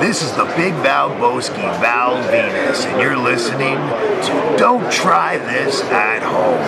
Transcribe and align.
This 0.00 0.22
is 0.22 0.30
the 0.36 0.44
Big 0.56 0.72
Val 0.74 1.10
Boski, 1.10 1.56
Val 1.80 2.22
Venus, 2.30 2.86
and 2.86 3.02
you're 3.02 3.16
listening 3.16 3.74
to 3.74 4.56
Don't 4.56 4.90
Try 4.92 5.38
This 5.38 5.82
at 5.82 6.22
Home. 6.22 6.60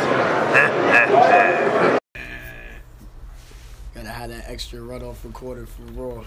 Gotta 3.94 4.08
have 4.08 4.30
that 4.30 4.51
extra 4.51 4.80
runoff 4.80 5.22
recorder 5.22 5.64
for 5.64 5.82
Raw. 5.92 6.24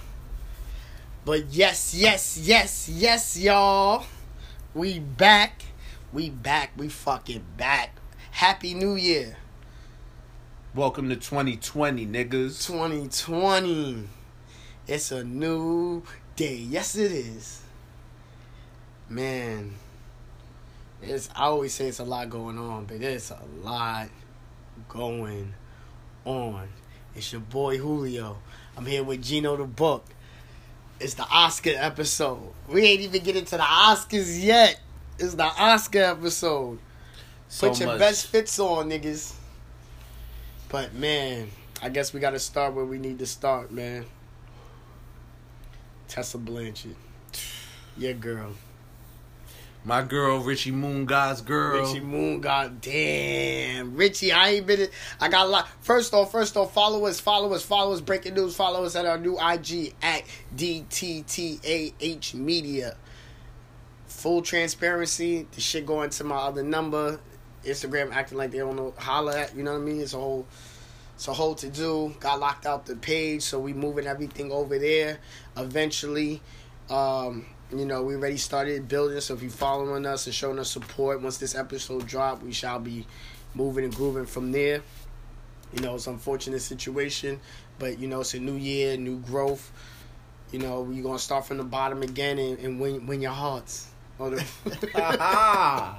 But 1.25 1.47
yes, 1.47 1.93
yes, 1.93 2.37
yes, 2.37 2.87
yes, 2.87 3.37
y'all. 3.37 4.05
We 4.73 4.99
back. 4.99 5.63
We 6.13 6.29
back. 6.29 6.71
We 6.77 6.87
fucking 6.87 7.43
back. 7.57 7.97
Happy 8.31 8.73
New 8.73 8.95
Year. 8.95 9.35
Welcome 10.73 11.09
to 11.09 11.17
2020, 11.17 12.07
niggas. 12.07 12.65
2020. 12.65 14.07
It's 14.87 15.11
a 15.11 15.23
new 15.23 16.03
day. 16.35 16.55
Yes, 16.55 16.95
it 16.95 17.11
is. 17.11 17.61
Man, 19.09 19.73
it's 21.01 21.29
I 21.35 21.43
always 21.45 21.73
say 21.73 21.87
it's 21.87 21.99
a 21.99 22.03
lot 22.03 22.29
going 22.29 22.57
on, 22.57 22.85
but 22.85 22.99
there's 22.99 23.31
a 23.31 23.39
lot 23.61 24.09
going 24.89 25.53
on. 26.25 26.67
It's 27.15 27.31
your 27.31 27.41
boy 27.41 27.77
Julio. 27.77 28.37
I'm 28.75 28.85
here 28.85 29.03
with 29.03 29.21
Geno 29.21 29.55
the 29.57 29.65
Book. 29.65 30.05
It's 30.99 31.13
the 31.15 31.23
Oscar 31.25 31.73
episode. 31.75 32.53
We 32.67 32.81
ain't 32.83 33.01
even 33.01 33.23
getting 33.23 33.45
to 33.45 33.57
the 33.57 33.63
Oscars 33.63 34.41
yet. 34.43 34.79
It's 35.19 35.35
the 35.35 35.43
Oscar 35.43 35.99
episode. 35.99 36.79
So 37.49 37.69
Put 37.69 37.79
your 37.79 37.89
much- 37.89 37.99
best 37.99 38.27
fits 38.27 38.57
on, 38.57 38.89
niggas. 38.89 39.33
But 40.69 40.93
man, 40.95 41.49
I 41.83 41.89
guess 41.89 42.13
we 42.13 42.19
gotta 42.19 42.39
start 42.39 42.73
where 42.73 42.85
we 42.85 42.97
need 42.97 43.19
to 43.19 43.27
start, 43.27 43.71
man. 43.71 44.05
Tessa 46.13 46.37
Blanchard. 46.37 46.95
Your 47.97 48.13
girl. 48.13 48.51
My 49.83 50.03
girl, 50.03 50.41
Richie 50.41 50.69
Moon 50.69 51.05
God's 51.07 51.41
girl. 51.41 51.87
Richie 51.87 52.01
Moon 52.01 52.39
God 52.39 52.81
damn. 52.81 53.95
Richie, 53.95 54.31
I 54.31 54.49
ain't 54.49 54.67
been 54.67 54.89
I 55.19 55.27
got 55.27 55.47
a 55.47 55.49
lot. 55.49 55.67
First 55.81 56.13
off, 56.13 56.31
first 56.31 56.55
off, 56.55 56.71
follow 56.71 57.07
us, 57.07 57.19
follow 57.19 57.51
us, 57.53 57.63
follow 57.65 57.93
us, 57.93 57.99
breaking 57.99 58.35
news, 58.35 58.55
follow 58.55 58.83
us 58.85 58.95
at 58.95 59.07
our 59.07 59.17
new 59.17 59.39
IG 59.39 59.95
at 60.03 60.21
DTTAH 60.55 62.35
Media. 62.35 62.95
Full 64.05 64.43
transparency. 64.43 65.47
The 65.51 65.61
shit 65.61 65.87
going 65.87 66.11
to 66.11 66.23
my 66.25 66.35
other 66.35 66.61
number. 66.61 67.19
Instagram 67.65 68.13
acting 68.13 68.37
like 68.37 68.51
they 68.51 68.59
don't 68.59 68.75
know 68.75 68.93
holla 68.99 69.35
at, 69.35 69.55
you 69.55 69.63
know 69.63 69.71
what 69.71 69.81
I 69.81 69.83
mean? 69.83 69.99
It's 69.99 70.13
a 70.13 70.17
whole 70.17 70.45
it's 71.15 71.27
a 71.27 71.33
whole 71.33 71.55
to 71.55 71.69
do. 71.69 72.13
Got 72.19 72.39
locked 72.39 72.65
out 72.65 72.85
the 72.85 72.95
page, 72.95 73.43
so 73.43 73.59
we 73.59 73.73
moving 73.73 74.07
everything 74.07 74.51
over 74.51 74.77
there. 74.79 75.19
Eventually, 75.57 76.41
um, 76.89 77.45
you 77.71 77.85
know, 77.85 78.03
we 78.03 78.15
already 78.15 78.37
started 78.37 78.87
building. 78.87 79.19
So 79.21 79.33
if 79.33 79.43
you 79.43 79.49
following 79.49 80.05
us 80.05 80.25
and 80.25 80.35
showing 80.35 80.59
us 80.59 80.71
support, 80.71 81.21
once 81.21 81.37
this 81.37 81.55
episode 81.55 82.05
drop, 82.07 82.43
we 82.43 82.51
shall 82.51 82.79
be 82.79 83.05
moving 83.53 83.85
and 83.85 83.95
grooving 83.95 84.25
from 84.25 84.51
there. 84.51 84.81
You 85.73 85.81
know, 85.81 85.95
it's 85.95 86.07
unfortunate 86.07 86.61
situation, 86.61 87.39
but 87.79 87.99
you 87.99 88.07
know, 88.07 88.21
it's 88.21 88.33
a 88.33 88.39
new 88.39 88.55
year, 88.55 88.97
new 88.97 89.19
growth. 89.19 89.71
You 90.51 90.59
know, 90.59 90.81
we 90.81 91.01
gonna 91.01 91.17
start 91.17 91.47
from 91.47 91.57
the 91.57 91.63
bottom 91.63 92.03
again 92.03 92.37
and, 92.37 92.59
and 92.59 92.79
win 92.79 93.07
win 93.07 93.21
your 93.21 93.31
hearts. 93.31 93.87
The- 94.31 94.45
Ah, 94.95 95.97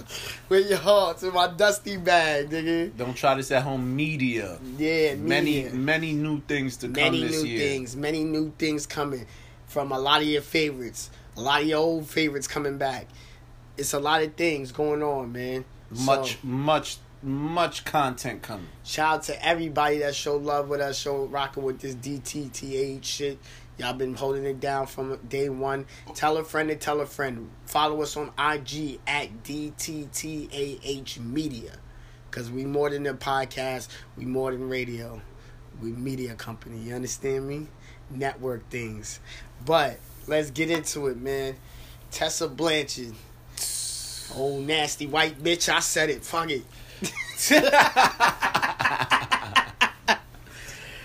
win 0.48 0.69
your 0.69 0.78
hearts 0.78 1.22
in 1.22 1.33
my 1.33 1.48
dusty 1.48 1.97
bag, 1.97 2.50
nigga. 2.50 2.97
don't 2.97 3.14
try 3.14 3.34
this 3.34 3.50
at 3.53 3.62
home 3.62 3.94
media. 3.97 4.58
Yeah, 4.78 5.14
Many, 5.17 5.64
media. 5.64 5.70
many 5.75 6.12
new 6.12 6.41
things 6.42 6.77
to 6.78 6.89
many 6.89 7.20
come 7.20 7.28
this 7.28 7.33
year. 7.33 7.42
Many 7.42 7.50
new 7.52 7.58
things, 7.58 7.97
many 7.97 8.25
new 8.25 8.52
things 8.58 8.86
coming 8.86 9.27
from 9.67 9.92
a 9.92 9.98
lot 9.98 10.22
of 10.22 10.28
your 10.28 10.42
favorites, 10.42 11.11
a 11.36 11.41
lot 11.41 11.62
of 11.62 11.69
your 11.69 11.78
old 11.78 12.06
favorites 12.08 12.47
coming 12.47 12.78
back. 12.78 13.06
It's 13.77 13.92
a 13.92 13.98
lot 13.98 14.22
of 14.22 14.34
things 14.34 14.70
going 14.72 15.02
on, 15.02 15.33
man. 15.33 15.64
Much, 15.91 16.33
So, 16.33 16.39
much, 16.46 16.96
much 17.23 17.85
content 17.85 18.42
coming. 18.42 18.67
shout 18.85 19.14
out 19.17 19.23
to 19.24 19.45
everybody 19.46 19.98
that 19.98 20.14
showed 20.14 20.42
love 20.42 20.68
with 20.68 20.80
us, 20.80 20.96
show 20.98 21.24
rocking 21.24 21.62
with 21.64 21.80
this 21.80 21.95
DTTH 21.96 23.02
shit. 23.05 23.39
Y'all 23.77 23.92
been 23.92 24.14
holding 24.14 24.45
it 24.45 24.61
down 24.61 24.86
from 24.86 25.17
day 25.29 25.48
one. 25.48 25.85
Tell 26.14 26.36
a 26.36 26.45
friend 26.45 26.68
to 26.68 26.77
tell 26.77 27.01
a 27.01 27.07
friend. 27.07 27.51
Follow 27.67 28.02
us 28.02 28.17
on 28.17 28.29
IG 28.39 29.01
at 29.07 29.42
DTTAH 29.42 31.18
Media. 31.18 31.73
Cause 32.30 32.51
we 32.51 32.64
more 32.64 32.90
than 32.90 33.07
a 33.07 33.14
podcast, 33.14 33.89
we 34.17 34.24
more 34.24 34.51
than 34.52 34.68
radio. 34.68 35.20
We 35.80 35.90
media 35.92 36.35
company, 36.35 36.79
you 36.79 36.95
understand 36.95 37.46
me? 37.48 37.67
Network 38.11 38.68
things. 38.70 39.18
But 39.64 39.98
let's 40.27 40.51
get 40.51 40.70
into 40.70 41.06
it, 41.08 41.17
man. 41.17 41.56
Tessa 42.11 42.48
Blanchard. 42.48 43.14
Old 44.36 44.67
nasty 44.67 45.06
white 45.06 45.42
bitch, 45.42 45.68
I 45.73 45.80
said 45.80 46.11
it. 46.11 46.24
Fuck 46.24 46.51
it. 46.51 46.62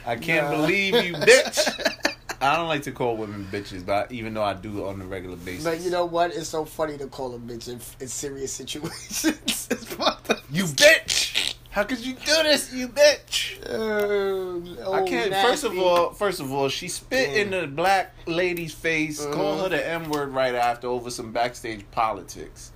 I 0.05 0.15
can't 0.19 0.49
Nah. 0.51 0.61
believe 0.61 0.95
you, 1.03 1.13
bitch. 1.13 2.05
I 2.41 2.55
don't 2.55 2.67
like 2.67 2.83
to 2.83 2.91
call 2.91 3.17
women 3.17 3.47
bitches, 3.51 3.85
but 3.85 4.11
even 4.11 4.33
though 4.33 4.43
I 4.43 4.53
do 4.53 4.85
on 4.87 5.01
a 5.01 5.05
regular 5.05 5.35
basis. 5.35 5.63
But 5.65 5.81
you 5.81 5.89
know 5.91 6.05
what? 6.05 6.33
It's 6.33 6.47
so 6.49 6.63
funny 6.65 6.97
to 6.97 7.07
call 7.07 7.35
a 7.35 7.39
bitch 7.39 7.67
in, 7.67 7.79
in 7.99 8.07
serious 8.07 8.53
situations. 8.53 9.25
it's 9.71 9.85
fucked 9.85 10.29
up. 10.29 10.39
you 10.51 10.63
bitch. 10.63 11.55
How 11.71 11.83
could 11.83 11.99
you 11.99 12.13
do 12.13 12.43
this, 12.43 12.73
you 12.73 12.87
bitch? 12.87 13.59
Oh, 13.69 14.93
I 14.93 15.03
can't. 15.03 15.31
First 15.33 15.63
of 15.65 15.77
all, 15.77 16.13
first 16.13 16.39
of 16.39 16.51
all, 16.51 16.67
she 16.69 16.87
spit 16.87 17.35
in 17.35 17.51
the 17.51 17.67
black 17.67 18.15
lady's 18.25 18.73
face, 18.73 19.21
Mhm. 19.23 19.33
called 19.33 19.61
her 19.61 19.69
the 19.69 19.87
M 19.87 20.09
word 20.09 20.29
right 20.29 20.55
after 20.55 20.87
over 20.87 21.11
some 21.11 21.31
backstage 21.31 21.85
politics, 21.91 22.71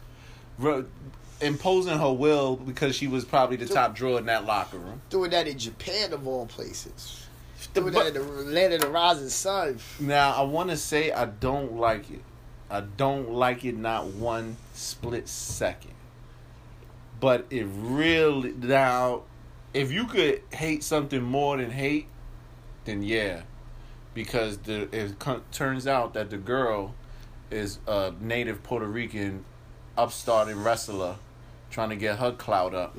imposing 1.41 1.97
her 1.97 2.13
will 2.13 2.55
because 2.55 2.95
she 2.95 3.07
was 3.07 3.25
probably 3.25 3.57
the 3.57 3.65
top 3.65 3.95
drawer 3.95 4.19
in 4.19 4.25
that 4.27 4.45
locker 4.45 4.77
room. 4.77 5.01
doing 5.09 5.31
that 5.31 5.47
in 5.47 5.57
Japan 5.57 6.13
of 6.13 6.27
all 6.27 6.45
places. 6.45 7.22
The- 7.73 7.81
but- 7.81 8.15
land 8.15 8.73
of 8.73 8.81
the 8.81 8.87
rising 8.87 9.29
sun. 9.29 9.79
now, 9.99 10.31
I 10.31 10.41
want 10.43 10.69
to 10.69 10.77
say 10.77 11.11
I 11.11 11.25
don't 11.25 11.77
like 11.77 12.09
it. 12.11 12.21
I 12.69 12.81
don't 12.81 13.31
like 13.31 13.65
it 13.65 13.77
not 13.77 14.07
one 14.07 14.57
split 14.73 15.27
second. 15.27 15.93
But 17.19 17.45
it 17.49 17.65
really 17.69 18.51
now, 18.51 19.21
if 19.73 19.91
you 19.91 20.05
could 20.05 20.41
hate 20.51 20.83
something 20.83 21.21
more 21.21 21.57
than 21.57 21.71
hate, 21.71 22.07
then 22.85 23.03
yeah, 23.03 23.43
because 24.13 24.57
the 24.59 24.89
it 24.91 25.15
turns 25.51 25.87
out 25.87 26.13
that 26.15 26.29
the 26.29 26.37
girl 26.37 26.95
is 27.49 27.79
a 27.87 28.13
native 28.19 28.63
Puerto 28.63 28.87
Rican 28.87 29.45
upstart 29.97 30.49
wrestler 30.53 31.17
trying 31.69 31.89
to 31.89 31.95
get 31.95 32.19
her 32.19 32.31
clout 32.31 32.73
up. 32.73 32.95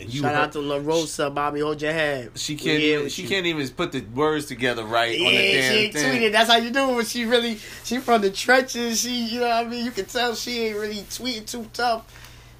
You 0.00 0.20
Shout 0.22 0.32
heard- 0.32 0.40
out 0.40 0.52
to 0.52 0.60
La 0.60 0.76
Rosa, 0.76 1.30
Bobby. 1.30 1.60
Hold 1.60 1.80
your 1.82 1.92
head. 1.92 2.32
she 2.34 2.56
can't. 2.56 2.80
Even, 2.80 3.08
she 3.08 3.22
you. 3.22 3.28
can't 3.28 3.46
even 3.46 3.66
put 3.70 3.92
the 3.92 4.00
words 4.14 4.46
together 4.46 4.84
right 4.84 5.18
Yeah, 5.18 5.26
on 5.26 5.32
the 5.32 5.38
she 5.38 5.52
damn 5.52 5.72
ain't 5.74 5.92
thing. 5.94 6.22
tweeted. 6.22 6.32
That's 6.32 6.50
how 6.50 6.56
you 6.58 6.70
do 6.70 6.90
it. 6.90 6.94
When 6.96 7.04
she 7.04 7.24
really, 7.24 7.58
she 7.84 7.98
from 7.98 8.22
the 8.22 8.30
trenches. 8.30 9.00
She, 9.00 9.26
you 9.26 9.40
know 9.40 9.48
what 9.48 9.66
I 9.66 9.68
mean. 9.68 9.84
You 9.84 9.90
can 9.90 10.04
tell 10.06 10.34
she 10.34 10.60
ain't 10.66 10.76
really 10.76 11.02
tweeting 11.02 11.46
too 11.46 11.66
tough. 11.72 12.04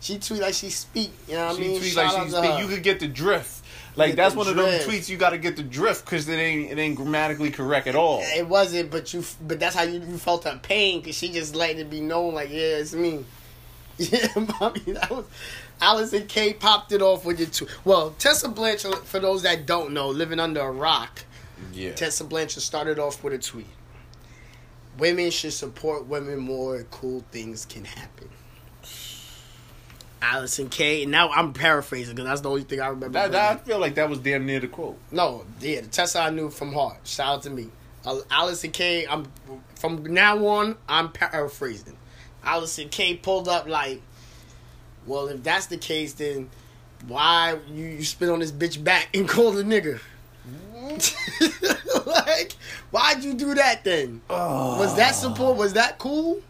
She 0.00 0.18
tweet 0.18 0.40
like 0.42 0.54
she 0.54 0.70
speak. 0.70 1.10
You 1.28 1.34
know 1.34 1.46
what 1.48 1.56
I 1.56 1.60
mean. 1.60 1.80
tweets 1.80 1.94
Shout 1.94 2.14
like 2.14 2.24
she 2.24 2.30
speak. 2.30 2.44
her. 2.50 2.60
You 2.62 2.68
could 2.68 2.82
get 2.82 3.00
the 3.00 3.08
drift. 3.08 3.62
Like 3.96 4.16
that's 4.16 4.34
one 4.34 4.48
of 4.48 4.54
drift. 4.54 4.86
them 4.86 4.90
tweets 4.94 5.08
you 5.08 5.16
got 5.16 5.30
to 5.30 5.38
get 5.38 5.56
the 5.56 5.62
drift 5.62 6.04
because 6.04 6.28
it 6.28 6.34
ain't 6.34 6.72
it 6.72 6.78
ain't 6.78 6.96
grammatically 6.96 7.50
correct 7.52 7.86
at 7.86 7.94
all. 7.94 8.20
It 8.22 8.46
wasn't, 8.48 8.90
but 8.90 9.14
you, 9.14 9.22
but 9.46 9.60
that's 9.60 9.76
how 9.76 9.82
you, 9.84 10.00
you 10.00 10.18
felt 10.18 10.42
her 10.44 10.58
pain 10.62 11.00
because 11.00 11.16
she 11.16 11.30
just 11.30 11.54
letting 11.54 11.78
it 11.78 11.90
be 11.90 12.00
known, 12.00 12.34
like, 12.34 12.50
yeah, 12.50 12.78
it's 12.78 12.92
me. 12.92 13.24
Yeah, 13.98 14.26
mommy, 14.60 14.80
that 14.80 15.08
was 15.10 15.24
Allysin 15.80 16.26
Kay 16.28 16.52
popped 16.54 16.90
it 16.92 17.00
off 17.02 17.24
with 17.24 17.38
your 17.38 17.48
two. 17.48 17.66
Well, 17.84 18.10
Tessa 18.18 18.48
Blanchard, 18.48 18.94
for 18.98 19.20
those 19.20 19.42
that 19.42 19.66
don't 19.66 19.92
know, 19.92 20.08
living 20.08 20.40
under 20.40 20.60
a 20.60 20.70
rock, 20.70 21.24
Yeah. 21.72 21.92
Tessa 21.92 22.24
Blanchard 22.24 22.62
started 22.62 22.98
off 22.98 23.22
with 23.22 23.32
a 23.34 23.38
tweet. 23.38 23.66
Women 24.98 25.30
should 25.30 25.52
support 25.52 26.06
women 26.06 26.38
more. 26.38 26.84
Cool 26.90 27.24
things 27.32 27.66
can 27.66 27.84
happen. 27.84 28.28
Allysin 30.22 30.70
Kay. 30.70 31.02
And 31.02 31.12
now 31.12 31.30
I'm 31.30 31.52
paraphrasing 31.52 32.14
because 32.14 32.28
that's 32.28 32.40
the 32.40 32.50
only 32.50 32.62
thing 32.62 32.80
I 32.80 32.88
remember. 32.88 33.18
That, 33.18 33.32
that 33.32 33.52
I 33.52 33.56
feel 33.58 33.78
like 33.78 33.94
that 33.96 34.08
was 34.08 34.18
damn 34.20 34.46
near 34.46 34.60
the 34.60 34.68
quote. 34.68 34.98
No, 35.10 35.44
yeah, 35.60 35.80
the 35.82 35.88
Tessa 35.88 36.20
I 36.20 36.30
knew 36.30 36.50
from 36.50 36.72
heart. 36.72 36.98
Shout 37.04 37.28
out 37.28 37.42
to 37.42 37.50
me. 37.50 37.68
Uh, 38.04 38.20
Allysin 38.30 38.72
Kay. 38.72 39.06
I'm 39.06 39.26
from 39.76 40.04
now 40.06 40.46
on. 40.46 40.76
I'm 40.88 41.10
paraphrasing. 41.12 41.96
Allysin 42.44 42.90
Kay. 42.90 43.16
pulled 43.16 43.48
up 43.48 43.68
like, 43.68 44.00
well, 45.06 45.28
if 45.28 45.42
that's 45.42 45.66
the 45.66 45.76
case, 45.76 46.14
then 46.14 46.50
why 47.06 47.58
you, 47.70 47.84
you 47.84 48.04
spit 48.04 48.28
on 48.28 48.40
this 48.40 48.52
bitch 48.52 48.82
back 48.82 49.08
and 49.14 49.28
call 49.34 49.52
the 49.52 49.62
nigga? 49.62 50.00
like, 52.06 52.52
why'd 52.90 53.24
you 53.24 53.34
do 53.34 53.54
that 53.54 53.84
then? 53.84 54.20
Was 54.28 54.96
that 54.96 55.10
ah. 55.10 55.14
support? 55.14 55.56
Was 55.56 55.72
that 55.74 55.98
cool? 55.98 56.42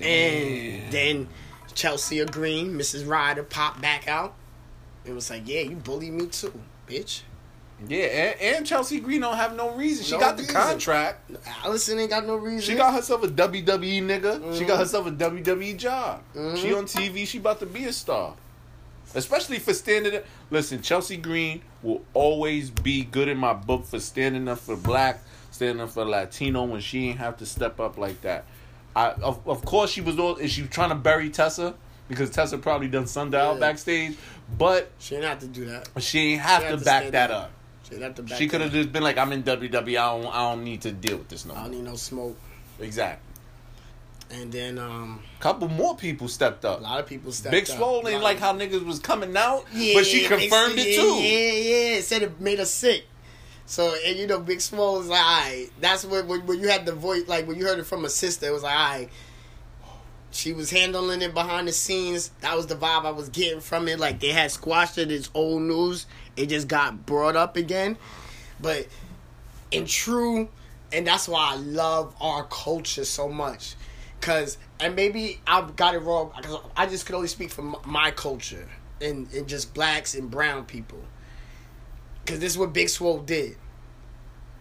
And 0.00 0.92
then 0.92 1.28
Chelsea 1.74 2.24
Green, 2.24 2.74
Mrs. 2.74 3.06
Ryder, 3.06 3.42
popped 3.44 3.80
back 3.80 4.08
out. 4.08 4.34
It 5.04 5.12
was 5.12 5.30
like, 5.30 5.42
yeah, 5.46 5.60
you 5.60 5.76
bullied 5.76 6.12
me 6.12 6.26
too, 6.26 6.52
bitch. 6.88 7.22
Yeah, 7.88 8.04
and, 8.04 8.40
and 8.56 8.66
Chelsea 8.66 9.00
Green 9.00 9.20
don't 9.20 9.36
have 9.36 9.54
no 9.56 9.70
reason. 9.70 10.04
She 10.04 10.12
No 10.12 10.20
got 10.20 10.36
the 10.36 10.42
reason. 10.42 10.54
contract. 10.54 11.32
Allysin 11.62 11.98
ain't 12.00 12.10
got 12.10 12.26
no 12.26 12.36
reason. 12.36 12.60
She 12.60 12.74
got 12.74 12.94
herself 12.94 13.22
a 13.24 13.28
WWE 13.28 14.02
nigga. 14.02 14.34
She 14.54 14.60
Mm-hmm. 14.60 14.66
got 14.66 14.78
herself 14.78 15.06
a 15.06 15.10
WWE 15.12 15.76
job. 15.76 16.22
She 16.56 16.72
on 16.74 16.84
TV. 16.84 17.26
She 17.26 17.38
about 17.38 17.60
to 17.60 17.66
be 17.66 17.84
a 17.84 17.92
star. 17.92 18.34
Especially 19.14 19.58
for 19.58 19.72
standing 19.74 20.16
up. 20.16 20.24
Listen, 20.50 20.82
Chelsea 20.82 21.16
Green 21.16 21.62
will 21.82 22.02
always 22.14 22.70
be 22.70 23.04
good 23.04 23.28
in 23.28 23.36
my 23.36 23.52
book 23.52 23.84
for 23.86 24.00
standing 24.00 24.48
up 24.48 24.58
for 24.58 24.76
black, 24.76 25.20
standing 25.52 25.80
up 25.80 25.90
for 25.90 26.04
Latino 26.04 26.64
when 26.64 26.80
she 26.80 27.10
ain't 27.10 27.18
have 27.18 27.36
to 27.38 27.46
step 27.46 27.78
up 27.78 27.96
like 27.96 28.20
that. 28.22 28.44
I 28.96 29.10
of, 29.12 29.46
of 29.46 29.64
course 29.64 29.90
she 29.90 30.00
was 30.00 30.18
all 30.18 30.36
is 30.36 30.50
she 30.52 30.62
trying 30.66 30.88
to 30.90 30.94
bury 30.94 31.28
Tessa 31.30 31.74
because 32.08 32.30
Tessa 32.30 32.58
probably 32.58 32.88
done 32.88 33.06
sundial 33.06 33.54
Yeah. 33.54 33.60
backstage, 33.60 34.16
but 34.58 34.90
She 34.98 35.14
didn't 35.16 35.28
have 35.30 35.40
to 35.40 35.46
do 35.48 35.64
that. 35.66 35.88
she 36.00 36.32
ain't 36.32 36.40
have 36.42 36.62
She 36.62 36.68
to 36.78 36.84
back 36.84 37.10
that 37.12 37.30
up. 37.30 37.50
She 37.84 37.90
didn't 37.90 38.02
have 38.02 38.14
to 38.16 38.22
back 38.22 38.38
She 38.38 38.48
could 38.48 38.60
have 38.60 38.72
just 38.72 38.92
been 38.92 39.02
like, 39.02 39.18
"I'm 39.18 39.32
in 39.32 39.42
WWE. 39.42 39.76
I 39.76 39.92
don't, 40.22 40.26
I 40.34 40.50
don't 40.50 40.64
need 40.64 40.82
to 40.82 40.92
deal 40.92 41.18
with 41.18 41.28
this 41.28 41.44
no 41.44 41.54
I 41.54 41.56
more." 41.58 41.64
don't 41.68 41.76
need 41.76 41.84
no 41.84 41.96
smoke. 41.96 42.36
Exactly. 42.80 43.30
And 44.30 44.50
then 44.50 44.78
um, 44.78 45.22
Couple 45.38 45.68
more 45.68 45.96
people 45.96 46.28
stepped 46.28 46.64
up. 46.64 46.80
a 46.80 46.82
lot 46.82 46.98
of 46.98 47.06
people 47.06 47.30
stepped 47.30 47.52
Big 47.52 47.70
up. 47.70 47.76
Swole 47.76 48.08
ain't 48.08 48.14
lot 48.16 48.22
like 48.24 48.36
of- 48.38 48.42
how 48.42 48.52
niggas 48.54 48.84
was 48.84 48.98
coming 48.98 49.36
out, 49.36 49.64
but 49.72 50.06
she 50.06 50.24
confirmed 50.26 50.76
yeah, 50.76 50.84
it 50.84 50.96
too. 50.96 51.14
Yeah, 51.22 51.52
yeah, 51.52 51.98
It 51.98 52.04
said 52.04 52.22
it 52.22 52.40
made 52.40 52.58
her 52.58 52.64
sick. 52.64 53.04
So 53.66 53.94
and 54.04 54.16
you 54.18 54.26
know, 54.26 54.40
Big 54.40 54.60
Swole 54.60 54.98
was 54.98 55.08
like, 55.08 55.20
alright. 55.20 55.70
That's 55.80 56.04
when, 56.04 56.26
when 56.26 56.46
when 56.46 56.58
you 56.60 56.68
had 56.68 56.86
the 56.86 56.92
voice, 56.92 57.28
like 57.28 57.46
when 57.46 57.58
you 57.58 57.66
heard 57.66 57.78
it 57.78 57.84
from 57.86 58.04
a 58.04 58.10
sister, 58.10 58.46
it 58.46 58.52
was 58.52 58.62
like, 58.62 58.74
alright. 58.74 59.10
She 60.30 60.52
was 60.52 60.68
handling 60.70 61.22
it 61.22 61.32
behind 61.32 61.68
the 61.68 61.72
scenes. 61.72 62.30
That 62.40 62.56
was 62.56 62.66
the 62.66 62.74
vibe 62.74 63.04
I 63.04 63.10
was 63.10 63.28
getting 63.28 63.60
from 63.60 63.86
it. 63.86 64.00
Like 64.00 64.18
they 64.18 64.30
had 64.32 64.50
squashed 64.50 64.98
it. 64.98 65.12
It's 65.12 65.30
old 65.32 65.62
news. 65.62 66.06
It 66.36 66.46
just 66.46 66.68
got 66.68 67.06
brought 67.06 67.36
up 67.36 67.56
again. 67.56 67.96
But 68.60 68.88
in 69.70 69.86
true, 69.86 70.48
and 70.92 71.06
that's 71.06 71.28
why 71.28 71.52
I 71.52 71.56
love 71.56 72.14
our 72.20 72.44
culture 72.44 73.04
so 73.04 73.28
much. 73.28 73.74
Cause 74.20 74.56
and 74.80 74.96
maybe 74.96 75.40
I 75.46 75.68
got 75.76 75.94
it 75.94 75.98
wrong. 75.98 76.32
I 76.76 76.86
just 76.86 77.06
could 77.06 77.14
only 77.14 77.28
speak 77.28 77.50
for 77.50 77.62
my 77.84 78.10
culture 78.10 78.68
and, 79.00 79.30
and 79.32 79.46
just 79.46 79.74
blacks 79.74 80.14
and 80.14 80.30
brown 80.30 80.64
people. 80.64 81.02
Cause 82.26 82.38
this 82.38 82.52
is 82.52 82.58
what 82.58 82.72
Big 82.72 82.88
Swole 82.88 83.18
did. 83.18 83.56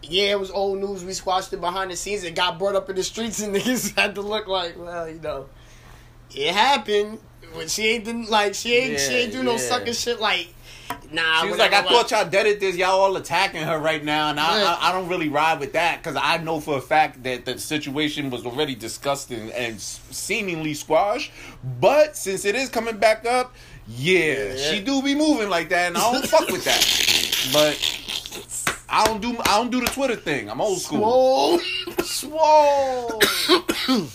Yeah, 0.01 0.31
it 0.31 0.39
was 0.39 0.51
old 0.51 0.79
news. 0.79 1.05
We 1.05 1.13
squashed 1.13 1.53
it 1.53 1.61
behind 1.61 1.91
the 1.91 1.95
scenes. 1.95 2.25
It 2.25 2.35
got 2.35 2.59
brought 2.59 2.75
up 2.75 2.89
in 2.89 2.97
the 2.97 3.03
streets, 3.03 3.41
and 3.41 3.55
niggas 3.55 3.95
had 3.95 4.15
to 4.15 4.21
look 4.21 4.47
like, 4.47 4.77
well, 4.77 5.07
you 5.07 5.19
know, 5.19 5.47
it 6.35 6.53
happened. 6.53 7.19
When 7.53 7.67
she 7.67 7.87
ain't 7.87 8.05
didn't 8.05 8.29
like 8.29 8.55
she 8.55 8.73
ain't 8.73 8.99
she 8.99 9.13
ain't 9.13 9.31
do 9.31 9.43
no 9.43 9.57
sucking 9.57 9.93
shit 9.93 10.19
like. 10.19 10.53
Nah, 11.11 11.41
She 11.41 11.49
was 11.49 11.59
like, 11.59 11.71
whatever, 11.71 11.87
I 11.89 11.91
thought 11.91 12.11
y'all 12.11 12.27
dead 12.29 12.47
at 12.47 12.59
this. 12.59 12.75
Y'all 12.75 12.99
all 12.99 13.15
attacking 13.17 13.61
her 13.61 13.77
right 13.79 14.03
now, 14.03 14.29
and 14.31 14.39
I, 14.39 14.63
I, 14.63 14.89
I 14.89 14.91
don't 14.91 15.07
really 15.07 15.29
ride 15.29 15.59
with 15.59 15.73
that 15.73 16.01
because 16.01 16.15
I 16.19 16.37
know 16.37 16.59
for 16.59 16.77
a 16.77 16.81
fact 16.81 17.21
that 17.23 17.45
the 17.45 17.59
situation 17.59 18.29
was 18.31 18.45
already 18.45 18.73
discussed 18.73 19.29
and, 19.29 19.51
and 19.51 19.79
seemingly 19.79 20.73
squashed. 20.73 21.31
But 21.79 22.17
since 22.17 22.45
it 22.45 22.55
is 22.55 22.69
coming 22.69 22.97
back 22.97 23.25
up, 23.27 23.53
yeah, 23.87 24.53
Yeah. 24.53 24.55
she 24.55 24.79
do 24.81 25.01
be 25.03 25.13
moving 25.13 25.49
like 25.49 25.69
that, 25.69 25.89
and 25.89 25.97
I 25.97 26.11
don't 26.13 26.27
fuck 26.27 26.47
with 26.49 26.63
that. 26.65 27.09
But 27.53 27.77
I 28.89 29.03
don't 29.05 29.21
do 29.21 29.37
I 29.45 29.57
don't 29.57 29.69
do 29.69 29.81
the 29.81 29.87
Twitter 29.87 30.15
thing. 30.15 30.49
I'm 30.49 30.61
old 30.61 30.79
school. 30.79 31.59
Swole. 31.59 31.59
Swole. 32.03 33.21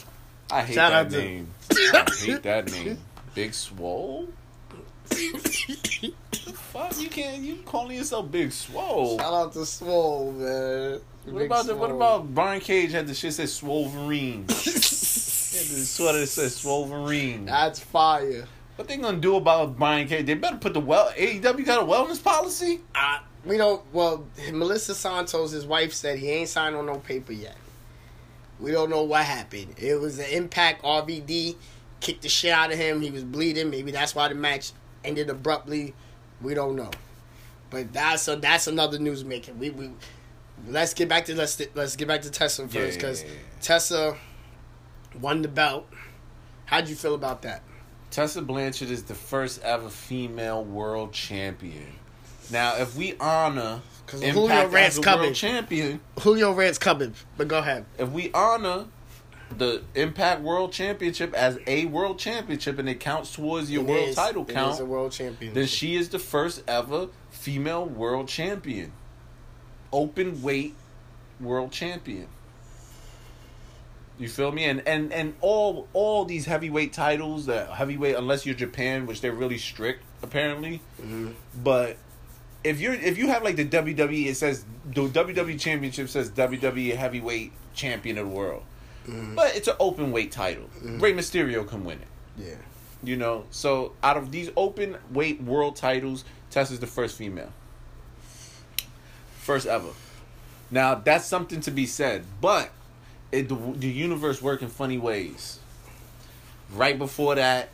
I 0.50 0.62
hate 0.62 0.74
Shout 0.74 0.92
that 0.92 1.06
out 1.06 1.10
to- 1.10 1.18
name. 1.18 1.48
I 1.70 2.06
hate 2.18 2.42
that 2.42 2.72
name. 2.72 2.98
Big 3.34 3.52
Swole. 3.54 4.28
Fuck, 6.72 7.00
you 7.00 7.08
can't. 7.08 7.42
You 7.42 7.56
calling 7.64 7.96
yourself 7.96 8.30
Big 8.30 8.52
Swole? 8.52 9.18
Shout 9.18 9.34
out 9.34 9.52
to 9.54 9.66
Swole, 9.66 10.32
man. 10.32 11.00
What 11.24 11.42
about 11.46 11.66
the, 11.66 11.76
what 11.76 11.90
about 11.90 12.34
Brian 12.34 12.60
Cage 12.60 12.92
had 12.92 13.06
the 13.06 13.14
shit 13.14 13.34
said 13.34 13.46
Swolverine? 13.46 14.46
The 15.58 15.64
sweater 15.64 16.20
that 16.20 16.26
says 16.28 16.62
Swolverine. 16.62 17.46
That's 17.46 17.80
fire. 17.80 18.46
What 18.76 18.86
they 18.86 18.96
gonna 18.96 19.18
do 19.18 19.34
about 19.36 19.76
Brian 19.76 20.06
Cage? 20.06 20.26
They 20.26 20.34
better 20.34 20.56
put 20.56 20.72
the 20.72 20.80
well 20.80 21.10
AEW 21.16 21.64
got 21.66 21.82
a 21.82 21.84
wellness 21.84 22.22
policy. 22.22 22.80
Uh, 22.94 23.18
we 23.44 23.56
don't. 23.56 23.82
Well, 23.92 24.26
Melissa 24.52 24.94
Santos, 24.94 25.50
his 25.50 25.66
wife, 25.66 25.92
said 25.92 26.18
he 26.18 26.30
ain't 26.30 26.48
signed 26.48 26.76
on 26.76 26.86
no 26.86 26.98
paper 26.98 27.32
yet. 27.32 27.56
We 28.60 28.70
don't 28.70 28.90
know 28.90 29.02
what 29.02 29.24
happened. 29.24 29.74
It 29.78 30.00
was 30.00 30.18
an 30.20 30.26
impact. 30.26 30.84
RVD 30.84 31.56
kicked 32.00 32.22
the 32.22 32.28
shit 32.28 32.52
out 32.52 32.70
of 32.70 32.78
him. 32.78 33.00
He 33.00 33.10
was 33.10 33.24
bleeding. 33.24 33.70
Maybe 33.70 33.90
that's 33.90 34.14
why 34.14 34.28
the 34.28 34.34
match 34.36 34.72
ended 35.08 35.30
abruptly. 35.30 35.94
We 36.40 36.54
don't 36.54 36.76
know. 36.76 36.90
But 37.70 37.92
that's 37.92 38.28
a, 38.28 38.36
that's 38.36 38.66
another 38.66 38.98
news 38.98 39.24
making. 39.24 39.58
We 39.58 39.70
we 39.70 39.90
let's 40.68 40.94
get 40.94 41.08
back 41.08 41.24
to 41.26 41.34
let's 41.34 41.60
let's 41.74 41.96
get 41.96 42.06
back 42.08 42.22
to 42.22 42.30
Tessa 42.30 42.62
Yeah, 42.62 42.68
first 42.68 42.76
yeah, 42.76 42.90
because 42.94 43.22
yeah, 43.22 43.28
yeah. 43.30 43.34
Tessa 43.60 44.16
won 45.20 45.42
the 45.42 45.48
belt. 45.48 45.86
How'd 46.66 46.88
you 46.88 46.94
feel 46.96 47.14
about 47.14 47.42
that? 47.42 47.62
Tessa 48.10 48.40
Blanchard 48.42 48.90
is 48.90 49.02
the 49.04 49.14
first 49.14 49.62
ever 49.62 49.88
female 49.90 50.64
world 50.64 51.12
champion. 51.12 51.94
Now, 52.50 52.76
if 52.76 52.96
we 52.96 53.14
honor 53.20 53.82
'Cause 54.06 54.22
Julio 54.22 54.44
Impact 54.44 54.72
Rance 54.72 54.94
as 54.94 54.98
a 54.98 55.02
coming. 55.02 55.22
world 55.26 55.34
champion, 55.34 56.00
Julio 56.20 56.52
Rance 56.52 56.78
coming, 56.78 57.14
but 57.36 57.46
go 57.48 57.58
ahead. 57.58 57.84
if 57.98 58.08
we 58.08 58.30
honor 58.32 58.86
the 59.56 59.82
Impact 59.94 60.42
World 60.42 60.72
Championship 60.72 61.32
as 61.34 61.58
a 61.66 61.86
world 61.86 62.18
championship 62.18 62.78
and 62.78 62.88
it 62.88 63.00
counts 63.00 63.32
towards 63.34 63.70
your 63.70 63.82
It 63.82 63.86
world 63.88 64.08
is- 64.10 64.16
title 64.16 64.42
it 64.42 64.52
count, 64.52 64.74
is 64.74 64.80
a 64.80 64.84
world 64.84 65.12
champion. 65.12 65.54
then 65.54 65.66
she 65.66 65.96
is 65.96 66.10
the 66.10 66.18
first 66.18 66.62
ever 66.68 67.08
female 67.30 67.84
world 67.86 68.28
champion. 68.28 68.92
Open 69.92 70.42
weight 70.42 70.74
world 71.40 71.72
champion. 71.72 72.26
You 74.18 74.28
feel 74.28 74.50
me? 74.52 74.64
And 74.64 74.82
and 74.86 75.12
and 75.12 75.34
all 75.40 75.86
all 75.92 76.24
these 76.24 76.44
heavyweight 76.46 76.92
titles 76.92 77.46
that 77.46 77.70
heavyweight 77.70 78.16
unless 78.16 78.44
you're 78.44 78.54
Japan, 78.56 79.06
which 79.06 79.20
they're 79.20 79.32
really 79.32 79.58
strict 79.58 80.02
apparently. 80.22 80.80
Mm-hmm. 81.00 81.30
But 81.62 81.96
if 82.64 82.80
you're 82.80 82.94
if 82.94 83.16
you 83.16 83.28
have 83.28 83.44
like 83.44 83.54
the 83.56 83.64
WWE, 83.64 84.26
it 84.26 84.34
says 84.36 84.64
the 84.84 85.02
WWE 85.08 85.58
Championship 85.60 86.08
says 86.08 86.30
WWE 86.30 86.96
Heavyweight 86.96 87.52
Champion 87.74 88.18
of 88.18 88.28
the 88.28 88.34
World, 88.34 88.64
Mm-hmm. 89.08 89.34
but 89.36 89.56
it's 89.56 89.68
an 89.68 89.76
open 89.80 90.12
weight 90.12 90.30
title. 90.32 90.68
Rey 90.82 91.12
Mysterio 91.14 91.66
can 91.66 91.84
win 91.84 91.98
it. 92.00 92.08
yeah. 92.36 92.54
You 93.02 93.16
know, 93.16 93.44
so 93.50 93.92
out 94.02 94.16
of 94.16 94.32
these 94.32 94.50
open 94.56 94.96
weight 95.10 95.40
world 95.40 95.76
titles, 95.76 96.24
Tessa's 96.50 96.80
the 96.80 96.86
first 96.88 97.16
female. 97.16 97.52
First 99.38 99.66
ever. 99.66 99.88
Now, 100.70 100.96
that's 100.96 101.24
something 101.24 101.60
to 101.62 101.70
be 101.70 101.86
said, 101.86 102.24
but 102.40 102.70
it, 103.32 103.48
the, 103.48 103.54
the 103.54 103.88
universe 103.88 104.42
work 104.42 104.62
in 104.62 104.68
funny 104.68 104.98
ways. 104.98 105.58
Right 106.74 106.98
before 106.98 107.36
that, 107.36 107.70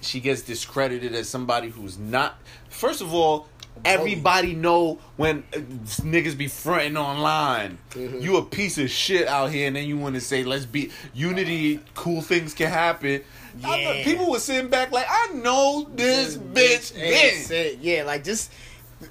she 0.00 0.20
gets 0.20 0.42
discredited 0.42 1.14
as 1.14 1.28
somebody 1.28 1.68
who's 1.68 1.98
not. 1.98 2.38
First 2.70 3.00
of 3.02 3.12
all, 3.12 3.48
everybody 3.84 4.54
know 4.54 4.98
when 5.16 5.44
uh, 5.54 5.58
niggas 5.58 6.36
be 6.36 6.46
fronting 6.48 6.96
online. 6.96 7.78
You 7.96 8.36
a 8.36 8.44
piece 8.44 8.78
of 8.78 8.90
shit 8.90 9.26
out 9.28 9.50
here, 9.50 9.66
and 9.66 9.76
then 9.76 9.86
you 9.86 9.96
want 9.98 10.14
to 10.14 10.20
say, 10.20 10.44
"Let's 10.44 10.66
be 10.66 10.90
unity." 11.14 11.80
Cool 11.94 12.22
things 12.22 12.54
can 12.54 12.68
happen. 12.68 13.22
I 13.64 13.68
know- 13.84 13.92
Yeah. 13.92 14.04
people 14.04 14.30
were 14.30 14.38
sitting 14.38 14.70
back 14.70 14.92
like, 14.92 15.06
"I 15.08 15.32
know 15.34 15.88
this 15.94 16.36
bitch 16.36 16.92
And 16.96 17.48
been." 17.48 17.78
yeah, 17.82 18.04
like 18.04 18.24
just 18.24 18.50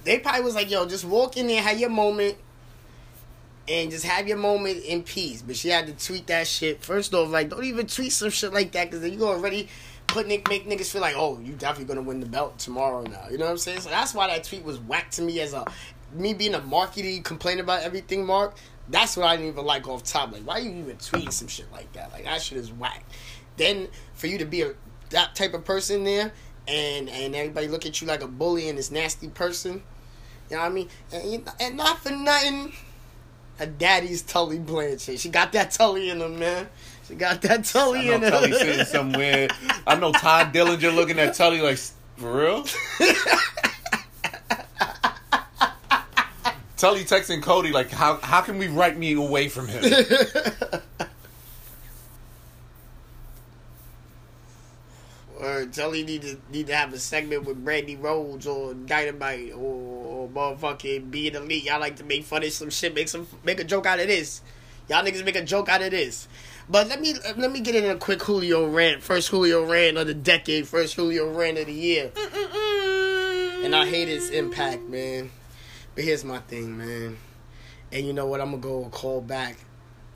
they 0.03 0.19
probably 0.19 0.41
was 0.41 0.55
like, 0.55 0.71
yo, 0.71 0.85
just 0.87 1.03
walk 1.03 1.35
in 1.35 1.47
there, 1.47 1.61
have 1.61 1.77
your 1.77 1.89
moment, 1.89 2.37
and 3.67 3.91
just 3.91 4.05
have 4.05 4.27
your 4.27 4.37
moment 4.37 4.83
in 4.85 5.03
peace. 5.03 5.41
But 5.41 5.55
she 5.57 5.69
had 5.69 5.85
to 5.87 6.05
tweet 6.05 6.27
that 6.27 6.47
shit. 6.47 6.81
First 6.83 7.13
off, 7.13 7.29
like, 7.29 7.49
don't 7.49 7.63
even 7.65 7.87
tweet 7.87 8.11
some 8.13 8.29
shit 8.29 8.53
like 8.53 8.71
that 8.71 8.85
because 8.85 9.01
then 9.01 9.13
you 9.13 9.25
already 9.25 9.67
put 10.11 10.27
Nick 10.27 10.47
make 10.49 10.67
niggas 10.67 10.91
feel 10.91 11.01
like, 11.01 11.15
oh, 11.17 11.39
you 11.39 11.53
definitely 11.53 11.85
gonna 11.93 12.05
win 12.05 12.19
the 12.19 12.25
belt 12.25 12.59
tomorrow 12.59 13.03
now. 13.03 13.27
You 13.29 13.37
know 13.37 13.45
what 13.45 13.51
I'm 13.51 13.57
saying? 13.57 13.81
So 13.81 13.89
that's 13.89 14.13
why 14.13 14.27
that 14.27 14.43
tweet 14.43 14.63
was 14.63 14.79
whack 14.79 15.09
to 15.11 15.21
me 15.21 15.39
as 15.39 15.53
a 15.53 15.65
me 16.13 16.33
being 16.33 16.53
a 16.53 16.59
markety 16.59 17.23
complaining 17.23 17.61
about 17.61 17.83
everything, 17.83 18.25
Mark. 18.25 18.55
That's 18.89 19.15
what 19.15 19.27
I 19.27 19.37
didn't 19.37 19.53
even 19.53 19.65
like 19.65 19.87
off 19.87 20.03
top. 20.03 20.33
Like, 20.33 20.43
why 20.43 20.57
you 20.57 20.71
even 20.71 20.97
tweeting 20.97 21.31
some 21.31 21.47
shit 21.47 21.71
like 21.71 21.91
that? 21.93 22.11
Like 22.11 22.25
that 22.25 22.41
shit 22.41 22.57
is 22.57 22.71
whack. 22.71 23.05
Then 23.57 23.87
for 24.13 24.27
you 24.27 24.37
to 24.39 24.45
be 24.45 24.61
a 24.61 24.73
that 25.11 25.35
type 25.35 25.53
of 25.53 25.63
person 25.65 26.03
there 26.03 26.31
and 26.67 27.09
and 27.09 27.35
everybody 27.35 27.67
look 27.67 27.85
at 27.85 28.01
you 28.01 28.07
like 28.07 28.23
a 28.23 28.27
bully 28.27 28.69
and 28.69 28.77
this 28.77 28.91
nasty 28.91 29.29
person. 29.29 29.83
You 30.49 30.57
know 30.57 30.63
what 30.63 30.69
I 30.69 30.73
mean? 30.73 30.89
And, 31.13 31.49
and 31.59 31.77
not 31.77 31.99
for 31.99 32.11
nothing. 32.11 32.73
Her 33.57 33.65
daddy's 33.67 34.21
Tully 34.21 34.59
Blanchard. 34.59 35.19
She 35.19 35.29
got 35.29 35.51
that 35.53 35.71
Tully 35.71 36.09
in 36.09 36.19
her, 36.19 36.27
man. 36.27 36.67
She 37.11 37.17
got 37.17 37.41
that 37.41 37.59
I 37.59 37.61
Tully 37.61 38.07
know 38.07 38.13
in. 38.13 38.21
Tully 38.21 38.53
sitting 38.53 38.85
somewhere. 38.85 39.49
I 39.85 39.95
know 39.95 40.13
Todd 40.13 40.53
Dillinger 40.53 40.95
looking 40.95 41.19
at 41.19 41.33
Tully 41.33 41.59
like, 41.59 41.77
for 42.15 42.31
real? 42.31 42.63
Tully 46.77 47.03
texting 47.03 47.43
Cody 47.43 47.73
like, 47.73 47.91
how 47.91 48.15
how 48.21 48.39
can 48.39 48.57
we 48.57 48.69
write 48.69 48.97
me 48.97 49.11
away 49.11 49.49
from 49.49 49.67
him? 49.67 49.83
or 55.37 55.65
Tully 55.65 56.03
need 56.03 56.21
to 56.21 56.37
need 56.49 56.67
to 56.67 56.75
have 56.75 56.93
a 56.93 56.99
segment 56.99 57.43
with 57.43 57.61
Brandi 57.65 58.01
Rhodes 58.01 58.47
or 58.47 58.73
Dynamite 58.73 59.51
or, 59.51 59.57
or 59.57 60.29
motherfucking 60.29 61.11
being 61.11 61.35
elite. 61.35 61.65
Y'all 61.65 61.81
like 61.81 61.97
to 61.97 62.05
make 62.05 62.23
fun 62.23 62.41
of 62.45 62.53
some 62.53 62.69
shit, 62.69 62.95
make 62.95 63.09
some 63.09 63.27
make 63.43 63.59
a 63.59 63.65
joke 63.65 63.85
out 63.85 63.99
of 63.99 64.07
this. 64.07 64.41
Y'all 64.87 65.03
niggas 65.03 65.25
make 65.25 65.35
a 65.35 65.43
joke 65.43 65.67
out 65.67 65.81
of 65.81 65.91
this. 65.91 66.29
But 66.71 66.87
let 66.87 67.01
me 67.01 67.13
let 67.35 67.51
me 67.51 67.59
get 67.59 67.75
in 67.75 67.83
a 67.91 67.97
quick 67.97 68.23
Julio 68.23 68.65
rant. 68.65 69.03
First 69.03 69.27
Julio 69.27 69.65
rant 69.65 69.97
of 69.97 70.07
the 70.07 70.13
decade. 70.13 70.65
First 70.65 70.95
Julio 70.95 71.29
rant 71.29 71.57
of 71.57 71.65
the 71.65 71.73
year. 71.73 72.13
And 73.65 73.75
I 73.75 73.85
hate 73.85 74.07
its 74.07 74.29
impact, 74.29 74.83
man. 74.87 75.31
But 75.95 76.05
here's 76.05 76.23
my 76.23 76.39
thing, 76.39 76.77
man. 76.77 77.17
And 77.91 78.07
you 78.07 78.13
know 78.13 78.25
what? 78.25 78.39
I'm 78.39 78.51
gonna 78.51 78.61
go 78.61 78.87
call 78.89 79.19
back 79.19 79.57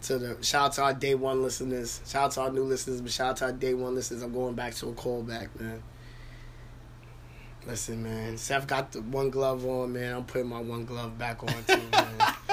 to 0.03 0.17
the 0.17 0.37
shout 0.41 0.67
out 0.67 0.73
to 0.73 0.83
our 0.83 0.93
day 0.93 1.13
one 1.13 1.43
listeners. 1.43 1.99
Shout 2.07 2.23
out 2.23 2.31
to 2.31 2.41
our 2.43 2.51
new 2.51 2.63
listeners, 2.63 3.01
but 3.01 3.11
shout 3.11 3.31
out 3.31 3.37
to 3.37 3.45
our 3.47 3.51
day 3.51 3.73
one 3.73 3.93
listeners. 3.93 4.23
I'm 4.23 4.31
going 4.31 4.55
back 4.55 4.75
to 4.75 4.87
a 4.87 4.93
callback, 4.93 5.49
man. 5.59 5.83
Listen, 7.67 8.01
man. 8.01 8.37
Seth 8.37 8.65
got 8.65 8.93
the 8.93 9.01
one 9.01 9.29
glove 9.29 9.65
on, 9.65 9.91
man. 9.91 10.15
I'm 10.15 10.23
putting 10.23 10.47
my 10.47 10.61
one 10.61 10.85
glove 10.85 11.17
back 11.17 11.43
on 11.43 11.49
too, 11.67 11.81
man. 11.91 12.33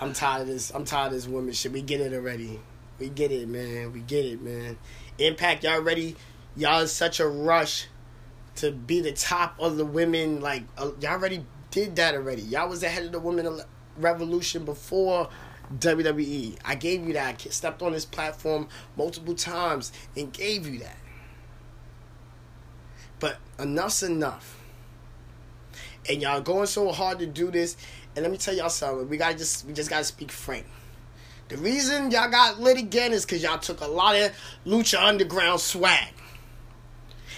I'm 0.00 0.14
tired 0.14 0.42
of 0.42 0.46
this. 0.48 0.72
I'm 0.74 0.86
tired 0.86 1.08
of 1.08 1.12
this 1.12 1.28
women 1.28 1.52
shit. 1.52 1.70
We 1.70 1.82
get 1.82 2.00
it 2.00 2.14
already. 2.14 2.58
We 3.00 3.08
get 3.08 3.32
it, 3.32 3.48
man. 3.48 3.92
We 3.92 4.00
get 4.00 4.26
it, 4.26 4.42
man. 4.42 4.78
Impact, 5.18 5.64
y'all 5.64 5.80
ready? 5.80 6.16
Y'all 6.54 6.82
in 6.82 6.86
such 6.86 7.18
a 7.18 7.26
rush 7.26 7.86
to 8.56 8.70
be 8.70 9.00
the 9.00 9.12
top 9.12 9.56
of 9.58 9.78
the 9.78 9.86
women. 9.86 10.42
Like 10.42 10.64
uh, 10.76 10.90
y'all 11.00 11.12
already 11.12 11.46
did 11.70 11.96
that 11.96 12.14
already. 12.14 12.42
Y'all 12.42 12.68
was 12.68 12.82
ahead 12.82 13.04
of 13.04 13.12
the 13.12 13.18
women 13.18 13.62
revolution 13.96 14.66
before 14.66 15.30
WWE. 15.78 16.58
I 16.62 16.74
gave 16.74 17.06
you 17.06 17.14
that. 17.14 17.42
I 17.46 17.48
stepped 17.48 17.80
on 17.80 17.92
this 17.92 18.04
platform 18.04 18.68
multiple 18.98 19.34
times 19.34 19.92
and 20.14 20.30
gave 20.30 20.66
you 20.68 20.80
that. 20.80 20.98
But 23.18 23.38
enough's 23.58 24.02
enough. 24.02 24.58
And 26.06 26.20
y'all 26.20 26.42
going 26.42 26.66
so 26.66 26.92
hard 26.92 27.18
to 27.20 27.26
do 27.26 27.50
this. 27.50 27.78
And 28.14 28.24
let 28.24 28.30
me 28.30 28.36
tell 28.36 28.54
y'all 28.54 28.68
something. 28.68 29.08
We 29.08 29.16
gotta 29.16 29.38
just 29.38 29.64
we 29.64 29.72
just 29.72 29.88
gotta 29.88 30.04
speak 30.04 30.30
frank. 30.30 30.66
The 31.50 31.56
reason 31.56 32.12
y'all 32.12 32.30
got 32.30 32.60
lit 32.60 32.78
again 32.78 33.12
is 33.12 33.26
because 33.26 33.42
y'all 33.42 33.58
took 33.58 33.80
a 33.80 33.86
lot 33.86 34.14
of 34.14 34.32
Lucha 34.64 35.02
Underground 35.02 35.60
swag. 35.60 36.14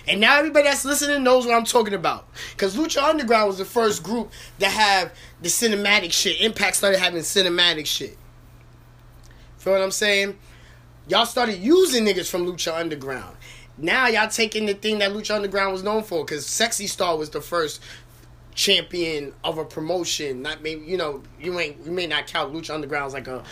And 0.06 0.20
now 0.20 0.38
everybody 0.38 0.64
that's 0.64 0.84
listening 0.84 1.22
knows 1.22 1.46
what 1.46 1.54
I'm 1.54 1.64
talking 1.64 1.94
about. 1.94 2.28
Because 2.50 2.76
Lucha 2.76 3.02
Underground 3.02 3.48
was 3.48 3.56
the 3.56 3.64
first 3.64 4.02
group 4.02 4.30
to 4.58 4.66
have 4.66 5.14
the 5.40 5.48
cinematic 5.48 6.12
shit. 6.12 6.42
Impact 6.42 6.76
started 6.76 6.98
having 6.98 7.22
cinematic 7.22 7.86
shit. 7.86 8.18
Feel 9.56 9.72
what 9.72 9.82
I'm 9.82 9.90
saying? 9.90 10.36
Y'all 11.08 11.24
started 11.24 11.58
using 11.58 12.04
niggas 12.04 12.28
from 12.28 12.44
Lucha 12.44 12.78
Underground. 12.78 13.34
Now 13.78 14.08
y'all 14.08 14.28
taking 14.28 14.66
the 14.66 14.74
thing 14.74 14.98
that 14.98 15.12
Lucha 15.12 15.36
Underground 15.36 15.72
was 15.72 15.82
known 15.82 16.02
for. 16.02 16.22
Because 16.22 16.44
Sexy 16.44 16.86
Star 16.86 17.16
was 17.16 17.30
the 17.30 17.40
first 17.40 17.80
champion 18.54 19.32
of 19.42 19.56
a 19.56 19.64
promotion. 19.64 20.42
Not 20.42 20.62
maybe 20.62 20.84
you 20.84 20.98
know 20.98 21.22
you 21.40 21.58
ain't 21.58 21.86
you 21.86 21.92
may 21.92 22.06
not 22.06 22.26
count 22.26 22.52
Lucha 22.52 22.74
Underground 22.74 23.06
as 23.06 23.14
like 23.14 23.28
a 23.28 23.42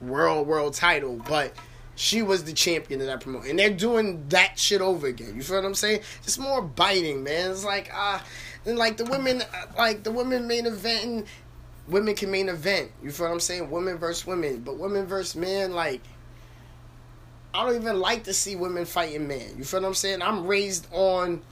world 0.00 0.46
world 0.46 0.74
title, 0.74 1.20
but 1.28 1.52
she 1.94 2.22
was 2.22 2.44
the 2.44 2.52
champion 2.52 3.00
of 3.00 3.06
that 3.06 3.20
promotion, 3.20 3.50
and 3.50 3.58
they're 3.58 3.70
doing 3.70 4.26
that 4.30 4.58
shit 4.58 4.80
over 4.80 5.06
again. 5.06 5.34
You 5.36 5.42
feel 5.42 5.56
what 5.56 5.64
I'm 5.64 5.74
saying? 5.74 6.00
It's 6.22 6.38
more 6.38 6.62
biting, 6.62 7.22
man. 7.22 7.50
It's 7.50 7.64
like 7.64 7.90
ah, 7.92 8.20
uh, 8.20 8.68
and 8.68 8.78
like 8.78 8.96
the 8.96 9.04
women, 9.04 9.42
like 9.76 10.02
the 10.02 10.10
women 10.10 10.46
main 10.46 10.66
event. 10.66 11.04
And 11.04 11.26
women 11.88 12.14
can 12.14 12.30
main 12.30 12.48
event. 12.48 12.92
You 13.02 13.10
feel 13.10 13.26
what 13.26 13.32
I'm 13.32 13.40
saying? 13.40 13.70
Women 13.70 13.98
versus 13.98 14.26
women, 14.26 14.60
but 14.60 14.78
women 14.78 15.06
versus 15.06 15.36
men, 15.36 15.72
like. 15.72 16.00
I 17.52 17.66
don't 17.66 17.74
even 17.74 17.98
like 17.98 18.22
to 18.24 18.32
see 18.32 18.54
women 18.54 18.84
fighting 18.84 19.26
men. 19.26 19.56
You 19.58 19.64
feel 19.64 19.80
what 19.80 19.88
I'm 19.88 19.94
saying? 19.94 20.22
I'm 20.22 20.46
raised 20.46 20.86
on 20.92 21.42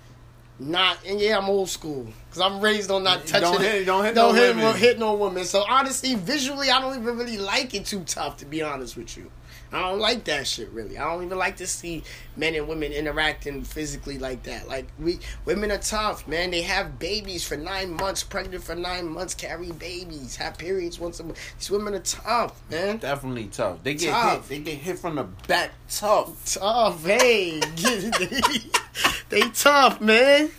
not 0.58 0.98
and 1.06 1.20
yeah, 1.20 1.38
I'm 1.38 1.48
old 1.48 1.68
school 1.68 2.06
because 2.28 2.40
I'm 2.40 2.60
raised 2.60 2.90
on 2.90 3.04
not 3.04 3.26
touching. 3.26 3.52
Don't 3.52 3.60
hit, 3.60 3.86
don't 3.86 4.04
hit, 4.04 4.14
don't 4.14 4.34
no 4.34 4.40
hit, 4.40 4.56
women. 4.56 4.76
hit 4.76 4.98
no 4.98 5.14
woman. 5.14 5.44
So 5.44 5.64
honestly, 5.68 6.14
visually, 6.14 6.70
I 6.70 6.80
don't 6.80 6.98
even 7.00 7.16
really 7.16 7.38
like 7.38 7.74
it 7.74 7.86
too 7.86 8.00
tough. 8.04 8.38
To 8.38 8.44
be 8.44 8.62
honest 8.62 8.96
with 8.96 9.16
you, 9.16 9.30
I 9.72 9.80
don't 9.80 10.00
like 10.00 10.24
that 10.24 10.46
shit 10.46 10.70
really. 10.70 10.98
I 10.98 11.04
don't 11.04 11.22
even 11.24 11.38
like 11.38 11.58
to 11.58 11.66
see 11.66 12.02
men 12.36 12.54
and 12.54 12.66
women 12.66 12.92
interacting 12.92 13.62
physically 13.62 14.18
like 14.18 14.42
that. 14.44 14.66
Like 14.66 14.86
we 14.98 15.20
women 15.44 15.70
are 15.70 15.78
tough, 15.78 16.26
man. 16.26 16.50
They 16.50 16.62
have 16.62 16.98
babies 16.98 17.46
for 17.46 17.56
nine 17.56 17.94
months, 17.94 18.22
pregnant 18.22 18.64
for 18.64 18.74
nine 18.74 19.06
months, 19.08 19.34
carry 19.34 19.70
babies, 19.72 20.36
have 20.36 20.58
periods 20.58 20.98
once 20.98 21.20
a 21.20 21.24
month. 21.24 21.38
These 21.58 21.70
women 21.70 21.94
are 21.94 22.00
tough, 22.00 22.60
man. 22.70 22.98
Definitely 22.98 23.46
tough. 23.46 23.82
They 23.82 23.94
get 23.94 24.10
Tough. 24.10 24.48
hit. 24.48 24.64
They 24.64 24.70
get 24.72 24.80
hit 24.80 24.98
from 24.98 25.16
the 25.16 25.24
back. 25.24 25.70
Tough. 25.88 26.44
Tough, 26.46 27.04
hey, 27.04 27.60
they 29.28 29.42
tough, 29.50 30.00
man. 30.00 30.50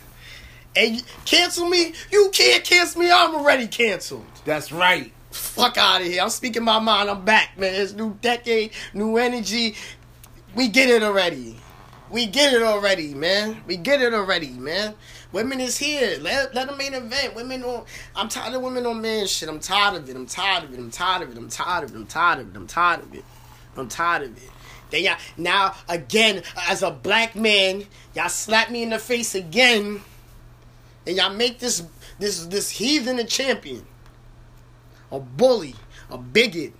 And 0.76 1.02
cancel 1.24 1.68
me? 1.68 1.94
You 2.10 2.30
can't 2.32 2.64
cancel 2.64 3.00
me. 3.00 3.10
I'm 3.10 3.34
already 3.34 3.66
canceled. 3.66 4.24
That's 4.44 4.70
right. 4.70 5.12
Fuck 5.30 5.76
out 5.76 6.00
of 6.00 6.06
here. 6.06 6.22
I'm 6.22 6.30
speaking 6.30 6.64
my 6.64 6.78
mind. 6.78 7.10
I'm 7.10 7.24
back, 7.24 7.58
man. 7.58 7.74
It's 7.74 7.92
new 7.92 8.16
decade, 8.20 8.72
new 8.94 9.16
energy. 9.16 9.74
We 10.54 10.68
get 10.68 10.88
it 10.88 11.02
already. 11.02 11.56
We 12.10 12.26
get 12.26 12.52
it 12.52 12.62
already, 12.62 13.14
man. 13.14 13.62
We 13.66 13.76
get 13.76 14.02
it 14.02 14.12
already, 14.12 14.50
man. 14.50 14.94
Women 15.30 15.60
is 15.60 15.78
here. 15.78 16.18
Let 16.20 16.54
let 16.54 16.66
them 16.66 16.76
main 16.76 16.94
event. 16.94 17.36
Women 17.36 17.62
on. 17.62 17.84
I'm 18.16 18.28
tired 18.28 18.52
of 18.54 18.62
women 18.62 18.84
on 18.84 19.00
man 19.00 19.28
shit. 19.28 19.48
I'm 19.48 19.60
tired 19.60 19.96
of 19.96 20.08
it. 20.08 20.16
I'm 20.16 20.26
tired 20.26 20.64
of 20.64 20.74
it. 20.74 20.78
I'm 20.78 20.90
tired 20.90 21.22
of 21.22 21.30
it. 21.30 21.38
I'm 21.38 21.48
tired 21.48 21.84
of 21.84 21.94
it. 21.94 21.96
I'm 21.96 22.06
tired 22.06 22.40
of 22.40 22.54
it. 22.54 22.56
I'm 22.56 22.66
tired 22.66 23.00
of 23.00 23.14
it. 23.14 23.24
I'm 23.76 23.88
tired 23.88 24.22
of 24.22 24.36
it. 24.36 24.50
Then 24.90 25.04
y'all 25.04 25.16
now 25.36 25.74
again 25.88 26.42
as 26.68 26.82
a 26.82 26.90
black 26.90 27.36
man, 27.36 27.84
y'all 28.14 28.28
slap 28.28 28.70
me 28.70 28.82
in 28.82 28.90
the 28.90 28.98
face 28.98 29.34
again, 29.34 30.02
and 31.06 31.16
y'all 31.16 31.32
make 31.34 31.58
this 31.58 31.82
this 32.18 32.46
this 32.46 32.70
heathen 32.70 33.18
a 33.18 33.24
champion 33.24 33.86
a 35.10 35.18
bully, 35.18 35.74
a 36.08 36.18
bigot. 36.18 36.72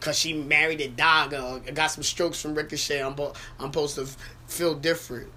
Cause 0.00 0.18
she 0.18 0.32
married 0.32 0.80
a 0.80 0.88
dog 0.88 1.34
or 1.34 1.60
got 1.72 1.88
some 1.88 2.02
strokes 2.02 2.40
from 2.40 2.54
Ricochet. 2.54 3.02
I'm, 3.02 3.14
bo- 3.14 3.34
I'm 3.58 3.66
supposed 3.66 3.96
to 3.96 4.08
feel 4.46 4.74
different. 4.74 5.30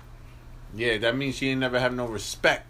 Yeah, 0.74 0.98
that 1.00 1.17
means 1.17 1.36
she 1.36 1.50
ain't 1.50 1.60
never 1.60 1.79
have 1.79 1.93
no 1.93 2.05
respect. 2.05 2.65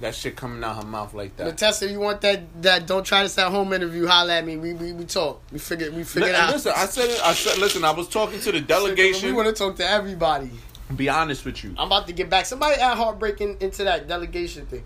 That 0.00 0.14
shit 0.14 0.34
coming 0.34 0.64
out 0.64 0.76
her 0.76 0.88
mouth 0.88 1.12
like 1.12 1.36
that. 1.36 1.54
Natessa, 1.54 1.90
you 1.90 2.00
want 2.00 2.22
that? 2.22 2.62
That 2.62 2.86
don't 2.86 3.04
try 3.04 3.22
this 3.22 3.36
at 3.36 3.50
home 3.50 3.72
interview. 3.74 4.06
Holla 4.06 4.38
at 4.38 4.46
me. 4.46 4.56
We 4.56 4.72
we, 4.72 4.92
we 4.92 5.04
talk. 5.04 5.42
We 5.52 5.58
figure 5.58 5.90
we 5.92 6.04
figure 6.04 6.30
it 6.30 6.34
out. 6.34 6.52
Listen, 6.54 6.72
I 6.74 6.86
said 6.86 7.10
it. 7.10 7.20
I 7.22 7.34
said, 7.34 7.58
listen. 7.58 7.84
I 7.84 7.90
was 7.90 8.08
talking 8.08 8.40
to 8.40 8.52
the 8.52 8.60
delegation. 8.60 9.28
We 9.28 9.34
want 9.34 9.48
to 9.48 9.54
talk 9.54 9.76
to 9.76 9.86
everybody. 9.86 10.50
Be 10.96 11.08
honest 11.08 11.44
with 11.44 11.62
you. 11.62 11.74
I'm 11.78 11.86
about 11.86 12.06
to 12.06 12.14
get 12.14 12.30
back. 12.30 12.46
Somebody 12.46 12.80
add 12.80 12.96
heartbreaking 12.96 13.58
into 13.60 13.84
that 13.84 14.08
delegation 14.08 14.66
thing. 14.66 14.84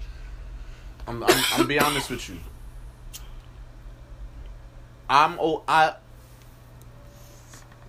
I'm, 1.06 1.22
I'm, 1.22 1.44
I'm 1.52 1.66
be 1.66 1.78
honest 1.78 2.10
with 2.10 2.28
you. 2.28 2.38
I'm 5.08 5.38
oh 5.40 5.62
I. 5.68 5.94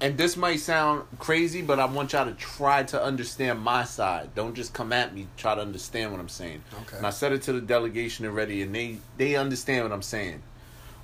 And 0.01 0.17
this 0.17 0.35
might 0.35 0.59
sound 0.59 1.05
crazy, 1.19 1.61
but 1.61 1.79
I 1.79 1.85
want 1.85 2.13
y'all 2.13 2.25
to 2.25 2.33
try 2.33 2.83
to 2.83 3.01
understand 3.01 3.61
my 3.61 3.85
side. 3.85 4.35
Don't 4.35 4.53
just 4.53 4.73
come 4.73 4.91
at 4.91 5.13
me. 5.13 5.27
Try 5.37 5.55
to 5.55 5.61
understand 5.61 6.11
what 6.11 6.19
I'm 6.19 6.29
saying. 6.29 6.63
Okay. 6.81 6.97
And 6.97 7.07
I 7.07 7.11
said 7.11 7.31
it 7.31 7.43
to 7.43 7.53
the 7.53 7.61
delegation 7.61 8.25
already, 8.25 8.61
and 8.61 8.75
they 8.75 8.97
they 9.17 9.35
understand 9.35 9.83
what 9.83 9.93
I'm 9.93 10.01
saying. 10.01 10.43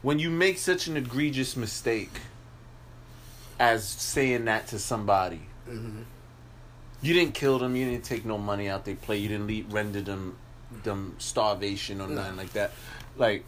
When 0.01 0.19
you 0.19 0.29
make 0.29 0.57
such 0.57 0.87
an 0.87 0.97
egregious 0.97 1.55
mistake 1.55 2.11
as 3.59 3.87
saying 3.87 4.45
that 4.45 4.67
to 4.67 4.79
somebody, 4.79 5.41
mm-hmm. 5.69 6.01
you 7.01 7.13
didn't 7.13 7.33
kill 7.33 7.59
them. 7.59 7.75
You 7.77 7.89
didn't 7.89 8.03
take 8.03 8.25
no 8.25 8.37
money 8.37 8.67
out 8.67 8.83
they 8.83 8.95
play. 8.95 9.17
You 9.17 9.29
didn't 9.29 9.47
leave, 9.47 9.71
render 9.71 10.01
them 10.01 10.35
them 10.83 11.15
starvation 11.17 12.01
or 12.01 12.07
nothing 12.07 12.37
like 12.37 12.53
that. 12.53 12.71
Like 13.17 13.45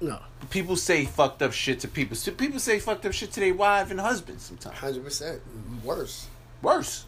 No, 0.00 0.20
people 0.50 0.76
say 0.76 1.04
fucked 1.04 1.42
up 1.42 1.52
shit 1.52 1.80
to 1.80 1.88
people. 1.88 2.16
So 2.16 2.30
people 2.32 2.60
say 2.60 2.78
fucked 2.78 3.04
up 3.06 3.12
shit 3.12 3.32
to 3.32 3.40
their 3.40 3.54
wife 3.54 3.90
and 3.90 3.98
husband 4.00 4.40
sometimes. 4.40 4.78
hundred 4.78 5.04
percent 5.04 5.40
worse. 5.84 6.28
Worse. 6.62 7.04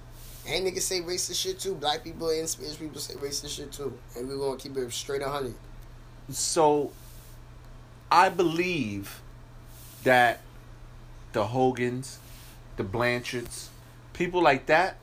And 0.48 0.66
niggas 0.66 0.82
say 0.82 1.00
racist 1.00 1.40
shit 1.40 1.60
too. 1.60 1.74
Black 1.74 2.02
people 2.02 2.30
and 2.30 2.48
Spanish 2.48 2.78
people 2.78 3.00
say 3.00 3.14
racist 3.14 3.56
shit 3.56 3.70
too. 3.70 3.96
And 4.16 4.28
we 4.28 4.36
gonna 4.36 4.56
keep 4.56 4.76
it 4.76 4.92
straight 4.92 5.22
a 5.22 5.28
hundred. 5.28 5.54
So 6.30 6.92
I 8.10 8.28
believe 8.28 9.20
that 10.02 10.40
the 11.32 11.46
Hogans, 11.46 12.18
the 12.76 12.82
Blanchards, 12.84 13.68
people 14.12 14.42
like 14.42 14.66
that 14.66 14.96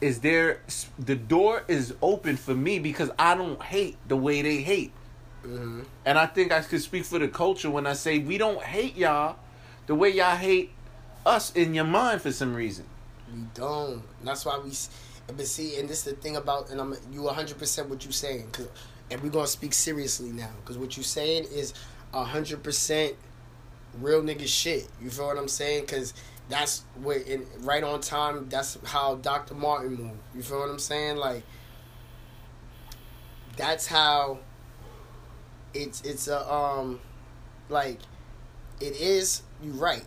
is 0.00 0.20
there 0.20 0.60
the 0.98 1.16
door 1.16 1.64
is 1.66 1.94
open 2.00 2.36
for 2.36 2.54
me 2.54 2.78
because 2.78 3.10
I 3.18 3.34
don't 3.34 3.60
hate 3.60 3.96
the 4.06 4.16
way 4.16 4.42
they 4.42 4.62
hate. 4.62 4.92
Mm-hmm. 5.44 5.82
And 6.04 6.18
I 6.18 6.26
think 6.26 6.52
I 6.52 6.60
could 6.60 6.82
speak 6.82 7.04
for 7.04 7.18
the 7.18 7.28
culture 7.28 7.70
when 7.70 7.86
I 7.86 7.92
say 7.92 8.18
we 8.18 8.38
don't 8.38 8.62
hate 8.62 8.96
y'all 8.96 9.36
the 9.86 9.94
way 9.94 10.10
y'all 10.10 10.36
hate 10.36 10.70
us 11.24 11.52
in 11.54 11.74
your 11.74 11.84
mind 11.84 12.22
for 12.22 12.32
some 12.32 12.54
reason. 12.54 12.84
We 13.34 13.42
don't. 13.54 14.02
That's 14.24 14.44
why 14.44 14.58
we. 14.58 14.72
But 15.26 15.46
see, 15.46 15.78
and 15.78 15.88
this 15.88 15.98
is 16.06 16.14
the 16.14 16.20
thing 16.20 16.36
about, 16.36 16.70
and 16.70 16.80
I'm 16.80 16.94
you 17.12 17.22
100 17.22 17.58
percent 17.58 17.88
what 17.88 18.04
you 18.04 18.12
saying, 18.12 18.50
'cause- 18.50 18.68
and 19.10 19.22
we're 19.22 19.30
gonna 19.30 19.46
speak 19.46 19.72
seriously 19.74 20.30
now, 20.32 20.50
because 20.60 20.76
what 20.78 20.96
you 20.96 21.02
saying 21.02 21.44
is 21.44 21.72
100 22.12 22.62
percent 22.62 23.14
real 24.00 24.22
nigga 24.22 24.46
shit. 24.46 24.88
You 25.00 25.10
feel 25.10 25.26
what 25.26 25.38
I'm 25.38 25.48
saying? 25.48 25.82
Because 25.82 26.14
that's 26.48 26.82
what, 26.96 27.18
in, 27.26 27.46
right 27.60 27.82
on 27.84 28.00
time. 28.00 28.48
That's 28.48 28.78
how 28.84 29.16
Dr. 29.16 29.54
Martin 29.54 29.94
moved. 29.96 30.18
You 30.34 30.42
feel 30.42 30.60
what 30.60 30.70
I'm 30.70 30.78
saying? 30.78 31.16
Like, 31.16 31.42
that's 33.56 33.86
how 33.86 34.38
it's 35.74 36.00
it's 36.02 36.28
a 36.28 36.50
um 36.52 37.00
like 37.68 37.98
it 38.80 38.94
is 39.00 39.42
you 39.62 39.72
right. 39.72 40.04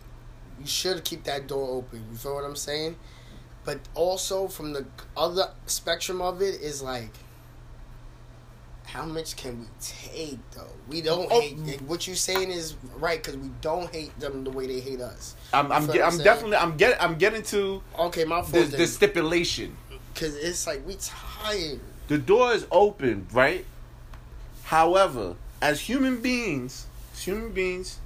You 0.60 0.66
should 0.66 1.02
keep 1.04 1.24
that 1.24 1.46
door 1.46 1.68
open 1.78 2.04
you 2.10 2.16
feel 2.16 2.34
what 2.34 2.44
i'm 2.44 2.56
saying? 2.56 2.96
But 3.64 3.80
also 3.94 4.48
from 4.48 4.72
the 4.72 4.86
other 5.16 5.50
spectrum 5.66 6.20
of 6.20 6.40
it 6.42 6.60
is 6.60 6.82
like 6.82 7.10
how 8.84 9.04
much 9.06 9.36
can 9.36 9.60
we 9.60 9.66
take 9.80 10.38
though? 10.50 10.66
We 10.88 11.00
don't 11.00 11.28
Oh. 11.30 11.40
hate 11.40 11.80
what 11.82 12.06
you're 12.06 12.16
saying 12.16 12.50
is 12.50 12.74
right 12.98 13.22
because 13.22 13.38
we 13.38 13.48
don't 13.60 13.90
hate 13.90 14.18
them 14.20 14.44
the 14.44 14.50
way 14.50 14.66
they 14.66 14.80
hate 14.80 15.00
us. 15.00 15.34
I'm 15.52 15.72
I'm, 15.72 15.86
get, 15.86 16.02
what 16.02 16.12
I'm 16.12 16.18
definitely 16.18 16.56
I'm 16.58 16.76
getting 16.76 17.00
I'm 17.00 17.16
getting 17.16 17.42
to 17.44 17.82
okay 17.98 18.24
my 18.24 18.42
the, 18.42 18.64
the 18.64 18.86
stipulation. 18.86 19.76
because 20.12 20.34
it's 20.36 20.66
like 20.66 20.86
we 20.86 20.96
tired. 21.00 21.80
The 22.08 22.18
door 22.18 22.52
is 22.52 22.66
open, 22.70 23.26
right? 23.32 23.64
However, 24.64 25.36
as 25.62 25.80
human 25.80 26.20
beings, 26.20 26.86
as 27.14 27.22
human 27.22 27.52
beings, 27.52 27.98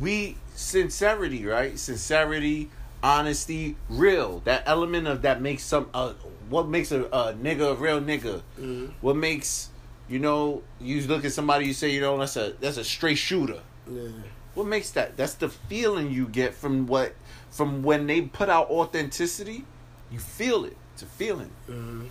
we 0.00 0.36
sincerity, 0.54 1.44
right? 1.44 1.78
Sincerity, 1.78 2.70
honesty, 3.02 3.76
real. 3.90 4.40
That 4.44 4.62
element 4.64 5.06
of 5.08 5.22
that 5.22 5.42
makes 5.42 5.64
some 5.64 5.90
uh, 5.92 6.12
what 6.48 6.68
makes 6.68 6.92
a, 6.92 7.04
a 7.06 7.34
nigga 7.34 7.72
a 7.72 7.74
real 7.74 8.00
nigga. 8.00 8.40
Mhm. 8.58 8.92
What 9.00 9.16
makes 9.16 9.68
you 10.08 10.20
know 10.20 10.62
you 10.80 11.02
look 11.08 11.24
at 11.24 11.32
somebody 11.32 11.66
you 11.66 11.74
say 11.74 11.90
you 11.90 12.00
know 12.00 12.16
that's 12.18 12.36
a 12.36 12.54
that's 12.60 12.76
a 12.78 12.84
straight 12.84 13.18
shooter. 13.18 13.60
yeah 13.90 14.08
What 14.54 14.66
makes 14.66 14.90
that? 14.92 15.16
That's 15.16 15.34
the 15.34 15.48
feeling 15.48 16.10
you 16.12 16.28
get 16.28 16.54
from 16.54 16.86
what 16.86 17.14
from 17.50 17.82
when 17.82 18.06
they 18.06 18.22
put 18.22 18.48
out 18.48 18.70
authenticity. 18.70 19.64
You 20.12 20.20
feel 20.20 20.64
it. 20.64 20.76
It's 20.94 21.02
a 21.02 21.06
feeling. 21.06 21.50
mm-hmm. 21.68 22.06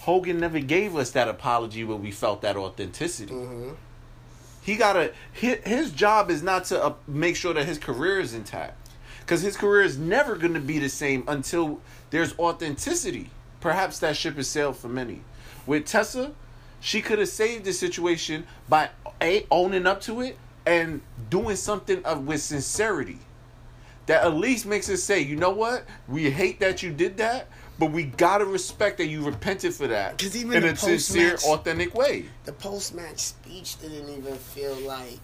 Hogan 0.00 0.40
never 0.40 0.60
gave 0.60 0.96
us 0.96 1.10
that 1.10 1.28
apology 1.28 1.84
where 1.84 1.96
we 1.96 2.10
felt 2.10 2.42
that 2.42 2.56
authenticity. 2.56 3.32
Mm-hmm. 3.32 3.74
He 4.62 4.76
gotta 4.76 5.12
his, 5.32 5.58
his 5.64 5.90
job 5.92 6.30
is 6.30 6.42
not 6.42 6.64
to 6.66 6.82
uh, 6.82 6.94
make 7.06 7.36
sure 7.36 7.54
that 7.54 7.66
his 7.66 7.78
career 7.78 8.20
is 8.20 8.34
intact, 8.34 8.90
because 9.20 9.40
his 9.40 9.56
career 9.56 9.82
is 9.82 9.98
never 9.98 10.36
going 10.36 10.54
to 10.54 10.60
be 10.60 10.78
the 10.78 10.88
same 10.88 11.24
until 11.26 11.80
there's 12.10 12.38
authenticity. 12.38 13.30
Perhaps 13.60 13.98
that 14.00 14.16
ship 14.16 14.36
has 14.36 14.48
sailed 14.48 14.76
for 14.76 14.88
many. 14.88 15.22
With 15.66 15.86
Tessa, 15.86 16.32
she 16.80 17.02
could 17.02 17.18
have 17.18 17.28
saved 17.28 17.64
the 17.64 17.72
situation 17.72 18.46
by 18.68 18.90
a 19.20 19.46
owning 19.50 19.86
up 19.86 20.00
to 20.02 20.20
it 20.20 20.36
and 20.64 21.00
doing 21.28 21.56
something 21.56 22.04
of 22.04 22.26
with 22.26 22.40
sincerity. 22.40 23.18
That 24.06 24.24
at 24.24 24.34
least 24.34 24.64
makes 24.64 24.88
us 24.88 25.02
say, 25.02 25.20
you 25.20 25.36
know 25.36 25.50
what? 25.50 25.84
We 26.06 26.30
hate 26.30 26.60
that 26.60 26.82
you 26.82 26.92
did 26.92 27.16
that, 27.18 27.48
but 27.78 27.92
we 27.92 28.04
gotta 28.04 28.44
respect 28.44 28.98
that 28.98 29.06
you 29.06 29.24
repented 29.24 29.74
for 29.74 29.86
that 29.86 30.18
'Cause 30.18 30.34
even 30.36 30.64
in 30.64 30.70
a 30.70 30.76
sincere, 30.76 31.36
authentic 31.44 31.94
way. 31.94 32.26
the 32.44 32.52
post-match 32.52 33.20
speech 33.20 33.80
didn't 33.80 34.08
even 34.08 34.36
feel 34.36 34.74
like 34.76 35.20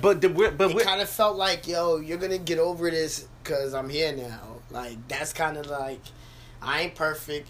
But 0.00 0.20
the 0.20 0.28
we're- 0.28 0.50
but 0.50 0.72
it 0.72 0.82
kind 0.82 1.00
of 1.00 1.08
felt 1.08 1.36
like 1.36 1.68
yo 1.68 1.96
you're 1.98 2.18
gonna 2.18 2.38
get 2.38 2.58
over 2.58 2.90
this 2.90 3.26
because 3.42 3.72
i'm 3.74 3.88
here 3.88 4.12
now 4.12 4.40
like 4.70 4.96
that's 5.08 5.32
kind 5.32 5.56
of 5.56 5.66
like 5.66 6.00
i 6.60 6.80
ain't 6.82 6.94
perfect 6.96 7.48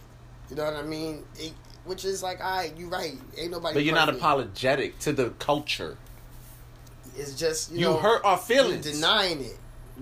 you 0.50 0.56
know 0.56 0.64
what 0.64 0.74
i 0.76 0.82
mean 0.82 1.24
it, 1.38 1.52
which 1.86 2.04
is 2.04 2.22
like 2.22 2.38
all 2.44 2.56
right 2.58 2.76
you're 2.76 2.90
right 2.90 3.18
ain't 3.38 3.50
nobody 3.50 3.72
But 3.74 3.84
you're 3.84 3.94
not 3.94 4.10
apologetic 4.10 4.98
to 5.00 5.12
the 5.14 5.30
culture. 5.38 5.96
it's 7.16 7.32
just 7.32 7.70
you, 7.72 7.78
You 7.78 7.84
know 7.86 7.96
hurt 7.96 8.20
our 8.24 8.36
you 8.36 8.42
feelings. 8.42 8.84
denying 8.84 9.40
it 9.40 9.46
you 9.46 9.56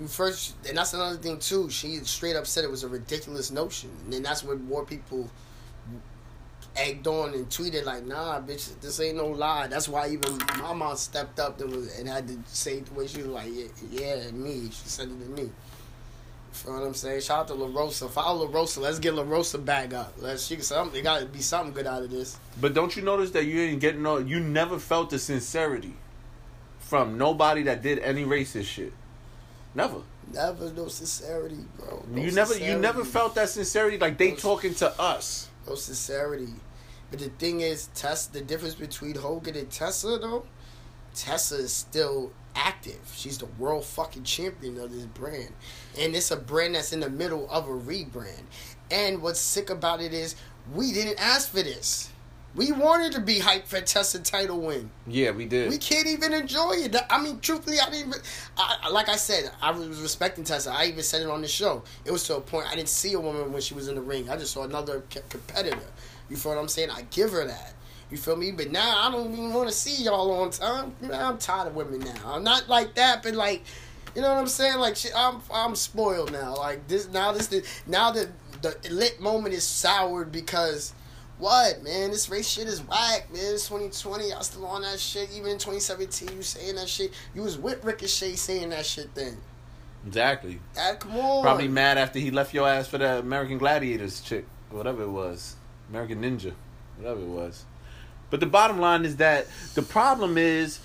first 0.08 0.54
and 0.68 0.76
that's 0.76 0.92
another 0.92 1.16
thing 1.16 1.38
too 1.38 1.70
she 1.70 1.98
straight 1.98 2.34
up 2.34 2.46
said 2.46 2.64
it 2.64 2.70
was 2.70 2.82
a 2.82 2.88
ridiculous 2.88 3.50
notion 3.50 3.90
and 4.12 4.24
that's 4.24 4.42
what 4.42 4.60
more 4.60 4.84
people 4.84 5.30
egged 6.76 7.06
on 7.06 7.32
and 7.32 7.48
tweeted 7.48 7.84
like 7.84 8.04
nah 8.04 8.40
bitch 8.40 8.68
this 8.80 8.98
ain't 8.98 9.16
no 9.16 9.28
lie 9.28 9.68
that's 9.68 9.88
why 9.88 10.08
even 10.08 10.36
my 10.58 10.72
mom 10.72 10.96
stepped 10.96 11.38
up 11.38 11.60
and, 11.60 11.70
was, 11.70 11.96
and 11.98 12.08
had 12.08 12.26
to 12.26 12.36
say 12.46 12.80
the 12.80 12.92
way 12.94 13.06
she 13.06 13.18
was 13.18 13.28
like 13.28 13.48
yeah, 13.52 13.66
yeah 13.90 14.30
me 14.32 14.64
she 14.64 14.88
said 14.88 15.08
it 15.08 15.20
to 15.20 15.42
me 15.42 15.48
you 16.64 16.72
what 16.72 16.82
I'm 16.82 16.94
saying? 16.94 17.20
Shout 17.20 17.40
out 17.40 17.48
to 17.48 17.54
La 17.54 17.66
Rosa. 17.66 18.08
Follow 18.08 18.46
La 18.46 18.52
Rosa. 18.52 18.80
Let's 18.80 18.98
get 18.98 19.14
La 19.14 19.22
Rosa 19.22 19.58
back 19.58 19.92
up. 19.92 20.14
Let's 20.18 20.46
she 20.46 20.60
something. 20.60 21.02
Got 21.02 21.20
to 21.20 21.26
be 21.26 21.40
something 21.40 21.74
good 21.74 21.86
out 21.86 22.02
of 22.02 22.10
this. 22.10 22.38
But 22.60 22.74
don't 22.74 22.96
you 22.96 23.02
notice 23.02 23.32
that 23.32 23.44
you 23.44 23.60
ain't 23.60 23.80
getting 23.80 24.02
no? 24.02 24.18
You 24.18 24.40
never 24.40 24.78
felt 24.78 25.10
the 25.10 25.18
sincerity 25.18 25.94
from 26.78 27.18
nobody 27.18 27.62
that 27.64 27.82
did 27.82 27.98
any 27.98 28.24
racist 28.24 28.64
shit. 28.64 28.92
Never. 29.74 30.02
Never 30.32 30.70
no 30.72 30.88
sincerity, 30.88 31.58
bro. 31.78 32.04
No 32.08 32.22
you 32.22 32.30
never. 32.30 32.56
You 32.56 32.78
never 32.78 33.04
felt 33.04 33.34
that 33.34 33.48
sincerity. 33.50 33.98
Like 33.98 34.18
they 34.18 34.30
Those- 34.30 34.42
talking 34.42 34.74
to 34.76 35.00
us. 35.00 35.48
no 35.68 35.74
sincerity. 35.74 36.48
But 37.10 37.20
the 37.20 37.28
thing 37.30 37.60
is, 37.60 37.88
Tess. 37.94 38.26
The 38.26 38.40
difference 38.40 38.74
between 38.74 39.16
Hogan 39.16 39.56
and 39.56 39.70
Tessa, 39.70 40.18
though, 40.18 40.46
Tessa 41.14 41.56
is 41.56 41.72
still 41.72 42.32
active. 42.56 43.00
She's 43.14 43.38
the 43.38 43.46
world 43.58 43.84
fucking 43.84 44.24
champion 44.24 44.78
of 44.80 44.92
this 44.92 45.04
brand, 45.04 45.52
and 45.98 46.14
it's 46.16 46.30
a 46.30 46.36
brand 46.36 46.74
that's 46.74 46.92
in 46.92 47.00
the 47.00 47.10
middle 47.10 47.48
of 47.50 47.68
a 47.68 47.72
rebrand. 47.72 48.42
And 48.90 49.22
what's 49.22 49.40
sick 49.40 49.70
about 49.70 50.00
it 50.00 50.12
is, 50.14 50.36
we 50.72 50.92
didn't 50.92 51.20
ask 51.20 51.50
for 51.50 51.62
this. 51.62 52.10
We 52.56 52.70
wanted 52.70 53.12
to 53.12 53.20
be 53.20 53.40
hyped 53.40 53.64
for 53.66 53.80
Tessa 53.80 54.20
title 54.20 54.60
win. 54.60 54.88
Yeah, 55.08 55.32
we 55.32 55.44
did. 55.44 55.70
We 55.70 55.78
can't 55.78 56.06
even 56.06 56.32
enjoy 56.32 56.74
it. 56.74 56.94
I 57.10 57.20
mean, 57.20 57.40
truthfully, 57.40 57.80
I 57.80 57.90
didn't. 57.90 58.08
Even, 58.10 58.20
I, 58.56 58.88
like 58.90 59.08
I 59.08 59.16
said, 59.16 59.50
I 59.60 59.72
was 59.72 60.00
respecting 60.00 60.44
Tessa. 60.44 60.70
I 60.70 60.84
even 60.84 61.02
said 61.02 61.22
it 61.22 61.28
on 61.28 61.42
the 61.42 61.48
show. 61.48 61.82
It 62.04 62.12
was 62.12 62.22
to 62.24 62.36
a 62.36 62.40
point 62.40 62.70
I 62.70 62.76
didn't 62.76 62.90
see 62.90 63.12
a 63.14 63.20
woman 63.20 63.52
when 63.52 63.60
she 63.60 63.74
was 63.74 63.88
in 63.88 63.96
the 63.96 64.00
ring. 64.00 64.30
I 64.30 64.36
just 64.36 64.52
saw 64.52 64.62
another 64.62 65.02
c- 65.12 65.20
competitor. 65.28 65.78
You 66.30 66.36
feel 66.36 66.52
what 66.52 66.60
I'm 66.60 66.68
saying? 66.68 66.90
I 66.90 67.02
give 67.10 67.32
her 67.32 67.44
that. 67.44 67.74
You 68.08 68.18
feel 68.18 68.36
me? 68.36 68.52
But 68.52 68.70
now 68.70 69.08
I 69.08 69.10
don't 69.10 69.32
even 69.32 69.52
want 69.52 69.68
to 69.68 69.74
see 69.74 70.04
y'all 70.04 70.30
on 70.30 70.50
time. 70.50 70.94
I'm 71.12 71.38
tired 71.38 71.68
of 71.68 71.74
women 71.74 72.00
now. 72.00 72.34
I'm 72.34 72.44
not 72.44 72.68
like 72.68 72.94
that, 72.94 73.24
but 73.24 73.34
like, 73.34 73.64
you 74.14 74.22
know 74.22 74.32
what 74.32 74.38
I'm 74.38 74.46
saying? 74.46 74.78
Like, 74.78 74.94
shit, 74.94 75.12
I'm 75.16 75.40
I'm 75.52 75.74
spoiled 75.74 76.30
now. 76.30 76.54
Like 76.54 76.86
this 76.86 77.08
now, 77.08 77.32
this 77.32 77.50
now 77.88 78.12
the 78.12 78.28
the 78.62 78.76
lit 78.90 79.20
moment 79.20 79.54
is 79.54 79.64
soured 79.64 80.30
because. 80.30 80.92
What 81.38 81.82
man? 81.82 82.10
This 82.10 82.28
race 82.28 82.48
shit 82.48 82.68
is 82.68 82.80
whack, 82.82 83.26
man. 83.32 83.54
It's 83.54 83.66
2020. 83.68 84.28
Y'all 84.30 84.42
still 84.42 84.66
on 84.66 84.82
that 84.82 85.00
shit. 85.00 85.30
Even 85.32 85.50
in 85.50 85.58
2017, 85.58 86.28
you 86.36 86.42
saying 86.42 86.76
that 86.76 86.88
shit. 86.88 87.12
You 87.34 87.42
was 87.42 87.58
with 87.58 87.84
Ricochet 87.84 88.34
saying 88.36 88.70
that 88.70 88.86
shit 88.86 89.14
then. 89.14 89.38
exactly. 90.06 90.60
Ah, 90.78 90.94
come 90.98 91.16
on. 91.16 91.42
Probably 91.42 91.68
mad 91.68 91.98
after 91.98 92.18
he 92.20 92.30
left 92.30 92.54
your 92.54 92.68
ass 92.68 92.86
for 92.86 92.98
that 92.98 93.20
American 93.20 93.58
Gladiators 93.58 94.20
chick, 94.20 94.44
whatever 94.70 95.02
it 95.02 95.10
was, 95.10 95.56
American 95.90 96.22
Ninja, 96.22 96.52
whatever 96.98 97.20
it 97.20 97.26
was. 97.28 97.64
But 98.30 98.40
the 98.40 98.46
bottom 98.46 98.78
line 98.78 99.04
is 99.04 99.16
that 99.16 99.46
the 99.74 99.82
problem 99.82 100.38
is, 100.38 100.78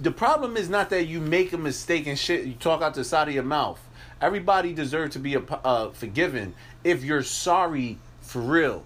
the 0.00 0.10
problem 0.12 0.56
is 0.56 0.68
not 0.68 0.90
that 0.90 1.06
you 1.06 1.20
make 1.20 1.52
a 1.52 1.58
mistake 1.58 2.06
and 2.06 2.18
shit. 2.18 2.44
You 2.46 2.54
talk 2.54 2.82
out 2.82 2.94
the 2.94 3.04
side 3.04 3.28
of 3.28 3.34
your 3.34 3.42
mouth. 3.44 3.80
Everybody 4.20 4.72
deserves 4.72 5.12
to 5.14 5.18
be 5.18 5.36
uh, 5.36 5.90
forgiven 5.90 6.54
if 6.82 7.04
you're 7.04 7.22
sorry 7.22 7.98
for 8.20 8.40
real. 8.40 8.84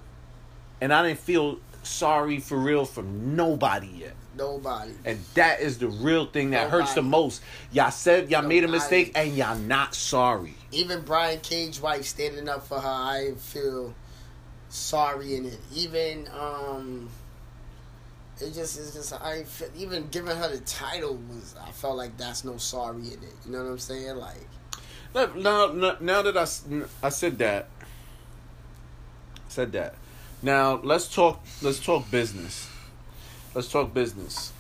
And 0.81 0.93
I 0.93 1.07
didn't 1.07 1.21
feel 1.21 1.59
sorry 1.83 2.39
for 2.39 2.59
real 2.59 2.85
from 2.85 3.35
nobody 3.37 3.89
yet. 3.89 4.15
Nobody. 4.37 4.93
And 5.05 5.19
that 5.35 5.61
is 5.61 5.79
the 5.79 5.89
real 5.89 6.27
thing 6.27 6.51
that 6.51 6.71
hurts 6.71 6.95
the 6.95 7.03
most. 7.03 7.43
Y'all 7.73 7.91
said 7.91 8.31
y'all 8.31 8.47
made 8.47 8.63
a 8.63 8.69
mistake 8.69 9.13
and 9.17 9.37
y'all 9.37 9.59
not 9.59 9.95
sorry. 9.95 10.55
Even 10.71 11.03
Brian 11.03 11.41
Cage 11.41 11.81
wife 11.81 12.05
standing 12.05 12.49
up 12.49 12.67
for 12.67 12.79
her, 12.79 12.89
I 12.89 13.33
feel 13.37 13.95
sorry 14.69 15.35
in 15.35 15.47
it. 15.47 15.59
Even 15.75 16.29
um, 16.39 17.09
it 18.41 18.55
just 18.55 18.79
is 18.79 18.95
just 18.95 19.13
I 19.13 19.43
feel, 19.43 19.69
even 19.77 20.07
giving 20.09 20.37
her 20.37 20.49
the 20.49 20.61
title 20.61 21.19
was 21.29 21.57
I 21.61 21.73
felt 21.73 21.97
like 21.97 22.17
that's 22.17 22.45
no 22.45 22.59
sorry 22.59 23.09
in 23.09 23.15
it. 23.15 23.35
You 23.45 23.53
know 23.53 23.65
what 23.65 23.71
I'm 23.71 23.79
saying? 23.79 24.17
Like 24.17 24.47
Now, 25.15 25.27
now, 25.73 25.97
now 25.99 26.23
that 26.23 26.37
I 26.37 27.09
said 27.09 27.39
that, 27.39 27.69
said 29.49 29.73
that. 29.73 29.97
Now 30.43 30.81
let's 30.83 31.13
talk. 31.13 31.45
Let's 31.63 31.81
talk 31.81 32.11
business. 32.11 32.69
Let's 33.55 33.69
talk 33.69 33.93
business. 33.93 34.53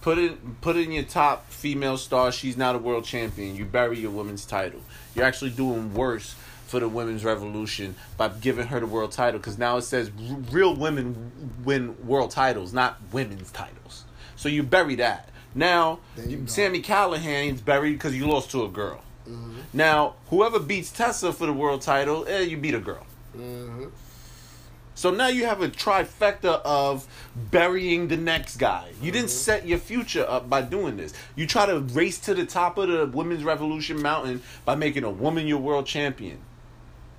Put 0.00 0.18
it 0.18 0.60
put 0.60 0.76
in 0.76 0.92
your 0.92 1.04
top 1.04 1.50
female 1.50 1.96
star. 1.98 2.32
She's 2.32 2.56
now 2.56 2.74
a 2.74 2.78
world 2.78 3.04
champion. 3.04 3.56
You 3.56 3.64
bury 3.64 3.98
your 3.98 4.10
women's 4.10 4.44
title. 4.46 4.80
You're 5.14 5.24
actually 5.24 5.50
doing 5.50 5.94
worse 5.94 6.34
for 6.66 6.80
the 6.80 6.88
women's 6.88 7.24
revolution 7.24 7.94
by 8.16 8.28
giving 8.28 8.66
her 8.68 8.80
the 8.80 8.86
world 8.86 9.12
title 9.12 9.38
because 9.38 9.58
now 9.58 9.76
it 9.76 9.82
says 9.82 10.10
r- 10.30 10.36
real 10.50 10.74
women 10.74 11.30
win 11.64 11.94
world 12.06 12.30
titles, 12.30 12.72
not 12.72 12.98
women's 13.12 13.50
titles. 13.50 14.04
So 14.36 14.48
you 14.48 14.62
bury 14.62 14.96
that. 14.96 15.28
Now 15.54 16.00
you. 16.16 16.46
Sami 16.46 16.80
Callihan's 16.80 17.60
buried 17.60 17.92
because 17.92 18.16
you 18.16 18.26
lost 18.26 18.50
to 18.52 18.64
a 18.64 18.68
girl. 18.68 19.02
Mm-hmm. 19.28 19.58
Now, 19.72 20.14
whoever 20.28 20.58
beats 20.58 20.90
Tessa 20.90 21.32
for 21.32 21.46
the 21.46 21.52
world 21.52 21.80
title, 21.82 22.26
eh, 22.28 22.40
you 22.40 22.56
beat 22.56 22.74
a 22.74 22.80
girl. 22.80 23.06
mm-hmm. 23.36 23.84
So 24.96 25.10
now 25.10 25.26
you 25.28 25.44
have 25.46 25.60
a 25.60 25.68
trifecta 25.68 26.60
of 26.64 27.06
burying 27.50 28.08
the 28.08 28.16
next 28.16 28.56
guy. 28.58 28.90
You 29.02 29.10
didn't 29.10 29.26
Mm-hmm. 29.26 29.36
set 29.38 29.66
your 29.66 29.78
future 29.78 30.24
up 30.28 30.48
by 30.48 30.62
doing 30.62 30.96
this. 30.96 31.12
You 31.34 31.46
try 31.46 31.66
to 31.66 31.80
race 31.80 32.18
to 32.20 32.34
the 32.34 32.46
top 32.46 32.78
of 32.78 32.88
the 32.88 33.06
women's 33.06 33.42
revolution 33.44 34.00
mountain 34.00 34.40
by 34.64 34.76
making 34.76 35.02
a 35.04 35.10
woman 35.10 35.46
your 35.46 35.58
world 35.58 35.86
champion. 35.86 36.38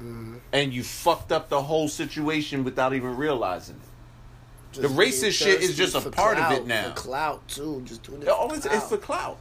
Mm-hmm. 0.02 0.36
And 0.54 0.74
you 0.74 0.84
fucked 0.84 1.32
up 1.32 1.50
the 1.50 1.62
whole 1.62 1.88
situation 1.88 2.64
without 2.64 2.94
even 2.94 3.16
realizing 3.18 3.76
it. 4.74 4.82
the 4.82 4.88
racist 4.88 5.34
shit 5.34 5.62
is 5.62 5.76
just 5.76 5.96
a 5.96 6.10
part 6.10 6.38
of 6.38 6.52
it 6.54 6.66
now. 6.68 6.90
For 6.90 6.96
clout 6.96 7.48
too, 7.48 7.82
just 7.86 8.04
doing 8.04 8.22
it. 8.22 8.28
Oh, 8.30 8.50
for 8.50 8.56
it's, 8.56 8.66
it's 8.66 8.76
clout. 8.76 8.90
for 8.90 8.98
clout. 8.98 9.38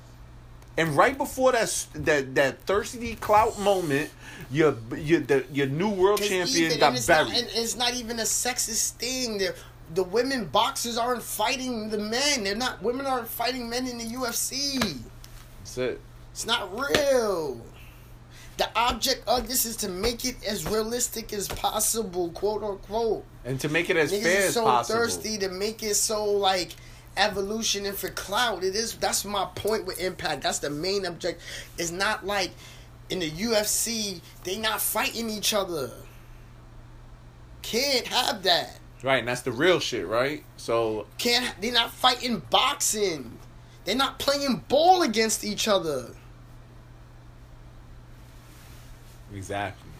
And 0.76 0.96
right 0.96 1.16
before 1.16 1.52
that 1.52 1.86
that 1.94 2.34
that 2.34 2.60
thirsty 2.62 3.14
clout 3.14 3.58
moment, 3.60 4.10
your 4.50 4.76
your 4.96 5.20
the, 5.20 5.44
your 5.52 5.66
new 5.68 5.88
world 5.88 6.20
champion 6.20 6.66
even- 6.72 6.80
got 6.80 6.88
and 6.88 6.96
it's 6.96 7.08
not- 7.08 7.26
buried. 7.28 7.38
and 7.38 7.48
it's 7.54 7.76
not 7.76 7.94
even 7.94 8.18
a 8.18 8.22
sexist 8.24 8.92
thing. 8.92 9.38
The, 9.38 9.54
the 9.94 10.02
women 10.02 10.46
boxers 10.46 10.98
aren't 10.98 11.22
fighting 11.22 11.90
the 11.90 11.98
men. 11.98 12.42
They're 12.44 12.56
not. 12.56 12.82
Women 12.82 13.06
aren't 13.06 13.28
fighting 13.28 13.68
men 13.68 13.86
in 13.86 13.98
the 13.98 14.04
UFC. 14.04 14.98
That's 15.60 15.78
it. 15.78 16.00
It's 16.32 16.46
not 16.46 16.76
real. 16.76 17.60
The 18.56 18.68
object 18.76 19.26
of 19.28 19.46
this 19.48 19.64
is 19.66 19.76
to 19.78 19.88
make 19.88 20.24
it 20.24 20.36
as 20.48 20.64
realistic 20.66 21.32
as 21.32 21.48
possible, 21.48 22.30
quote 22.30 22.62
unquote. 22.64 23.24
And 23.44 23.60
to 23.60 23.68
make 23.68 23.90
it 23.90 23.96
as 23.96 24.12
Niggas 24.12 24.22
fair 24.22 24.38
is 24.40 24.44
as 24.46 24.54
so 24.54 24.64
possible. 24.64 25.00
thirsty 25.00 25.38
to 25.38 25.48
make 25.48 25.82
it 25.82 25.94
so 25.94 26.24
like 26.24 26.70
evolution 27.16 27.86
and 27.86 27.96
for 27.96 28.08
cloud. 28.10 28.64
It 28.64 28.74
is 28.74 28.94
that's 28.94 29.24
my 29.24 29.46
point 29.54 29.86
with 29.86 30.00
Impact. 30.00 30.42
That's 30.42 30.58
the 30.58 30.70
main 30.70 31.06
object. 31.06 31.40
It's 31.78 31.90
not 31.90 32.26
like 32.26 32.50
in 33.10 33.20
the 33.20 33.30
UFC 33.30 34.20
they 34.44 34.58
not 34.58 34.80
fighting 34.80 35.30
each 35.30 35.52
other. 35.54 35.90
Can't 37.62 38.06
have 38.06 38.42
that. 38.44 38.78
Right, 39.02 39.18
and 39.18 39.28
that's 39.28 39.42
the 39.42 39.52
real 39.52 39.80
shit, 39.80 40.06
right? 40.06 40.44
So 40.56 41.06
Can't 41.18 41.54
they're 41.60 41.72
not 41.72 41.90
fighting 41.90 42.42
boxing. 42.50 43.38
They're 43.84 43.94
not 43.96 44.18
playing 44.18 44.64
ball 44.68 45.02
against 45.02 45.44
each 45.44 45.68
other. 45.68 46.14
exactly. 49.34 49.90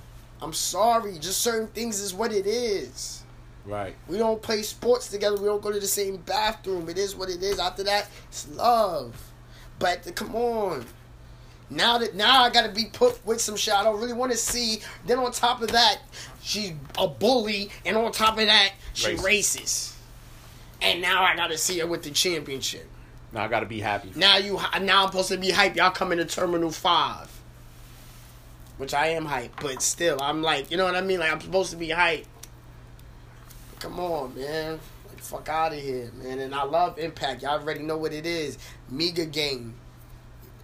I'm 0.41 0.53
sorry, 0.53 1.19
just 1.19 1.41
certain 1.41 1.69
things 1.69 2.01
is 2.01 2.15
what 2.15 2.33
it 2.33 2.47
is. 2.47 3.24
Right. 3.67 3.95
We 4.09 4.19
don't 4.19 4.43
play 4.43 4.63
sports 4.63 5.09
together. 5.09 5.37
We 5.37 5.47
don't 5.47 5.63
go 5.63 5.73
to 5.73 5.81
the 5.81 5.87
same 5.87 6.17
bathroom. 6.19 6.89
It 6.89 6.99
is 6.99 7.17
what 7.17 7.31
it 7.31 7.43
is. 7.43 7.59
After 7.59 7.83
that, 7.85 8.09
it's 8.29 8.49
love. 8.51 9.31
But 9.79 10.03
the, 10.03 10.13
come 10.13 10.35
on. 10.35 10.85
Now 11.71 11.99
that 11.99 12.15
now 12.15 12.43
I 12.43 12.51
gotta 12.51 12.71
be 12.71 12.85
put 12.93 13.25
with 13.27 13.41
some 13.41 13.57
shit 13.57 13.75
I 13.75 13.83
don't 13.83 13.99
really 13.99 14.13
want 14.13 14.33
to 14.33 14.39
see. 14.39 14.81
Then 15.07 15.19
on 15.19 15.33
top 15.33 15.63
of 15.63 15.73
that, 15.73 16.01
she's 16.43 16.73
a 16.99 17.09
bully, 17.09 17.71
and 17.87 17.97
on 17.97 18.13
top 18.13 18.39
of 18.39 18.47
that, 18.47 18.73
she 18.93 19.15
Racist. 19.15 19.25
racist. 19.25 19.95
And 20.83 21.01
now 21.01 21.23
I 21.23 21.35
gotta 21.35 21.57
see 21.57 21.79
her 21.79 21.87
with 21.87 22.03
the 22.03 22.11
championship. 22.11 22.87
Now 23.33 23.45
I 23.45 23.49
gotta 23.49 23.67
be 23.67 23.81
happy. 23.81 24.13
Now 24.15 24.37
you 24.37 24.61
now 24.83 25.05
I'm 25.05 25.09
supposed 25.11 25.29
to 25.31 25.39
be 25.39 25.51
hype. 25.51 25.75
Y'all 25.75 25.91
coming 25.91 26.19
to 26.19 26.27
Terminal 26.27 26.71
Five, 26.71 27.31
which 28.77 28.93
I 28.93 29.09
am 29.09 29.25
hype, 29.25 29.59
but 29.61 29.81
still 29.81 30.21
I'm 30.21 30.43
like, 30.43 30.71
you 30.71 30.77
know 30.77 30.85
what 30.85 30.95
I 30.95 31.01
mean? 31.01 31.19
Like 31.19 31.33
I'm 31.33 31.41
supposed 31.41 31.71
to 31.71 31.77
be 31.79 31.91
hype. 31.91 32.27
Come 33.85 34.01
on, 34.01 34.35
man. 34.35 34.81
Like, 35.11 35.19
fuck 35.19 35.47
out 35.51 35.75
of 35.75 35.79
here, 35.79 36.11
man. 36.23 36.39
And 36.39 36.55
I 36.55 36.63
love 36.63 36.99
Impact. 36.99 37.43
Y'all 37.43 37.61
already 37.61 37.83
know 37.83 37.99
what 37.99 38.15
it 38.15 38.25
is. 38.25 38.57
Mega 38.89 39.27
game. 39.27 39.75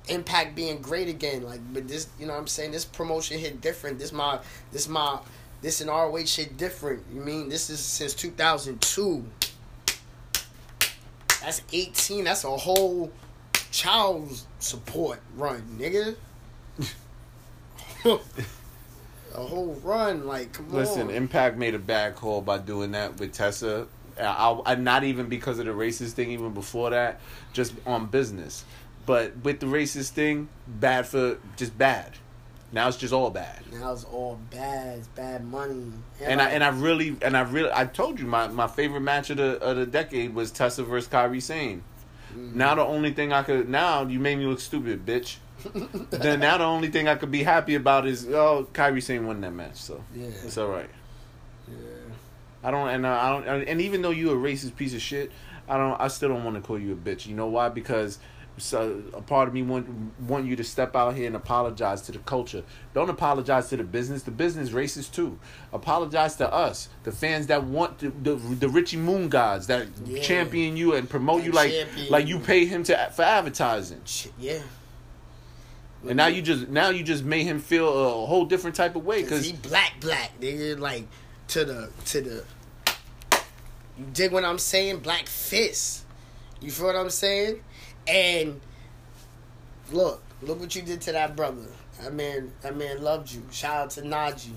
Impact 0.09 0.57
being 0.57 0.81
great 0.81 1.07
again. 1.07 1.43
Like, 1.43 1.61
but 1.75 1.87
this, 1.87 2.09
you 2.19 2.25
know 2.25 2.33
what 2.33 2.39
I'm 2.39 2.47
saying? 2.47 2.73
This 2.73 2.87
promotion 2.87 3.39
hit 3.39 3.61
different. 3.61 3.99
This 3.99 4.11
my, 4.11 4.39
this 4.73 4.89
my, 4.89 5.19
this 5.61 5.83
and 5.83 5.91
ROH 5.91 6.25
shit 6.25 6.57
different. 6.57 7.03
You 7.13 7.21
mean 7.21 7.51
this 7.51 7.69
is 7.69 7.81
since 7.81 8.15
2002. 8.15 9.23
That's 11.43 11.61
18. 11.75 12.25
That's 12.25 12.45
a 12.45 12.57
whole 12.57 13.13
child 13.71 14.33
support 14.61 15.21
run, 15.37 15.77
nigga. 15.79 16.17
a 19.35 19.43
whole 19.43 19.75
run, 19.83 20.27
like 20.27 20.53
come 20.53 20.71
Listen, 20.71 21.03
on. 21.03 21.07
Listen, 21.09 21.23
Impact 21.23 21.57
made 21.57 21.75
a 21.75 21.79
bad 21.79 22.17
call 22.17 22.41
by 22.41 22.59
doing 22.59 22.93
that 22.93 23.19
with 23.19 23.33
Tessa. 23.33 23.87
I, 24.19 24.61
I, 24.67 24.75
not 24.75 25.05
even 25.05 25.29
because 25.29 25.59
of 25.59 25.67
the 25.67 25.73
racist 25.73 26.13
thing, 26.13 26.31
even 26.31 26.53
before 26.53 26.91
that, 26.91 27.21
just 27.53 27.73
on 27.87 28.07
business. 28.07 28.65
But 29.07 29.37
with 29.39 29.61
the 29.61 29.67
racist 29.67 30.11
thing, 30.11 30.49
bad 30.67 31.07
for 31.07 31.39
just 31.57 31.77
bad. 31.77 32.13
Now 32.73 32.87
it's 32.87 32.97
just 32.97 33.13
all 33.13 33.31
bad. 33.31 33.61
now 33.73 33.93
it's 33.93 34.05
all 34.05 34.39
bad. 34.51 34.99
It's 34.99 35.09
bad 35.09 35.45
money. 35.45 35.93
And 36.21 36.41
I 36.41 36.51
and 36.51 36.63
I 36.63 36.69
really 36.69 37.17
and 37.21 37.37
I 37.37 37.41
really 37.41 37.71
I 37.73 37.85
told 37.85 38.21
you 38.21 38.27
my, 38.27 38.47
my 38.49 38.69
favorite 38.69 39.01
match 39.01 39.31
of 39.31 39.39
the 39.39 39.61
of 39.61 39.77
the 39.77 39.87
decade 39.87 40.35
was 40.35 40.53
Tessa 40.53 40.85
versus 40.85 41.11
Kairi 41.11 41.43
Sane. 41.43 41.83
Mm-hmm. 42.33 42.57
Now 42.57 42.77
the 42.77 42.85
only 42.85 43.13
thing 43.13 43.33
I 43.33 43.43
could 43.43 43.69
now 43.69 44.07
you 44.07 44.21
made 44.21 44.39
me 44.39 44.47
look 44.47 44.61
stupid, 44.61 45.05
bitch. 45.05 45.39
then 46.11 46.41
now 46.41 46.59
the 46.59 46.65
only 46.65 46.89
thing 46.89 47.09
I 47.09 47.15
could 47.15 47.31
be 47.31 47.43
happy 47.43 47.75
about 47.75 48.07
is 48.07 48.27
oh 48.29 48.67
Kairi 48.73 49.03
Sane 49.03 49.27
won 49.27 49.41
that 49.43 49.53
match, 49.53 49.77
so 49.77 50.03
Yeah. 50.15 50.27
it's 50.45 50.59
all 50.59 50.69
right. 50.69 50.91
Yeah. 51.69 51.75
I 52.63 52.71
don't 52.71 52.89
and 52.89 53.07
I 53.07 53.31
don't 53.31 53.63
and 53.69 53.81
even 53.81 54.03
though 54.03 54.11
you're 54.11 54.35
a 54.37 54.53
racist 54.53 54.77
piece 54.77 54.95
of 54.95 55.01
shit, 55.01 55.31
I 55.69 55.77
don't 55.77 56.01
I 56.01 56.09
still 56.09 56.29
don't 56.31 56.45
want 56.45 56.57
to 56.57 56.63
call 56.63 56.79
you 56.79 56.93
a 56.93 56.97
bitch. 56.97 57.27
You 57.27 57.35
know 57.35 57.47
why? 57.47 57.69
Because 57.69 58.19
so 58.59 59.03
a 59.15 59.23
part 59.23 59.49
of 59.49 59.55
me 59.55 59.63
want 59.63 59.89
want 60.21 60.45
you 60.45 60.55
to 60.57 60.65
step 60.65 60.95
out 60.95 61.15
here 61.15 61.27
and 61.27 61.35
apologize 61.37 62.03
to 62.03 62.13
the 62.13 62.19
culture. 62.19 62.63
Don't 62.93 63.09
apologize 63.09 63.69
to 63.71 63.77
the 63.79 63.85
business. 63.85 64.25
The 64.25 64.31
business 64.33 64.71
racist 64.71 65.13
too. 65.15 65.39
Apologize 65.73 66.37
to 66.37 66.53
us, 66.53 66.89
the 67.05 67.13
fans 67.13 67.47
that 67.47 67.65
want 67.65 67.99
the 68.01 68.11
the, 68.11 68.35
the 68.35 68.69
Richie 68.69 68.99
Moon 68.99 69.31
gods 69.31 69.67
that 69.69 69.87
Yeah. 70.05 70.21
champion 70.21 70.77
you 70.77 70.95
and 70.95 71.09
promote 71.09 71.39
That 71.41 71.47
you 71.47 71.53
like 71.53 71.71
champion 71.71 72.11
like 72.11 72.27
you 72.27 72.39
pay 72.41 72.67
him 72.67 72.83
to 72.85 73.11
for 73.15 73.23
advertising. 73.23 74.03
Yeah. 74.39 74.59
And 76.07 76.17
now 76.17 76.29
you 76.29 76.41
just 76.41 76.69
now 76.69 76.89
you 76.91 77.03
just 77.03 77.25
made 77.25 77.45
him 77.45 77.61
feel 77.61 77.89
a 77.89 78.27
whole 78.27 78.47
different 78.47 78.75
type 78.75 78.97
of 78.97 79.05
way 79.05 79.23
Cause 79.23 79.45
he 79.45 79.53
black 79.53 79.95
black, 80.01 80.33
nigga, 80.41 80.79
like 80.79 81.07
to 81.49 81.65
the 81.65 81.91
to 82.07 82.21
the. 82.21 82.45
You 83.99 84.07
dig 84.13 84.33
what 84.33 84.45
I'm 84.45 84.59
saying? 84.59 85.01
Black 85.01 85.27
fist. 85.27 86.05
You 86.61 86.71
feel 86.71 86.87
what 86.87 86.97
I'm 86.97 87.11
saying? 87.11 87.63
And 88.07 88.61
look, 89.93 90.23
look 90.43 90.61
what 90.61 90.75
you 90.75 90.83
did 90.83 91.01
to 91.03 91.13
that 91.13 91.37
brother. 91.37 91.67
That 92.03 92.15
man, 92.15 92.53
that 92.63 92.77
man 92.77 93.03
loved 93.03 93.31
you. 93.31 93.43
Shout 93.51 93.77
out 93.77 93.91
to 93.91 94.03
Najee. 94.03 94.55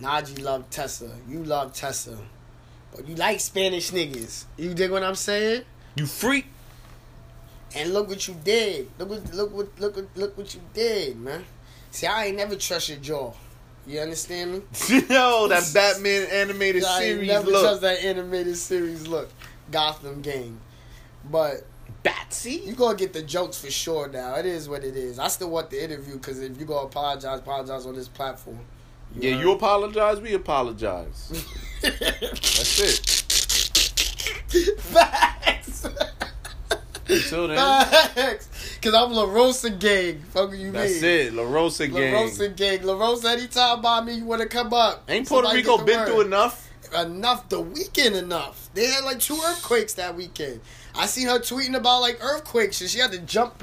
Najee 0.00 0.42
loved 0.42 0.70
Tessa. 0.70 1.10
You 1.28 1.44
love 1.44 1.74
Tessa. 1.74 2.16
But 2.94 3.06
you 3.06 3.14
like 3.14 3.40
Spanish 3.40 3.90
niggas. 3.90 4.44
You 4.56 4.72
dig 4.72 4.90
what 4.90 5.02
I'm 5.02 5.14
saying? 5.14 5.64
you 5.96 6.06
freak. 6.06 6.46
And 7.74 7.92
look 7.92 8.08
what 8.08 8.26
you 8.26 8.34
did. 8.44 8.88
Look 8.98 9.10
what 9.10 9.34
look 9.34 9.52
what 9.54 9.68
look 9.78 9.96
what 9.96 10.06
look 10.16 10.38
what 10.38 10.54
you 10.54 10.60
did, 10.72 11.18
man. 11.18 11.44
See, 11.90 12.06
I 12.06 12.26
ain't 12.26 12.36
never 12.36 12.56
trust 12.56 12.88
your 12.88 12.98
jaw. 12.98 13.32
You 13.86 14.00
understand 14.00 14.52
me? 14.52 14.62
Yo, 15.08 15.48
that 15.48 15.70
Batman 15.74 16.28
animated 16.30 16.84
I 16.84 17.00
series 17.00 17.28
never 17.28 17.50
look. 17.50 17.62
trust 17.62 17.80
that 17.82 18.02
animated 18.04 18.56
series 18.56 19.06
look. 19.06 19.28
Gotham 19.70 20.22
game. 20.22 20.60
But 21.30 21.64
Batsy. 22.04 22.64
you 22.66 22.74
gonna 22.74 22.96
get 22.96 23.12
the 23.12 23.22
jokes 23.22 23.58
for 23.58 23.70
sure 23.70 24.08
now. 24.08 24.34
It 24.36 24.46
is 24.46 24.68
what 24.68 24.84
it 24.84 24.96
is. 24.96 25.18
I 25.18 25.28
still 25.28 25.50
want 25.50 25.70
the 25.70 25.82
interview 25.82 26.14
because 26.14 26.40
if 26.40 26.58
you 26.58 26.64
gonna 26.66 26.86
apologize, 26.86 27.38
apologize 27.38 27.86
on 27.86 27.94
this 27.94 28.08
platform. 28.08 28.58
Yeah, 29.18 29.38
you 29.38 29.52
apologize, 29.52 30.20
we 30.20 30.34
apologize. 30.34 31.44
That's 31.82 32.80
it. 32.80 32.98
Facts. 34.80 35.86
Until 37.08 37.48
then, 37.48 37.56
Facts. 37.56 38.78
Cause 38.82 38.94
I'm 38.94 39.12
La 39.12 39.24
Rosa 39.24 39.70
gang. 39.70 40.20
Fuck 40.30 40.52
you 40.54 40.70
that's 40.72 41.00
mean? 41.00 41.04
it. 41.10 41.34
La 41.34 41.42
Rosa 41.44 41.88
gang. 41.88 42.12
La. 42.12 42.20
Rosa 42.20 42.48
gang. 42.48 42.82
La 42.82 42.98
Rosa, 42.98 43.28
anytime 43.30 43.80
by 43.80 44.00
me, 44.02 44.14
you 44.14 44.24
wanna 44.24 44.46
come 44.46 44.72
up. 44.72 45.04
Ain't 45.08 45.26
Puerto 45.28 45.48
Somebody 45.48 45.62
Rico 45.68 45.84
been 45.84 45.98
word. 46.00 46.06
through 46.08 46.20
enough? 46.22 46.64
enough 46.96 47.48
the 47.50 47.60
weekend 47.60 48.16
enough. 48.16 48.70
They 48.72 48.86
had 48.86 49.04
like 49.04 49.18
two 49.20 49.38
earthquakes 49.46 49.94
that 49.94 50.16
weekend. 50.16 50.60
I 50.94 51.04
seen 51.06 51.26
her 51.28 51.38
tweeting 51.38 51.74
about 51.76 52.00
like 52.00 52.18
earthquakes 52.22 52.80
and 52.80 52.88
she 52.88 52.98
had 52.98 53.12
to 53.12 53.18
jump 53.18 53.62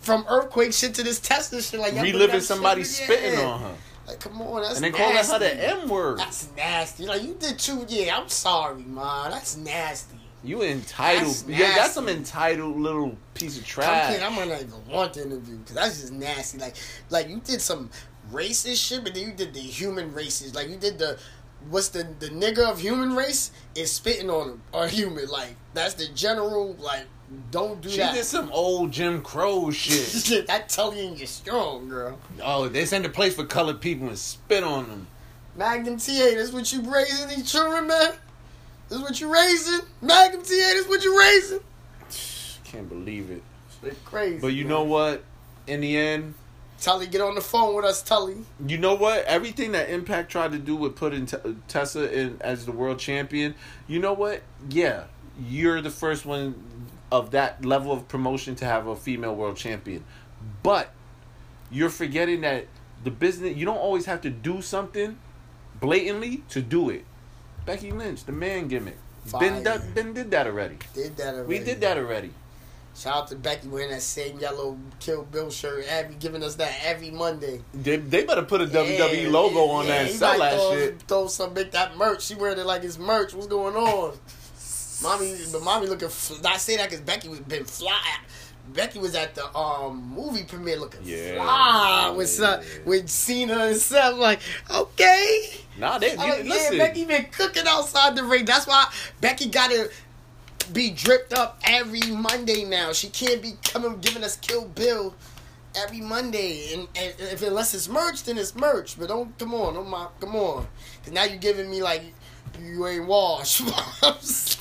from 0.00 0.26
earthquake 0.28 0.72
shit 0.74 0.94
to 0.94 1.02
this 1.02 1.18
Tessa 1.18 1.62
shit 1.62 1.80
like 1.80 1.94
Reliving 1.94 2.40
somebody 2.40 2.84
spitting 2.84 3.38
on 3.40 3.60
her. 3.60 3.74
Like 4.06 4.20
come 4.20 4.40
on, 4.42 4.60
that's 4.62 4.76
And 4.76 4.84
then 4.84 4.92
nasty. 4.92 5.32
calling 5.32 5.42
her 5.42 5.56
the 5.56 5.68
M 5.82 5.88
word. 5.88 6.18
That's 6.18 6.48
nasty. 6.54 7.06
Like 7.06 7.22
you 7.22 7.34
did 7.40 7.58
too. 7.58 7.86
Yeah, 7.88 8.18
I'm 8.18 8.28
sorry, 8.28 8.82
man. 8.82 9.30
That's 9.30 9.56
nasty. 9.56 10.15
You 10.46 10.62
entitled. 10.62 11.26
That's 11.26 11.48
yeah, 11.48 11.74
that's 11.74 11.94
some 11.94 12.08
entitled 12.08 12.76
little 12.76 13.16
piece 13.34 13.58
of 13.58 13.66
trash. 13.66 13.88
I'm 13.88 14.12
kidding. 14.12 14.26
I'm 14.26 14.34
gonna 14.34 14.52
not 14.52 14.62
even 14.62 14.86
want 14.88 15.12
the 15.14 15.22
interview 15.22 15.56
because 15.56 15.74
that's 15.74 16.00
just 16.00 16.12
nasty. 16.12 16.58
Like, 16.58 16.76
like 17.10 17.28
you 17.28 17.40
did 17.40 17.60
some 17.60 17.90
racist 18.30 18.86
shit, 18.86 19.04
but 19.04 19.14
then 19.14 19.28
you 19.28 19.32
did 19.32 19.54
the 19.54 19.60
human 19.60 20.12
races. 20.12 20.54
Like 20.54 20.68
you 20.68 20.76
did 20.76 20.98
the 20.98 21.18
what's 21.68 21.88
the 21.88 22.06
the 22.18 22.28
nigga 22.28 22.70
of 22.70 22.80
human 22.80 23.14
race 23.14 23.50
is 23.74 23.90
spitting 23.90 24.30
on 24.30 24.60
or 24.72 24.86
human. 24.86 25.28
Like 25.28 25.56
that's 25.74 25.94
the 25.94 26.06
general. 26.14 26.74
Like 26.74 27.06
don't 27.50 27.80
do 27.80 27.88
She 27.88 27.98
that. 27.98 28.10
She 28.12 28.18
did 28.18 28.24
some 28.24 28.50
old 28.52 28.92
Jim 28.92 29.22
Crow 29.22 29.70
shit. 29.70 30.46
that 30.46 30.68
tell 30.68 30.94
you 30.94 31.14
you're 31.14 31.26
strong, 31.26 31.88
girl. 31.88 32.18
oh, 32.42 32.68
they 32.68 32.86
send 32.86 33.04
a 33.04 33.08
place 33.08 33.34
for 33.34 33.44
colored 33.44 33.80
people 33.80 34.08
and 34.08 34.18
spit 34.18 34.62
on 34.62 34.88
them. 34.88 35.06
Magnum 35.56 35.96
TA, 35.96 36.34
that's 36.34 36.52
what 36.52 36.70
you 36.72 36.82
raising 36.82 37.28
these 37.28 37.50
children, 37.50 37.88
man. 37.88 38.12
This 38.88 38.98
is 38.98 39.02
what 39.02 39.20
you 39.20 39.32
raising. 39.32 39.80
Magnum 40.00 40.42
TA, 40.42 40.48
this 40.48 40.88
what 40.88 41.02
you 41.02 41.18
raising. 41.18 41.60
Can't 42.64 42.88
believe 42.88 43.30
it. 43.30 43.42
It's 43.82 44.00
crazy. 44.04 44.38
But 44.38 44.48
you 44.48 44.64
man. 44.64 44.70
know 44.70 44.82
what? 44.84 45.24
In 45.66 45.80
the 45.80 45.96
end, 45.96 46.34
Tully, 46.80 47.06
get 47.06 47.20
on 47.20 47.34
the 47.34 47.40
phone 47.40 47.74
with 47.74 47.84
us, 47.84 48.02
Tully. 48.02 48.36
You 48.64 48.78
know 48.78 48.94
what? 48.94 49.24
Everything 49.24 49.72
that 49.72 49.90
Impact 49.90 50.30
tried 50.30 50.52
to 50.52 50.58
do 50.58 50.76
with 50.76 50.94
putting 50.94 51.26
T- 51.26 51.36
Tessa 51.68 52.12
in 52.16 52.36
as 52.40 52.66
the 52.66 52.72
world 52.72 52.98
champion, 52.98 53.54
you 53.86 53.98
know 53.98 54.12
what? 54.12 54.42
Yeah, 54.70 55.04
you're 55.40 55.80
the 55.80 55.90
first 55.90 56.26
one 56.26 56.62
of 57.10 57.30
that 57.30 57.64
level 57.64 57.92
of 57.92 58.08
promotion 58.08 58.54
to 58.56 58.64
have 58.64 58.86
a 58.86 58.96
female 58.96 59.34
world 59.34 59.56
champion. 59.56 60.04
But 60.62 60.92
you're 61.70 61.90
forgetting 61.90 62.42
that 62.42 62.66
the 63.04 63.10
business 63.10 63.56
you 63.56 63.64
don't 63.64 63.78
always 63.78 64.06
have 64.06 64.20
to 64.22 64.30
do 64.30 64.60
something 64.62 65.18
blatantly 65.80 66.42
to 66.50 66.60
do 66.62 66.90
it. 66.90 67.04
Becky 67.66 67.90
Lynch, 67.90 68.24
the 68.24 68.32
man 68.32 68.68
gimmick. 68.68 68.96
Been, 69.40 69.64
Fire. 69.64 69.80
been 69.92 70.14
did 70.14 70.30
that 70.30 70.46
already. 70.46 70.78
Did 70.94 71.16
that 71.16 71.34
already. 71.34 71.48
We 71.48 71.58
did 71.58 71.80
that 71.80 71.98
already. 71.98 72.30
Shout 72.96 73.16
out 73.16 73.28
to 73.28 73.36
Becky 73.36 73.68
wearing 73.68 73.90
that 73.90 74.00
same 74.00 74.38
yellow 74.38 74.78
Kill 75.00 75.24
Bill 75.24 75.50
shirt, 75.50 75.84
every 75.88 76.14
giving 76.14 76.42
us 76.42 76.54
that 76.54 76.72
every 76.82 77.10
Monday. 77.10 77.60
They, 77.74 77.96
they 77.96 78.24
better 78.24 78.44
put 78.44 78.62
a 78.62 78.66
WWE 78.66 79.30
logo 79.30 79.66
yeah, 79.66 79.72
on 79.72 79.86
yeah, 79.86 79.90
that 79.90 80.06
and 80.06 80.18
sell 80.18 80.38
that 80.38 80.54
throw, 80.54 80.72
shit. 80.72 81.02
Throw 81.02 81.26
some 81.26 81.52
make 81.52 81.72
that 81.72 81.96
merch. 81.98 82.22
She 82.22 82.36
wearing 82.36 82.58
it 82.58 82.64
like 82.64 82.84
it's 82.84 82.98
merch. 82.98 83.34
What's 83.34 83.48
going 83.48 83.74
on? 83.74 84.16
mommy, 85.02 85.36
but 85.52 85.62
mommy 85.62 85.88
looking. 85.88 86.08
Fl- 86.08 86.46
I 86.46 86.56
say 86.56 86.76
that 86.76 86.88
because 86.88 87.02
Becky 87.02 87.28
was 87.28 87.40
been 87.40 87.64
fly. 87.64 88.00
Becky 88.74 88.98
was 88.98 89.14
at 89.14 89.34
the 89.34 89.56
um 89.56 90.12
movie 90.14 90.44
premiere 90.44 90.78
looking 90.78 91.00
Yeah. 91.04 91.36
fly 91.42 92.14
with 92.16 92.40
uh, 92.40 92.60
with 92.84 93.08
Cena 93.08 93.66
and 93.66 93.76
stuff. 93.76 94.16
Like, 94.18 94.40
okay. 94.70 95.50
Nah, 95.78 95.98
they, 95.98 96.12
you, 96.12 96.18
yeah. 96.52 96.70
Becky 96.78 97.04
been 97.04 97.26
cooking 97.26 97.64
outside 97.66 98.16
the 98.16 98.24
ring. 98.24 98.44
That's 98.44 98.66
why 98.66 98.90
Becky 99.20 99.48
got 99.48 99.70
to 99.70 99.90
be 100.72 100.90
dripped 100.90 101.32
up 101.32 101.60
every 101.64 102.00
Monday 102.10 102.64
now. 102.64 102.92
She 102.92 103.08
can't 103.08 103.42
be 103.42 103.52
coming 103.64 103.98
giving 104.00 104.24
us 104.24 104.36
Kill 104.36 104.64
Bill 104.66 105.14
every 105.76 106.00
Monday. 106.00 106.72
And, 106.74 106.88
and 106.96 107.14
if 107.18 107.42
unless 107.42 107.74
it's 107.74 107.88
merch, 107.88 108.24
then 108.24 108.38
it's 108.38 108.54
merch. 108.56 108.98
But 108.98 109.08
don't 109.08 109.38
come 109.38 109.54
on, 109.54 109.74
don't 109.74 109.88
my, 109.88 110.08
come 110.20 110.34
on, 110.34 110.66
because 111.00 111.12
now 111.12 111.24
you're 111.24 111.38
giving 111.38 111.70
me 111.70 111.82
like 111.82 112.02
you 112.60 112.86
ain't 112.86 113.06
washed. 113.06 113.62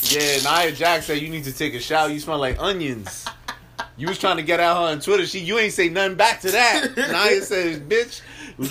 Yeah, 0.08 0.38
Nia 0.44 0.72
Jax 0.72 1.08
said 1.08 1.20
you 1.20 1.30
need 1.30 1.46
to 1.46 1.52
take 1.52 1.74
a 1.74 1.80
shower. 1.80 2.10
You 2.10 2.20
smell 2.20 2.38
like 2.38 2.60
onions. 2.60 3.26
You 3.98 4.08
was 4.08 4.18
trying 4.20 4.38
to 4.38 4.44
get 4.44 4.60
at 4.60 4.74
her 4.74 4.92
on 4.92 5.00
Twitter. 5.00 5.26
She, 5.26 5.40
you 5.40 5.58
ain't 5.58 5.74
say 5.74 5.90
nothing 5.90 6.16
back 6.18 6.42
to 6.42 6.52
that. 6.52 6.96
Nia 6.98 7.42
says, 7.44 7.80
"Bitch, 7.80 8.22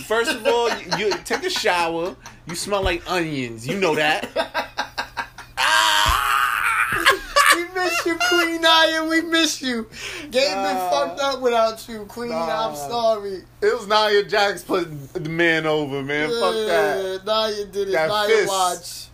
first 0.04 0.30
of 0.30 0.46
all, 0.46 0.68
you, 0.68 1.06
you 1.06 1.12
take 1.24 1.44
a 1.44 1.50
shower. 1.50 2.14
You 2.46 2.54
smell 2.54 2.82
like 2.82 3.02
onions. 3.10 3.66
You 3.66 3.78
know 3.78 3.94
that." 3.94 4.28
we 7.54 7.64
miss 7.74 8.06
you, 8.06 8.18
Queen 8.28 8.60
Nia. 8.60 9.04
We 9.08 9.22
miss 9.22 9.62
you. 9.62 9.86
Game 10.30 10.52
Nah. 10.54 10.62
been 10.64 10.90
fucked 10.90 11.20
up 11.20 11.40
without 11.40 11.88
you, 11.88 12.04
Queen. 12.06 12.30
Nah. 12.30 12.68
I'm 12.70 12.76
sorry. 12.76 13.44
It 13.62 13.78
was 13.78 13.86
Nia 13.86 14.24
Jax 14.24 14.62
putting 14.62 15.08
the 15.12 15.28
man 15.28 15.66
over, 15.66 16.02
man. 16.02 16.28
Fuck 16.28 16.54
that. 16.66 17.22
Yeah, 17.26 17.48
Nia 17.50 17.64
did 17.66 17.88
it. 17.88 17.92
That 17.92 18.08
Nia 18.08 18.36
fist. 18.36 18.48
watch. 18.48 19.08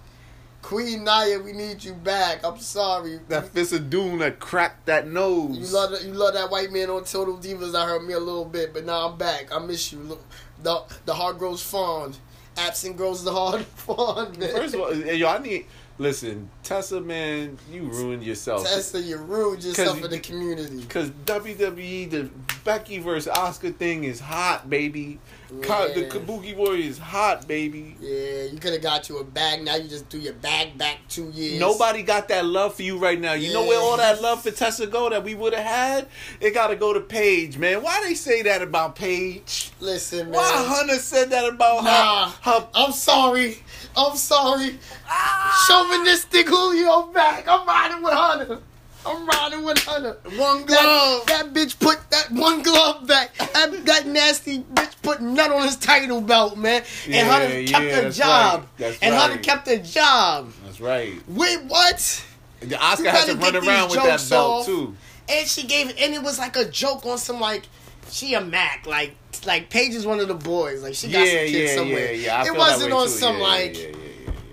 Queen 0.62 1.04
Nia, 1.04 1.40
we 1.40 1.52
need 1.52 1.82
you 1.82 1.94
back. 1.94 2.44
I'm 2.44 2.58
sorry. 2.58 3.18
That 3.28 3.48
fist 3.48 3.72
of 3.72 3.88
doom 3.90 4.18
that 4.18 4.38
cracked 4.40 4.86
that 4.86 5.06
nose. 5.08 5.56
You 5.58 5.66
love 5.74 5.90
that, 5.92 6.04
you 6.04 6.12
love 6.12 6.34
that 6.34 6.50
white 6.50 6.70
man 6.70 6.90
on 6.90 7.04
Total 7.04 7.36
Divas. 7.36 7.74
I 7.74 7.86
heard 7.86 8.04
me 8.04 8.12
a 8.14 8.18
little 8.20 8.44
bit, 8.44 8.72
but 8.74 8.84
now 8.84 9.08
I'm 9.08 9.16
back. 9.16 9.52
I 9.54 9.58
miss 9.58 9.92
you. 9.92 9.98
Look, 10.00 10.22
the 10.62 10.82
the 11.06 11.14
heart 11.14 11.38
grows 11.38 11.62
fond. 11.62 12.18
Absent 12.56 12.96
grows 12.96 13.24
the 13.24 13.32
heart 13.32 13.62
fond. 13.76 14.38
Man. 14.38 14.50
First 14.52 14.74
of 14.74 14.80
all, 14.80 14.94
yo, 14.94 15.28
I 15.28 15.38
need 15.38 15.66
listen, 15.98 16.50
Tessa, 16.62 17.00
man, 17.00 17.58
you 17.70 17.82
ruined 17.84 18.22
yourself. 18.22 18.64
Tessa, 18.64 19.00
you 19.00 19.16
ruined 19.16 19.64
yourself 19.64 19.98
you- 19.98 20.04
in 20.04 20.10
the 20.10 20.18
community. 20.18 20.84
Cause 20.86 21.10
WWE, 21.26 22.10
the 22.10 22.30
Becky 22.64 22.98
versus 22.98 23.32
Asuka 23.32 23.74
thing 23.74 24.04
is 24.04 24.20
hot, 24.20 24.68
baby. 24.68 25.18
Ka- 25.62 25.88
The 25.88 26.04
Kabuki 26.06 26.56
Warrior 26.56 26.84
is 26.88 26.98
hot, 26.98 27.48
baby. 27.48 27.96
Yeah, 28.00 28.44
you 28.44 28.58
could 28.60 28.72
have 28.72 28.82
got 28.82 29.08
you 29.08 29.18
a 29.18 29.24
bag. 29.24 29.62
Now 29.64 29.74
you 29.76 29.88
just 29.88 30.08
threw 30.08 30.20
your 30.20 30.34
bag 30.34 30.78
back 30.78 30.98
two 31.08 31.30
years. 31.30 31.58
Nobody 31.58 32.02
got 32.02 32.28
that 32.28 32.44
love 32.46 32.74
for 32.74 32.82
you 32.82 32.98
right 32.98 33.20
now. 33.20 33.32
You 33.32 33.52
know 33.52 33.66
where 33.66 33.80
all 33.80 33.96
that 33.96 34.22
love 34.22 34.42
for 34.42 34.50
Tessa 34.52 34.86
go 34.86 35.10
that 35.10 35.24
we 35.24 35.34
would 35.34 35.52
have 35.52 35.64
had? 35.64 36.08
It 36.40 36.52
got 36.54 36.68
to 36.68 36.76
go 36.76 36.92
to 36.92 37.00
Paige, 37.00 37.58
man. 37.58 37.82
Why 37.82 38.00
they 38.04 38.14
say 38.14 38.42
that 38.42 38.62
about 38.62 38.94
Paige? 38.96 39.72
Listen, 39.80 40.26
man. 40.30 40.34
Why 40.34 40.64
Hunter 40.68 40.94
said 40.98 41.30
that 41.30 41.48
about 41.48 41.84
Nah. 41.84 42.30
her? 42.30 42.50
her 42.60 42.68
I'm 42.74 42.92
sorry. 42.92 43.58
I'm 43.96 44.16
sorry. 44.16 44.78
Ah! 45.08 45.64
Chauvinistic 45.68 46.48
Julio 46.48 47.02
back. 47.12 47.46
I'm 47.48 47.66
riding 47.66 48.02
with 48.02 48.12
Hunter. 48.14 48.60
I'm 49.06 49.26
riding 49.26 49.64
with 49.64 49.78
Hunter. 49.78 50.18
one 50.36 50.66
glove. 50.66 51.26
that 51.26 51.50
bitch 51.52 51.78
put 51.80 51.98
that 52.10 52.30
one 52.30 52.62
glove 52.62 53.06
back. 53.06 53.34
That, 53.36 53.84
that 53.86 54.06
nasty 54.06 54.60
bitch 54.60 54.94
put 55.02 55.20
nut 55.22 55.50
on 55.50 55.62
his 55.62 55.76
title 55.76 56.20
belt, 56.20 56.56
man. 56.58 56.82
And 57.06 57.14
Yeah, 57.14 57.24
Hunter 57.24 57.48
kept 57.48 57.70
yeah, 57.70 57.94
the 57.96 58.02
that's 58.02 58.16
job. 58.18 58.66
right. 58.78 58.98
And 59.02 59.14
Hunter 59.14 59.34
right. 59.36 59.42
kept 59.44 59.64
the 59.66 59.78
job. 59.78 60.52
That's 60.64 60.80
right. 60.80 61.14
Wait, 61.28 61.62
what? 61.64 62.24
The 62.60 62.74
Asuka 62.76 63.06
has 63.10 63.24
to 63.26 63.36
run 63.36 63.56
around 63.56 63.90
with 63.90 64.02
that 64.02 64.26
belt 64.28 64.60
off. 64.60 64.66
too. 64.66 64.94
And 65.30 65.46
she 65.48 65.66
gave 65.66 65.88
and 65.88 66.12
it 66.14 66.22
was 66.22 66.38
like 66.38 66.56
a 66.56 66.66
joke 66.66 67.06
on 67.06 67.16
some 67.16 67.40
like 67.40 67.62
she 68.10 68.34
a 68.34 68.40
Mac 68.40 68.84
like 68.86 69.14
like 69.46 69.70
Paige 69.70 69.94
is 69.94 70.04
one 70.04 70.20
of 70.20 70.28
the 70.28 70.34
boys 70.34 70.82
like 70.82 70.94
she 70.94 71.08
got 71.10 71.20
Yeah, 71.20 71.38
some 71.38 71.46
kids 71.46 71.52
yeah, 71.70 71.76
somewhere. 71.76 72.12
yeah, 72.12 72.42
yeah. 72.44 72.46
It 72.52 72.56
wasn't 72.58 72.92
on 72.92 73.04
too. 73.06 73.12
some 73.12 73.38
like 73.38 73.76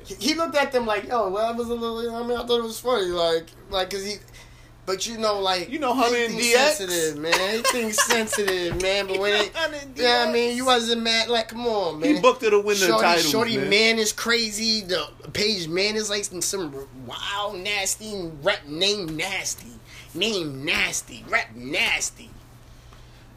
he 0.06 0.36
looked 0.36 0.56
at 0.56 0.72
them 0.72 0.86
like 0.86 1.08
yo 1.08 1.30
well 1.30 1.48
that 1.52 1.58
was 1.58 1.68
a 1.70 1.74
little 1.74 2.16
I 2.16 2.22
mean 2.26 2.38
I 2.38 2.46
thought 2.46 2.60
it 2.60 2.64
was 2.64 2.80
funny 2.80 3.08
like 3.08 3.48
like 3.70 3.90
cause 3.90 4.06
he. 4.06 4.16
But 4.88 5.06
you 5.06 5.18
know, 5.18 5.42
like 5.42 5.70
You 5.70 5.80
know 5.80 5.94
Hunter 5.94 6.16
and 6.16 6.34
DX? 6.34 6.54
sensitive, 6.54 7.18
man. 7.22 7.56
He 7.58 7.62
thinks 7.62 8.02
sensitive, 8.08 8.82
man. 8.82 9.08
But 9.08 9.20
when 9.20 9.34
it, 9.34 9.52
yeah, 9.98 10.26
I 10.26 10.32
mean, 10.32 10.56
you 10.56 10.66
wasn't 10.66 11.04
mad. 11.04 11.28
Like, 11.28 11.50
come 11.50 11.68
on, 11.68 12.00
man. 12.00 12.16
He 12.16 12.22
booked 12.22 12.42
her 12.42 12.50
to 12.50 12.60
win 12.60 12.80
the 12.80 12.86
Shorty, 12.88 13.04
titles, 13.04 13.30
Shorty 13.30 13.58
man. 13.58 13.70
man. 13.70 14.00
is 14.00 14.14
crazy. 14.14 14.82
The 14.82 15.10
Page 15.34 15.68
man 15.68 15.98
is 15.98 16.10
like 16.10 16.24
some 16.24 16.74
wild, 17.06 17.58
nasty 17.60 18.32
rep 18.42 18.66
name 18.66 19.18
nasty. 19.18 19.68
Name 20.16 20.64
nasty. 20.64 21.26
rap, 21.28 21.54
nasty. 21.54 22.30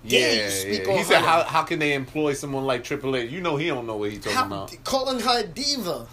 Yeah, 0.05 0.33
yeah. 0.33 0.97
He 0.97 1.03
said, 1.03 1.23
"How 1.23 1.43
how 1.43 1.65
can 1.65 1.81
they 1.81 1.95
employ 1.95 2.35
someone 2.35 2.65
like 2.65 2.85
Triple 2.85 3.17
H? 3.17 3.29
You 3.31 3.41
know 3.41 3.57
he 3.57 3.67
don't 3.67 3.89
know 3.89 3.97
what 3.97 4.11
he's 4.11 4.21
talking 4.21 4.39
How, 4.39 4.47
about." 4.47 4.85
calling 4.85 5.19
her 5.19 5.41
a 5.41 5.47
diva. 5.47 6.07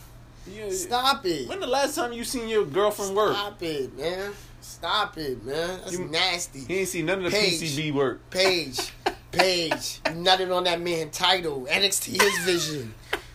Yeah. 0.51 0.71
Stop 0.71 1.25
it. 1.27 1.47
When 1.47 1.59
the 1.59 1.67
last 1.67 1.93
time 1.95 2.11
you 2.11 2.23
seen 2.23 2.49
your 2.49 2.65
girlfriend 2.65 3.15
work? 3.15 3.35
Stop 3.35 3.61
it, 3.61 3.95
man. 3.97 4.31
Stop 4.67 5.17
it, 5.17 5.43
man. 5.45 5.79
That's 5.79 5.93
You- 5.93 6.05
nasty. 6.05 6.59
He 6.67 6.79
ain't 6.79 6.87
seen 6.89 7.05
none 7.07 7.19
of 7.23 7.31
the 7.31 7.37
Paige. 7.37 7.61
PCB 7.61 7.93
work. 7.93 8.29
Paige, 8.29 8.91
Paige, 9.31 9.99
you 10.05 10.11
nutted 10.11 10.55
on 10.55 10.65
that 10.65 10.81
man 10.81 11.09
title. 11.09 11.65
NXT 11.69 12.21
his 12.21 12.37
vision. 12.45 12.93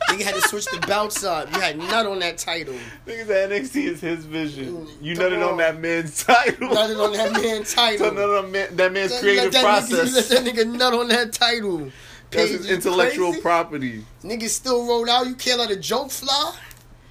Nigga 0.08 0.22
had 0.22 0.34
to 0.34 0.40
switch 0.42 0.66
the 0.66 0.78
belts 0.86 1.24
up. 1.24 1.52
You 1.54 1.60
had 1.60 1.78
nut 1.78 2.06
on 2.06 2.18
that 2.18 2.36
title. 2.36 2.74
Niggas 3.06 3.30
at 3.30 3.50
NXT 3.50 3.84
is 3.84 4.00
his 4.00 4.24
vision. 4.26 4.86
You 5.00 5.14
Mm, 5.14 5.16
Come 5.16 5.24
nutted 5.32 5.36
on 5.46 5.52
on. 5.52 5.56
that 5.58 5.80
man's 5.80 6.24
title. 6.24 6.68
Nutted 6.68 7.02
on 7.02 7.12
that 7.12 7.32
man 7.32 7.64
So 7.64 7.74
title. 7.76 8.12
none 8.12 8.44
of 8.44 8.50
man, 8.50 8.76
that 8.76 8.92
man's 8.92 9.10
Let- 9.12 9.20
creative 9.20 9.44
let 9.44 9.52
that 9.52 9.62
process. 9.62 10.10
Nigga, 10.10 10.30
let 10.30 10.44
that 10.44 10.54
nigga 10.66 10.76
nut 10.78 10.94
on 10.94 11.08
that 11.08 11.32
title. 11.32 11.90
That's 12.30 12.50
his 12.50 12.70
intellectual 12.70 13.28
crazy? 13.30 13.42
property. 13.42 14.04
Niggas 14.24 14.48
still 14.50 14.86
rolled 14.86 15.08
out. 15.08 15.26
You 15.26 15.34
can't 15.34 15.58
let 15.58 15.70
a 15.70 15.76
joke 15.76 16.10
fly. 16.10 16.56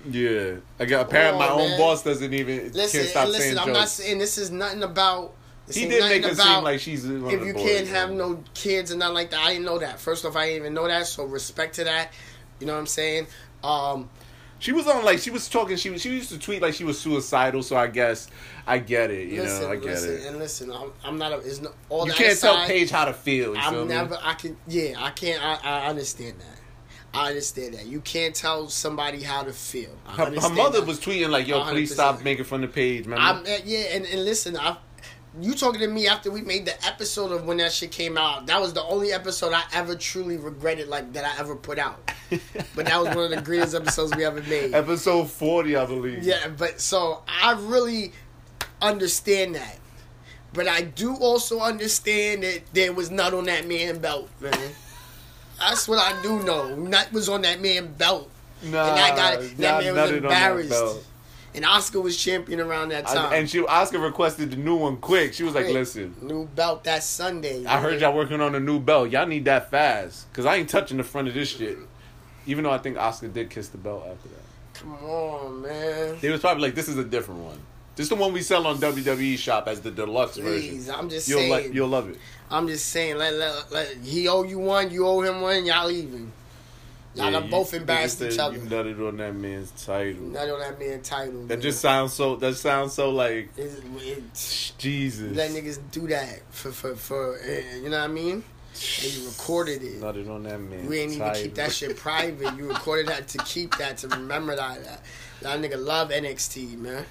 Yeah, 0.10 0.56
I 0.80 0.86
got 0.86 1.08
apparently 1.08 1.40
my 1.40 1.50
on, 1.50 1.60
own 1.60 1.78
boss 1.78 2.04
doesn't 2.04 2.34
even 2.34 2.72
Listen, 2.72 3.00
can't 3.02 3.10
stop 3.12 3.28
listen. 3.28 3.42
saying 3.42 3.58
I'm 3.60 3.68
jokes. 3.68 3.80
not 3.80 3.90
saying 3.90 4.18
this 4.20 4.38
is 4.38 4.52
nothing 4.52 4.84
about. 4.84 5.34
He 5.72 5.88
did 5.88 6.04
make 6.04 6.24
it 6.26 6.36
seem 6.36 6.64
like 6.64 6.80
she's 6.80 7.06
one 7.08 7.26
if 7.32 7.40
you 7.42 7.54
the 7.54 7.60
can't 7.60 7.86
boys, 7.86 7.90
have 7.90 8.10
man. 8.10 8.18
no 8.18 8.44
kids 8.54 8.92
and 8.92 9.00
nothing 9.00 9.14
like 9.16 9.32
that. 9.32 9.40
I 9.40 9.52
didn't 9.54 9.66
know 9.66 9.78
that. 9.80 10.00
First 10.00 10.26
off, 10.26 10.36
I 10.36 10.46
didn't 10.48 10.62
even 10.62 10.74
know 10.74 10.88
that. 10.88 11.08
So 11.08 11.24
respect 11.26 11.76
to 11.76 11.84
that. 11.86 12.12
You 12.60 12.68
know 12.68 12.74
what 12.74 12.80
I'm 12.80 12.88
saying? 12.88 13.28
Um, 13.64 14.10
She 14.60 14.74
was 14.74 14.86
on 14.88 15.06
like 15.06 15.20
she 15.20 15.30
was 15.30 15.48
talking. 15.50 15.78
She 15.78 15.90
was, 15.90 16.02
she 16.02 16.10
used 16.10 16.30
to 16.32 16.38
tweet 16.40 16.62
like 16.62 16.74
she 16.74 16.84
was 16.84 17.00
suicidal. 17.00 17.64
So 17.64 17.78
I 17.78 17.88
guess 17.88 18.28
I 18.68 18.80
get 18.80 19.12
it. 19.12 19.30
You 19.30 19.44
listen, 19.44 19.62
know, 19.64 19.72
I 19.72 19.76
get 19.76 19.86
listen, 19.86 20.14
it. 20.14 20.26
and 20.28 20.40
listen. 20.40 20.72
I'm, 20.72 20.92
I'm 21.04 21.18
not. 21.18 21.32
A, 21.32 21.38
it's 21.38 21.62
no, 21.62 21.72
all 21.90 22.06
You 22.06 22.14
can't 22.14 22.38
tell 22.40 22.56
aside, 22.56 22.68
Paige 22.68 22.90
how 22.92 23.06
to 23.06 23.14
feel. 23.14 23.56
You 23.56 23.62
I'm 23.62 23.74
me? 23.76 23.86
never. 23.86 24.18
I 24.22 24.34
can. 24.34 24.58
Yeah, 24.68 24.96
I 24.98 25.12
can't. 25.12 25.42
I, 25.44 25.56
I 25.64 25.88
understand 25.88 26.36
that. 26.40 26.61
I 27.14 27.30
understand 27.30 27.74
that. 27.74 27.86
You 27.86 28.00
can't 28.02 28.34
tell 28.34 28.70
somebody 28.70 29.22
how 29.22 29.44
to 29.44 29.52
feel. 29.52 29.90
Her, 30.06 30.26
her 30.26 30.50
mother 30.50 30.80
that. 30.80 30.88
was 30.88 31.00
tweeting 31.00 31.30
like, 31.30 31.48
"Yo, 31.48 31.64
please 31.66 31.92
100%. 31.92 31.94
stop 31.94 32.24
making 32.24 32.46
fun 32.46 32.64
of 32.64 32.74
Paige, 32.74 33.06
man." 33.06 33.20
I'm 33.20 33.40
uh, 33.40 33.58
yeah, 33.66 33.96
and, 33.96 34.06
and 34.06 34.24
listen, 34.24 34.56
I 34.56 34.78
you 35.40 35.54
talking 35.54 35.80
to 35.80 35.88
me 35.88 36.08
after 36.08 36.30
we 36.30 36.42
made 36.42 36.66
the 36.66 36.86
episode 36.86 37.32
of 37.32 37.46
when 37.46 37.58
that 37.58 37.72
shit 37.72 37.92
came 37.92 38.18
out. 38.18 38.48
That 38.48 38.60
was 38.60 38.74
the 38.74 38.84
only 38.84 39.14
episode 39.14 39.54
I 39.54 39.64
ever 39.74 39.96
truly 39.96 40.38
regretted 40.38 40.90
like 40.90 41.14
that 41.14 41.24
I 41.24 41.40
ever 41.40 41.56
put 41.56 41.80
out. 41.80 42.12
But 42.76 42.86
that 42.86 42.98
was 42.98 43.14
one 43.14 43.26
of 43.26 43.30
the 43.32 43.42
greatest 43.42 43.76
episodes 43.76 44.16
we 44.16 44.24
ever 44.24 44.42
made. 44.44 44.74
Episode 44.74 45.30
forty, 45.30 45.76
I 45.76 45.86
believe. 45.86 46.24
Yeah, 46.24 46.48
but 46.48 46.80
so 46.80 47.24
I 47.28 47.52
really 47.60 48.14
understand 48.82 49.56
that. 49.56 49.78
But 50.54 50.70
I 50.70 50.82
do 50.82 51.16
also 51.16 51.60
understand 51.60 52.44
that 52.44 52.62
there 52.74 52.94
was 52.94 53.12
nut 53.12 53.34
on 53.34 53.46
that 53.46 53.68
man 53.68 54.00
belt, 54.00 54.30
man. 54.40 54.72
That's 55.70 55.88
what 55.88 56.00
I 56.00 56.22
do 56.22 56.44
know. 56.44 56.76
Nut 56.76 57.12
was 57.12 57.30
on 57.30 57.42
that 57.44 57.62
man 57.62 57.94
belt. 57.94 58.30
Nah, 58.64 58.90
and 58.92 59.00
I 59.00 59.16
got 59.16 59.42
it. 59.42 59.58
That 59.58 59.84
man 59.84 59.94
was 59.96 60.12
nutted 60.12 60.16
on 60.18 60.22
that 60.30 60.52
embarrassed. 60.52 61.08
And 61.54 61.66
Asuka 61.66 62.02
was 62.02 62.16
champion 62.16 62.62
around 62.62 62.90
that 62.90 63.08
time. 63.08 63.34
I- 63.34 63.36
and 63.36 63.50
she 63.50 63.60
Asuka 63.62 64.02
requested 64.02 64.52
the 64.52 64.56
new 64.56 64.76
one 64.76 64.98
quick. 64.98 65.34
She 65.34 65.44
was 65.44 65.54
like, 65.54 65.68
"Listen, 65.68 66.16
New 66.22 66.46
belt 66.48 66.84
that 66.86 67.04
Sunday. 67.04 67.66
I 67.66 67.80
heard 67.82 68.00
y'all 68.00 68.16
working 68.16 68.40
on 68.40 68.56
a 68.56 68.60
new 68.60 68.80
belt. 68.80 69.10
Y'all 69.10 69.26
need 69.28 69.46
that 69.46 69.70
fast, 69.70 70.32
cause 70.34 70.46
I 70.46 70.56
ain't 70.56 70.70
touching 70.70 70.98
the 70.98 71.04
front 71.04 71.28
of 71.28 71.34
this 71.34 71.50
shit." 71.50 71.78
Even 72.46 72.64
though 72.64 72.72
I 72.72 72.78
think 72.78 72.98
Asuka 72.98 73.34
did 73.34 73.50
kiss 73.50 73.68
the 73.68 73.78
belt 73.78 74.04
after 74.10 74.30
that, 74.30 74.80
Come 74.82 74.94
on, 75.04 75.62
man. 75.62 76.18
they 76.22 76.30
was 76.30 76.40
probably 76.42 76.64
like, 76.64 76.76
"This 76.76 76.88
is 76.88 76.98
a 76.98 77.04
different 77.04 77.42
one." 77.42 77.60
This 77.96 78.06
is 78.06 78.10
the 78.10 78.16
one 78.16 78.32
we 78.34 78.42
sell 78.42 78.66
on 78.68 78.78
WWE 78.78 79.38
Shop 79.38 79.68
as 79.68 79.82
the 79.82 79.92
deluxe 79.92 80.38
Please, 80.38 80.86
version. 80.86 80.96
I'm 80.98 81.10
just 81.10 81.28
You'll 81.28 81.40
saying. 81.40 81.52
like, 81.52 81.74
you'll 81.74 81.90
love 81.90 82.10
it. 82.10 82.18
I'm 82.50 82.68
just 82.68 82.88
saying. 82.88 83.18
Let, 83.18 83.34
let, 83.34 83.72
let 83.72 83.98
he 84.04 84.28
owe 84.28 84.44
you 84.44 84.60
one, 84.60 84.92
you 84.92 85.06
owe 85.06 85.22
him 85.22 85.42
one. 85.42 85.66
Y'all 85.66 85.92
even. 85.92 86.32
Y'all 87.14 87.30
Yeah, 87.32 87.44
you- 87.44 87.52
both 87.52 87.74
embarrassed 87.74 88.22
each 88.22 88.40
other. 88.40 88.56
You 88.58 88.64
nutted 88.64 89.06
on 89.08 89.18
that 89.18 89.36
man's 89.36 89.72
title. 89.86 90.24
Not 90.24 90.50
on 90.50 90.60
that 90.62 90.80
man 90.80 91.02
title. 91.02 91.42
That 91.42 91.56
man. 91.56 91.62
just 91.62 91.82
sounds 91.82 92.14
so. 92.14 92.38
That 92.38 92.56
sounds 92.56 92.94
so 92.94 93.10
like 93.10 93.50
It's- 93.58 93.78
it- 94.08 94.74
Jesus. 94.78 95.36
let 95.36 95.52
niggas 95.52 95.80
do 95.92 96.08
that 96.08 96.42
for 96.52 96.72
for 96.72 96.96
for 96.96 97.38
eh, 97.44 97.78
you 97.84 97.90
know 97.90 98.00
what 98.00 98.06
I 98.10 98.14
mean. 98.14 98.44
And 99.04 99.14
you 99.14 99.28
recorded 99.28 99.84
it. 99.84 100.00
Nutted 100.02 100.30
on 100.34 100.44
that 100.44 100.60
man's 100.62 100.88
We 100.88 101.00
ain't 101.00 101.12
even 101.12 101.34
keep 101.34 101.56
that 101.56 101.74
shit 101.74 101.98
private. 101.98 102.56
You 102.56 102.70
recorded 102.70 103.08
that 103.08 103.28
to 103.30 103.38
keep 103.40 103.78
that 103.78 103.98
to 103.98 104.08
remember 104.08 104.56
that. 104.56 104.82
That, 104.86 105.02
that 105.42 105.60
nigga 105.60 105.84
love 105.84 106.10
NXT 106.10 106.78
man. 106.78 107.06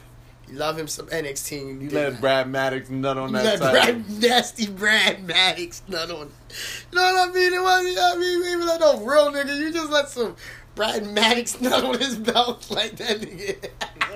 You 0.51 0.59
love 0.59 0.79
him 0.79 0.89
some 0.89 1.07
NXT. 1.07 1.83
You 1.83 1.91
let. 1.91 2.21
Brad 2.21 2.49
Maddox 2.49 2.91
nut 2.91 3.17
on 3.17 3.33
that 3.33 3.45
let 3.45 3.59
title. 3.61 4.01
Brad, 4.03 4.21
nasty 4.21 4.67
Brad 4.69 5.25
Maddox 5.25 5.83
nut 5.89 6.11
on. 6.11 6.17
You 6.19 6.97
know 6.97 7.03
what 7.03 7.31
I 7.31 7.33
mean? 7.33 7.53
It 7.53 7.63
wasn't. 7.63 7.99
I 7.99 8.17
mean, 8.17 8.47
even 8.53 8.67
let 8.67 8.81
no 8.81 9.05
real 9.05 9.31
nigga. 9.31 9.57
You 9.57 9.73
just 9.73 9.91
let 9.91 10.09
some 10.09 10.35
Brad 10.75 11.07
Maddox 11.07 11.61
nut 11.61 11.85
on 11.85 11.99
his 11.99 12.17
belt 12.17 12.69
like 12.73 12.97
that 12.97 13.21
nigga. 13.21 13.71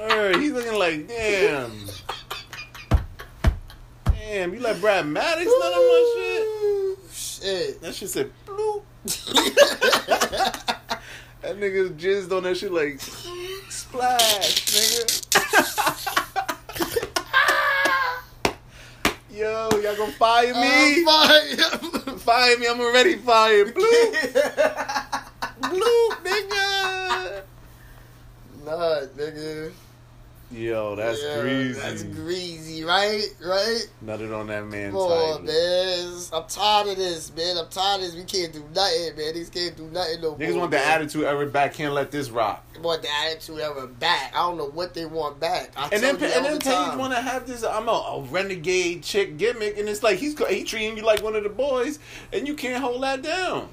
Word, 0.08 0.36
he's 0.36 0.52
looking 0.52 0.78
like 0.78 1.06
damn. 1.06 1.70
Damn, 4.06 4.54
you 4.54 4.60
let 4.60 4.80
Brad 4.80 5.06
Maddox 5.06 5.46
nut 5.46 5.72
on 5.72 5.88
my 5.88 6.12
shit. 6.16 6.98
Shit. 7.12 7.80
That 7.80 7.94
shit 7.94 8.10
said 8.10 8.32
bloop. 8.46 8.82
That 11.44 11.58
nigga 11.58 11.94
jizzed 11.98 12.34
on 12.34 12.44
that 12.44 12.56
shit 12.56 12.72
like 12.72 12.98
splash, 13.68 14.64
nigga. 14.64 16.20
Yo, 19.34 19.68
y'all 19.82 19.96
gonna 19.96 20.12
fire 20.12 20.54
me? 20.54 21.04
Uh, 21.08 22.16
fire 22.18 22.56
me, 22.56 22.68
I'm 22.68 22.80
already 22.80 23.16
fired. 23.16 23.74
Bloop, 23.74 24.14
fire. 24.14 24.62
bloop, 25.60 26.12
nigga. 26.22 27.42
Nut, 28.64 29.16
nigga. 29.16 29.72
Yo, 30.54 30.94
that's 30.94 31.20
greasy. 31.40 31.80
That's 31.80 32.02
greasy, 32.04 32.84
right? 32.84 33.24
Right? 33.44 33.88
Nutted 34.04 34.38
on 34.38 34.46
that 34.46 34.64
man 34.66 34.92
Come 34.92 35.00
on, 35.00 35.44
man. 35.44 36.20
I'm 36.32 36.46
tired 36.48 36.88
of 36.88 36.96
this, 36.96 37.34
man. 37.34 37.58
I'm 37.58 37.68
tired 37.68 37.96
of 37.96 38.06
this. 38.06 38.14
We 38.14 38.22
can't 38.22 38.52
do 38.52 38.64
nothing, 38.72 39.16
man. 39.16 39.34
These 39.34 39.50
can't 39.50 39.76
do 39.76 39.84
nothing 39.86 40.20
no 40.20 40.30
more. 40.30 40.38
Niggas 40.38 40.56
want 40.56 40.70
the 40.70 40.78
attitude 40.78 41.24
era 41.24 41.46
back. 41.46 41.74
Can't 41.74 41.92
let 41.92 42.12
this 42.12 42.30
rock. 42.30 42.64
They 42.72 42.78
want 42.78 43.02
the 43.02 43.08
attitude 43.24 43.58
ever 43.58 43.88
back. 43.88 44.32
I 44.32 44.38
don't 44.38 44.56
know 44.56 44.68
what 44.68 44.94
they 44.94 45.06
want 45.06 45.40
back. 45.40 45.72
I 45.76 45.88
And 45.92 46.00
then, 46.00 46.14
and 46.14 46.22
then 46.22 46.54
the 46.54 46.60
Paige 46.60 46.98
want 46.98 47.12
to 47.14 47.20
have 47.20 47.48
this. 47.48 47.64
I'm 47.64 47.88
a, 47.88 47.90
a 47.90 48.22
renegade 48.22 49.02
chick 49.02 49.36
gimmick, 49.36 49.76
and 49.76 49.88
it's 49.88 50.04
like 50.04 50.18
he's 50.18 50.38
he 50.48 50.62
treating 50.62 50.96
you 50.96 51.02
like 51.02 51.20
one 51.20 51.34
of 51.34 51.42
the 51.42 51.48
boys, 51.48 51.98
and 52.32 52.46
you 52.46 52.54
can't 52.54 52.82
hold 52.82 53.02
that 53.02 53.22
down. 53.22 53.70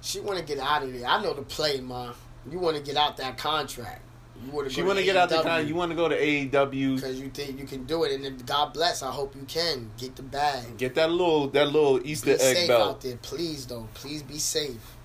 She 0.00 0.18
want 0.20 0.38
to 0.38 0.44
get 0.44 0.58
out 0.58 0.82
of 0.82 0.92
there. 0.94 1.06
I 1.06 1.22
know 1.22 1.34
the 1.34 1.42
play, 1.42 1.80
ma. 1.80 2.12
You 2.50 2.58
want 2.58 2.78
to 2.78 2.82
get 2.82 2.96
out 2.96 3.18
that 3.18 3.36
contract. 3.36 4.00
You 4.44 4.50
want 4.52 4.68
to. 4.68 4.74
She 4.74 4.82
want 4.82 4.98
to 4.98 5.04
get 5.04 5.16
out 5.16 5.28
the 5.28 5.42
con. 5.42 5.66
You 5.66 5.74
want 5.74 5.90
to 5.90 5.96
go 5.96 6.08
to 6.08 6.16
AEW, 6.18 6.96
because 6.96 7.20
you 7.20 7.28
think 7.30 7.58
you 7.58 7.64
can 7.66 7.84
do 7.84 8.04
it, 8.04 8.12
and 8.12 8.24
if 8.26 8.44
God 8.46 8.72
bless, 8.72 9.02
I 9.02 9.10
hope 9.10 9.34
you 9.36 9.44
can 9.46 9.90
get 9.98 10.16
the 10.16 10.22
bag. 10.22 10.76
get 10.78 10.94
that 10.96 11.10
little 11.10 11.48
that 11.48 11.66
little 11.66 12.04
Easter 12.06 12.26
Be 12.36 12.40
egg 12.42 12.56
safe 12.56 12.70
out 12.70 13.00
there, 13.00 13.16
please. 13.18 13.66
Though, 13.66 13.88
please 13.94 14.22
be 14.22 14.38
safe. 14.38 14.96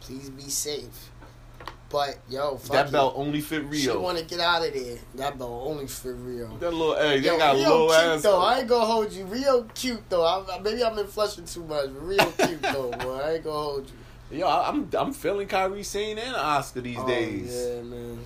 Please 0.00 0.30
be 0.30 0.42
safe. 0.42 1.10
But 1.88 2.18
yo, 2.28 2.56
fuck 2.56 2.72
That 2.72 2.86
it. 2.88 2.92
belt 2.92 3.12
only 3.16 3.42
fit 3.42 3.64
real. 3.64 3.80
She 3.92 3.96
want 3.98 4.16
to 4.16 4.24
get 4.24 4.40
out 4.40 4.66
of 4.66 4.72
there. 4.72 4.96
That 5.16 5.38
belt 5.38 5.62
only 5.66 5.86
for 5.86 6.14
real. 6.14 6.48
that 6.56 6.70
little 6.72 6.94
they 6.94 7.18
Yo, 7.18 7.36
got 7.36 7.54
Rio 7.54 7.68
low 7.68 7.86
cute 7.88 7.98
ass. 7.98 8.22
though. 8.22 8.40
I 8.40 8.58
ain't 8.60 8.68
gonna 8.68 8.86
hold 8.86 9.12
you. 9.12 9.26
Rio 9.26 9.64
cute 9.74 10.02
though. 10.08 10.24
I, 10.26 10.58
maybe 10.60 10.82
I'm 10.82 10.98
in 10.98 11.06
flushing 11.06 11.44
too 11.44 11.64
much. 11.64 11.90
Rio 11.90 12.30
cute 12.30 12.62
though, 12.72 12.90
boy. 12.92 13.20
I 13.20 13.32
ain't 13.34 13.44
gonna 13.44 13.56
hold 13.62 13.90
you. 14.30 14.38
Yo, 14.38 14.46
I- 14.48 14.68
I'm 14.70 14.88
I'm 14.98 15.12
feeling 15.12 15.46
Kairi 15.46 15.84
Sane 15.84 16.16
and 16.18 16.34
Asuka 16.34 16.82
these 16.82 16.96
Oh, 16.98 17.06
days. 17.06 17.54
yeah, 17.54 17.82
man. 17.82 18.24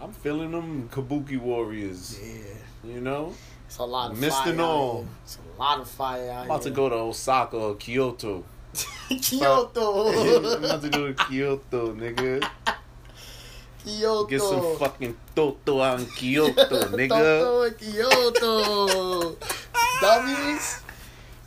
I'm 0.00 0.12
feeling 0.12 0.52
them 0.52 0.88
Kabuki 0.90 1.38
Warriors. 1.38 2.18
Yeah, 2.22 2.92
You 2.92 3.00
know, 3.00 3.34
it's 3.66 3.78
a 3.78 3.84
lot 3.84 4.12
of 4.12 4.18
Mr. 4.18 4.30
fire. 4.30 4.52
No. 4.54 5.06
It's 5.24 5.38
a 5.38 5.60
lot 5.60 5.80
of 5.80 5.88
fire 5.88 6.30
I'm 6.30 6.46
about 6.46 6.62
to 6.62 6.70
go 6.70 6.88
to 6.88 6.94
Osaka 6.94 7.56
or 7.56 7.74
Kyoto. 7.76 8.44
Kyoto. 9.08 10.08
I'm 10.56 10.64
about 10.64 10.82
to 10.82 10.88
go 10.88 11.12
to 11.12 11.14
Kyoto, 11.24 11.94
nigga. 11.94 12.48
Kyoto. 13.84 14.26
Get 14.26 14.40
some 14.40 14.76
fucking 14.78 15.16
toto 15.34 15.80
out 15.80 16.00
in 16.00 16.06
Kyoto, 16.06 16.54
nigga. 16.96 17.08
Toto 17.08 17.62
and 17.62 17.78
Kyoto. 17.78 19.36
Dummies. 20.00 20.82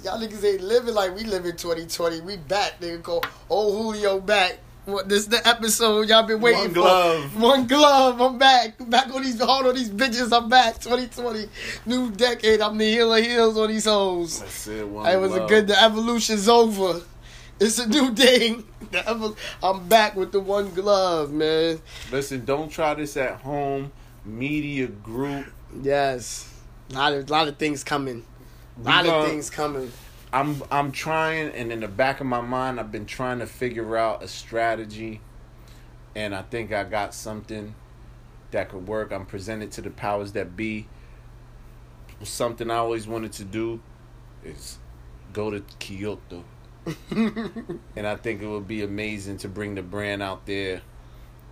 Y'all 0.03 0.19
niggas 0.19 0.43
ain't 0.43 0.61
living 0.61 0.93
like 0.95 1.15
we 1.15 1.23
live 1.23 1.45
in 1.45 1.55
2020. 1.55 2.21
We 2.21 2.37
back, 2.37 2.81
nigga. 2.81 3.01
Go, 3.03 3.21
oh 3.49 3.71
Julio 3.83 4.19
back. 4.19 4.57
What 4.91 5.07
this 5.07 5.25
the 5.27 5.45
episode 5.47 6.09
y'all 6.09 6.23
been 6.23 6.41
waiting 6.41 6.59
One 6.59 6.69
for? 6.69 6.73
glove. 6.73 7.41
One 7.41 7.67
glove. 7.67 8.21
I'm 8.21 8.37
back. 8.37 8.75
Back 8.89 9.13
on 9.13 9.23
these 9.23 9.39
hard 9.41 9.65
on 9.65 9.75
these 9.75 9.89
bitches. 9.89 10.35
I'm 10.35 10.49
back. 10.49 10.79
2020, 10.79 11.47
new 11.85 12.11
decade. 12.11 12.61
I'm 12.61 12.77
the 12.77 12.85
heel 12.85 13.13
of 13.13 13.23
heels 13.23 13.57
on 13.57 13.69
these 13.69 13.85
hoes. 13.85 14.39
That's 14.41 14.67
it. 14.67 14.87
One 14.87 15.07
It 15.07 15.17
was 15.19 15.35
a 15.35 15.45
good. 15.47 15.67
The 15.67 15.81
evolution's 15.81 16.49
over. 16.49 17.01
It's 17.59 17.79
a 17.79 17.87
new 17.87 18.11
day. 18.11 18.57
Evol- 18.91 19.37
I'm 19.63 19.87
back 19.87 20.15
with 20.15 20.31
the 20.31 20.39
one 20.39 20.69
glove, 20.73 21.31
man. 21.31 21.79
Listen, 22.11 22.43
don't 22.43 22.69
try 22.69 22.93
this 22.95 23.15
at 23.15 23.35
home. 23.41 23.91
Media 24.25 24.87
group. 24.87 25.45
Yes, 25.81 26.53
a 26.91 26.95
lot 26.95 27.13
of 27.13 27.29
lot 27.29 27.47
of 27.47 27.57
things 27.57 27.83
coming. 27.83 28.25
A 28.79 28.83
lot 28.83 29.05
of 29.05 29.27
things 29.27 29.49
coming. 29.49 29.91
I'm 30.33 30.63
I'm 30.71 30.91
trying, 30.91 31.49
and 31.49 31.71
in 31.71 31.81
the 31.81 31.87
back 31.87 32.21
of 32.21 32.27
my 32.27 32.41
mind, 32.41 32.79
I've 32.79 32.91
been 32.91 33.05
trying 33.05 33.39
to 33.39 33.47
figure 33.47 33.97
out 33.97 34.23
a 34.23 34.27
strategy, 34.27 35.19
and 36.15 36.33
I 36.33 36.41
think 36.41 36.71
I 36.71 36.83
got 36.83 37.13
something 37.13 37.75
that 38.51 38.69
could 38.69 38.87
work. 38.87 39.11
I'm 39.11 39.25
presented 39.25 39.71
to 39.73 39.81
the 39.81 39.89
powers 39.89 40.31
that 40.33 40.55
be. 40.55 40.87
Something 42.23 42.69
I 42.69 42.75
always 42.75 43.07
wanted 43.07 43.33
to 43.33 43.43
do 43.43 43.81
is 44.43 44.77
go 45.33 45.49
to 45.49 45.63
Kyoto, 45.79 46.43
and 47.09 48.07
I 48.07 48.15
think 48.15 48.41
it 48.41 48.47
would 48.47 48.67
be 48.67 48.83
amazing 48.83 49.37
to 49.37 49.47
bring 49.47 49.75
the 49.75 49.81
brand 49.81 50.21
out 50.21 50.45
there. 50.45 50.81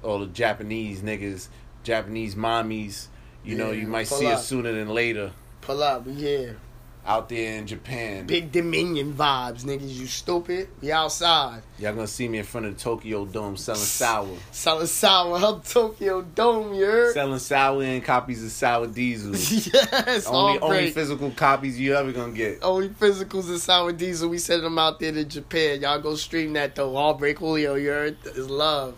All 0.04 0.20
the 0.20 0.28
Japanese 0.28 1.02
niggas, 1.02 1.48
Japanese 1.84 2.36
mommies. 2.36 3.08
You 3.44 3.56
know, 3.56 3.72
you 3.72 3.88
might 3.88 4.08
see 4.08 4.28
up. 4.28 4.34
us 4.34 4.48
sooner 4.48 4.72
than 4.72 4.89
later 4.89 5.32
Pull 5.62 5.84
up, 5.84 6.08
here. 6.08 6.58
Out 7.05 7.29
there 7.29 7.57
in 7.57 7.65
Japan. 7.65 8.27
Big 8.27 8.51
Dominion 8.51 9.13
vibes, 9.13 9.63
niggas. 9.63 9.93
You 9.93 10.05
stupid. 10.05 10.69
We 10.81 10.91
outside. 10.91 11.63
Y'all 11.79 11.93
gonna 11.93 12.07
see 12.07 12.27
me 12.27 12.39
in 12.39 12.43
front 12.43 12.67
of 12.67 12.75
the 12.75 12.79
Tokyo 12.79 13.25
Dome 13.25 13.57
selling 13.57 13.81
sour. 13.81 14.38
Selling 14.51 14.85
sour 14.85 15.38
up 15.38 15.67
Tokyo 15.67 16.21
Dome, 16.21 16.73
you 16.73 17.12
selling 17.13 17.39
sour 17.39 17.83
and 17.83 18.03
copies 18.03 18.43
of 18.43 18.51
sour 18.51 18.88
diesel. 18.88 19.31
yes, 19.73 20.27
only 20.27 20.59
only 20.59 20.91
physical 20.91 21.31
copies 21.31 21.79
you 21.79 21.95
ever 21.95 22.12
gonna 22.12 22.33
get. 22.33 22.59
Only 22.62 22.89
physicals 22.89 23.49
and 23.49 23.59
sour 23.59 23.91
diesel. 23.91 24.29
We 24.29 24.38
sent 24.38 24.62
them 24.62 24.77
out 24.77 24.99
there 24.99 25.12
to 25.12 25.23
Japan. 25.23 25.81
Y'all 25.81 25.99
go 25.99 26.15
stream 26.15 26.53
that 26.53 26.75
though. 26.75 26.95
All 26.95 27.13
break 27.13 27.39
Julio, 27.39 27.75
you 27.75 27.89
heard? 27.89 28.17
It's 28.25 28.38
love. 28.38 28.95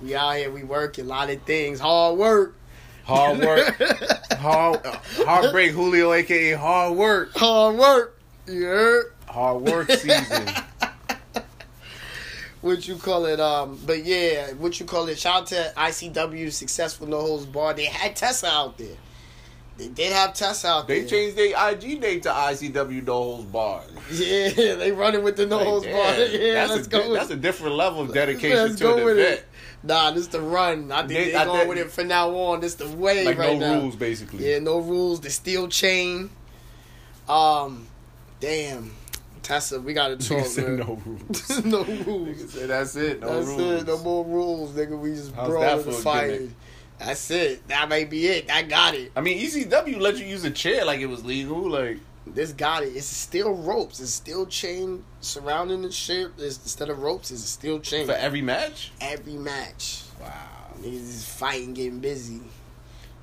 We 0.00 0.14
out 0.14 0.36
here, 0.36 0.50
we 0.50 0.62
working. 0.62 1.06
A 1.06 1.08
lot 1.08 1.30
of 1.30 1.42
things. 1.42 1.80
Hard 1.80 2.18
work. 2.18 2.54
Hard 3.08 3.38
work, 3.40 3.74
hard 4.32 4.80
heartbreak 4.84 5.72
Julio, 5.72 6.12
aka 6.12 6.52
hard 6.52 6.96
work, 6.96 7.32
Hard 7.36 7.76
work. 7.76 8.18
Heard? 8.46 9.12
hard 9.26 9.62
work 9.62 9.90
season. 9.90 10.46
what 12.60 12.86
you 12.86 12.96
call 12.96 13.24
it? 13.26 13.40
Um, 13.40 13.78
but 13.86 14.04
yeah, 14.04 14.52
what 14.52 14.78
you 14.78 14.86
call 14.86 15.08
it? 15.08 15.18
Shout 15.18 15.42
out 15.42 15.46
to 15.48 15.72
ICW, 15.76 16.52
successful 16.52 17.06
no 17.06 17.20
holds 17.20 17.46
bar. 17.46 17.74
They 17.74 17.86
had 17.86 18.14
Tessa 18.14 18.46
out 18.48 18.78
there. 18.78 18.96
They 19.78 19.88
did 19.88 20.12
have 20.12 20.34
Tessa 20.34 20.66
out 20.68 20.88
They 20.88 21.00
there. 21.00 21.08
changed 21.08 21.36
their 21.36 21.70
IG 21.72 22.00
name 22.00 22.20
to 22.22 22.30
ICW 22.30 23.06
No 23.06 23.12
Holds 23.14 23.44
Bars. 23.44 23.88
Yeah, 24.10 24.48
they 24.74 24.90
running 24.90 25.22
with 25.22 25.36
the 25.36 25.46
no 25.46 25.60
holds 25.60 25.86
bar. 25.86 26.18
Yeah, 26.18 26.54
that's 26.54 26.72
let's 26.72 26.86
a, 26.88 26.90
go. 26.90 27.14
That's 27.14 27.30
it. 27.30 27.34
a 27.34 27.36
different 27.36 27.76
level 27.76 28.02
of 28.02 28.12
dedication 28.12 28.56
Let's 28.58 28.74
to 28.76 28.82
go 28.82 28.96
an 28.96 29.02
event. 29.18 29.38
it. 29.38 29.47
Nah, 29.82 30.10
this 30.10 30.26
the 30.26 30.40
run. 30.40 30.90
I 30.90 30.98
think 31.06 31.08
They- 31.10 31.24
they, 31.30 31.34
I 31.36 31.44
going 31.44 31.68
with 31.68 31.78
it 31.78 31.90
from 31.90 32.08
now 32.08 32.30
on. 32.34 32.60
This 32.60 32.74
the 32.74 32.88
way 32.88 33.24
Like 33.24 33.38
right 33.38 33.58
no 33.58 33.74
now. 33.74 33.80
rules, 33.80 33.96
basically. 33.96 34.50
Yeah, 34.50 34.58
no 34.58 34.78
rules. 34.78 35.20
The 35.20 35.30
steel 35.30 35.68
chain. 35.68 36.30
Um, 37.28 37.86
damn, 38.40 38.92
Tessa, 39.42 39.80
we 39.80 39.92
gotta 39.92 40.16
Nigga 40.16 40.56
talk, 40.56 40.66
man. 40.66 40.76
no 40.78 41.02
rules. 41.04 41.64
no 41.64 41.84
rules. 41.84 42.52
said 42.52 42.70
that's 42.70 42.96
it. 42.96 43.20
No 43.20 43.34
That's 43.36 43.46
rules. 43.46 43.82
it. 43.82 43.86
No 43.86 43.98
more 43.98 44.24
rules, 44.24 44.70
nigga. 44.72 44.98
We 44.98 45.10
just 45.14 45.34
How's 45.34 45.48
brawl 45.48 45.60
that 45.62 45.78
in 45.80 45.86
the 45.86 45.92
for 45.92 46.18
a 46.24 46.48
That's 46.98 47.30
it. 47.30 47.68
That 47.68 47.88
may 47.88 48.04
be 48.04 48.26
it. 48.26 48.50
I 48.50 48.62
got 48.62 48.94
it. 48.94 49.12
I 49.14 49.20
mean, 49.20 49.38
ECW 49.38 50.00
let 50.00 50.16
you 50.18 50.26
use 50.26 50.44
a 50.44 50.50
chair 50.50 50.84
like 50.84 51.00
it 51.00 51.06
was 51.06 51.24
legal. 51.24 51.68
Like 51.70 51.98
This 52.34 52.52
got 52.52 52.82
it. 52.82 52.88
It's 52.88 53.06
still 53.06 53.54
ropes. 53.54 54.00
It's 54.00 54.12
still 54.12 54.46
chain 54.46 55.04
surrounding 55.20 55.82
the 55.82 55.90
ship. 55.90 56.32
It's, 56.38 56.56
instead 56.58 56.90
of 56.90 57.00
ropes, 57.00 57.30
it's 57.30 57.42
still 57.42 57.80
chain. 57.80 58.06
for 58.06 58.12
every 58.12 58.42
match. 58.42 58.92
Every 59.00 59.34
match. 59.34 60.02
Wow. 60.20 60.32
Niggas 60.80 60.94
is 60.94 61.24
fighting, 61.24 61.74
getting 61.74 62.00
busy. 62.00 62.40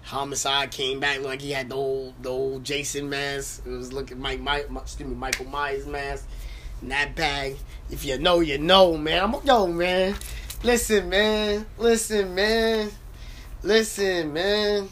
Homicide 0.03 0.72
came 0.72 0.99
back 0.99 1.24
like 1.24 1.41
he 1.41 1.51
had 1.51 1.70
the 1.70 1.76
old 1.76 2.14
the 2.22 2.30
old 2.30 2.64
Jason 2.64 3.10
mask. 3.10 3.64
It 3.66 3.70
was 3.70 3.91
looking 3.91 4.20
Mike, 4.20 4.39
Mike 4.39 4.68
excuse 4.76 5.10
me 5.10 5.16
Michael 5.16 5.45
Myers 5.45 5.88
mask 5.88 6.28
that 6.89 7.16
bag. 7.16 7.58
If 7.89 8.06
you 8.06 8.18
know, 8.18 8.39
you 8.39 8.58
know, 8.58 8.97
man. 8.97 9.24
I'm 9.24 9.34
a 9.34 9.41
yo, 9.43 9.68
man. 9.68 10.16
Listen, 10.64 11.10
man. 11.10 11.66
Listen, 11.78 12.34
man. 12.34 12.89
Listen, 13.64 14.34
man. 14.34 14.89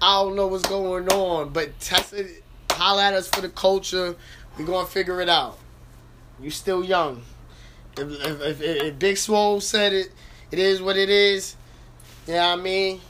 I 0.00 0.22
don't 0.22 0.36
know 0.36 0.46
what's 0.46 0.68
going 0.68 1.08
on, 1.08 1.50
but 1.50 1.78
test 1.80 2.12
it. 2.12 2.44
Holler 2.78 3.02
at 3.02 3.14
us 3.14 3.28
for 3.28 3.40
the 3.40 3.48
culture. 3.48 4.14
We 4.56 4.64
gonna 4.64 4.86
figure 4.86 5.20
it 5.20 5.28
out. 5.28 5.58
You 6.40 6.50
still 6.50 6.84
young. 6.84 7.22
If, 7.96 8.08
if, 8.10 8.40
if, 8.40 8.60
if 8.62 8.98
Big 8.98 9.16
Swole 9.16 9.60
said 9.60 9.92
it, 9.92 10.12
it 10.52 10.58
is 10.60 10.80
what 10.80 10.96
it 10.96 11.10
is. 11.10 11.56
You 12.26 12.34
know 12.34 12.52
I 12.52 12.56
mean? 12.56 13.00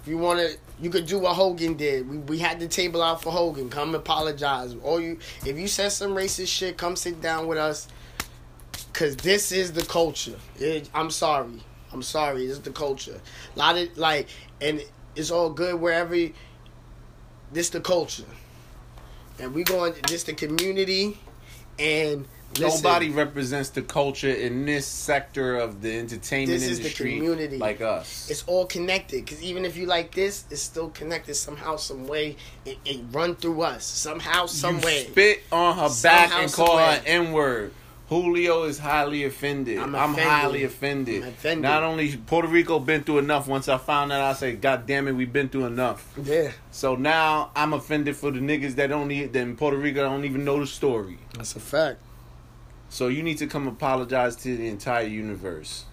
If 0.00 0.08
you 0.08 0.18
want 0.18 0.38
to, 0.40 0.56
you 0.80 0.90
could 0.90 1.06
do 1.06 1.18
what 1.18 1.34
Hogan 1.34 1.74
did. 1.74 2.08
We 2.08 2.18
we 2.18 2.38
had 2.38 2.60
the 2.60 2.68
table 2.68 3.02
out 3.02 3.22
for 3.22 3.32
Hogan. 3.32 3.68
Come 3.68 3.94
apologize. 3.94 4.74
Or 4.82 5.00
you, 5.00 5.18
if 5.44 5.58
you 5.58 5.66
said 5.66 5.90
some 5.90 6.12
racist 6.12 6.48
shit, 6.48 6.76
come 6.76 6.96
sit 6.96 7.20
down 7.20 7.46
with 7.46 7.58
us. 7.58 7.88
Cause 8.92 9.16
this 9.16 9.52
is 9.52 9.72
the 9.72 9.84
culture. 9.84 10.38
It, 10.58 10.88
I'm 10.94 11.10
sorry. 11.10 11.62
I'm 11.92 12.02
sorry. 12.02 12.46
This 12.46 12.58
is 12.58 12.62
the 12.62 12.70
culture. 12.70 13.20
A 13.54 13.58
lot 13.58 13.76
of 13.76 13.96
like, 13.98 14.28
and 14.60 14.82
it's 15.16 15.30
all 15.30 15.50
good 15.50 15.80
wherever. 15.80 16.14
You, 16.14 16.32
this 17.52 17.68
the 17.70 17.80
culture, 17.80 18.24
and 19.38 19.54
we 19.54 19.64
going. 19.64 19.94
just 20.06 20.26
the 20.26 20.34
community, 20.34 21.18
and 21.78 22.26
listen, 22.58 22.82
Nobody 22.82 23.10
represents 23.10 23.70
the 23.70 23.82
culture 23.82 24.28
in 24.30 24.66
this 24.66 24.86
sector 24.86 25.56
of 25.56 25.80
the 25.80 25.98
entertainment 25.98 26.60
This 26.60 26.68
is 26.68 26.78
the 26.78 26.84
industry 26.84 27.14
community. 27.16 27.58
like 27.58 27.80
us. 27.80 28.30
it's 28.30 28.44
all 28.46 28.66
connected. 28.66 29.24
Because 29.24 29.42
even 29.42 29.64
if 29.64 29.76
you 29.76 29.86
like 29.86 30.14
this, 30.14 30.44
it's 30.50 30.62
still 30.62 30.90
connected 30.90 31.34
somehow, 31.34 31.76
some 31.76 32.06
way. 32.06 32.36
It, 32.64 32.78
it 32.84 33.00
run 33.10 33.36
through 33.36 33.62
us 33.62 33.84
somehow, 33.84 34.46
some 34.46 34.76
you 34.78 34.84
way. 34.84 35.04
spit 35.04 35.42
on 35.50 35.76
her 35.76 35.88
back 36.02 36.30
and 36.32 36.52
call 36.52 36.76
her. 36.78 37.00
N 37.06 37.32
word. 37.32 37.72
Julio 38.12 38.64
is 38.64 38.78
highly 38.78 39.24
offended. 39.24 39.78
I'm, 39.78 39.94
I'm 39.94 40.14
highly 40.14 40.64
offended. 40.64 41.22
I'm 41.22 41.28
offended. 41.30 41.62
Not 41.62 41.82
only 41.82 42.16
Puerto 42.16 42.48
Rico 42.48 42.78
been 42.78 43.02
through 43.02 43.18
enough. 43.18 43.48
Once 43.48 43.68
I 43.68 43.78
found 43.78 44.10
that, 44.10 44.20
I 44.20 44.32
said, 44.34 44.60
"God 44.60 44.86
damn 44.86 45.08
it, 45.08 45.12
we've 45.12 45.32
been 45.32 45.48
through 45.48 45.66
enough." 45.66 46.12
Yeah, 46.22 46.52
So 46.70 46.94
now 46.94 47.50
I'm 47.56 47.72
offended 47.72 48.16
for 48.16 48.30
the 48.30 48.40
niggas 48.40 48.74
that 48.76 48.88
don't 48.88 49.08
need 49.08 49.32
that 49.32 49.40
in 49.40 49.56
Puerto 49.56 49.76
Rico 49.76 50.02
don't 50.02 50.24
even 50.24 50.44
know 50.44 50.60
the 50.60 50.66
story. 50.66 51.18
that's 51.34 51.56
a 51.56 51.60
fact. 51.60 52.00
So 52.88 53.08
you 53.08 53.22
need 53.22 53.38
to 53.38 53.46
come 53.46 53.66
apologize 53.66 54.36
to 54.36 54.56
the 54.56 54.68
entire 54.68 55.06
universe. 55.06 55.86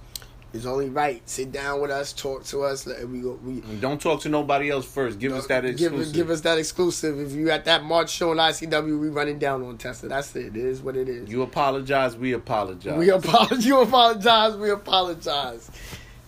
It's 0.52 0.66
only 0.66 0.89
right. 0.89 1.22
Sit 1.30 1.52
down 1.52 1.80
with 1.80 1.91
us, 1.91 2.12
talk 2.12 2.43
to 2.45 2.64
us. 2.64 2.88
Let 2.88 3.08
we 3.08 3.22
go. 3.22 3.39
We 3.43 3.62
don't 3.80 4.02
talk 4.02 4.22
to 4.22 4.30
nobody 4.30 4.72
else 4.72 4.86
first. 4.86 5.20
Give 5.20 5.32
us 5.34 5.45
that 5.47 5.64
exclusive. 5.64 6.14
give 6.14 6.30
us 6.32 6.41
that 6.41 6.58
exclusive. 6.58 7.20
If 7.20 7.34
you 7.34 7.52
at 7.52 7.66
that 7.66 7.84
March 7.84 8.10
show 8.10 8.32
on 8.32 8.38
ICW, 8.38 9.00
we 9.00 9.10
running 9.10 9.38
down 9.38 9.64
on 9.64 9.78
Tessa. 9.78 10.08
That's 10.08 10.36
it. 10.36 10.47
It 10.47 10.58
is 10.58 10.82
what 10.82 10.95
it 10.95 11.08
is. 11.08 11.30
you 11.30 11.43
apologize, 11.43 12.18
we 12.18 12.34
apologize. 12.34 12.97
We 12.97 13.10
apologize. 13.10 13.66
You 13.70 13.82
apologize. 13.82 14.56
We 14.56 14.72
apologize. 14.72 15.70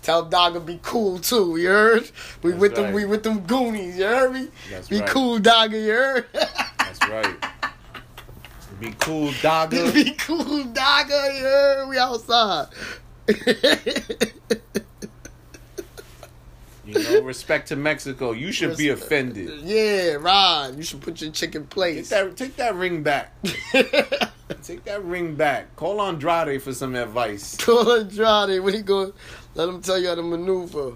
Tell 0.04 0.28
Dogga 0.30 0.64
be 0.64 0.80
cool 0.84 1.18
too. 1.18 1.58
You 1.58 1.70
heard? 1.70 2.12
We 2.44 2.52
That's 2.52 2.62
with 2.62 2.76
them. 2.76 2.94
We 2.94 3.06
with 3.06 3.24
them 3.24 3.40
Goonies. 3.42 3.98
You 3.98 4.06
heard 4.06 4.34
me? 4.34 4.48
That's 4.70 4.88
be 4.88 5.00
right. 5.00 5.10
cool, 5.10 5.40
Dogga. 5.40 5.84
You 5.84 5.92
heard? 5.92 6.28
That's 6.34 7.02
right. 7.08 7.36
Be 8.80 8.96
cool, 9.00 9.32
dogger. 9.44 9.92
be 9.92 10.12
cool, 10.12 10.64
Dogga. 10.66 11.38
You 11.38 11.44
heard? 11.44 11.88
We 11.90 12.00
outside. 12.00 12.68
You 16.84 16.96
know, 17.04 17.22
respect 17.22 17.68
to 17.70 17.76
Mexico. 17.76 18.32
You 18.32 18.52
should 18.52 18.76
be 18.76 18.90
offended. 18.90 19.62
yeah, 19.62 20.14
Ron. 20.20 20.78
You 20.78 20.84
should 20.84 21.00
put 21.02 21.22
your 21.22 21.32
chicken 21.32 21.62
Take 21.64 21.70
place. 21.70 22.10
that, 22.10 22.36
take 22.36 22.56
that 22.58 22.76
ring 22.76 23.04
back. 23.04 23.34
Take 24.64 24.84
that 24.84 25.04
ring 25.04 25.36
back. 25.36 25.74
Call 25.78 26.02
Andrade 26.02 26.62
for 26.62 26.74
some 26.74 26.94
advice. 26.96 27.56
Call 27.66 27.90
Andrade. 27.94 28.62
When 28.62 28.74
he 28.74 28.82
go, 28.82 29.14
let 29.56 29.70
him 29.70 29.82
tell 29.82 29.98
you 29.98 30.10
how 30.10 30.16
to 30.16 30.22
maneuver. 30.22 30.94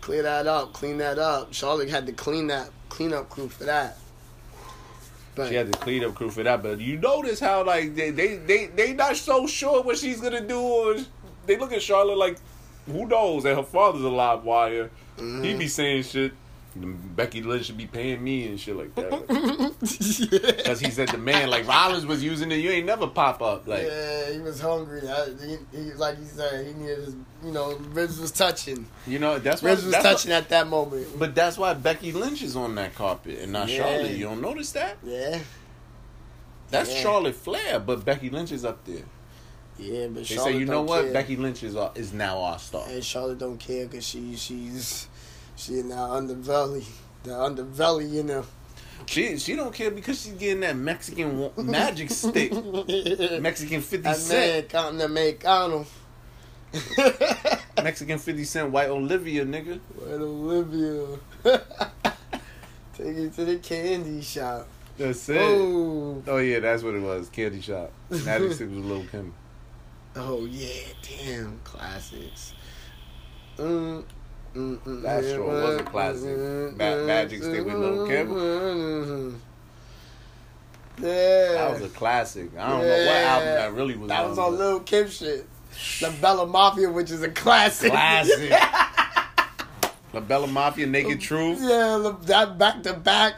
Clear 0.00 0.22
that 0.22 0.46
up. 0.46 0.72
Clean 0.72 0.96
that 0.98 1.18
up. 1.18 1.52
Charlotte 1.52 1.88
had 1.90 2.06
to 2.06 2.12
clean 2.12 2.46
that 2.48 2.70
cleanup 2.88 3.28
crew 3.30 3.48
for 3.48 3.64
that. 3.64 3.98
But 5.34 5.48
She 5.48 5.54
had 5.54 5.72
the 5.72 5.78
clean 5.78 6.04
up 6.04 6.14
crew 6.14 6.30
for 6.30 6.42
that, 6.44 6.62
but 6.62 6.80
you 6.80 6.98
notice 6.98 7.40
how 7.40 7.64
like 7.64 7.94
they 7.94 8.10
they 8.10 8.36
they, 8.36 8.66
they 8.66 8.92
not 8.92 9.16
so 9.16 9.46
sure 9.46 9.82
what 9.82 9.98
she's 9.98 10.20
gonna 10.20 10.46
do. 10.46 10.60
Or 10.60 10.96
they 11.46 11.56
look 11.56 11.72
at 11.72 11.82
Charlotte 11.82 12.18
like, 12.18 12.38
who 12.86 13.06
knows? 13.06 13.44
And 13.44 13.56
her 13.56 13.62
father's 13.62 14.02
a 14.02 14.08
live 14.08 14.44
wire. 14.44 14.90
Mm-hmm. 15.16 15.42
He 15.44 15.54
be 15.54 15.68
saying 15.68 16.02
shit. 16.04 16.32
Becky 16.74 17.42
Lynch 17.42 17.66
should 17.66 17.76
be 17.76 17.86
paying 17.86 18.24
me 18.24 18.46
and 18.48 18.58
shit 18.58 18.74
like 18.74 18.94
that. 18.94 19.10
yeah. 20.32 20.52
Because 20.56 20.80
he 20.80 20.90
said 20.90 21.08
the 21.10 21.18
man 21.18 21.50
like 21.50 21.68
Rollins 21.68 22.06
was 22.06 22.24
using 22.24 22.50
it. 22.50 22.56
You 22.56 22.70
ain't 22.70 22.86
never 22.86 23.06
pop 23.06 23.42
up 23.42 23.68
like. 23.68 23.82
yeah, 23.82 24.30
he 24.32 24.38
was 24.40 24.58
hungry. 24.58 25.02
I, 25.06 25.26
he, 25.44 25.58
he, 25.76 25.92
like 25.92 26.18
he 26.18 26.24
said, 26.24 26.66
he 26.66 26.72
needed 26.72 26.98
his, 27.00 27.14
you 27.44 27.52
know, 27.52 27.76
ribs 27.92 28.18
was 28.18 28.30
touching. 28.32 28.86
You 29.06 29.18
know 29.18 29.38
that's 29.38 29.60
why. 29.60 29.68
Ribs 29.70 29.82
was 29.82 29.92
that's 29.92 30.02
touching 30.02 30.30
why- 30.30 30.38
at 30.38 30.48
that 30.48 30.66
moment. 30.66 31.08
but 31.18 31.34
that's 31.34 31.58
why 31.58 31.74
Becky 31.74 32.10
Lynch 32.10 32.40
is 32.40 32.56
on 32.56 32.74
that 32.76 32.94
carpet 32.94 33.40
and 33.40 33.52
not 33.52 33.68
Yeah. 33.68 33.76
Charlotte. 33.84 34.12
You 34.12 34.24
don't 34.24 34.40
notice 34.40 34.72
that? 34.72 34.96
Yeah, 35.04 35.40
That's 36.70 36.90
Yeah. 36.94 37.02
Charlotte 37.02 37.34
Flair, 37.34 37.80
but 37.80 38.02
Becky 38.02 38.30
Lynch 38.30 38.50
is 38.50 38.64
up 38.64 38.82
there. 38.86 39.04
Yeah, 39.78 40.06
but 40.06 40.14
They 40.16 40.24
Charlotte 40.24 40.52
say, 40.52 40.58
you 40.58 40.66
know 40.66 40.82
what? 40.82 41.04
care. 41.04 41.12
Becky 41.12 41.36
Lynch 41.36 41.62
is 41.62 41.76
our, 41.76 41.92
is 41.94 42.12
now 42.12 42.40
our 42.40 42.58
star. 42.58 42.84
And 42.88 43.04
Charlotte 43.04 43.38
don't 43.38 43.58
care 43.58 43.86
because 43.86 44.06
she 44.06 44.36
she's 44.36 45.08
she 45.56 45.78
in 45.80 45.88
that 45.88 45.96
underbelly, 45.96 46.84
the 47.24 47.30
underbelly, 47.30 48.10
you 48.10 48.22
know. 48.22 48.44
She 49.06 49.36
she 49.38 49.56
don't 49.56 49.74
care 49.74 49.90
because 49.90 50.22
she's 50.22 50.34
getting 50.34 50.60
that 50.60 50.76
Mexican 50.76 51.50
magic 51.56 52.10
stick, 52.10 52.52
Mexican 53.40 53.80
Fifty 53.80 54.12
Cent, 54.14 54.72
Americano, 54.72 55.04
Americano. 55.04 55.86
Mexican 57.82 58.18
Fifty 58.18 58.44
Cent, 58.44 58.70
white 58.70 58.88
Olivia, 58.88 59.44
nigga. 59.44 59.80
White 59.96 60.20
Olivia? 60.20 61.18
Take 62.94 63.16
it 63.16 63.34
to 63.34 63.44
the 63.44 63.56
candy 63.58 64.22
shop. 64.22 64.68
That's 64.98 65.28
it. 65.28 65.38
Oh, 65.40 66.22
Oh 66.26 66.36
yeah, 66.38 66.60
that's 66.60 66.82
what 66.82 66.94
it 66.94 67.02
was. 67.02 67.28
Candy 67.30 67.60
shop. 67.60 67.90
Magic 68.10 68.52
stick 68.52 68.68
was 68.68 68.78
Lil 68.78 69.04
Kim. 69.10 69.34
Oh 70.16 70.44
yeah, 70.46 70.82
damn 71.02 71.58
classics. 71.64 72.54
Mm, 73.58 74.04
mm, 74.54 74.78
mm, 74.78 75.02
That 75.02 75.24
sure 75.24 75.38
mm, 75.40 75.62
was 75.62 75.76
a 75.76 75.82
mm, 75.82 75.86
classic. 75.86 76.28
Mm, 76.28 76.76
Ma- 76.76 77.06
Magic 77.06 77.42
Stick 77.42 77.64
with 77.64 77.74
Lil' 77.74 78.06
Kim. 78.06 79.40
Yeah, 81.00 81.52
That 81.52 81.70
was 81.72 81.82
a 81.82 81.88
classic. 81.88 82.50
I 82.58 82.68
don't 82.68 82.86
know 82.86 83.06
what 83.06 83.16
album 83.16 83.54
that 83.54 83.72
really 83.72 83.96
was. 83.96 84.08
That 84.08 84.28
was 84.28 84.38
on, 84.38 84.52
on 84.52 84.58
Lil 84.58 84.80
Kim 84.80 85.08
shit. 85.08 85.46
The 86.00 86.10
Bella 86.20 86.46
Mafia, 86.46 86.90
which 86.90 87.10
is 87.10 87.22
a 87.22 87.30
classic. 87.30 87.90
Classic. 87.90 88.50
La 90.12 90.20
Bella 90.20 90.46
Mafia, 90.46 90.86
Naked 90.86 91.20
Truth. 91.20 91.58
yeah, 91.62 92.12
that 92.24 92.58
back 92.58 92.82
to 92.82 92.92
back. 92.92 93.36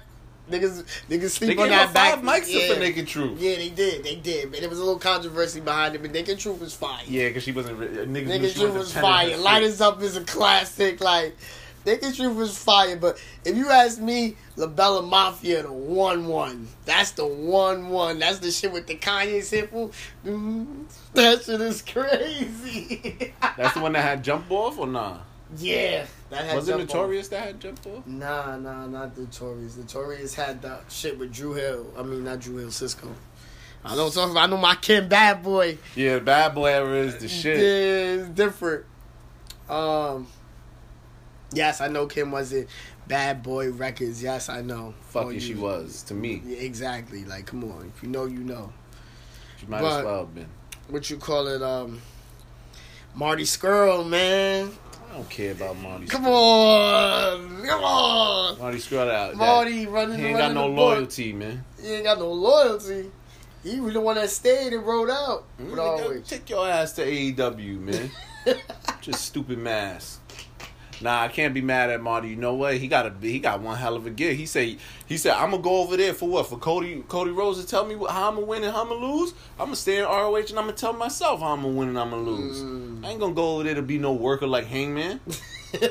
Niggas, 0.51 0.85
niggas 1.09 1.31
sleep 1.31 1.57
They 1.57 1.63
on 1.63 1.71
that 1.71 1.95
back. 1.95 2.17
five 2.17 2.25
mics 2.25 2.53
yeah. 2.53 2.73
for 2.73 2.79
Naked 2.79 3.07
Truth. 3.09 3.41
Yeah, 3.41 3.57
they 3.57 3.71
did. 3.71 4.05
They 4.05 4.17
did. 4.17 4.51
But 4.51 4.61
there 4.61 4.69
was 4.69 4.79
a 4.79 4.85
little 4.85 4.99
controversy 4.99 5.61
behind 5.61 5.95
it. 5.95 6.03
But 6.03 6.13
Naked 6.13 6.39
Truth 6.39 6.61
was 6.61 6.75
fire. 6.75 7.03
Yeah, 7.07 7.29
because 7.29 7.45
she 7.45 7.53
wasn't. 7.53 7.79
Niggas 7.81 8.27
Naked 8.27 8.55
Truth 8.55 8.75
was 8.75 8.93
fire. 8.93 9.37
Light. 9.39 9.63
Us 9.63 9.81
Up 9.81 10.03
is 10.03 10.17
a 10.17 10.25
classic. 10.25 11.01
Like, 11.01 11.35
Naked 11.87 12.15
Truth 12.15 12.37
was 12.37 12.59
fire. 12.59 12.97
But 12.97 13.19
if 13.45 13.57
you 13.57 13.71
ask 13.71 13.99
me, 13.99 14.37
La 14.57 14.67
Bella 14.67 15.03
Mafia, 15.03 15.63
the 15.63 15.73
1 15.73 16.27
1. 16.27 16.69
That's 16.85 17.13
the 17.13 17.27
1 17.27 17.89
1. 17.89 18.19
That's 18.19 18.39
the 18.39 18.51
shit 18.51 18.71
with 18.71 18.87
the 18.87 18.97
Kanye 18.97 19.43
sample. 19.43 19.93
Mm, 20.27 20.85
that 21.15 21.43
shit 21.43 21.61
is 21.63 21.81
crazy. 21.81 23.33
That's 23.57 23.73
the 23.73 23.81
one 23.81 23.93
that 23.93 24.03
had 24.03 24.23
jump 24.23 24.51
off 24.51 24.79
or 24.79 24.87
nah? 24.87 25.19
yeah. 25.59 26.07
That 26.35 26.45
had 26.47 26.57
Was 26.57 26.68
it 26.68 26.72
jump 26.72 26.82
off. 26.82 26.89
Notorious 26.89 27.28
that 27.28 27.41
had 27.43 27.61
jump 27.61 27.87
off? 27.87 28.07
Nah, 28.07 28.57
nah, 28.57 28.87
not 28.87 29.16
Notorious. 29.16 29.76
Notorious 29.76 30.35
had 30.35 30.62
the 30.62 30.80
shit 30.89 31.18
with 31.18 31.32
Dru 31.32 31.53
Hill. 31.55 31.93
I 31.97 32.03
mean, 32.03 32.24
not 32.24 32.41
Dru 32.41 32.57
Hill, 32.57 32.70
Cisco. 32.70 33.14
I 33.85 33.95
know 33.97 34.09
talking 34.11 34.32
about. 34.32 34.43
I 34.45 34.47
know 34.47 34.57
my 34.57 34.74
Kim 34.76 35.09
Bad 35.09 35.43
Boy. 35.43 35.78
Yeah, 35.95 36.18
Bad 36.18 36.55
Boy 36.55 36.72
era 36.72 36.97
is 37.03 37.18
the 37.18 37.28
shit. 37.28 37.59
Yeah, 37.59 38.22
it's 38.22 38.28
different. 38.30 38.85
Um. 39.68 40.26
Yes, 41.53 41.80
I 41.80 41.89
know 41.89 42.07
Kim 42.07 42.32
was 42.32 42.53
in 42.53 42.66
Bad 43.07 43.43
Boy 43.43 43.70
Records. 43.70 44.22
Yes, 44.22 44.49
I 44.49 44.61
know. 44.62 44.95
Fuck 45.11 45.32
it, 45.35 45.41
she 45.41 45.55
was 45.55 46.03
to 46.05 46.14
me. 46.14 46.43
Yeah, 46.45 46.59
exactly. 46.59 47.24
Like, 47.24 47.47
come 47.47 47.62
on. 47.64 47.93
If 47.95 48.03
you 48.03 48.09
know, 48.09 48.24
you 48.24 48.41
know. 48.41 48.72
She 49.59 49.66
might 49.66 49.82
But- 49.82 49.99
as 50.01 50.05
well 50.05 50.18
have 50.20 50.35
been. 50.35 50.49
What 50.89 51.09
you 51.11 51.16
call 51.18 51.47
it? 51.49 51.62
Um. 51.62 52.03
Marty 53.14 53.45
Scurll, 53.45 54.09
man. 54.09 54.72
I 55.15 55.19
don't 55.19 55.31
care 55.31 55.53
about 55.53 55.77
Marty. 55.79 56.07
Come 56.07 56.27
on, 56.27 57.65
come 57.65 57.85
on. 57.85 58.59
Marty 58.59 58.79
Scurll 58.79 59.09
out. 59.09 59.37
Marty 59.37 59.87
running. 59.87 60.19
He 60.19 60.25
ain't 60.27 60.35
running 60.39 60.55
got 60.57 60.61
no 60.61 60.69
book. 60.69 60.77
loyalty, 60.77 61.33
man. 61.33 61.65
He 61.81 61.89
ain't 61.95 62.03
got 62.05 62.19
no 62.19 62.33
loyalty. 62.33 63.12
He 63.62 63.79
was 63.79 63.95
the 63.95 64.01
one 64.01 64.17
that 64.17 64.29
stayed 64.31 64.73
and 64.73 64.85
rode 64.85 65.11
out. 65.11 65.45
Mm, 65.61 65.71
But 65.71 65.79
always. 65.79 66.27
Take 66.27 66.51
your 66.51 66.69
ass 66.69 66.95
to 66.95 67.07
AEW, 67.07 67.79
man. 67.79 68.11
Just 69.01 69.25
stupid 69.27 69.59
mask. 69.59 70.21
Nah, 71.05 71.21
I 71.21 71.29
can't 71.29 71.53
be 71.53 71.61
mad 71.61 71.91
at 71.91 72.01
Marty. 72.01 72.29
You 72.29 72.37
know 72.37 72.55
what? 72.55 72.79
He 72.79 72.89
got 72.89 73.05
a 73.05 73.13
he 73.21 73.39
got 73.39 73.61
one 73.61 73.77
hell 73.77 73.95
of 73.95 74.07
a 74.07 74.11
gig. 74.11 74.39
He 74.39 74.47
say 74.47 74.79
he 75.05 75.19
said 75.19 75.35
I'm 75.35 75.51
gonna 75.51 75.63
go 75.63 75.83
over 75.83 75.99
there 75.99 76.15
for 76.15 76.27
what? 76.27 76.47
For 76.47 76.57
Cody 76.57 77.05
Cody 77.09 77.31
Rhodes 77.31 77.61
to 77.61 77.67
tell 77.67 77.85
me 77.85 77.95
how 77.95 78.31
I'm 78.31 78.37
gonna 78.37 78.47
win 78.47 78.65
and 78.65 78.73
how 78.73 78.85
I'm 78.85 78.89
gonna 78.89 79.05
lose. 79.05 79.35
I'm 79.61 79.67
gonna 79.67 79.77
stay 79.77 79.99
in 79.99 80.05
ROH 80.05 80.35
and 80.37 80.51
I'm 80.53 80.65
gonna 80.65 80.73
tell 80.73 80.95
myself 80.95 81.41
how 81.41 81.49
I'm 81.49 81.61
gonna 81.61 81.75
win 81.75 81.91
and 81.91 81.99
I'm 81.99 82.09
gonna 82.09 82.23
lose. 82.23 82.63
Mm. 82.63 83.05
I 83.05 83.11
ain't 83.11 83.21
gonna 83.21 83.35
go 83.35 83.57
over 83.57 83.65
there 83.65 83.75
to 83.75 83.83
be 83.83 83.99
no 83.99 84.15
worker 84.15 84.47
like 84.47 84.65
Hangman. 84.65 85.21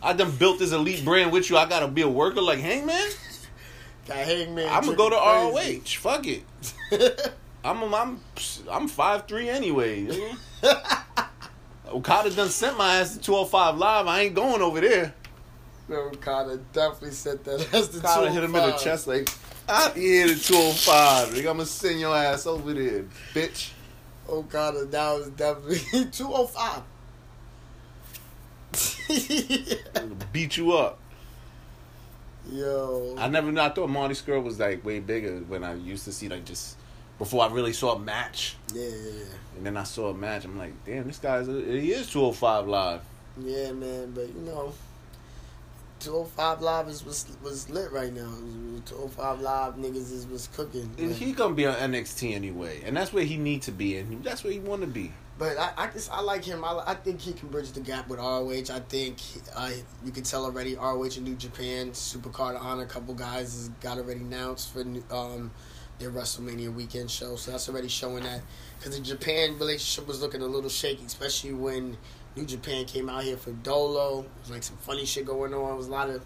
I 0.00 0.12
done 0.12 0.36
built 0.36 0.60
this 0.60 0.70
elite 0.70 1.04
brand 1.04 1.32
with 1.32 1.50
you. 1.50 1.56
I 1.56 1.68
gotta 1.68 1.88
be 1.88 2.02
a 2.02 2.08
worker 2.08 2.40
like 2.40 2.60
Hangman. 2.60 3.10
Got 4.06 4.18
Hangman. 4.18 4.68
I'm 4.70 4.84
gonna 4.84 4.96
go 4.96 5.10
to 5.10 5.16
tripping 5.16 5.80
ROH. 5.80 5.98
Fuck 5.98 6.26
it. 6.28 7.34
I'm 7.64 7.92
I'm 7.92 8.20
I'm 8.70 8.86
five 8.86 9.26
three 9.26 9.48
anyway. 9.48 10.06
Okada 11.92 12.30
done 12.30 12.48
sent 12.48 12.76
my 12.78 12.96
ass 12.96 13.16
to 13.16 13.20
205 13.20 13.76
live. 13.76 14.06
I 14.06 14.20
ain't 14.22 14.34
going 14.34 14.62
over 14.62 14.80
there. 14.80 15.14
No, 15.88 15.96
Okada 15.96 16.58
definitely 16.72 17.10
said 17.10 17.44
that. 17.44 17.68
That's 17.70 17.88
the 17.88 17.98
Okada 17.98 18.30
hit 18.30 18.44
him 18.44 18.54
in 18.54 18.62
the 18.62 18.74
oh 18.74 18.78
chest 18.78 19.06
like, 19.06 19.28
ah, 19.68 19.88
out 19.88 19.96
here 19.96 20.26
to 20.26 20.34
205. 20.34 21.28
Nigga, 21.28 21.38
I'm 21.38 21.44
gonna 21.44 21.66
send 21.66 22.00
your 22.00 22.16
ass 22.16 22.46
over 22.46 22.72
there, 22.72 23.04
bitch. 23.34 23.72
Okada, 24.28 24.84
that 24.86 25.12
was 25.12 25.28
definitely 25.30 25.78
205. 26.10 26.82
Beat 30.32 30.56
you 30.56 30.72
up. 30.72 30.98
Yo. 32.50 33.14
I 33.18 33.28
never 33.28 33.52
knew. 33.52 33.60
I 33.60 33.68
thought 33.68 33.90
Marty 33.90 34.14
Scurll 34.14 34.42
was 34.42 34.58
like 34.58 34.84
way 34.84 34.98
bigger 35.00 35.38
when 35.40 35.62
I 35.62 35.74
used 35.74 36.04
to 36.04 36.12
see 36.12 36.28
like 36.28 36.44
just 36.44 36.76
before 37.22 37.44
I 37.44 37.52
really 37.52 37.72
saw 37.72 37.94
a 37.94 37.98
match. 38.00 38.56
yeah, 38.74 38.82
yeah, 38.82 39.24
And 39.56 39.64
then 39.64 39.76
I 39.76 39.84
saw 39.84 40.08
a 40.08 40.14
match. 40.14 40.44
I'm 40.44 40.58
like, 40.58 40.72
damn, 40.84 41.06
this 41.06 41.18
guy's 41.18 41.46
he 41.46 41.92
is 41.92 42.10
205 42.10 42.66
live. 42.66 43.00
yeah. 43.38 43.70
Man, 43.70 44.10
but 44.10 44.26
you 44.26 44.40
know, 44.40 44.72
205 46.00 46.62
Live 46.62 46.88
is 46.88 47.04
was, 47.04 47.26
was 47.40 47.70
lit 47.70 47.92
right 47.92 48.12
now. 48.12 48.28
205 48.86 49.40
Live 49.40 49.74
niggas 49.76 50.10
is 50.12 50.26
was 50.26 50.48
cooking. 50.48 50.90
And 50.98 51.12
he 51.14 51.30
gonna 51.30 51.54
be 51.54 51.64
on 51.64 51.76
NXT 51.76 52.34
anyway, 52.34 52.82
and 52.84 52.96
that's 52.96 53.12
where 53.12 53.22
he 53.22 53.36
need 53.36 53.62
to 53.62 53.70
be, 53.70 53.98
and 53.98 54.24
that's 54.24 54.42
where 54.42 54.52
he 54.52 54.58
want 54.58 54.80
to 54.80 54.88
be. 54.88 55.12
But 55.38 55.56
I, 55.58 55.70
I 55.76 55.86
just 55.90 56.12
I 56.12 56.22
like 56.22 56.44
him. 56.44 56.64
I, 56.64 56.82
I 56.84 56.94
think 56.94 57.20
he 57.20 57.34
can 57.34 57.50
bridge 57.50 57.70
the 57.70 57.80
gap 57.80 58.08
with 58.08 58.18
ROH. 58.18 58.74
I 58.74 58.80
think 58.80 59.18
uh, 59.54 59.70
you 60.04 60.10
can 60.10 60.24
tell 60.24 60.44
already 60.44 60.74
ROH 60.74 61.02
and 61.04 61.22
New 61.22 61.36
Japan 61.36 61.92
Supercard 61.92 62.60
Honor. 62.60 62.82
A 62.82 62.86
couple 62.86 63.14
guys 63.14 63.54
has 63.54 63.68
got 63.80 63.98
already 63.98 64.22
announced 64.22 64.72
for 64.72 64.80
um 65.12 65.52
their 65.98 66.10
WrestleMania 66.10 66.72
weekend 66.72 67.10
show. 67.10 67.36
So 67.36 67.50
that's 67.50 67.68
already 67.68 67.88
showing 67.88 68.24
that 68.24 68.42
because 68.78 68.96
the 68.96 69.02
Japan 69.02 69.58
relationship 69.58 70.08
was 70.08 70.20
looking 70.20 70.42
a 70.42 70.46
little 70.46 70.70
shaky, 70.70 71.04
especially 71.04 71.52
when 71.52 71.96
New 72.36 72.44
Japan 72.44 72.84
came 72.84 73.08
out 73.08 73.24
here 73.24 73.36
for 73.36 73.50
Dolo. 73.50 74.20
It 74.20 74.28
was 74.40 74.50
like 74.50 74.62
some 74.62 74.76
funny 74.78 75.04
shit 75.04 75.26
going 75.26 75.54
on. 75.54 75.72
It 75.72 75.76
was 75.76 75.88
a 75.88 75.92
lot 75.92 76.10
of 76.10 76.24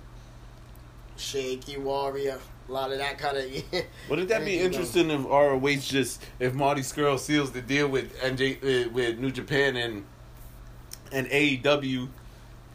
shaky 1.17 1.77
warrior, 1.77 2.39
a 2.69 2.73
lot 2.73 2.93
of 2.93 2.99
that 2.99 3.19
kind 3.19 3.37
of. 3.37 3.45
Wouldn't 4.09 4.29
that 4.29 4.45
be 4.45 4.59
know. 4.59 4.65
interesting 4.65 5.11
if 5.11 5.25
ROH 5.25 5.77
just 5.81 6.25
if 6.39 6.55
Marty 6.55 6.83
Scurll 6.83 7.19
seals 7.19 7.53
the 7.53 7.63
deal 7.63 7.89
with 7.89 8.17
NJ 8.21 8.87
uh, 8.87 8.91
with 8.91 9.19
New 9.19 9.31
Japan 9.31 9.77
and 9.77 10.05
and 11.13 11.27
AEW 11.29 12.09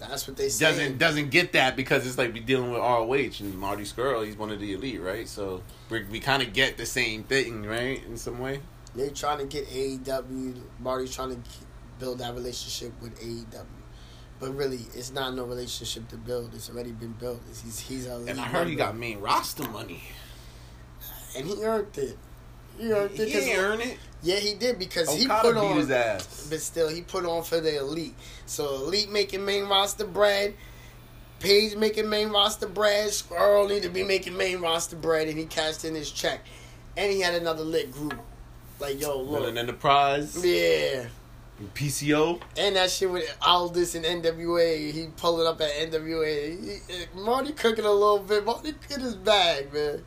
That's 0.09 0.27
what 0.27 0.35
they 0.35 0.49
say. 0.49 0.65
doesn't 0.65 0.97
doesn't 0.97 1.29
get 1.29 1.53
that 1.53 1.75
because 1.75 2.05
it's 2.07 2.17
like 2.17 2.33
we 2.33 2.39
dealing 2.41 2.71
with 2.71 2.81
ROH 2.81 3.39
and 3.45 3.55
Marty 3.57 3.83
Scurll 3.83 4.25
he's 4.25 4.35
one 4.35 4.49
of 4.51 4.59
the 4.59 4.73
elite 4.73 4.99
right 5.01 5.27
so 5.27 5.61
we 5.89 6.03
we 6.05 6.19
kind 6.19 6.41
of 6.43 6.51
get 6.53 6.77
the 6.77 6.85
same 6.85 7.23
thing 7.23 7.63
right 7.65 8.03
in 8.05 8.17
some 8.17 8.39
way 8.39 8.61
They're 8.95 9.09
trying 9.11 9.37
to 9.37 9.45
get 9.45 9.67
AEW. 9.67 10.59
Marty's 10.79 11.15
trying 11.15 11.29
to 11.35 11.39
build 11.99 12.17
that 12.19 12.33
relationship 12.33 12.91
with 13.01 13.17
AEW, 13.21 13.65
but 14.39 14.49
really, 14.55 14.79
it's 14.95 15.11
not 15.13 15.33
no 15.35 15.45
relationship 15.45 16.07
to 16.09 16.17
build. 16.17 16.53
It's 16.55 16.69
already 16.69 16.91
been 16.91 17.13
built. 17.13 17.39
It's, 17.49 17.61
he's 17.61 17.79
he's 17.79 18.05
a 18.07 18.15
and 18.27 18.39
I 18.39 18.45
heard 18.45 18.67
he 18.67 18.75
got 18.75 18.97
main 18.97 19.19
roster 19.21 19.63
money 19.69 20.01
and 21.37 21.47
he 21.47 21.63
earned 21.63 21.97
it. 21.97 22.17
He 22.79 22.91
earned 22.91 23.11
it. 23.19 23.27
he 23.27 23.33
'cause- 23.33 23.43
ain't 23.43 23.57
earn 23.59 23.81
it 23.81 23.97
yeah, 24.23 24.35
he 24.35 24.53
did 24.53 24.77
because 24.77 25.11
he 25.13 25.27
put 25.27 25.53
beat 25.55 25.57
on. 25.57 25.77
his 25.77 25.89
ass 25.89 26.47
But 26.49 26.61
still, 26.61 26.89
he 26.89 27.01
put 27.01 27.25
on 27.25 27.43
for 27.43 27.59
the 27.59 27.77
elite. 27.79 28.13
So 28.45 28.75
elite 28.75 29.09
making 29.09 29.43
main 29.43 29.65
roster 29.65 30.05
bread. 30.05 30.53
Page 31.39 31.75
making 31.75 32.07
main 32.07 32.29
roster 32.29 32.67
bread. 32.67 33.11
Squirrel 33.11 33.67
need 33.67 33.81
to 33.83 33.89
be 33.89 34.03
making 34.03 34.37
main 34.37 34.61
roster 34.61 34.95
bread, 34.95 35.27
and 35.27 35.39
he 35.39 35.45
cashed 35.45 35.85
in 35.85 35.95
his 35.95 36.11
check. 36.11 36.45
And 36.95 37.11
he 37.11 37.21
had 37.21 37.33
another 37.33 37.63
lit 37.63 37.91
group. 37.91 38.13
Like 38.79 39.01
yo, 39.01 39.17
look, 39.21 39.39
Villain 39.41 39.57
Enterprise 39.57 40.43
yeah. 40.43 41.05
PCO 41.75 42.41
And 42.57 42.75
that 42.75 42.89
shit 42.89 43.09
with 43.09 43.23
Aldis 43.41 43.93
and 43.93 44.03
NWA, 44.03 44.91
he 44.91 45.07
pulling 45.17 45.45
up 45.47 45.61
at 45.61 45.69
NWA. 45.91 46.59
He, 46.59 47.19
Marty 47.19 47.53
cooking 47.53 47.85
a 47.85 47.91
little 47.91 48.19
bit. 48.19 48.43
Marty 48.45 48.73
in 48.89 48.99
his 48.99 49.15
bag, 49.15 49.71
man. 49.73 50.03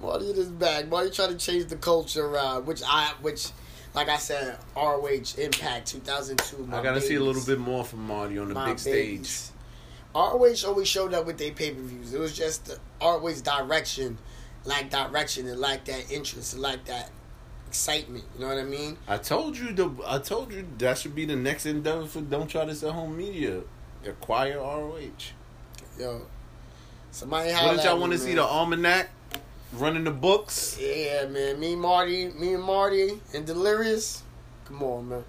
Marty 0.00 0.30
in 0.30 0.36
his 0.36 0.48
bag. 0.48 0.88
Marty 0.88 1.10
trying 1.10 1.30
to 1.30 1.38
change 1.38 1.66
the 1.66 1.76
culture 1.76 2.24
around, 2.26 2.66
which 2.66 2.82
I, 2.86 3.12
which, 3.20 3.48
like 3.94 4.08
I 4.08 4.16
said, 4.16 4.58
ROH 4.76 5.38
Impact 5.38 5.88
2002. 5.88 6.66
my 6.66 6.78
I 6.78 6.82
gotta 6.82 7.00
see 7.00 7.16
a 7.16 7.22
little 7.22 7.44
bit 7.44 7.58
more 7.58 7.84
from 7.84 8.06
Marty 8.06 8.38
on 8.38 8.48
the 8.48 8.54
My 8.54 8.70
big 8.70 8.78
stage 8.78 8.94
babies. 8.94 9.52
ROH 10.14 10.66
always 10.66 10.88
showed 10.88 11.14
up 11.14 11.26
with 11.26 11.38
their 11.38 11.52
pay 11.52 11.72
per 11.72 11.80
views. 11.80 12.14
It 12.14 12.20
was 12.20 12.36
just 12.36 12.66
the 12.66 12.78
ROH 13.00 13.40
direction, 13.42 14.18
like 14.64 14.90
direction, 14.90 15.46
and 15.46 15.60
like 15.60 15.84
that 15.84 16.10
interest, 16.10 16.54
and 16.54 16.62
like 16.62 16.84
that 16.86 17.10
excitement. 17.68 18.24
You 18.34 18.40
know 18.40 18.48
what 18.48 18.58
I 18.58 18.64
mean? 18.64 18.96
I 19.06 19.18
told 19.18 19.56
you 19.56 19.72
the 19.72 19.90
I 20.06 20.18
told 20.18 20.52
you 20.52 20.66
that 20.78 20.98
should 20.98 21.14
be 21.14 21.24
the 21.24 21.36
next 21.36 21.66
endeavor 21.66 22.06
for 22.06 22.20
Don't 22.20 22.48
Try 22.48 22.64
This 22.64 22.82
at 22.82 22.92
Home 22.92 23.16
Media. 23.16 23.60
Acquire 24.04 24.58
ROH. 24.58 24.98
Yo, 25.98 26.22
somebody 27.10 27.52
What 27.52 27.76
did 27.76 27.84
y'all 27.84 28.00
want 28.00 28.12
to 28.12 28.18
see 28.18 28.34
the 28.34 28.42
almanac 28.42 29.10
running 29.72 30.04
the 30.04 30.10
books? 30.10 30.78
Yeah, 30.80 31.26
man. 31.26 31.60
Me, 31.60 31.76
Marty, 31.76 32.28
me 32.28 32.54
and 32.54 32.62
Marty 32.62 33.20
and 33.34 33.46
Delirious. 33.46 34.22
Come 34.64 34.82
on, 34.82 35.08
man. 35.08 35.24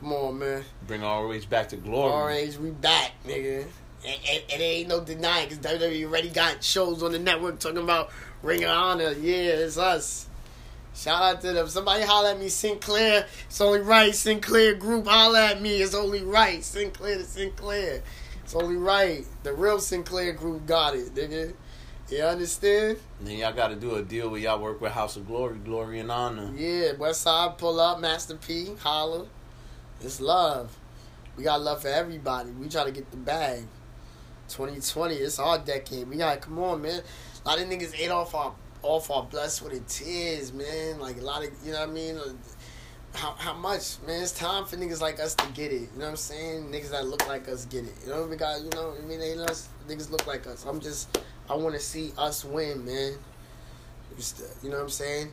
Come 0.00 0.12
on, 0.12 0.38
man. 0.38 0.64
Bring 0.86 1.02
ROH 1.02 1.40
back 1.50 1.68
to 1.70 1.76
glory. 1.76 2.12
Orange, 2.12 2.56
we 2.56 2.70
back, 2.70 3.12
nigga. 3.26 3.66
And, 4.06 4.20
and, 4.30 4.42
and 4.52 4.60
there 4.60 4.72
ain't 4.72 4.88
no 4.88 5.00
denying 5.00 5.48
because 5.48 5.64
WWE 5.64 6.04
already 6.04 6.30
got 6.30 6.62
shows 6.62 7.02
on 7.02 7.12
the 7.12 7.18
network 7.18 7.58
talking 7.58 7.78
about 7.78 8.10
Ring 8.42 8.62
of 8.62 8.70
Honor. 8.70 9.12
Yeah, 9.12 9.34
it's 9.34 9.76
us. 9.76 10.28
Shout 10.94 11.22
out 11.22 11.40
to 11.42 11.52
them. 11.52 11.68
Somebody 11.68 12.04
holler 12.04 12.30
at 12.30 12.38
me, 12.40 12.48
Sinclair. 12.48 13.26
It's 13.46 13.60
only 13.60 13.80
right. 13.80 14.14
Sinclair 14.14 14.74
group 14.74 15.06
holler 15.06 15.38
at 15.38 15.60
me. 15.60 15.80
It's 15.80 15.94
only 15.94 16.22
right. 16.22 16.62
Sinclair 16.62 17.18
to 17.18 17.24
Sinclair. 17.24 18.02
It's 18.42 18.54
only 18.54 18.76
right. 18.76 19.24
The 19.42 19.52
real 19.52 19.78
Sinclair 19.78 20.32
group 20.32 20.66
got 20.66 20.96
it, 20.96 21.14
nigga. 21.14 21.54
You 22.10 22.22
understand? 22.22 22.98
And 23.18 23.28
then 23.28 23.36
y'all 23.36 23.52
got 23.52 23.68
to 23.68 23.76
do 23.76 23.96
a 23.96 24.02
deal 24.02 24.30
where 24.30 24.40
y'all 24.40 24.58
work 24.60 24.80
with 24.80 24.92
House 24.92 25.16
of 25.16 25.26
Glory, 25.26 25.58
Glory 25.58 26.00
and 26.00 26.10
Honor. 26.10 26.50
Yeah, 26.56 26.92
West 26.92 27.20
Side 27.20 27.58
pull 27.58 27.78
up, 27.78 28.00
Master 28.00 28.34
P, 28.34 28.70
holla. 28.80 29.26
It's 30.00 30.18
love. 30.18 30.74
We 31.36 31.44
got 31.44 31.60
love 31.60 31.82
for 31.82 31.88
everybody. 31.88 32.50
We 32.50 32.68
try 32.68 32.84
to 32.84 32.92
get 32.92 33.10
the 33.10 33.18
bag. 33.18 33.64
2020, 34.48 35.16
it's 35.16 35.38
our 35.38 35.58
decade. 35.58 36.08
We 36.08 36.16
got 36.16 36.34
to 36.34 36.40
come 36.40 36.58
on, 36.60 36.80
man. 36.80 37.02
A 37.44 37.48
lot 37.48 37.60
of 37.60 37.68
niggas 37.68 37.94
ate 37.98 38.10
off 38.10 38.34
our 38.34 38.54
off 38.82 39.10
our 39.10 39.24
blood, 39.24 39.50
sweat, 39.50 39.72
and 39.72 39.86
tears, 39.86 40.52
man. 40.52 40.98
Like 40.98 41.18
a 41.18 41.22
lot 41.22 41.44
of 41.44 41.50
you 41.62 41.72
know 41.72 41.80
what 41.80 41.90
I 41.90 41.92
mean. 41.92 42.18
How, 43.14 43.32
how 43.32 43.54
much, 43.54 43.98
man? 44.06 44.22
It's 44.22 44.32
time 44.32 44.64
for 44.64 44.76
niggas 44.76 45.00
like 45.00 45.20
us 45.20 45.34
to 45.34 45.46
get 45.52 45.72
it. 45.72 45.80
You 45.80 45.88
know 45.96 46.04
what 46.04 46.10
I'm 46.10 46.16
saying? 46.16 46.70
Niggas 46.70 46.90
that 46.90 47.06
look 47.06 47.26
like 47.26 47.48
us 47.48 47.64
get 47.66 47.84
it. 47.84 47.94
You 48.04 48.10
know 48.10 48.24
we 48.26 48.36
got. 48.36 48.62
You 48.62 48.70
know, 48.70 48.90
what 48.90 48.98
I 48.98 49.04
mean, 49.04 49.18
they 49.20 49.34
us 49.34 49.68
niggas 49.88 50.10
look 50.10 50.26
like 50.26 50.46
us. 50.46 50.64
I'm 50.64 50.80
just, 50.80 51.18
I 51.50 51.54
want 51.54 51.74
to 51.74 51.80
see 51.80 52.12
us 52.18 52.44
win, 52.44 52.84
man. 52.84 53.14
Just, 54.16 54.42
You 54.62 54.70
know 54.70 54.76
what 54.76 54.82
I'm 54.84 54.88
saying? 54.90 55.32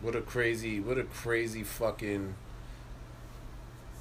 What 0.00 0.16
a 0.16 0.20
crazy, 0.20 0.80
what 0.80 0.98
a 0.98 1.04
crazy 1.04 1.62
fucking 1.62 2.34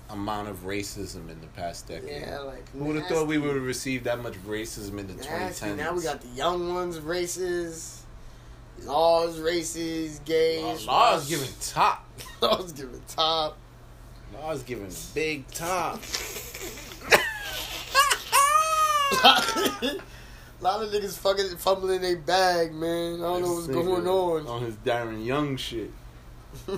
amount 0.09 0.47
of 0.47 0.63
racism 0.63 1.29
in 1.29 1.41
the 1.41 1.47
past 1.47 1.87
decade. 1.87 2.21
Yeah, 2.21 2.39
like 2.39 2.69
Who 2.69 2.85
would 2.85 2.95
have 2.95 3.07
thought 3.07 3.27
we 3.27 3.37
would 3.37 3.55
have 3.55 3.65
received 3.65 4.05
that 4.05 4.21
much 4.21 4.33
racism 4.45 4.99
in 4.99 5.07
the 5.07 5.15
Nasty. 5.15 5.65
2010s? 5.65 5.77
Now 5.77 5.93
we 5.93 6.01
got 6.01 6.21
the 6.21 6.27
young 6.29 6.73
ones 6.73 6.99
races, 6.99 8.03
laws 8.83 9.39
races, 9.39 10.19
gays. 10.19 10.85
Law's 10.85 11.27
giving 11.27 11.49
top. 11.61 12.07
laws 12.41 12.71
giving 12.71 13.01
top. 13.07 13.57
Law's 14.33 14.63
giving 14.63 14.91
big 15.13 15.47
top. 15.47 15.99
A 20.59 20.63
lot 20.63 20.81
of 20.83 20.89
niggas 20.91 21.17
fucking 21.19 21.55
fumbling 21.57 22.01
their 22.01 22.17
bag, 22.17 22.73
man. 22.73 23.15
I 23.15 23.17
don't 23.17 23.41
know 23.43 23.53
what's 23.53 23.67
going 23.67 24.07
on. 24.07 24.47
On 24.47 24.61
his 24.63 24.75
Darren 24.77 25.23
Young 25.23 25.55
shit. 25.55 25.91
Yo, 26.67 26.77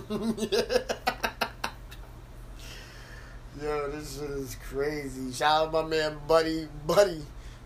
this 3.92 4.20
shit 4.20 4.30
is 4.32 4.56
crazy. 4.70 5.32
Shout 5.32 5.68
out 5.68 5.74
my 5.74 5.84
man 5.84 6.18
Buddy, 6.28 6.68
Buddy, 6.86 7.22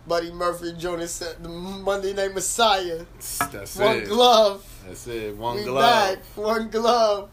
Buddy 0.08 0.32
Murphy 0.32 0.74
Jonas 0.74 1.12
said 1.12 1.44
the 1.44 1.50
Monday 1.50 2.14
Night 2.14 2.34
Messiah. 2.34 3.06
That's 3.52 3.76
One 3.76 3.98
it. 3.98 4.08
glove. 4.08 4.66
That's 4.86 5.08
it. 5.08 5.36
One 5.36 5.58
we 5.58 5.64
glove. 5.64 6.16
back. 6.18 6.26
One 6.36 6.70
glove. 6.70 7.30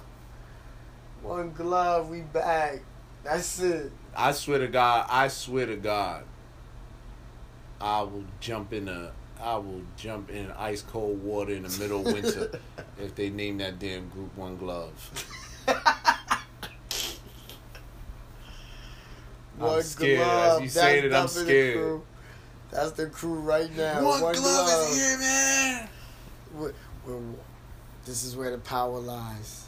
One 1.22 1.52
glove. 1.52 2.08
We 2.08 2.20
back. 2.20 2.80
That's 3.24 3.60
it. 3.60 3.92
I 4.16 4.32
swear 4.32 4.58
to 4.58 4.68
God, 4.68 5.06
I 5.08 5.28
swear 5.28 5.66
to 5.66 5.76
God, 5.76 6.24
I 7.80 8.02
will 8.02 8.24
jump 8.40 8.72
in 8.72 8.88
a, 8.88 9.12
I 9.40 9.56
will 9.56 9.82
jump 9.96 10.30
in 10.30 10.50
ice 10.52 10.82
cold 10.82 11.22
water 11.22 11.52
in 11.52 11.62
the 11.62 11.78
middle 11.78 12.06
of 12.06 12.12
winter 12.12 12.60
if 12.98 13.14
they 13.14 13.30
name 13.30 13.58
that 13.58 13.78
damn 13.78 14.08
group 14.10 14.36
one 14.36 14.56
glove. 14.56 15.26
I'm 19.58 19.66
One 19.66 19.82
scared. 19.82 20.20
As 20.20 20.26
glove. 20.26 20.62
you 20.62 20.68
say 20.68 21.00
That's 21.08 21.12
that, 21.12 21.18
I'm 21.40 21.44
the 21.46 21.50
scared. 21.50 21.76
crew. 21.76 22.02
That's 22.70 22.92
the 22.92 23.06
crew 23.06 23.34
right 23.40 23.74
now. 23.76 23.96
One, 24.04 24.20
One, 24.22 24.34
glove, 24.34 24.42
glove. 24.66 24.88
is 24.90 24.96
here, 25.10 25.18
man. 25.18 25.88
We're- 26.54 26.74
we're- 27.06 27.34
this 28.04 28.24
is 28.24 28.36
where 28.36 28.50
the 28.52 28.58
power 28.58 28.98
lies. 28.98 29.64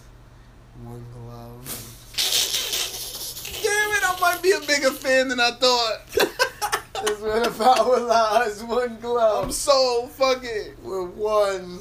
One 0.82 1.04
glove. 1.12 1.66
Damn 3.62 3.90
it, 3.92 4.02
I 4.02 4.18
might 4.20 4.42
be 4.42 4.52
a 4.52 4.60
bigger 4.60 4.90
fan 4.92 5.28
than 5.28 5.40
I 5.40 5.50
thought. 5.52 5.98
where 7.20 7.40
the 7.44 7.50
power 7.50 8.00
lies. 8.00 8.62
One 8.64 8.98
glove. 9.00 9.44
I'm 9.46 9.52
so 9.52 10.06
fucking 10.08 10.74
We're 10.82 11.04
one. 11.06 11.78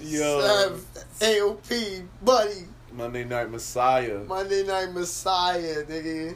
yo. 0.00 0.40
Seven, 0.40 0.80
AOP, 1.20 2.06
buddy. 2.22 2.64
Monday 2.92 3.24
Night 3.24 3.50
Messiah. 3.50 4.18
Monday 4.26 4.64
Night 4.64 4.92
Messiah, 4.92 5.84
nigga. 5.84 6.34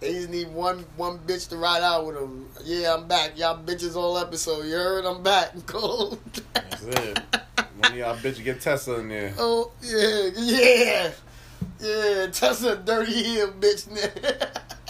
They 0.00 0.12
just 0.14 0.30
need 0.30 0.48
one 0.52 0.84
one 0.96 1.18
bitch 1.20 1.48
to 1.50 1.56
ride 1.56 1.82
out 1.82 2.06
with 2.06 2.16
them. 2.16 2.48
Yeah, 2.64 2.94
I'm 2.94 3.06
back. 3.06 3.38
Y'all 3.38 3.62
bitches 3.62 3.94
all 3.96 4.18
episode. 4.18 4.64
You 4.66 4.74
heard? 4.74 5.04
I'm 5.04 5.22
back. 5.22 5.54
And 5.54 5.64
cold. 5.68 6.18
That's 6.54 6.82
it. 6.82 7.18
One 7.78 7.92
of 7.92 7.96
y'all 7.96 8.16
bitches 8.16 8.42
get 8.44 8.60
Tessa 8.60 8.98
in 9.00 9.08
there. 9.08 9.32
oh 9.38 9.70
yeah, 9.80 10.30
yeah, 10.36 11.10
yeah. 11.80 12.26
Tessa 12.32 12.76
dirty 12.76 13.12
heel 13.12 13.52
bitch. 13.52 13.86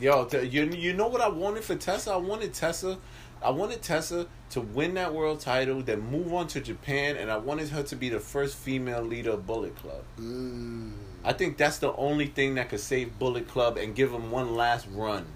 Yo, 0.00 0.24
t- 0.24 0.42
you 0.46 0.64
you 0.66 0.92
know 0.94 1.08
what 1.08 1.20
I 1.20 1.28
wanted 1.28 1.62
for 1.64 1.74
Tessa? 1.76 2.12
I 2.12 2.16
wanted 2.16 2.54
Tessa, 2.54 2.98
I 3.42 3.50
wanted 3.50 3.82
Tessa 3.82 4.26
to 4.50 4.60
win 4.60 4.94
that 4.94 5.12
world 5.14 5.40
title, 5.40 5.82
then 5.82 6.00
move 6.00 6.32
on 6.32 6.46
to 6.48 6.60
Japan, 6.60 7.16
and 7.16 7.30
I 7.30 7.36
wanted 7.36 7.68
her 7.68 7.82
to 7.82 7.96
be 7.96 8.08
the 8.08 8.20
first 8.20 8.56
female 8.56 9.02
leader 9.02 9.30
of 9.32 9.46
Bullet 9.46 9.76
Club. 9.76 10.02
mm, 10.18 10.92
I 11.24 11.32
think 11.34 11.58
that's 11.58 11.78
the 11.78 11.92
only 11.96 12.26
thing 12.26 12.54
that 12.54 12.70
could 12.70 12.80
save 12.80 13.18
Bullet 13.18 13.46
Club 13.48 13.76
and 13.76 13.94
give 13.94 14.10
them 14.10 14.30
one 14.30 14.54
last 14.54 14.86
run. 14.90 15.26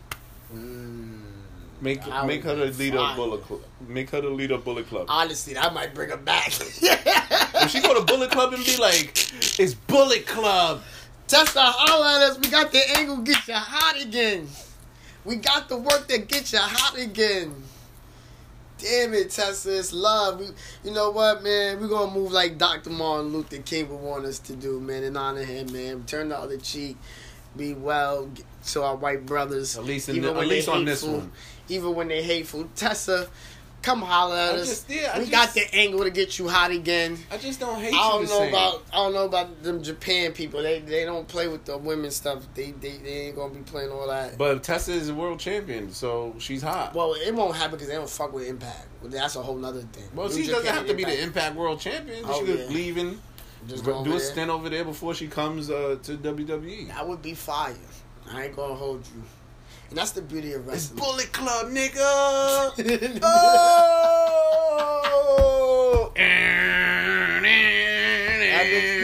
mm. 0.55 1.21
Make 1.81 2.03
That 2.05 2.27
make 2.27 2.45
her 2.45 2.55
the 2.55 2.67
leader 2.67 2.99
of. 2.99 3.17
Bullet 3.17 3.43
Club. 3.43 3.61
Make 3.87 4.09
her 4.11 4.21
the 4.23 4.31
leader 4.31 4.55
of 4.55 4.65
Bullet 4.65 4.89
Club. 4.89 5.07
Honestly, 5.11 5.53
that 5.55 5.75
might 5.75 5.93
bring 5.95 6.09
her 6.09 6.17
back. 6.17 6.49
If 6.59 7.71
she 7.71 7.83
go 7.83 7.95
to 7.99 8.05
Bullet 8.07 8.31
Club 8.31 8.55
and 8.55 8.65
be 8.65 8.77
like, 8.79 9.11
"It's 9.59 9.75
Bullet 9.75 10.27
Club," 10.27 10.83
Tessa, 11.27 11.61
holla 11.63 12.17
at 12.17 12.31
us. 12.31 12.39
We 12.39 12.51
got 12.51 12.71
the 12.71 12.81
angle, 12.99 13.19
get 13.19 13.49
you 13.49 13.55
hot 13.55 14.01
again. 14.01 14.47
We 15.25 15.37
got 15.37 15.69
the 15.69 15.77
work 15.79 16.07
that 16.09 16.29
get 16.29 16.53
you 16.53 16.59
hot 16.61 16.99
again. 16.99 17.55
Damn 18.79 19.15
it, 19.15 19.31
Tessa, 19.31 19.79
it's 19.79 19.93
love. 19.93 20.41
We, 20.41 20.47
you 20.85 20.91
know 20.91 21.11
what, 21.11 21.43
man? 21.43 21.81
We're 21.81 21.89
gonna 21.89 22.13
move 22.13 22.33
like 22.33 22.59
Dr. 22.59 22.91
Martin 22.91 23.33
Luther 23.33 23.59
King 23.59 23.89
would 23.89 24.01
want 24.01 24.27
us 24.27 24.39
to 24.41 24.57
do, 24.57 24.81
man, 24.81 25.03
and 25.05 25.17
honor 25.17 25.45
him, 25.45 25.73
man. 25.73 26.05
Turn 26.07 26.29
the 26.29 26.39
other 26.39 26.59
cheek, 26.59 26.99
be 27.57 27.73
well 27.73 28.29
to 28.67 28.83
our 28.83 28.97
white 28.97 29.25
brothers. 29.25 29.79
At 29.79 29.85
least 29.85 30.09
in 30.11 30.17
even 30.17 30.29
the- 30.29 30.33
when 30.35 30.43
at 30.43 30.49
least 30.49 30.69
on 30.69 30.85
this 30.85 31.01
hateful, 31.01 31.19
one. 31.21 31.33
Even 31.69 31.95
when 31.95 32.09
they 32.09 32.23
hateful, 32.23 32.69
Tessa, 32.77 33.29
come 33.85 34.01
holler 34.03 34.35
at 34.37 34.55
I 34.55 34.59
us. 34.59 34.69
just- 34.69 34.91
yeah, 34.91 35.13
we 35.19 35.27
just- 35.27 35.31
got 35.31 35.55
the 35.55 35.75
angle 35.75 36.03
to 36.05 36.11
get 36.11 36.39
you 36.39 36.49
hot 36.49 36.71
again. 36.71 37.19
I 37.31 37.37
just 37.37 37.61
don't 37.61 37.81
hate 37.81 37.93
I 37.95 38.09
don't 38.11 38.29
know 38.29 38.49
about 38.49 38.83
I 38.93 38.97
don't 38.97 39.13
know 39.13 39.25
about 39.27 39.63
them 39.63 39.83
Japan 39.83 40.33
people. 40.33 40.63
They 40.63 40.81
they 40.81 41.05
don't 41.05 41.29
play 41.29 41.49
with 41.49 41.65
the 41.65 41.77
women 41.77 42.11
stuff. 42.11 42.43
They 42.55 42.71
they, 42.73 42.97
they 42.99 43.27
ain't 43.27 43.37
gonna 43.37 43.53
be 43.55 43.61
playing 43.61 43.91
all 43.91 44.09
that. 44.09 44.39
But 44.39 44.63
Tessa 44.63 44.93
is 44.93 45.09
a 45.11 45.15
world 45.15 45.39
champion, 45.39 45.93
so 45.93 46.35
she's 46.39 46.63
hot. 46.63 46.95
well, 46.95 47.15
it 47.15 47.35
won't 47.35 47.55
happen 47.57 47.73
because 47.73 47.89
they 47.89 47.95
don't 47.95 48.09
fuck 48.11 48.33
with 48.33 48.47
Impact. 48.49 48.87
That's 49.05 49.37
a 49.37 49.43
whole 49.43 49.57
nother 49.57 49.83
thing. 49.83 50.05
Well, 50.15 50.29
New 50.29 50.43
she 50.45 50.51
doesn't 50.51 50.73
have 50.73 50.87
to 50.87 50.95
be 50.95 51.05
the 51.05 51.11
Impact. 51.11 51.27
Impact 51.27 51.57
World 51.57 51.81
Champion. 51.81 52.25
Oh, 52.27 52.41
she 52.41 52.47
could 52.47 52.59
yeah. 52.61 52.67
leave 52.75 52.97
and 52.97 53.21
Just 53.69 53.85
do 53.85 53.91
a 53.93 54.03
there. 54.05 54.19
stint 54.19 54.51
over 54.51 54.69
there 54.71 54.85
before 54.85 55.15
she 55.15 55.27
comes 55.27 55.69
uh, 55.71 55.99
to 56.05 56.17
WWE. 56.17 56.89
That 56.89 57.07
would 57.07 57.21
be 57.21 57.35
fire. 57.35 57.75
I 58.33 58.45
ain't 58.45 58.57
gonna 58.57 58.75
hold 58.75 59.07
you. 59.15 59.23
And 59.95 60.01
that's 60.01 60.11
the 60.11 60.23
beauty 60.23 60.53
of 60.55 60.63
It's 60.67 60.91
wrestling. 60.91 60.99
Bullet 60.99 61.33
Club, 61.33 61.67
nigga. 61.71 61.95
oh. 63.23 63.23
You 66.17 66.25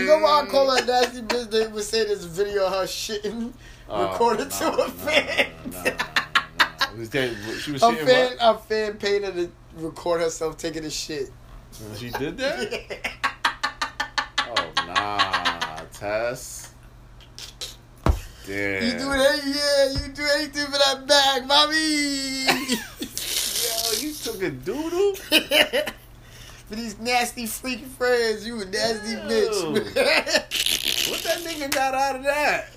know 0.05 0.19
why 0.19 0.43
I 0.43 0.47
call 0.51 0.69
her 0.77 0.85
nasty 0.85 1.23
bitch? 1.23 1.49
They 1.53 1.69
would 1.69 1.85
say 1.85 2.05
this 2.07 2.25
video 2.25 2.67
of 2.67 2.73
her 2.73 2.87
shitting 2.87 3.53
Oh, 3.89 4.11
recorded 4.11 4.49
no, 4.51 4.59
to 4.59 4.73
a 4.83 4.89
fan. 4.89 5.53
no, 5.71 5.83
no, 5.85 5.87
no. 5.93 5.93
Was 6.99 7.11
that- 7.11 7.37
She 7.63 7.71
was 7.71 7.85
A 7.85 7.93
fan, 7.95 8.31
what? 8.41 8.41
a 8.41 8.59
fan 8.59 8.95
paid 8.95 9.23
her 9.23 9.31
to 9.31 9.49
record 9.77 10.23
herself 10.23 10.57
taking 10.57 10.85
a 10.85 10.91
shit. 10.91 11.31
She 11.99 12.11
did 12.11 12.37
that? 12.39 13.13
Oh, 14.53 14.73
nah, 14.89 15.77
Tess. 15.93 16.70
Damn. 18.47 18.85
You 18.85 18.93
do 18.93 19.09
that, 19.11 19.41
yeah. 19.45 20.07
You 20.07 20.13
do 20.13 20.27
anything 20.37 20.67
for 20.67 20.73
that 20.73 21.07
bag, 21.07 21.47
mommy. 21.47 21.77
Yo, 23.61 23.93
you 24.01 24.13
took 24.15 24.43
a 24.43 24.51
doodle? 24.51 25.15
for 26.67 26.77
these 26.77 26.99
nasty 26.99 27.47
freaky 27.47 27.85
friends, 27.85 28.47
you 28.47 28.61
a 28.61 28.65
nasty 28.65 29.15
bitch. 29.15 30.47
What 31.11 31.23
that 31.23 31.39
nigga 31.39 31.71
got 31.73 31.95
out 31.95 32.17
of 32.17 32.23
that? 32.25 32.69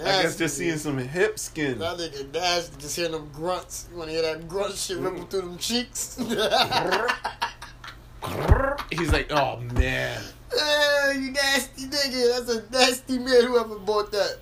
I 0.00 0.22
guess 0.22 0.36
just 0.36 0.56
seeing 0.56 0.78
some 0.78 0.98
hip 0.98 1.38
skin. 1.38 1.78
That 1.78 1.98
nigga 1.98 2.32
nasty, 2.32 2.76
just 2.80 2.96
hearing 2.96 3.12
them 3.12 3.30
grunts. 3.32 3.86
You 3.90 3.98
wanna 3.98 4.12
hear 4.12 4.22
that 4.22 4.48
grunt 4.48 4.74
shit 4.74 4.98
mm. 4.98 5.04
ripple 5.04 5.24
through 5.26 5.42
them 5.42 5.58
cheeks? 5.58 6.16
He's 8.90 9.12
like, 9.12 9.30
oh 9.30 9.60
man. 9.74 10.20
hey, 10.50 11.18
you 11.20 11.30
nasty 11.32 11.86
nigga. 11.86 12.46
That's 12.46 12.50
a 12.50 12.70
nasty 12.72 13.18
man. 13.18 13.44
Whoever 13.44 13.76
bought 13.76 14.10
that, 14.12 14.38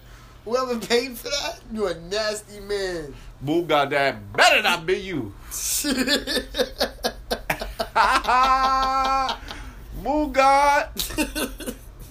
whoever 0.48 0.78
paid 0.78 1.16
for 1.16 1.28
that, 1.28 1.60
you 1.72 1.86
a 1.86 1.94
nasty 1.94 2.60
man. 2.60 3.14
Boo 3.40 3.64
got 3.64 3.90
that. 3.90 4.32
Better 4.32 4.62
not 4.62 4.86
be 4.86 4.94
you. 4.94 5.34
Boo 10.02 10.28
God. 10.32 10.88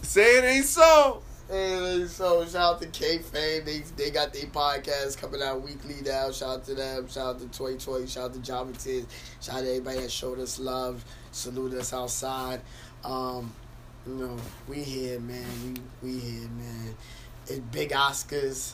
Say 0.03 0.37
it 0.37 0.43
ain't 0.43 0.65
so. 0.65 1.21
Hey, 1.49 2.05
so 2.07 2.45
shout 2.45 2.75
out 2.75 2.81
to 2.81 2.87
K 2.87 3.19
Fame. 3.19 3.63
They 3.65 3.79
they 3.95 4.11
got 4.11 4.33
their 4.33 4.47
podcast 4.47 5.17
coming 5.17 5.41
out 5.41 5.61
weekly 5.61 5.95
now. 6.05 6.31
Shout 6.31 6.49
out 6.49 6.65
to 6.65 6.75
them. 6.75 7.07
Shout 7.07 7.35
out 7.35 7.39
to 7.39 7.47
Toy 7.57 7.77
Toy. 7.77 8.05
Shout 8.05 8.25
out 8.25 8.33
to 8.33 8.39
Java 8.39 8.73
Tiz. 8.73 9.05
Shout 9.41 9.55
out 9.55 9.63
to 9.63 9.69
everybody 9.69 10.01
that 10.01 10.11
showed 10.11 10.39
us 10.39 10.59
love. 10.59 11.03
Salute 11.31 11.73
us 11.75 11.93
outside. 11.93 12.61
Um, 13.03 13.53
you 14.05 14.15
know, 14.15 14.37
we 14.67 14.83
here, 14.83 15.19
man. 15.21 15.77
We 16.01 16.09
we 16.09 16.19
here, 16.19 16.49
man. 16.49 16.95
Big 17.71 17.91
Oscars. 17.91 18.73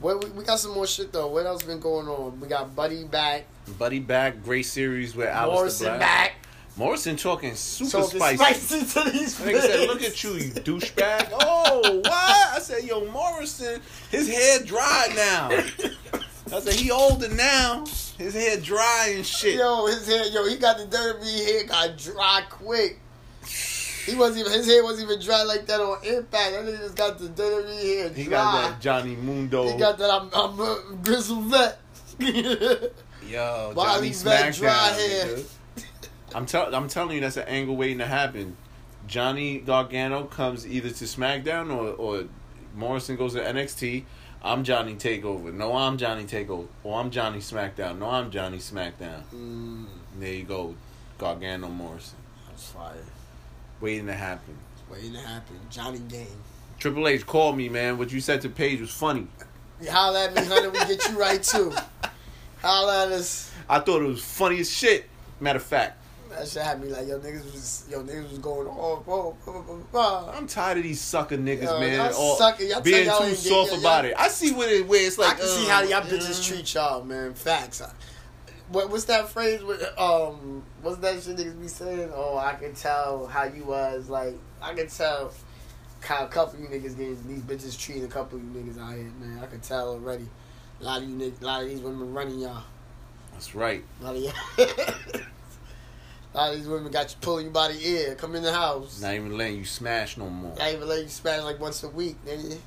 What 0.00 0.24
we, 0.24 0.30
we 0.30 0.44
got 0.44 0.58
some 0.58 0.72
more 0.74 0.86
shit 0.86 1.12
though. 1.12 1.28
What 1.28 1.46
else 1.46 1.62
been 1.62 1.80
going 1.80 2.08
on? 2.08 2.40
We 2.40 2.48
got 2.48 2.74
Buddy 2.74 3.04
back. 3.04 3.44
Buddy 3.78 4.00
back. 4.00 4.42
Great 4.42 4.64
series 4.66 5.14
with 5.14 5.28
Aleister 5.28 5.46
Morrison 5.52 5.86
Black. 5.86 6.00
back. 6.00 6.32
Morrison 6.74 7.16
talking 7.16 7.54
super 7.54 7.90
Talking 7.90 8.18
spicy. 8.18 8.36
spicy 8.54 9.00
to 9.04 9.10
these 9.10 9.38
Nigga 9.38 9.60
said, 9.60 9.86
"Look 9.88 10.02
at 10.02 10.24
you, 10.24 10.32
you 10.34 10.50
douchebag." 10.52 11.28
Oh, 11.40 11.98
what? 11.98 12.56
I 12.56 12.58
said, 12.60 12.84
"Yo, 12.84 13.04
Morrison, 13.10 13.80
his 14.10 14.28
hair 14.28 14.60
dry 14.64 15.08
now." 15.14 15.50
I 16.54 16.60
said, 16.60 16.74
"He 16.74 16.90
older 16.90 17.28
now. 17.28 17.84
His 18.18 18.34
hair 18.34 18.56
dry 18.58 19.12
and 19.16 19.24
shit." 19.26 19.56
Yo, 19.58 19.86
his 19.86 20.06
hair, 20.06 20.24
yo, 20.28 20.46
he 20.48 20.56
got 20.56 20.78
the 20.78 20.86
dirty 20.86 21.44
hair 21.44 21.64
got 21.66 21.96
dry 21.98 22.42
quick. 22.48 22.98
He 24.06 24.14
wasn't 24.16 24.40
even 24.46 24.52
his 24.52 24.66
hair 24.66 24.82
wasn't 24.82 25.10
even 25.10 25.24
dry 25.24 25.42
like 25.44 25.66
that 25.66 25.80
on 25.80 25.98
impact. 26.04 26.52
That 26.52 26.64
nigga 26.64 26.78
just 26.78 26.96
got 26.96 27.18
the 27.18 27.28
dirty 27.28 27.96
hair 27.96 28.08
dry. 28.08 28.22
He 28.22 28.24
got 28.28 28.52
that 28.70 28.80
Johnny 28.80 29.16
Mundo. 29.16 29.68
He 29.70 29.78
got 29.78 29.98
that 29.98 30.10
I'm 30.10 30.28
I'm 30.34 30.58
a 30.60 30.96
grizzled 31.02 31.44
vet. 31.44 31.78
Yo, 32.18 33.72
Johnny 33.74 34.10
Smackdown. 34.10 34.58
dry 34.58 34.88
hair? 34.88 35.36
I'm 36.34 36.46
tell 36.46 36.74
I'm 36.74 36.88
telling 36.88 37.14
you, 37.16 37.20
that's 37.20 37.36
an 37.36 37.46
angle 37.48 37.76
waiting 37.76 37.98
to 37.98 38.06
happen. 38.06 38.56
Johnny 39.06 39.58
Gargano 39.58 40.24
comes 40.24 40.66
either 40.66 40.90
to 40.90 41.04
SmackDown 41.04 41.70
or 41.74 41.90
or 41.90 42.24
Morrison 42.74 43.16
goes 43.16 43.34
to 43.34 43.40
NXT. 43.40 44.04
I'm 44.44 44.64
Johnny 44.64 44.96
Takeover. 44.96 45.52
No, 45.54 45.76
I'm 45.76 45.96
Johnny 45.96 46.24
Takeover. 46.24 46.66
Or 46.82 46.98
I'm 47.00 47.10
Johnny 47.12 47.38
SmackDown. 47.38 47.98
No, 47.98 48.10
I'm 48.10 48.30
Johnny 48.32 48.58
SmackDown. 48.58 49.22
mm, 49.32 49.86
there 50.18 50.32
you 50.34 50.42
go, 50.44 50.74
Gargano 51.18 51.68
Morrison, 51.68 52.18
that's 52.48 52.66
fire. 52.72 52.96
Waiting 53.82 54.06
to 54.06 54.14
happen. 54.14 54.56
Waiting 54.90 55.12
to 55.12 55.20
happen. 55.20 55.56
Johnny 55.70 55.98
Game. 56.08 56.26
Triple 56.78 57.06
H 57.08 57.26
called 57.26 57.56
me, 57.56 57.68
man. 57.68 57.98
What 57.98 58.10
you 58.12 58.20
said 58.20 58.40
to 58.42 58.48
Paige 58.48 58.80
was 58.80 58.90
funny. 58.90 59.26
Holla 59.90 60.24
at 60.26 60.34
me, 60.34 60.44
honey. 60.44 60.68
We 60.68 60.78
get 60.78 61.06
you 61.08 61.18
right 61.18 61.42
too. 61.42 61.74
Holla 62.60 63.06
at 63.06 63.12
us. 63.12 63.52
I 63.68 63.80
thought 63.80 64.02
it 64.02 64.06
was 64.06 64.22
funny 64.22 64.60
as 64.60 64.70
shit. 64.70 65.08
Matter 65.40 65.58
of 65.58 65.64
fact, 65.64 65.98
That 66.30 66.46
shit 66.46 66.62
had 66.62 66.80
me 66.80 66.88
like, 66.88 67.08
yo, 67.08 67.18
niggas 67.18 67.44
was, 67.52 67.84
yo, 67.90 68.02
niggas 68.02 68.30
was 68.30 68.38
going, 68.38 68.66
oh, 68.68 69.02
oh, 69.08 69.36
oh, 69.46 69.64
oh, 69.68 69.84
oh. 69.92 70.34
I'm 70.36 70.46
tired 70.46 70.78
of 70.78 70.84
these 70.84 71.00
sucker 71.00 71.36
niggas, 71.36 71.64
Yo, 71.64 71.80
man. 71.80 71.94
y'all 72.10 72.14
all 72.14 72.36
sucker. 72.36 72.62
Y'all 72.62 72.80
being 72.80 73.04
too 73.04 73.34
soft 73.34 73.70
get- 73.70 73.80
about 73.80 74.04
y'all- 74.04 74.12
it. 74.12 74.16
I 74.18 74.28
see 74.28 74.52
what 74.52 74.68
it 74.70 74.86
where 74.86 75.04
it's 75.06 75.18
like. 75.18 75.34
I 75.34 75.38
can 75.38 75.48
see 75.48 75.66
uh, 75.66 75.70
how 75.70 75.82
y'all 75.82 76.02
bitches 76.02 76.40
uh, 76.40 76.48
treat 76.54 76.74
y'all, 76.74 77.04
man. 77.04 77.34
Facts. 77.34 77.82
What, 78.72 78.88
what's 78.88 79.04
that 79.04 79.28
phrase? 79.28 79.62
With, 79.62 79.82
um, 79.98 80.62
what's 80.80 80.96
that 80.98 81.22
shit 81.22 81.36
niggas 81.36 81.60
be 81.60 81.68
saying? 81.68 82.10
Oh, 82.14 82.38
I 82.38 82.54
can 82.54 82.74
tell 82.74 83.26
how 83.26 83.44
you 83.44 83.64
was. 83.64 84.08
Like, 84.08 84.34
I 84.62 84.72
can 84.72 84.88
tell 84.88 85.32
how 86.00 86.24
a 86.24 86.28
couple 86.28 86.54
of 86.54 86.60
you 86.60 86.68
niggas 86.68 86.96
getting 86.96 87.28
these 87.28 87.42
bitches 87.42 87.78
treating 87.78 88.04
a 88.04 88.08
couple 88.08 88.38
of 88.38 88.44
you 88.44 88.50
niggas 88.50 88.80
out 88.80 88.94
here, 88.94 89.12
man. 89.20 89.40
I 89.42 89.46
can 89.46 89.60
tell 89.60 89.90
already. 89.90 90.26
A 90.80 90.84
lot 90.84 91.02
of 91.02 91.08
you 91.08 91.14
niggas, 91.14 91.42
a 91.42 91.44
lot 91.44 91.62
of 91.62 91.68
these 91.68 91.80
women 91.80 92.14
running 92.14 92.38
y'all. 92.38 92.64
That's 93.32 93.54
right. 93.54 93.84
A 94.00 94.04
lot 94.04 94.16
of 94.16 94.22
y'all. 94.22 94.32
a 96.34 96.36
lot 96.36 96.52
of 96.52 96.56
these 96.56 96.66
women 96.66 96.90
got 96.90 97.10
you 97.10 97.16
pulling 97.20 97.46
you 97.46 97.52
by 97.52 97.68
the 97.68 97.86
ear. 97.86 98.14
Come 98.14 98.34
in 98.34 98.42
the 98.42 98.54
house. 98.54 99.02
Not 99.02 99.12
even 99.12 99.36
letting 99.36 99.58
you 99.58 99.66
smash 99.66 100.16
no 100.16 100.30
more. 100.30 100.56
Not 100.56 100.72
even 100.72 100.88
letting 100.88 101.04
you 101.04 101.10
smash 101.10 101.42
like 101.42 101.60
once 101.60 101.82
a 101.82 101.90
week, 101.90 102.16
nigga. 102.24 102.58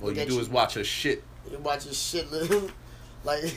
All 0.00 0.12
you 0.12 0.24
do 0.24 0.34
you- 0.34 0.40
is 0.40 0.48
watch 0.48 0.74
her 0.74 0.84
shit. 0.84 1.24
You 1.50 1.58
watching 1.58 1.92
shit, 1.92 2.30
little 2.30 2.70
like 3.26 3.42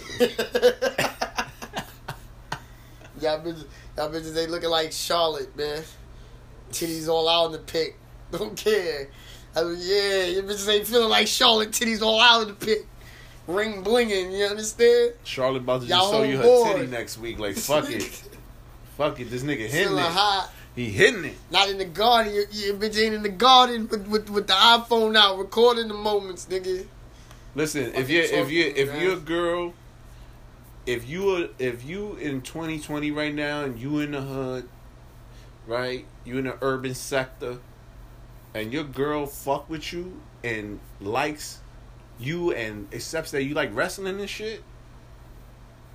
y'all 3.22 3.39
bitches, 3.39 3.65
y'all 3.95 4.09
bitches 4.11 4.36
ain't 4.38 4.49
looking 4.51 4.70
like 4.70 4.91
Charlotte, 4.91 5.55
man. 5.55 5.84
Titties 6.72 7.07
all 7.07 7.30
out 7.30 7.47
in 7.47 7.51
the 7.53 7.59
pic. 7.59 7.95
Don't 8.32 8.55
care. 8.57 9.09
I 9.55 9.63
mean, 9.63 9.78
yeah, 9.80 10.26
your 10.26 10.43
bitches 10.43 10.67
ain't 10.70 10.88
feeling 10.88 11.09
like 11.09 11.28
Charlotte. 11.28 11.72
Titties 11.72 12.01
all 12.01 12.20
out 12.20 12.41
in 12.43 12.47
the 12.49 12.53
pic. 12.53 12.86
Ring 13.47 13.84
blinging. 13.84 14.38
You 14.38 14.45
understand? 14.45 15.13
Charlotte 15.24 15.63
about 15.63 15.82
to 15.82 15.88
just 15.88 16.11
show 16.11 16.24
you 16.24 16.38
her 16.38 16.43
board. 16.43 16.76
titty 16.78 16.88
next 16.88 17.17
week. 17.17 17.39
Like 17.39 17.55
fuck 17.57 17.89
it, 17.89 18.03
fuck 18.97 19.20
it. 19.20 19.30
This 19.30 19.43
nigga 19.43 19.67
hitting 19.67 19.88
Feeling 19.89 20.03
it. 20.03 20.11
hot. 20.11 20.51
He 20.76 20.91
hitting 20.91 21.26
it. 21.26 21.36
Not 21.51 21.70
in 21.70 21.78
the 21.80 21.86
garden. 21.86 22.34
Your, 22.34 22.45
your 22.51 22.76
bitch 22.76 22.97
ain't 23.03 23.15
in 23.15 23.24
the 23.24 23.30
garden 23.30 23.88
with, 23.88 24.07
with 24.07 24.30
with 24.30 24.47
the 24.47 24.53
iPhone 24.53 25.17
out, 25.17 25.38
recording 25.39 25.88
the 25.88 25.95
moments, 25.95 26.45
nigga. 26.45 26.86
Listen, 27.55 27.93
if 27.95 28.09
you 28.09 28.21
if 28.21 28.51
you 28.51 28.73
if 28.75 29.01
you're 29.01 29.13
a 29.13 29.19
girl, 29.19 29.73
if 30.85 31.07
you 31.09 31.35
are 31.35 31.47
if 31.57 31.83
you 31.83 32.15
in 32.15 32.41
2020 32.41 33.11
right 33.11 33.33
now 33.33 33.63
and 33.63 33.79
you 33.79 33.99
in 33.99 34.11
the 34.11 34.21
hood, 34.21 34.69
right? 35.67 36.05
You 36.25 36.37
in 36.37 36.45
the 36.45 36.57
urban 36.61 36.93
sector, 36.93 37.57
and 38.53 38.71
your 38.71 38.83
girl 38.83 39.25
fuck 39.25 39.69
with 39.69 39.91
you 39.93 40.21
and 40.43 40.79
likes 41.01 41.59
you 42.19 42.51
and 42.53 42.87
accepts 42.93 43.31
that 43.31 43.43
you 43.43 43.53
like 43.53 43.73
wrestling 43.75 44.19
and 44.19 44.29
shit, 44.29 44.63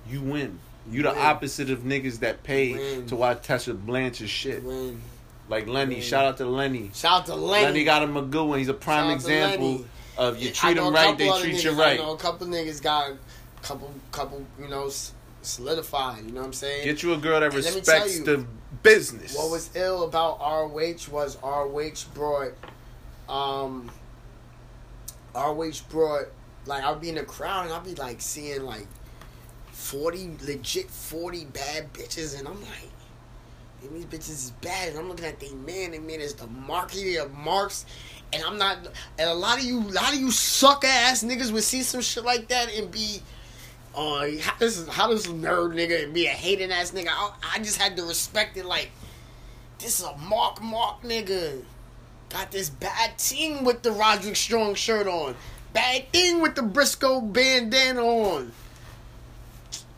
you 0.09 0.21
win. 0.21 0.59
You 0.91 1.01
the 1.01 1.09
Win. 1.09 1.17
opposite 1.17 1.69
of 1.71 1.79
niggas 1.79 2.19
that 2.19 2.43
pay 2.43 2.73
Win. 2.73 3.07
to 3.07 3.15
watch 3.15 3.41
Tessa 3.41 3.73
Blanchard's 3.73 4.29
shit. 4.29 4.63
When 4.63 5.01
Like 5.49 5.67
Lenny, 5.67 5.95
Win. 5.95 6.03
shout 6.03 6.25
out 6.25 6.37
to 6.37 6.45
Lenny. 6.45 6.91
shout 6.93 7.21
out 7.21 7.25
to 7.27 7.35
Lenny. 7.35 7.65
Lenny 7.65 7.83
got 7.85 8.03
him 8.03 8.15
a 8.17 8.21
good 8.21 8.43
one. 8.45 8.59
He's 8.59 8.67
a 8.67 8.73
prime 8.73 9.05
Shout 9.05 9.05
out 9.05 9.07
to 9.09 9.13
example. 9.15 9.85
Of 10.17 10.41
you 10.41 10.51
treat 10.51 10.75
them 10.75 10.93
right, 10.93 11.17
they 11.17 11.27
treat 11.41 11.55
niggas, 11.55 11.63
you 11.63 11.71
I 11.71 11.73
right. 11.73 11.99
know 11.99 12.13
a 12.13 12.17
couple 12.17 12.47
niggas 12.47 12.81
got 12.81 13.11
a 13.11 13.17
couple, 13.61 13.93
couple, 14.11 14.45
you 14.59 14.67
know, 14.67 14.89
solidified. 15.41 16.25
You 16.25 16.31
know 16.31 16.41
what 16.41 16.47
I'm 16.47 16.53
saying? 16.53 16.85
Get 16.85 17.03
you 17.03 17.13
a 17.13 17.17
girl 17.17 17.39
that 17.39 17.53
And 17.53 17.63
let 17.63 17.75
me 17.75 17.81
tell 17.81 18.01
respects 18.03 18.19
you, 18.19 18.25
the 18.25 18.45
business. 18.83 19.35
what 19.37 19.51
was 19.51 19.69
ill 19.75 20.03
about 20.03 20.39
ROH 20.39 21.11
was 21.11 21.37
ROH 21.43 22.05
brought, 22.13 22.53
um, 23.29 23.89
ROH 25.35 25.71
brought 25.89 26.25
like 26.65 26.83
I'd 26.83 27.01
be 27.01 27.09
in 27.09 27.15
the 27.15 27.23
crowd 27.23 27.65
and 27.65 27.73
I'd 27.73 27.83
be 27.83 27.95
like 27.95 28.21
seeing 28.21 28.63
like 28.63 28.87
forty 29.71 30.31
legit 30.45 30.89
forty 30.89 31.45
bad 31.45 31.93
bitches 31.93 32.37
and 32.37 32.47
I'm 32.47 32.59
like. 32.61 32.89
"Damn, 33.81 33.93
These 33.93 34.05
bitches 34.05 34.29
is 34.29 34.51
bad, 34.61 34.89
and 34.89 34.97
I'm 34.97 35.09
looking 35.09 35.25
at 35.25 35.39
they 35.39 35.51
man. 35.51 35.91
They 35.91 35.99
man 35.99 36.21
is 36.21 36.33
the 36.33 36.47
market 36.47 37.17
of 37.17 37.33
marks, 37.33 37.85
and 38.35 38.43
I'm 38.43 38.57
not. 38.57 38.77
And 39.17 39.29
a 39.29 39.33
lot 39.33 39.57
of 39.57 39.63
you, 39.63 39.79
a 39.79 39.91
lot 39.91 40.13
of 40.13 40.19
you 40.19 40.31
sucker 40.31 40.87
ass 40.87 41.23
niggas 41.23 41.51
would 41.51 41.63
see 41.63 41.81
some 41.81 42.01
shit 42.01 42.25
like 42.25 42.47
that 42.49 42.71
and 42.73 42.91
be, 42.91 43.21
uh, 43.95 44.27
how 44.41 44.57
does 44.57 44.87
how 44.89 45.07
does 45.07 45.27
nerd 45.27 45.73
nigga 45.73 46.03
and 46.03 46.13
be 46.13 46.27
a 46.27 46.31
hating 46.31 46.71
ass 46.71 46.91
nigga? 46.91 47.07
I, 47.09 47.31
I 47.55 47.59
just 47.59 47.81
had 47.81 47.95
to 47.97 48.03
respect 48.03 48.57
it. 48.57 48.65
Like, 48.65 48.91
this 49.79 49.99
is 49.99 50.05
a 50.05 50.17
mark 50.17 50.61
mark 50.61 51.01
nigga. 51.01 51.63
Got 52.29 52.51
this 52.51 52.69
bad 52.69 53.17
team 53.17 53.63
with 53.63 53.81
the 53.81 53.91
Roderick 53.91 54.35
Strong 54.35 54.75
shirt 54.75 55.07
on. 55.07 55.35
Bad 55.73 56.11
thing 56.11 56.41
with 56.41 56.55
the 56.55 56.63
Briscoe 56.63 57.21
bandana 57.21 58.01
on. 58.01 58.51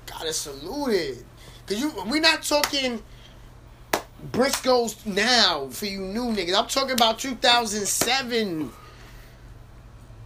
Gotta 0.05 0.33
salute 0.33 0.93
it. 0.93 1.25
Cause 1.65 1.79
you 1.79 1.91
we're 2.07 2.21
not 2.21 2.43
talking 2.43 3.01
Briscoes 4.26 5.05
now 5.05 5.68
for 5.70 5.86
you 5.86 5.99
new 5.99 6.26
niggas. 6.26 6.57
I'm 6.57 6.68
talking 6.68 6.93
about 6.93 7.20
2007. 7.20 8.72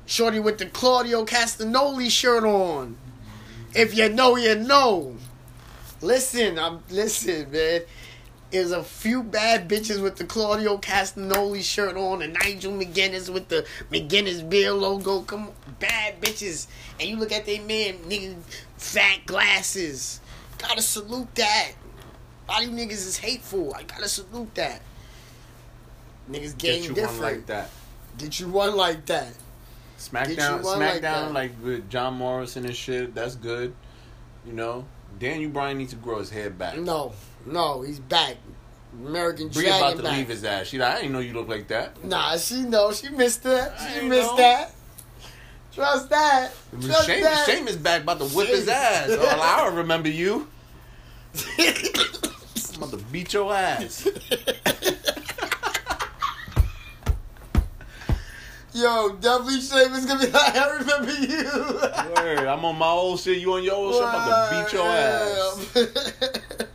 Shorty 0.06 0.40
with 0.40 0.58
the 0.58 0.66
Claudio 0.66 1.26
Castagnoli 1.26 2.10
shirt 2.10 2.44
on. 2.44 2.98
If 3.74 3.96
you 3.96 4.10
know, 4.10 4.36
you 4.36 4.56
know. 4.56 5.16
Listen, 6.02 6.58
I'm 6.58 6.80
listen, 6.90 7.52
man. 7.52 7.82
There's 8.50 8.72
a 8.72 8.84
few 8.84 9.24
bad 9.24 9.70
bitches 9.70 10.02
with 10.02 10.18
the 10.18 10.26
Claudio 10.26 10.78
Castagnoli 10.78 11.64
shirt 11.64 11.96
on, 11.96 12.22
and 12.22 12.34
Nigel 12.34 12.74
McGuinness 12.74 13.32
with 13.32 13.48
the 13.48 13.66
McGuinness 13.92 14.48
beer 14.50 14.74
logo. 14.74 15.22
Come 15.22 15.48
on, 15.48 15.54
bad 15.80 16.20
bitches. 16.20 16.68
And 17.00 17.08
you 17.08 17.16
look 17.16 17.32
at 17.32 17.46
they 17.46 17.60
man, 17.60 18.00
nigga, 18.10 18.36
fat 18.78 19.20
glasses. 19.26 20.20
Gotta 20.58 20.82
salute 20.82 21.34
that. 21.36 21.72
A 22.52 22.56
lot 22.56 22.64
of 22.66 22.70
you 22.70 22.76
niggas 22.76 22.92
is 22.92 23.18
hateful. 23.18 23.74
I 23.74 23.84
gotta 23.84 24.10
salute 24.10 24.54
that. 24.56 24.82
Niggas 26.30 26.58
game 26.58 26.82
Get 26.82 26.90
you 26.90 26.94
different. 26.94 27.22
one 27.22 27.32
like 27.32 27.46
that. 27.46 27.70
Get 28.18 28.40
you 28.42 28.50
one 28.50 28.76
like 28.76 29.06
that. 29.06 29.34
SmackDown, 29.98 30.62
SmackDown, 30.62 30.78
like 30.78 31.02
that. 31.02 31.32
like 31.32 31.52
with 31.64 31.90
John 31.90 32.16
Morrison 32.16 32.66
and 32.66 32.76
shit. 32.76 33.16
That's 33.16 33.36
good. 33.36 33.74
You 34.46 34.52
know, 34.52 34.84
Daniel 35.18 35.50
Bryan 35.50 35.78
needs 35.78 35.92
to 35.92 35.96
grow 35.96 36.20
his 36.20 36.30
head 36.30 36.60
back. 36.60 36.78
No, 36.78 37.14
no, 37.46 37.84
he's 37.84 38.02
back. 38.02 38.36
American 39.00 39.48
Brie 39.48 39.64
Dragon 39.68 39.80
about 39.80 39.98
to 39.98 40.04
back. 40.04 40.18
leave 40.18 40.28
his 40.28 40.44
ass. 40.44 40.68
She 40.68 40.78
like, 40.78 40.92
I 40.92 40.96
didn't 40.98 41.14
know 41.14 41.20
you 41.20 41.32
look 41.32 41.48
like 41.48 41.70
that. 41.70 42.04
Nah, 42.04 42.36
she 42.36 42.64
know. 42.64 42.92
She 42.92 43.08
missed 43.08 43.44
that. 43.44 43.80
She 43.80 44.06
missed 44.10 44.30
know. 44.32 44.36
that. 44.38 44.74
Trust 45.74 46.10
that. 46.10 46.52
Trust 46.82 47.06
Shame, 47.06 47.24
that. 47.24 47.46
Shame 47.46 47.70
is 47.70 47.78
back, 47.78 48.02
about 48.02 48.20
to 48.20 48.26
whip 48.26 48.50
his 48.50 48.68
ass. 48.68 49.08
Oh, 49.10 49.40
I 49.42 49.64
don't 49.64 49.76
remember 49.78 50.10
you. 50.10 50.50
I'm 52.82 52.90
about 52.90 53.00
to 53.00 53.06
beat 53.06 53.32
your 53.34 53.54
ass. 53.54 54.08
Yo, 58.74 59.18
definitely 59.20 59.62
Sheamus 59.62 60.06
gonna 60.06 60.26
be 60.26 60.32
like, 60.32 60.56
I 60.56 60.78
remember 60.78 61.12
you. 61.12 61.44
Word, 62.16 62.48
I'm 62.48 62.66
on 62.66 62.78
my 62.78 62.88
old 62.88 63.20
shit. 63.20 63.38
You 63.38 63.54
on 63.54 63.64
your 63.64 63.76
old 63.76 63.94
shit. 63.94 64.04
I'm 64.04 64.16
about 64.16 64.50
to 64.50 64.64
beat 64.64 64.74
your 64.74 64.88
ass. 64.88 66.68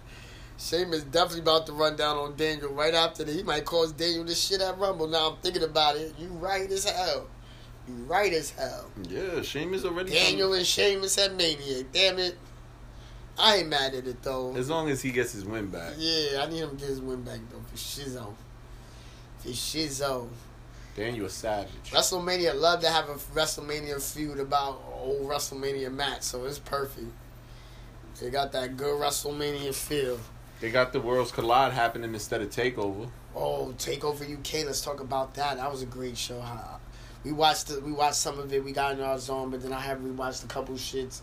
Sheamus 0.58 1.02
definitely 1.04 1.40
about 1.40 1.66
to 1.66 1.72
run 1.72 1.96
down 1.96 2.16
on 2.18 2.36
Daniel 2.36 2.72
right 2.72 2.94
after 2.94 3.24
that. 3.24 3.34
He 3.34 3.42
might 3.42 3.64
cause 3.64 3.90
Daniel 3.92 4.22
this 4.24 4.40
shit 4.40 4.60
at 4.60 4.78
Rumble. 4.78 5.08
Now 5.08 5.30
I'm 5.30 5.36
thinking 5.38 5.64
about 5.64 5.96
it. 5.96 6.14
You 6.18 6.28
right 6.28 6.70
as 6.70 6.84
hell. 6.88 7.26
You 7.88 7.94
right 8.04 8.32
as 8.32 8.50
hell. 8.50 8.90
Yeah, 9.08 9.42
Sheamus 9.42 9.84
already. 9.84 10.12
Daniel 10.12 10.52
and 10.52 10.66
Sheamus 10.66 11.18
at 11.18 11.34
Mania. 11.34 11.82
Damn 11.92 12.20
it. 12.20 12.36
I 13.38 13.56
ain't 13.56 13.68
mad 13.68 13.94
at 13.94 14.06
it 14.06 14.22
though. 14.22 14.54
As 14.56 14.70
long 14.70 14.88
as 14.88 15.02
he 15.02 15.10
gets 15.10 15.32
his 15.32 15.44
win 15.44 15.66
back. 15.66 15.94
Yeah, 15.98 16.42
I 16.42 16.48
need 16.48 16.60
him 16.60 16.70
to 16.70 16.76
get 16.76 16.88
his 16.88 17.00
win 17.00 17.22
back 17.22 17.40
though 17.50 17.60
for 17.60 17.76
Shizzo. 17.76 18.34
For 19.38 19.48
Shizzo. 19.48 20.28
Daniel 20.96 21.28
savage. 21.28 21.90
WrestleMania 21.90 22.58
love 22.58 22.80
to 22.80 22.88
have 22.88 23.10
a 23.10 23.14
WrestleMania 23.14 24.00
feud 24.00 24.40
about 24.40 24.82
old 24.94 25.28
WrestleMania 25.28 25.92
match, 25.92 26.22
so 26.22 26.46
it's 26.46 26.58
perfect. 26.58 27.12
They 28.18 28.30
got 28.30 28.52
that 28.52 28.78
good 28.78 28.98
WrestleMania 28.98 29.74
feel. 29.74 30.18
They 30.60 30.70
got 30.70 30.94
the 30.94 31.00
Worlds 31.00 31.32
Collide 31.32 31.74
happening 31.74 32.14
instead 32.14 32.40
of 32.40 32.48
Takeover. 32.48 33.10
Oh, 33.34 33.74
Takeover 33.76 34.22
UK. 34.22 34.64
Let's 34.64 34.80
talk 34.80 35.00
about 35.00 35.34
that. 35.34 35.58
That 35.58 35.70
was 35.70 35.82
a 35.82 35.86
great 35.86 36.16
show. 36.16 36.42
We 37.24 37.32
watched 37.32 37.68
the, 37.68 37.80
we 37.80 37.92
watched 37.92 38.16
some 38.16 38.38
of 38.38 38.50
it. 38.54 38.64
We 38.64 38.72
got 38.72 38.94
in 38.94 39.02
our 39.02 39.18
zone, 39.18 39.50
but 39.50 39.62
then 39.62 39.74
I 39.74 39.80
have 39.80 39.98
rewatched 39.98 40.44
a 40.44 40.46
couple 40.46 40.76
shits. 40.76 41.20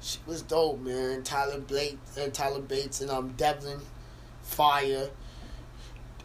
Shit 0.00 0.20
was 0.26 0.42
dope, 0.42 0.80
man. 0.80 1.22
Tyler 1.22 1.60
Blake, 1.60 1.98
uh, 2.20 2.28
Tyler 2.32 2.60
Bates, 2.60 3.00
and 3.00 3.10
um 3.10 3.34
Devlin, 3.36 3.80
fire. 4.42 5.10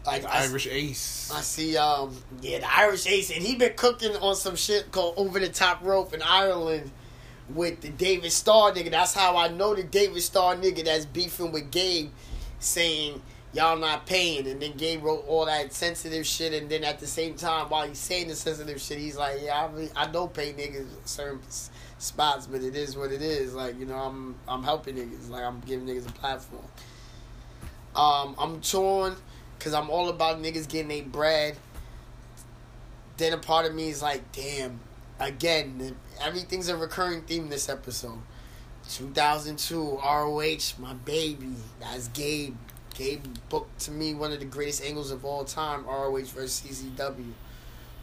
Like 0.06 0.24
I, 0.24 0.44
Irish 0.44 0.68
Ace. 0.68 1.32
I 1.34 1.40
see, 1.40 1.76
um, 1.76 2.16
yeah, 2.40 2.60
the 2.60 2.76
Irish 2.78 3.06
Ace, 3.06 3.30
and 3.30 3.42
he 3.42 3.56
been 3.56 3.74
cooking 3.74 4.14
on 4.16 4.36
some 4.36 4.54
shit 4.54 4.92
called 4.92 5.14
Over 5.16 5.40
the 5.40 5.48
Top 5.48 5.82
Rope 5.82 6.14
in 6.14 6.22
Ireland 6.22 6.92
with 7.48 7.80
the 7.80 7.88
David 7.88 8.30
Starr 8.30 8.72
nigga. 8.72 8.90
That's 8.90 9.14
how 9.14 9.36
I 9.36 9.48
know 9.48 9.74
the 9.74 9.82
David 9.82 10.22
Starr 10.22 10.54
nigga 10.56 10.84
that's 10.84 11.06
beefing 11.06 11.50
with 11.50 11.72
Gabe, 11.72 12.10
saying, 12.60 13.20
y'all 13.52 13.76
not 13.76 14.06
paying. 14.06 14.46
And 14.46 14.62
then 14.62 14.76
Gabe 14.76 15.02
wrote 15.02 15.24
all 15.26 15.46
that 15.46 15.72
sensitive 15.72 16.24
shit, 16.24 16.52
and 16.52 16.70
then 16.70 16.84
at 16.84 17.00
the 17.00 17.06
same 17.06 17.34
time, 17.34 17.68
while 17.68 17.88
he's 17.88 17.98
saying 17.98 18.28
the 18.28 18.36
sensitive 18.36 18.80
shit, 18.80 18.98
he's 18.98 19.16
like, 19.16 19.40
yeah, 19.42 19.68
I, 19.96 20.04
I 20.04 20.06
don't 20.06 20.32
pay 20.32 20.52
niggas 20.52 20.86
certain 21.04 21.40
spots, 21.98 22.46
but 22.46 22.62
it 22.62 22.76
is 22.76 22.96
what 22.96 23.12
it 23.12 23.22
is. 23.22 23.54
Like 23.54 23.78
you 23.78 23.86
know, 23.86 23.96
I'm 23.96 24.34
I'm 24.48 24.62
helping 24.62 24.96
niggas. 24.96 25.30
Like 25.30 25.44
I'm 25.44 25.60
giving 25.60 25.86
niggas 25.86 26.08
a 26.08 26.12
platform. 26.12 26.64
Um, 27.94 28.34
I'm 28.38 28.60
torn 28.60 29.16
because 29.58 29.72
I'm 29.72 29.88
all 29.88 30.08
about 30.08 30.42
niggas 30.42 30.68
getting 30.68 30.88
their 30.88 31.02
bread. 31.02 31.56
Then 33.16 33.32
a 33.32 33.38
part 33.38 33.64
of 33.64 33.74
me 33.74 33.88
is 33.88 34.02
like, 34.02 34.32
damn. 34.32 34.80
Again, 35.18 35.96
everything's 36.20 36.68
a 36.68 36.76
recurring 36.76 37.22
theme 37.22 37.48
this 37.48 37.70
episode. 37.70 38.18
2002 38.90 39.98
ROH, 40.04 40.78
my 40.78 40.92
baby. 40.92 41.54
That's 41.80 42.08
Gabe. 42.08 42.54
Gabe 42.94 43.24
booked 43.48 43.80
to 43.80 43.90
me 43.90 44.12
one 44.12 44.32
of 44.32 44.40
the 44.40 44.44
greatest 44.44 44.84
angles 44.84 45.10
of 45.10 45.24
all 45.24 45.44
time. 45.44 45.86
ROH 45.86 46.24
versus 46.24 46.60
CZW. 46.60 47.32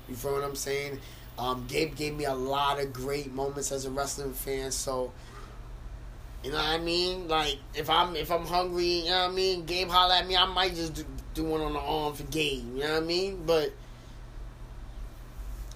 You 0.10 0.16
feel 0.16 0.34
what 0.34 0.44
I'm 0.44 0.56
saying? 0.56 1.00
Um, 1.38 1.66
Gabe 1.68 1.96
gave 1.96 2.16
me 2.16 2.26
a 2.26 2.34
lot 2.34 2.80
of 2.80 2.94
great 2.94 3.34
moments 3.34 3.72
as 3.72 3.86
a 3.86 3.90
wrestling 3.90 4.34
fan. 4.34 4.72
So, 4.72 5.12
you 6.44 6.52
know 6.52 6.58
what 6.58 6.66
I 6.66 6.78
mean? 6.78 7.28
Like 7.28 7.58
if 7.74 7.90
I'm 7.90 8.16
if 8.16 8.32
I'm 8.32 8.46
hungry, 8.46 9.00
you 9.00 9.10
know 9.10 9.22
what 9.22 9.32
I 9.32 9.34
mean. 9.34 9.66
Gabe 9.66 9.90
holler 9.90 10.16
at 10.16 10.28
me, 10.28 10.36
I 10.36 10.46
might 10.46 10.76
just 10.76 10.94
do, 10.94 11.06
do 11.34 11.44
one 11.44 11.62
on 11.62 11.74
the 11.74 11.80
arm 11.80 12.14
for 12.14 12.24
Gabe. 12.24 12.76
You 12.76 12.84
know 12.84 12.94
what 12.94 13.04
I 13.04 13.06
mean? 13.06 13.44
But 13.46 13.74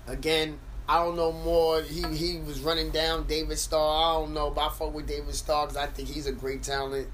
again, 0.08 0.60
I 0.90 1.04
don't 1.04 1.16
know 1.16 1.32
more. 1.32 1.82
He 1.82 2.04
he 2.16 2.40
was 2.40 2.62
running 2.62 2.92
down 2.92 3.28
David 3.28 3.58
Starr. 3.58 4.20
I 4.20 4.22
don't 4.22 4.34
know, 4.34 4.52
but 4.52 4.68
I 4.68 4.70
fuck 4.70 4.94
with 4.94 5.08
David 5.08 5.36
Starr 5.36 5.68
because 5.68 5.78
I 5.78 5.88
think 5.88 6.08
he's 6.08 6.28
a 6.28 6.32
great 6.32 6.64
talent. 6.64 7.08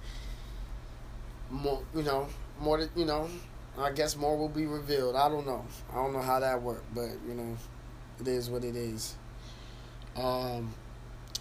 More, 1.49 1.81
you 1.95 2.03
know, 2.03 2.27
more. 2.59 2.77
To, 2.77 2.89
you 2.95 3.05
know, 3.05 3.29
I 3.77 3.91
guess 3.91 4.15
more 4.15 4.37
will 4.37 4.49
be 4.49 4.65
revealed. 4.65 5.15
I 5.15 5.27
don't 5.27 5.45
know. 5.47 5.65
I 5.91 5.95
don't 5.95 6.13
know 6.13 6.21
how 6.21 6.39
that 6.39 6.61
worked, 6.61 6.93
but 6.93 7.09
you 7.27 7.33
know, 7.33 7.57
it 8.19 8.27
is 8.27 8.49
what 8.49 8.63
it 8.63 8.75
is. 8.75 9.15
Um, 10.15 10.73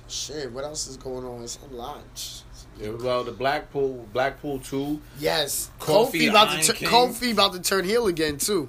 shit. 0.09 0.53
What 0.53 0.65
else 0.65 0.87
is 0.87 0.97
going 0.97 1.25
on? 1.25 1.43
It's 1.43 1.59
a 1.71 1.75
lot. 1.75 2.43
Yeah, 2.79 2.91
well, 2.91 3.25
the 3.25 3.33
Blackpool 3.33 4.07
Blackpool 4.13 4.59
two. 4.59 5.01
Yes, 5.19 5.71
Kofi, 5.79 6.13
Kofi, 6.13 6.31
about 6.31 6.63
to 6.63 6.73
King. 6.73 6.89
Kofi 6.89 7.33
about 7.33 7.53
to 7.53 7.61
turn 7.61 7.85
heel 7.85 8.07
again 8.07 8.39
too. 8.39 8.69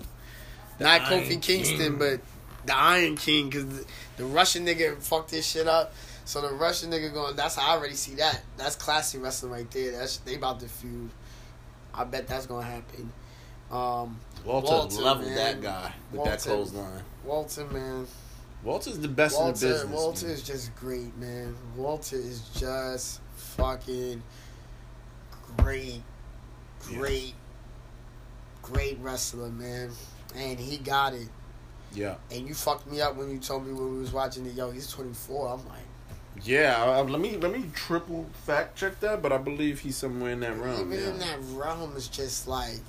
Not 0.80 1.02
Iron 1.02 1.24
Kofi 1.24 1.42
Kingston, 1.42 1.98
but 1.98 2.20
the 2.66 2.76
Iron 2.76 3.16
King, 3.16 3.50
because 3.50 3.66
the, 3.66 3.86
the 4.18 4.26
Russian 4.26 4.66
nigga 4.66 5.02
fucked 5.02 5.32
this 5.32 5.48
shit 5.50 5.68
up. 5.68 5.94
So 6.26 6.42
the 6.42 6.54
Russian 6.54 6.92
nigga 6.92 7.14
going, 7.14 7.36
that's 7.36 7.56
how 7.56 7.74
I 7.74 7.78
already 7.78 7.96
see 7.96 8.16
that. 8.16 8.42
That's 8.58 8.76
classy 8.76 9.18
wrestling 9.18 9.52
right 9.52 9.70
there. 9.72 9.92
That's 9.92 10.18
they 10.18 10.36
about 10.36 10.60
to 10.62 10.68
feud. 10.68 11.10
I 11.94 12.04
bet 12.04 12.28
that's 12.28 12.46
gonna 12.46 12.66
happen. 12.66 13.12
Um, 13.72 14.20
Walter, 14.46 14.68
Walter, 14.68 15.02
leveled 15.02 15.28
man. 15.28 15.36
that 15.36 15.62
guy 15.62 15.94
with 16.12 16.24
that 16.24 16.30
Walter. 16.30 16.50
clothesline. 16.50 17.04
Walter, 17.24 17.66
man. 17.66 18.08
Walter's 18.64 19.00
the 19.00 19.08
best 19.08 19.40
in 19.40 19.48
the 19.48 19.52
business. 19.54 19.86
Walter 19.86 20.26
man. 20.26 20.36
is 20.36 20.44
just 20.44 20.76
great, 20.76 21.16
man. 21.18 21.56
Walter 21.76 22.16
is 22.16 22.42
just 22.56 23.22
fucking 23.36 24.24
great, 25.58 26.02
great, 26.80 27.34
great 28.62 28.98
wrestler, 29.02 29.50
man. 29.50 29.92
And 30.36 30.60
he 30.60 30.78
got 30.78 31.14
it. 31.14 31.28
Yeah, 31.94 32.16
And 32.32 32.48
you 32.48 32.56
fucked 32.56 32.90
me 32.92 33.02
up 33.02 33.16
when 33.16 33.30
you 33.30 33.38
told 33.38 33.68
me 33.68 33.74
when 33.74 33.94
we 33.94 34.00
was 34.00 34.12
watching 34.12 34.48
it. 34.48 34.56
Yo, 34.56 34.72
he's 34.72 34.90
24. 34.90 35.50
I'm 35.50 35.68
like, 35.68 35.78
yeah. 36.42 36.84
Uh, 36.84 37.04
let 37.04 37.22
me 37.22 37.38
let 37.38 37.52
me 37.52 37.66
triple 37.76 38.26
fact 38.46 38.76
check 38.76 39.00
that, 39.02 39.22
but 39.22 39.32
I 39.32 39.38
believe 39.38 39.82
he's 39.82 39.96
somewhere 39.96 40.32
in 40.32 40.40
that 40.40 40.58
realm. 40.58 40.92
even 40.92 41.04
yeah. 41.04 41.12
in 41.12 41.20
that 41.20 41.38
realm, 41.56 41.96
is 41.96 42.08
just 42.08 42.48
like 42.48 42.82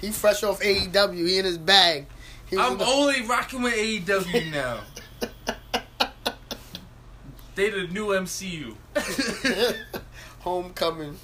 he 0.00 0.10
fresh 0.10 0.42
off 0.42 0.60
AEW. 0.60 1.14
He 1.28 1.38
in 1.38 1.44
his 1.44 1.56
bag. 1.56 2.06
He 2.50 2.58
I'm 2.58 2.76
the- 2.76 2.84
only 2.84 3.22
rocking 3.22 3.62
with 3.62 3.74
AEW 3.74 4.50
now. 4.50 4.80
They 7.54 7.70
the 7.70 7.88
new 7.88 8.08
MCU. 8.08 8.76
Homecoming. 10.40 11.18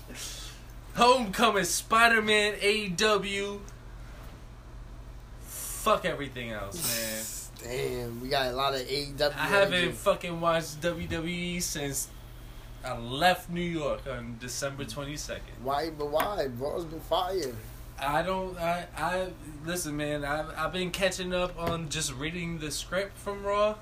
Homecoming, 0.95 1.62
Spider 1.62 2.20
Man, 2.22 2.55
AEW. 2.55 3.61
Fuck 5.45 6.05
everything 6.05 6.51
else, 6.51 7.62
man. 7.62 7.70
Damn, 7.70 8.20
we 8.20 8.29
got 8.29 8.47
a 8.47 8.53
lot 8.53 8.75
of 8.75 8.81
AEW. 8.81 9.22
I 9.22 9.47
haven't 9.47 9.93
fucking 9.93 10.41
watched 10.41 10.81
WWE 10.81 11.62
since 11.62 12.09
I 12.85 12.99
left 12.99 13.49
New 13.49 13.62
York 13.62 14.03
on 14.07 14.37
December 14.41 14.85
22nd. 14.85 15.41
Why? 15.62 15.91
But 15.91 16.11
why? 16.11 16.49
Bro's 16.49 16.85
been 16.85 17.01
fired. 17.01 17.55
I 17.99 18.22
don't. 18.22 18.59
I. 18.59 18.87
I 18.97 19.28
listen, 19.64 19.97
man. 19.97 20.24
I've 20.24 20.51
I've 20.57 20.72
been 20.72 20.91
catching 20.91 21.32
up 21.32 21.59
on 21.59 21.89
just 21.89 22.12
reading 22.14 22.59
the 22.59 22.70
script 22.70 23.16
from 23.16 23.45
Raw, 23.45 23.76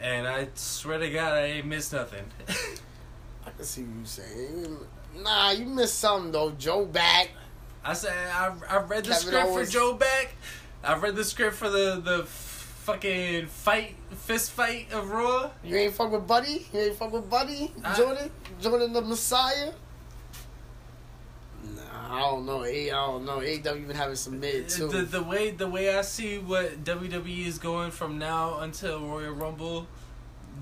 and 0.00 0.26
I 0.26 0.48
swear 0.54 0.98
to 0.98 1.10
God, 1.10 1.34
I 1.34 1.44
ain't 1.44 1.66
missed 1.66 1.92
nothing. 1.92 2.24
I 3.46 3.50
can 3.50 3.64
see 3.64 3.82
what 3.82 3.98
you 3.98 4.06
saying. 4.06 4.78
Nah, 5.22 5.50
you 5.50 5.66
missed 5.66 5.98
something 5.98 6.32
though. 6.32 6.52
Joe 6.52 6.86
back. 6.86 7.30
I 7.84 7.92
said 7.94 8.12
I. 8.32 8.54
I 8.68 8.76
read 8.78 9.04
the 9.04 9.10
Kevin 9.10 9.26
script 9.26 9.46
Owens. 9.46 9.66
for 9.68 9.72
Joe 9.72 9.94
back. 9.94 10.34
I 10.84 10.96
read 10.96 11.16
the 11.16 11.24
script 11.24 11.56
for 11.56 11.68
the 11.68 12.00
the 12.02 12.24
fucking 12.82 13.46
fight 13.46 13.94
fist 14.10 14.50
fight 14.52 14.92
of 14.92 15.08
Raw. 15.08 15.50
You 15.62 15.76
ain't 15.76 15.94
fuck 15.94 16.10
with 16.10 16.26
Buddy. 16.26 16.66
You 16.72 16.80
ain't 16.80 16.96
fuck 16.96 17.12
with 17.12 17.30
Buddy. 17.30 17.70
I- 17.84 17.96
Jordan. 17.96 18.30
Jordan 18.60 18.92
the 18.92 19.02
Messiah. 19.02 19.72
Nah, 21.76 22.16
I 22.16 22.20
don't 22.20 22.44
know. 22.44 22.64
A, 22.64 22.90
I 22.90 22.94
don't 23.06 23.24
know. 23.24 23.38
AEW 23.38 23.82
even 23.82 23.96
having 23.96 24.16
some 24.16 24.40
mid 24.40 24.68
too. 24.68 24.88
The 24.88 25.02
the 25.02 25.22
way 25.22 25.52
the 25.52 25.68
way 25.68 25.96
I 25.96 26.02
see 26.02 26.38
what 26.38 26.82
WWE 26.84 27.46
is 27.46 27.58
going 27.58 27.92
from 27.92 28.18
now 28.18 28.58
until 28.58 29.00
Royal 29.00 29.32
Rumble, 29.32 29.86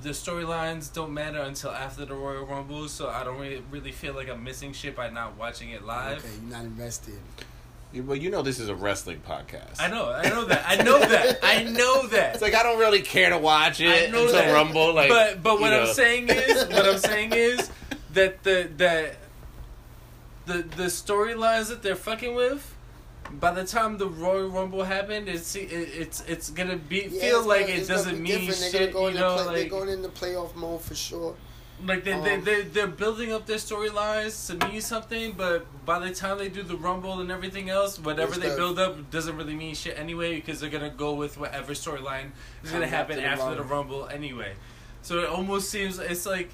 the 0.02 0.10
storylines 0.10 0.92
don't 0.92 1.14
matter 1.14 1.40
until 1.40 1.70
after 1.70 2.04
the 2.04 2.14
Royal 2.14 2.44
Rumble. 2.44 2.86
So 2.88 3.08
I 3.08 3.24
don't 3.24 3.38
really, 3.40 3.62
really 3.70 3.92
feel 3.92 4.12
like 4.12 4.28
I'm 4.28 4.44
missing 4.44 4.74
shit 4.74 4.94
by 4.94 5.08
not 5.08 5.38
watching 5.38 5.70
it 5.70 5.84
live. 5.84 6.18
Okay, 6.18 6.28
you're 6.42 6.50
not 6.52 6.64
invested. 6.64 7.18
Yeah, 7.92 8.02
Well, 8.02 8.16
you 8.16 8.30
know 8.30 8.42
this 8.42 8.58
is 8.60 8.68
a 8.68 8.74
wrestling 8.74 9.20
podcast. 9.26 9.80
I 9.80 9.88
know, 9.88 10.10
I 10.12 10.28
know 10.28 10.44
that, 10.44 10.64
I 10.66 10.76
know 10.82 10.98
that, 11.00 11.38
I 11.42 11.64
know 11.64 12.06
that. 12.08 12.34
It's 12.34 12.42
like 12.42 12.54
I 12.54 12.62
don't 12.62 12.78
really 12.78 13.02
care 13.02 13.30
to 13.30 13.38
watch 13.38 13.80
I 13.80 13.84
it 13.84 14.12
know 14.12 14.22
until 14.26 14.32
that. 14.40 14.52
Rumble. 14.52 14.94
Like, 14.94 15.08
but 15.08 15.42
but 15.42 15.60
what 15.60 15.70
you 15.72 15.78
I'm 15.78 15.84
know. 15.86 15.92
saying 15.92 16.28
is 16.28 16.66
what 16.68 16.86
I'm 16.86 16.98
saying 16.98 17.32
is 17.32 17.70
that 18.12 18.42
the 18.44 18.70
that 18.76 19.16
the 20.46 20.54
the 20.76 20.84
storylines 20.84 21.68
that 21.68 21.82
they're 21.82 21.96
fucking 21.96 22.34
with. 22.34 22.76
By 23.32 23.52
the 23.52 23.64
time 23.64 23.96
the 23.98 24.08
Royal 24.08 24.48
Rumble 24.48 24.82
happened, 24.82 25.28
it's 25.28 25.54
it, 25.54 25.70
it's 25.70 26.20
it's 26.26 26.50
gonna 26.50 26.76
be 26.76 27.08
Yeah, 27.10 27.20
feel 27.20 27.38
it's 27.38 27.46
like 27.46 27.60
gonna- 27.62 27.72
it 27.74 27.78
it's 27.78 27.88
gonna 27.88 27.98
doesn't 28.02 28.16
be 28.16 28.22
mean 28.22 28.46
different. 28.46 28.56
shit. 28.56 28.72
They're 28.72 28.86
gonna 28.92 28.92
go 28.92 29.08
You 29.08 29.14
know, 29.20 29.34
play, 29.36 29.44
like 29.46 29.54
they're 29.56 29.68
going 29.68 29.88
into 29.88 30.08
playoff 30.08 30.54
mode 30.56 30.82
for 30.82 30.96
sure. 30.96 31.36
Like 31.86 32.04
they, 32.04 32.12
they, 32.20 32.34
Um, 32.34 32.44
they, 32.44 32.62
they're 32.62 32.86
building 32.86 33.32
up 33.32 33.46
their 33.46 33.56
storylines 33.58 34.46
to 34.48 34.66
mean 34.68 34.80
something, 34.80 35.32
but 35.36 35.66
by 35.86 35.98
the 35.98 36.14
time 36.14 36.38
they 36.38 36.48
do 36.48 36.62
the 36.62 36.76
Rumble 36.76 37.20
and 37.20 37.30
everything 37.30 37.70
else, 37.70 37.98
whatever 37.98 38.34
they 38.36 38.50
the- 38.50 38.56
build 38.56 38.78
up 38.78 39.10
doesn't 39.10 39.36
really 39.36 39.54
mean 39.54 39.74
shit 39.74 39.98
anyway 39.98 40.34
because 40.36 40.60
they're 40.60 40.70
going 40.70 40.88
to 40.88 40.96
go 40.96 41.14
with 41.14 41.38
whatever 41.38 41.72
storyline 41.72 42.30
is 42.62 42.70
going 42.70 42.82
to 42.82 42.88
happen 42.88 43.18
after 43.18 43.44
the 43.44 43.44
after 43.44 43.54
the 43.56 43.62
Rumble. 43.68 44.00
Rumble 44.02 44.08
anyway. 44.14 44.54
So 45.02 45.18
it 45.20 45.28
almost 45.28 45.70
seems 45.70 45.98
it's 45.98 46.26
like 46.26 46.50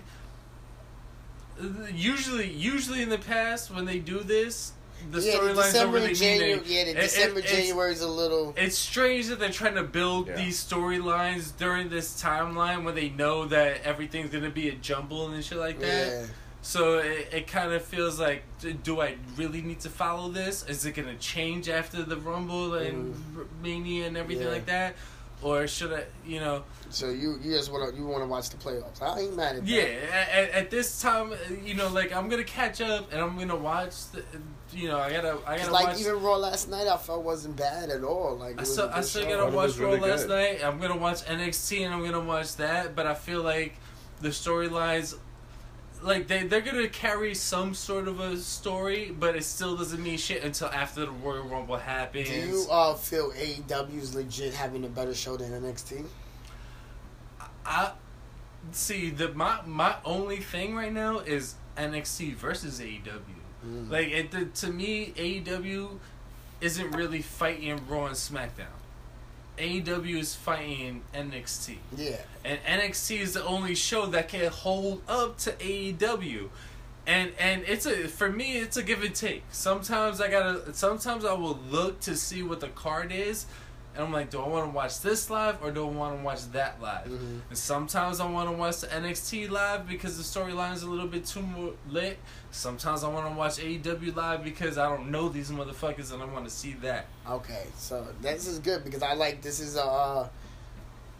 usually 1.92 2.50
usually 2.50 3.02
in 3.02 3.08
the 3.08 3.18
past 3.18 3.70
when 3.74 3.84
they 3.86 3.98
do 3.98 4.20
this, 4.20 4.72
the 5.11 5.20
yeah, 5.20 5.34
storylines 5.34 5.55
don't 5.55 5.57
December 5.57 5.92
really 5.94 6.07
and 6.11 6.20
mean 6.20 6.30
January. 6.38 6.53
anything. 6.53 6.72
Yeah, 6.76 6.84
the 6.84 6.90
It- 6.90 6.97
it- 6.97 7.01
December 7.01 7.38
it's- 7.40 7.55
January 7.55 7.92
is 7.92 8.01
a 8.01 8.09
little. 8.09 8.55
it's 8.57 8.76
strange 8.78 9.26
that 9.28 9.38
they're 9.38 9.51
trying 9.51 9.74
to 9.76 9.82
build 9.84 10.28
Yeah. 10.28 10.36
these 10.36 10.62
storylines 10.64 11.57
during 11.57 11.88
this 11.88 12.20
timeline 12.20 12.84
when 12.84 12.94
they 12.94 13.09
know 13.11 13.44
that 13.47 13.82
everything's 13.84 14.30
gonna 14.30 14.51
be 14.51 14.68
a 14.68 14.72
jumble 14.74 15.28
and 15.30 15.44
shit 15.44 15.59
like 15.59 15.78
that. 15.80 16.07
Yeah. 16.09 16.26
So 16.62 16.99
it, 16.99 17.28
it 17.32 17.47
kind 17.47 17.72
of 17.72 17.84
feels 17.84 18.18
like, 18.18 18.42
do 18.82 19.01
I 19.01 19.16
really 19.36 19.62
need 19.62 19.78
to 19.80 19.88
follow 19.88 20.28
this? 20.30 20.64
Is 20.68 20.84
it 20.84 20.92
gonna 20.92 21.14
change 21.16 21.68
after 21.68 22.03
the 22.03 22.16
Rumble 22.16 22.74
and 22.74 23.14
R- 23.38 23.44
Mania 23.62 24.07
and 24.09 24.16
everything 24.16 24.47
Mm. 24.47 24.49
Yeah. 24.49 24.55
like 24.55 24.66
that, 24.66 24.97
or 25.42 25.68
should 25.68 25.92
I, 25.92 26.05
you 26.26 26.40
know? 26.40 26.64
So 26.90 27.11
you 27.11 27.38
you 27.42 27.53
just 27.53 27.70
want 27.70 27.88
to 27.92 27.97
you 27.97 28.05
want 28.07 28.22
to 28.22 28.26
watch 28.26 28.51
the 28.51 28.57
playoffs? 28.57 29.01
I 29.01 29.20
ain't 29.20 29.36
mad 29.36 29.57
at 29.57 29.62
that. 29.66 29.68
Yeah, 29.70 29.84
at, 30.32 30.51
at 30.51 30.70
this 30.70 31.01
time, 31.01 31.32
uh, 31.32 31.36
you 31.64 31.74
know, 31.74 31.88
like 31.88 32.12
I'm 32.12 32.28
gonna 32.28 32.42
catch 32.42 32.80
up 32.80 33.12
and 33.12 33.20
I'm 33.20 33.38
gonna 33.38 33.55
watch. 33.55 34.11
The, 34.12 34.24
you 34.72 34.88
know, 34.88 34.98
I 34.98 35.10
gotta, 35.12 35.38
I 35.46 35.58
gotta 35.58 35.72
like 35.72 35.86
watch. 35.88 36.00
even 36.00 36.20
Raw 36.22 36.36
last 36.36 36.68
night, 36.68 36.86
I 36.86 36.96
felt 36.96 37.22
wasn't 37.24 37.56
bad 37.56 37.90
at 37.90 38.02
all. 38.04 38.36
Like 38.36 38.52
it 38.54 38.58
I 38.58 38.60
was 38.60 38.72
still, 38.72 38.86
a 38.86 38.90
I 38.90 38.94
good 38.96 39.04
still 39.04 39.22
show. 39.22 39.36
gotta 39.38 39.56
watch 39.56 39.76
Raw 39.78 39.88
really 39.90 40.00
last 40.00 40.26
good. 40.26 40.58
night. 40.60 40.64
I'm 40.64 40.78
gonna 40.80 40.96
watch 40.96 41.22
NXT 41.24 41.84
and 41.84 41.94
I'm 41.94 42.04
gonna 42.04 42.20
watch 42.20 42.56
that. 42.56 42.94
But 42.96 43.06
I 43.06 43.14
feel 43.14 43.42
like 43.42 43.76
the 44.20 44.28
storylines, 44.28 45.16
like 46.02 46.26
they 46.26 46.44
they're 46.44 46.60
gonna 46.60 46.88
carry 46.88 47.34
some 47.34 47.74
sort 47.74 48.08
of 48.08 48.20
a 48.20 48.36
story, 48.36 49.14
but 49.18 49.36
it 49.36 49.44
still 49.44 49.76
doesn't 49.76 50.02
mean 50.02 50.18
shit 50.18 50.42
until 50.44 50.68
after 50.68 51.00
the 51.02 51.10
Royal 51.10 51.44
Rumble 51.44 51.76
happens. 51.76 52.28
Do 52.28 52.34
you 52.34 52.66
uh, 52.70 52.94
feel 52.94 53.30
AEW 53.32 54.00
is 54.00 54.14
legit 54.14 54.52
having 54.54 54.84
a 54.84 54.88
better 54.88 55.14
show 55.14 55.36
than 55.36 55.52
NXT? 55.62 56.04
I 57.64 57.92
see 58.72 59.10
the 59.10 59.32
my 59.32 59.60
my 59.66 59.96
only 60.04 60.38
thing 60.38 60.74
right 60.74 60.92
now 60.92 61.20
is 61.20 61.54
NXT 61.76 62.34
versus 62.34 62.80
AEW. 62.80 63.20
Mm. 63.66 63.90
Like 63.90 64.08
it, 64.08 64.30
the, 64.30 64.44
to 64.46 64.70
me, 64.70 65.12
AEW 65.16 65.98
isn't 66.60 66.90
really 66.92 67.22
fighting 67.22 67.80
Raw 67.88 68.06
and 68.06 68.14
SmackDown. 68.14 68.74
AEW 69.58 70.18
is 70.18 70.34
fighting 70.34 71.02
NXT. 71.14 71.76
Yeah. 71.96 72.16
and 72.44 72.58
NXT 72.64 73.20
is 73.20 73.32
the 73.34 73.44
only 73.44 73.74
show 73.74 74.06
that 74.06 74.28
can 74.28 74.50
hold 74.50 75.02
up 75.08 75.38
to 75.38 75.52
AEW. 75.52 76.48
And 77.06 77.32
and 77.38 77.62
it's 77.66 77.86
a 77.86 78.08
for 78.08 78.28
me 78.30 78.58
it's 78.58 78.76
a 78.76 78.82
give 78.82 79.02
and 79.02 79.14
take. 79.14 79.44
Sometimes 79.50 80.20
I 80.20 80.28
gotta 80.28 80.74
sometimes 80.74 81.24
I 81.24 81.32
will 81.34 81.58
look 81.70 82.00
to 82.00 82.16
see 82.16 82.42
what 82.42 82.60
the 82.60 82.68
card 82.68 83.12
is 83.12 83.46
and 83.94 84.04
I'm 84.04 84.12
like, 84.12 84.28
do 84.28 84.40
I 84.40 84.46
want 84.48 84.66
to 84.70 84.74
watch 84.76 85.00
this 85.00 85.30
live 85.30 85.62
or 85.62 85.70
do 85.70 85.86
I 85.86 85.90
want 85.90 86.18
to 86.18 86.22
watch 86.24 86.50
that 86.52 86.82
live? 86.82 87.06
Mhm. 87.06 87.40
And 87.48 87.56
sometimes 87.56 88.20
I 88.20 88.28
want 88.28 88.50
to 88.50 88.56
watch 88.56 88.80
the 88.80 88.88
NXT 88.88 89.48
live 89.48 89.88
because 89.88 90.18
the 90.18 90.22
storyline 90.24 90.74
is 90.74 90.82
a 90.82 90.90
little 90.90 91.06
bit 91.06 91.24
too 91.24 91.40
more 91.42 91.72
lit. 91.88 92.18
Sometimes 92.57 93.04
I 93.04 93.09
want 93.09 93.30
to 93.30 93.36
watch 93.36 93.59
AEW 93.59 94.16
live 94.16 94.42
because 94.42 94.78
I 94.78 94.88
don't 94.88 95.11
know 95.11 95.28
these 95.28 95.50
motherfuckers 95.50 96.11
and 96.11 96.22
I 96.22 96.24
want 96.24 96.46
to 96.46 96.50
see 96.50 96.72
that. 96.80 97.04
Okay, 97.28 97.66
so 97.76 98.07
this 98.22 98.46
is 98.46 98.61
good 98.61 98.82
because 98.82 99.02
I 99.02 99.12
like 99.12 99.42
this 99.42 99.61
is 99.61 99.76
a. 99.76 99.84
Uh, 99.84 100.28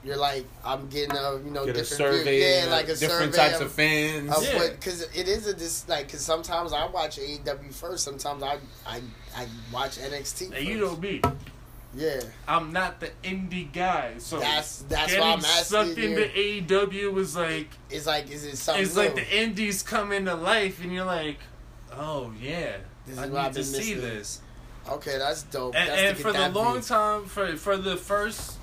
you're 0.03 0.17
like 0.17 0.47
I'm 0.65 0.89
getting 0.89 1.15
a 1.15 1.37
you 1.45 1.51
know 1.51 1.67
Get 1.67 1.77
a 1.77 1.81
different 1.81 2.15
survey, 2.15 2.61
yeah, 2.65 2.71
like 2.71 2.89
a 2.89 2.95
different 2.95 3.35
survey 3.35 3.51
types 3.51 3.61
of, 3.61 3.71
fans. 3.71 4.35
Of 4.35 4.45
Yeah. 4.45 4.69
because 4.71 5.03
it 5.03 5.29
is 5.29 5.47
a 5.47 5.53
this 5.53 5.87
like 5.89 6.07
because 6.07 6.23
sometimes 6.23 6.73
I 6.73 6.87
watch 6.87 7.19
AEW 7.19 7.75
first, 7.75 8.05
sometimes 8.05 8.43
I 8.43 8.59
I 8.87 9.03
I 9.37 9.47
watch 9.71 9.99
NXT. 9.99 10.57
And 10.57 10.67
you 10.67 10.87
first. 10.87 11.03
know 11.03 11.09
me, 11.09 11.21
yeah, 11.97 12.21
I'm 12.47 12.73
not 12.73 13.01
the 13.01 13.11
indie 13.25 13.73
guy, 13.73 14.15
so 14.19 14.39
That's- 14.39 14.85
that's 14.89 15.07
getting 15.13 15.21
why 15.27 15.33
I'm 15.33 15.39
asking 15.39 15.65
sucked 15.65 15.99
into 15.99 16.23
AEW 16.23 17.13
was 17.13 17.35
like 17.35 17.69
it's 17.91 18.07
like 18.07 18.31
is 18.31 18.45
it 18.45 18.57
something? 18.59 18.85
it's 18.85 18.97
like 18.97 19.15
the 19.15 19.27
indies 19.43 19.83
come 19.83 20.13
into 20.13 20.35
life, 20.35 20.83
and 20.83 20.93
you're 20.93 21.05
like, 21.07 21.39
oh 21.93 22.33
yeah, 22.41 22.77
This 23.07 23.19
I 23.19 23.25
is 23.25 23.31
what 23.31 23.41
I've 23.41 23.55
need 23.57 23.63
to 23.63 23.65
see 23.65 23.95
missing. 23.95 24.01
this. 24.01 24.41
okay, 24.89 25.19
that's 25.19 25.43
dope. 25.45 25.75
And, 25.75 25.89
That's 25.89 26.01
and 26.03 26.19
for 26.19 26.33
the 26.33 26.49
long 26.51 26.75
view. 26.75 26.83
time, 26.83 27.25
for 27.27 27.57
for 27.57 27.77
the 27.77 27.97
first 27.97 28.59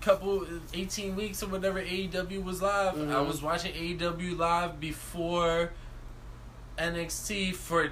couple 0.00 0.46
18 0.74 1.16
weeks 1.16 1.42
or 1.42 1.46
whatever 1.46 1.80
AEW 1.80 2.42
was 2.44 2.60
live, 2.60 2.94
I 2.94 2.98
Mhm. 2.98 3.26
was 3.26 3.40
watching 3.40 3.72
AEW 3.74 4.34
live 4.36 4.78
before 4.78 5.70
NXT 6.78 7.52
for 7.54 7.90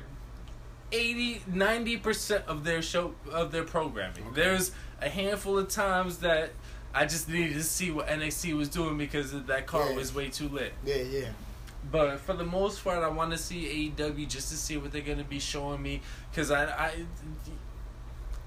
80 0.93 1.43
90% 1.51 2.47
of 2.47 2.64
their 2.64 2.82
show 2.82 3.14
of 3.30 3.51
their 3.53 3.64
programming. 3.64 4.26
Okay. 4.28 4.43
There's 4.43 4.72
a 5.01 5.09
handful 5.09 5.59
of 5.59 5.68
times 5.68 6.18
that 6.18 6.51
I 6.95 7.07
just 7.07 7.28
needed 7.28 7.55
to 7.55 7.62
see 7.62 7.90
what 7.90 8.07
NXT 8.09 8.57
was 8.57 8.68
doing 8.68 8.99
because 8.99 9.32
that 9.32 9.66
card 9.66 9.90
Yeah. 9.90 9.97
was 9.97 10.14
way 10.14 10.28
too 10.28 10.49
lit. 10.49 10.72
Yeah, 10.84 10.97
yeah. 10.97 11.28
But 11.90 12.20
for 12.20 12.34
the 12.34 12.45
most 12.45 12.84
part, 12.84 13.03
I 13.03 13.09
want 13.09 13.32
to 13.32 13.38
see 13.38 13.93
AEW 13.97 14.28
just 14.28 14.51
to 14.51 14.57
see 14.57 14.76
what 14.76 14.93
they're 14.93 15.01
gonna 15.01 15.24
be 15.24 15.38
showing 15.40 15.82
me. 15.82 16.01
Cause 16.34 16.51
I, 16.51 16.64
I, 16.66 16.93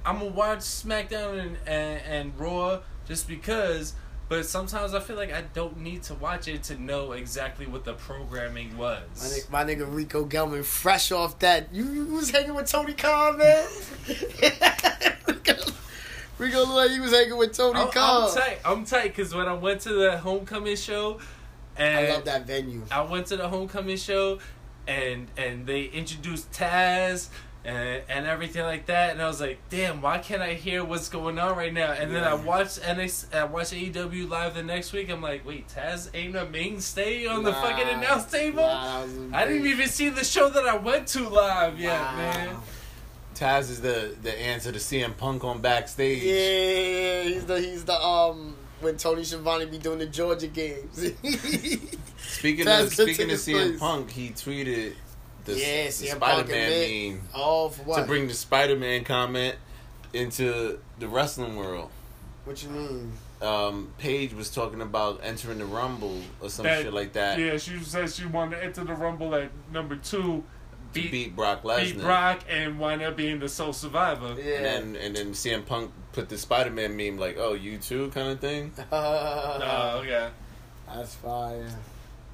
I'm 0.05 0.19
gonna 0.19 0.31
watch 0.31 0.59
SmackDown 0.59 1.39
and, 1.39 1.57
and 1.65 2.01
and 2.05 2.39
Raw 2.39 2.79
just 3.07 3.27
because. 3.27 3.93
But 4.27 4.45
sometimes 4.45 4.95
I 4.95 4.99
feel 5.01 5.17
like 5.17 5.31
I 5.31 5.43
don't 5.53 5.77
need 5.77 6.01
to 6.03 6.15
watch 6.15 6.47
it 6.47 6.63
to 6.63 6.81
know 6.81 7.11
exactly 7.11 7.67
what 7.67 7.85
the 7.85 7.93
programming 7.93 8.75
was. 8.75 9.03
My 9.49 9.63
nigga, 9.63 9.77
my 9.79 9.85
nigga 9.85 9.95
Rico 9.95 10.25
Gelman, 10.25 10.63
fresh 10.63 11.11
off 11.11 11.37
that. 11.39 11.73
You, 11.73 11.85
you 11.91 12.05
was 12.05 12.31
hanging 12.31 12.55
with 12.55 12.65
Tony 12.65 12.93
Khan, 12.93 13.37
man. 13.37 13.67
Rico 16.37 16.57
looked 16.59 16.71
like 16.71 16.91
he 16.91 16.99
was 16.99 17.11
hanging 17.11 17.37
with 17.37 17.53
Tony 17.53 17.79
I'm, 17.79 17.91
Khan. 17.91 18.29
I'm 18.29 18.35
tight. 18.35 18.59
I'm 18.65 18.85
tight 18.85 19.15
because 19.15 19.33
when 19.35 19.47
I 19.47 19.53
went 19.53 19.81
to 19.81 19.93
the 19.93 20.17
homecoming 20.17 20.75
show, 20.75 21.19
and 21.77 22.07
I 22.07 22.13
love 22.13 22.25
that 22.25 22.47
venue. 22.47 22.83
I 22.91 23.01
went 23.01 23.27
to 23.27 23.37
the 23.37 23.47
homecoming 23.47 23.97
show, 23.97 24.39
and 24.87 25.27
and 25.37 25.67
they 25.67 25.83
introduced 25.83 26.51
Taz 26.51 27.29
and 27.65 28.01
and 28.07 28.25
everything 28.27 28.63
like 28.63 28.85
that, 28.85 29.11
and 29.11 29.21
I 29.21 29.27
was 29.27 29.41
like, 29.41 29.57
damn, 29.69 30.01
why 30.01 30.19
can't 30.19 30.41
I 30.41 30.53
hear 30.53 30.83
what's 30.85 31.09
going 31.09 31.39
on 31.39 31.57
right 31.57 31.73
now? 31.73 31.91
And 31.93 32.13
then 32.15 32.23
I 32.23 32.33
watched 32.35 32.81
NX, 32.81 33.33
I 33.35 33.43
watched 33.45 33.73
AEW 33.73 34.29
live 34.29 34.53
the 34.53 34.63
next 34.63 34.93
week. 34.93 35.09
I'm 35.09 35.21
like, 35.21 35.45
wait, 35.45 35.67
Taz 35.67 36.09
ain't 36.13 36.35
a 36.35 36.45
mainstay 36.45 37.25
on 37.25 37.43
the 37.43 37.53
fucking 37.53 37.87
announce 37.87 38.25
table. 38.31 38.61
Nah, 38.61 38.99
that 38.99 39.03
was 39.07 39.17
a 39.17 39.29
I 39.35 39.45
didn't 39.47 39.67
even 39.67 39.87
see 39.87 40.09
the 40.09 40.23
show 40.23 40.49
that 40.49 40.65
I 40.65 40.77
went 40.77 41.07
to 41.09 41.27
live 41.27 41.79
yet, 41.79 41.99
Wow. 41.99 42.15
man. 42.15 42.55
Taz 43.35 43.69
is 43.69 43.81
the 43.81 44.15
the 44.21 44.37
answer 44.39 44.71
to 44.71 44.79
CM 44.79 45.17
Punk 45.17 45.43
on 45.43 45.59
backstage. 45.59 46.23
Yeah, 46.23 47.23
he's 47.23 47.45
the 47.45 47.59
he's 47.59 47.83
the 47.83 47.99
um 48.01 48.55
when 48.81 48.95
Tony 48.97 49.23
Schiavone 49.23 49.65
be 49.65 49.77
doing 49.77 49.99
the 49.99 50.05
Georgia 50.05 50.47
games. 50.47 50.97
Speaking 52.17 52.65
Taz 52.65 52.83
of 52.83 52.89
could 52.89 52.91
speaking 52.93 53.27
take 53.27 53.35
of 53.35 53.39
CM 53.41 53.67
place. 53.69 53.79
Punk, 53.79 54.11
he 54.11 54.29
tweeted 54.29 54.93
the, 55.45 55.53
Yeah, 55.57 55.85
the 55.85 55.91
Spider 55.91 56.51
Man 56.51 57.13
meme 57.15 57.21
oh, 57.33 57.69
for 57.69 57.83
what? 57.83 58.01
to 58.01 58.05
bring 58.05 58.27
the 58.27 58.33
Spider 58.33 58.75
Man 58.75 59.03
comment 59.03 59.55
into 60.13 60.79
the 60.99 61.07
wrestling 61.07 61.55
world. 61.55 61.89
what 62.45 62.61
you 62.63 62.69
mean? 62.69 63.11
Um, 63.41 63.89
Paige 63.97 64.33
was 64.33 64.49
talking 64.49 64.81
about 64.81 65.19
entering 65.21 65.57
the 65.59 65.65
Rumble 65.65 66.21
or 66.41 66.49
some 66.49 66.63
That- 66.63 66.83
shit 66.83 66.93
like 66.93 67.13
that 67.13 67.37
Yeah, 67.37 67.57
she 67.57 67.77
said 67.79 68.11
she 68.11 68.25
wanted 68.25 68.57
to 68.57 68.63
enter 68.63 68.83
the 68.83 68.93
Rumble 68.93 69.35
at 69.35 69.49
number 69.71 69.97
two, 69.97 70.21
to 70.21 70.43
beat, 70.93 71.11
beat 71.11 71.35
Brock 71.35 71.61
beat 71.63 71.99
Brock, 71.99 72.39
and 72.49 72.79
wind 72.79 73.01
up 73.01 73.17
being 73.17 73.39
the 73.39 73.49
sole 73.49 73.73
survivor. 73.73 74.35
Yeah. 74.41 74.55
And 74.55 74.65
then 74.65 74.95
and 75.03 75.15
then 75.15 75.31
CM 75.33 75.65
Punk 75.65 75.91
put 76.13 76.29
the 76.29 76.37
Spider 76.37 76.69
Man 76.71 76.95
meme 76.95 77.17
like, 77.17 77.35
"Oh, 77.37 77.53
you 77.53 77.77
too," 77.77 78.09
kind 78.11 78.29
of 78.29 78.39
thing. 78.39 78.71
Oh, 78.93 79.99
okay. 80.01 80.29
That's 80.87 81.15
fire. 81.15 81.67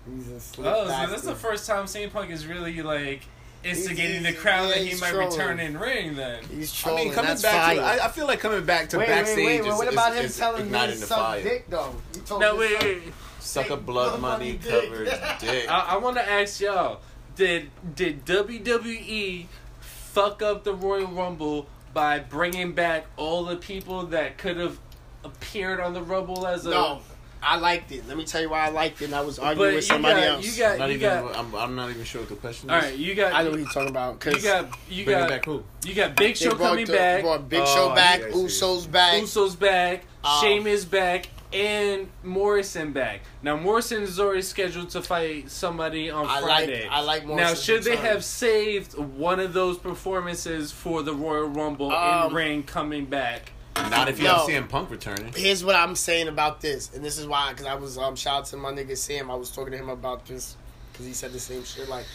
He's 0.09 0.27
a 0.29 0.39
slick 0.39 0.67
Oh, 0.67 0.83
so 0.83 0.87
bastard. 0.89 1.09
that's 1.11 1.21
the 1.23 1.35
first 1.35 1.67
time 1.67 1.85
CM 1.85 2.11
Punk 2.11 2.31
is 2.31 2.47
really 2.47 2.81
like 2.81 3.21
instigating 3.63 4.21
he's- 4.23 4.33
the 4.35 4.41
crowd 4.41 4.69
yeah, 4.69 4.75
that 4.75 4.77
he 4.79 4.99
might 4.99 5.11
trolling. 5.11 5.29
return 5.29 5.59
in 5.59 5.77
ring. 5.79 6.15
Then 6.15 6.43
He's 6.45 6.73
trolling. 6.73 7.01
I 7.01 7.05
mean, 7.05 7.13
coming 7.13 7.29
that's 7.29 7.41
back 7.43 7.53
fire. 7.53 7.75
to 7.75 7.81
I, 8.03 8.05
I 8.05 8.07
feel 8.09 8.25
like 8.27 8.39
coming 8.39 8.65
back 8.65 8.89
to 8.89 8.97
wait, 8.97 9.07
backstage 9.07 9.37
wait, 9.45 9.61
wait, 9.61 9.69
is, 9.71 9.77
What 9.77 9.87
is- 9.87 9.93
about 9.93 10.15
him 10.15 10.25
is 10.25 10.37
telling 10.37 10.61
me 10.63 10.67
igniting 10.67 10.95
to 10.95 11.01
the 11.01 11.07
suck 11.07 11.17
fire. 11.19 11.43
dick 11.43 11.69
though? 11.69 11.95
No, 12.39 12.55
wait, 12.55 12.79
to 12.79 12.85
wait. 12.87 13.13
Suck 13.39 13.69
a 13.69 13.77
blood 13.77 14.19
blood 14.19 14.21
money 14.21 14.45
money 14.53 14.57
dick. 14.57 14.89
covered 14.89 15.39
dick. 15.39 15.65
I, 15.69 15.79
I 15.89 15.97
want 15.97 16.15
to 16.17 16.27
ask 16.29 16.59
y'all: 16.61 17.01
Did 17.35 17.69
did 17.95 18.25
WWE 18.25 19.45
fuck 19.79 20.41
up 20.41 20.63
the 20.63 20.73
Royal 20.73 21.07
Rumble 21.07 21.67
by 21.93 22.19
bringing 22.19 22.71
back 22.73 23.05
all 23.17 23.43
the 23.45 23.55
people 23.57 24.03
that 24.07 24.37
could 24.37 24.57
have 24.57 24.79
appeared 25.23 25.79
on 25.79 25.93
the 25.93 26.01
Rumble 26.01 26.47
as 26.47 26.65
a 26.65 26.71
No. 26.71 27.01
I 27.43 27.57
liked 27.57 27.91
it. 27.91 28.07
Let 28.07 28.17
me 28.17 28.23
tell 28.25 28.41
you 28.41 28.49
why 28.49 28.65
I 28.67 28.69
liked 28.69 29.01
it. 29.01 29.05
And 29.05 29.15
I 29.15 29.21
was 29.21 29.39
arguing 29.39 29.69
But 29.71 29.75
with 29.75 29.85
somebody 29.85 30.21
got, 30.21 30.27
else. 30.27 30.45
you 30.45 30.61
got, 30.63 30.71
I'm 30.73 30.79
not 30.79 30.89
you 30.89 30.95
even. 30.95 31.09
got. 31.09 31.37
I'm, 31.37 31.55
I'm 31.55 31.75
not 31.75 31.89
even 31.89 32.03
sure 32.03 32.21
what 32.21 32.29
the 32.29 32.35
question 32.35 32.69
is. 32.69 32.73
All 32.75 32.79
right, 32.81 32.95
you 32.97 33.15
got. 33.15 33.33
I 33.33 33.43
know 33.43 33.49
what 33.51 33.59
he's 33.59 33.73
talking 33.73 33.89
about. 33.89 34.23
You 34.25 34.41
got. 34.41 34.69
You 34.89 35.05
got. 35.05 35.29
back 35.29 35.45
who? 35.45 35.63
You 35.85 35.93
got 35.95 36.15
Big 36.15 36.37
Show 36.37 36.51
coming 36.51 36.85
the- 36.85 36.93
back. 36.93 37.23
Brought 37.23 37.49
Big 37.49 37.61
Oh, 37.61 37.65
Show 37.75 37.89
I 37.89 37.95
back. 37.95 38.21
see, 38.21 38.29
Usos 38.29 38.91
back. 38.91 39.21
Usos 39.23 39.57
back, 39.59 40.03
Um, 40.23 40.39
Sheamus 40.41 40.85
back, 40.85 41.29
and 41.51 42.07
Morrison 42.23 42.91
back. 42.91 43.21
Now 43.41 43.57
Morrison 43.57 44.03
is 44.03 44.19
already 44.19 44.43
scheduled 44.43 44.89
to 44.91 45.01
fight 45.01 45.49
somebody 45.49 46.11
on 46.11 46.27
I 46.27 46.35
like- 46.35 46.43
Friday. 46.43 46.87
I 46.87 47.01
like 47.01 47.25
Morrison. 47.25 47.47
Now, 47.49 47.55
should 47.55 47.83
they 47.83 47.95
have 47.95 48.23
saved 48.23 48.95
one 48.97 49.39
of 49.39 49.53
those 49.53 49.77
performances 49.79 50.71
for 50.71 51.01
the 51.01 51.13
Royal 51.13 51.47
Rumble 51.47 51.91
Um, 51.91 52.27
in 52.29 52.33
ring 52.35 52.63
coming 52.63 53.05
back? 53.05 53.51
Not 53.75 54.09
if 54.09 54.17
you 54.19 54.25
No. 54.25 54.35
have 54.37 54.47
CM 54.47 54.67
Punk 54.69 54.89
returning. 54.89 55.33
Here's 55.35 55.63
what 55.63 55.75
I'm 55.75 55.95
saying 55.95 56.27
about 56.27 56.61
this, 56.61 56.91
and 56.93 57.03
this 57.03 57.17
is 57.17 57.25
why, 57.27 57.51
because 57.51 57.65
I 57.65 57.75
was 57.75 57.97
um 57.97 58.15
shout 58.15 58.39
out 58.39 58.45
to 58.47 58.57
my 58.57 58.71
nigga 58.71 58.97
Sam. 58.97 59.29
I 59.31 59.35
was 59.35 59.49
talking 59.51 59.71
to 59.71 59.77
him 59.77 59.89
about 59.89 60.25
this 60.25 60.55
because 60.91 61.05
he 61.05 61.13
said 61.13 61.31
the 61.33 61.39
same 61.39 61.63
shit. 61.63 61.87
Like 61.89 62.05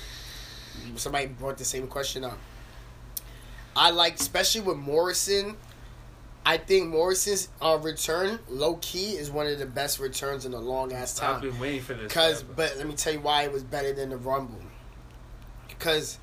somebody 0.96 1.26
brought 1.26 1.58
the 1.58 1.64
same 1.64 1.86
question 1.86 2.24
up. 2.24 2.38
I 3.74 3.90
like, 3.90 4.16
especially 4.18 4.62
with 4.62 4.76
Morrison. 4.78 5.56
I 6.48 6.58
think 6.58 6.88
Morrison's 6.90 7.48
uh, 7.60 7.76
return, 7.82 8.38
low 8.48 8.76
key, 8.80 9.16
is 9.16 9.32
one 9.32 9.48
of 9.48 9.58
the 9.58 9.66
best 9.66 9.98
returns 9.98 10.46
in 10.46 10.54
a 10.54 10.60
long 10.60 10.92
ass 10.92 11.14
time. 11.14 11.36
I've 11.36 11.40
time. 11.42 11.50
been 11.50 11.58
waiting 11.58 11.80
for 11.80 11.94
this. 11.94 12.06
Because, 12.06 12.42
forever. 12.42 12.52
but 12.54 12.74
let 12.78 12.86
me 12.86 12.94
tell 12.94 13.12
you 13.14 13.20
why 13.20 13.42
it 13.42 13.52
was 13.52 13.64
better 13.64 13.92
than 13.92 14.10
the 14.10 14.16
Rumble. 14.16 14.60
Because 15.68 16.18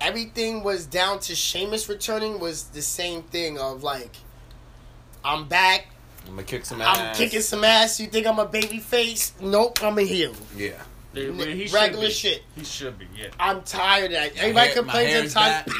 everything 0.00 0.62
was 0.62 0.86
down 0.86 1.20
to 1.20 1.34
Sheamus 1.34 1.88
returning 1.88 2.38
was 2.40 2.64
the 2.64 2.82
same 2.82 3.22
thing 3.22 3.58
of 3.58 3.82
like, 3.82 4.14
I'm 5.24 5.48
back, 5.48 5.86
I'm 6.24 6.30
gonna 6.32 6.42
kick 6.42 6.64
some 6.64 6.80
ass. 6.80 6.98
I'm 6.98 7.14
kicking 7.14 7.40
some 7.40 7.62
ass. 7.64 8.00
You 8.00 8.06
think 8.08 8.26
I'm 8.26 8.38
a 8.38 8.46
baby 8.46 8.78
face? 8.80 9.32
Nope, 9.40 9.82
I'm 9.82 9.96
a 9.98 10.02
heel. 10.02 10.34
Yeah. 10.56 10.72
They- 11.12 11.30
well, 11.30 11.46
he 11.46 11.66
Regular 11.68 12.06
be. 12.08 12.10
shit. 12.12 12.42
He 12.56 12.64
should 12.64 12.98
be. 12.98 13.06
Yeah. 13.16 13.28
I'm 13.38 13.62
tired 13.62 14.06
of 14.06 14.10
that. 14.12 14.36
Everybody 14.36 14.66
hair- 14.66 14.74
complains 14.74 15.34
hair 15.34 15.44
I'm 15.44 15.64
tired. 15.64 15.76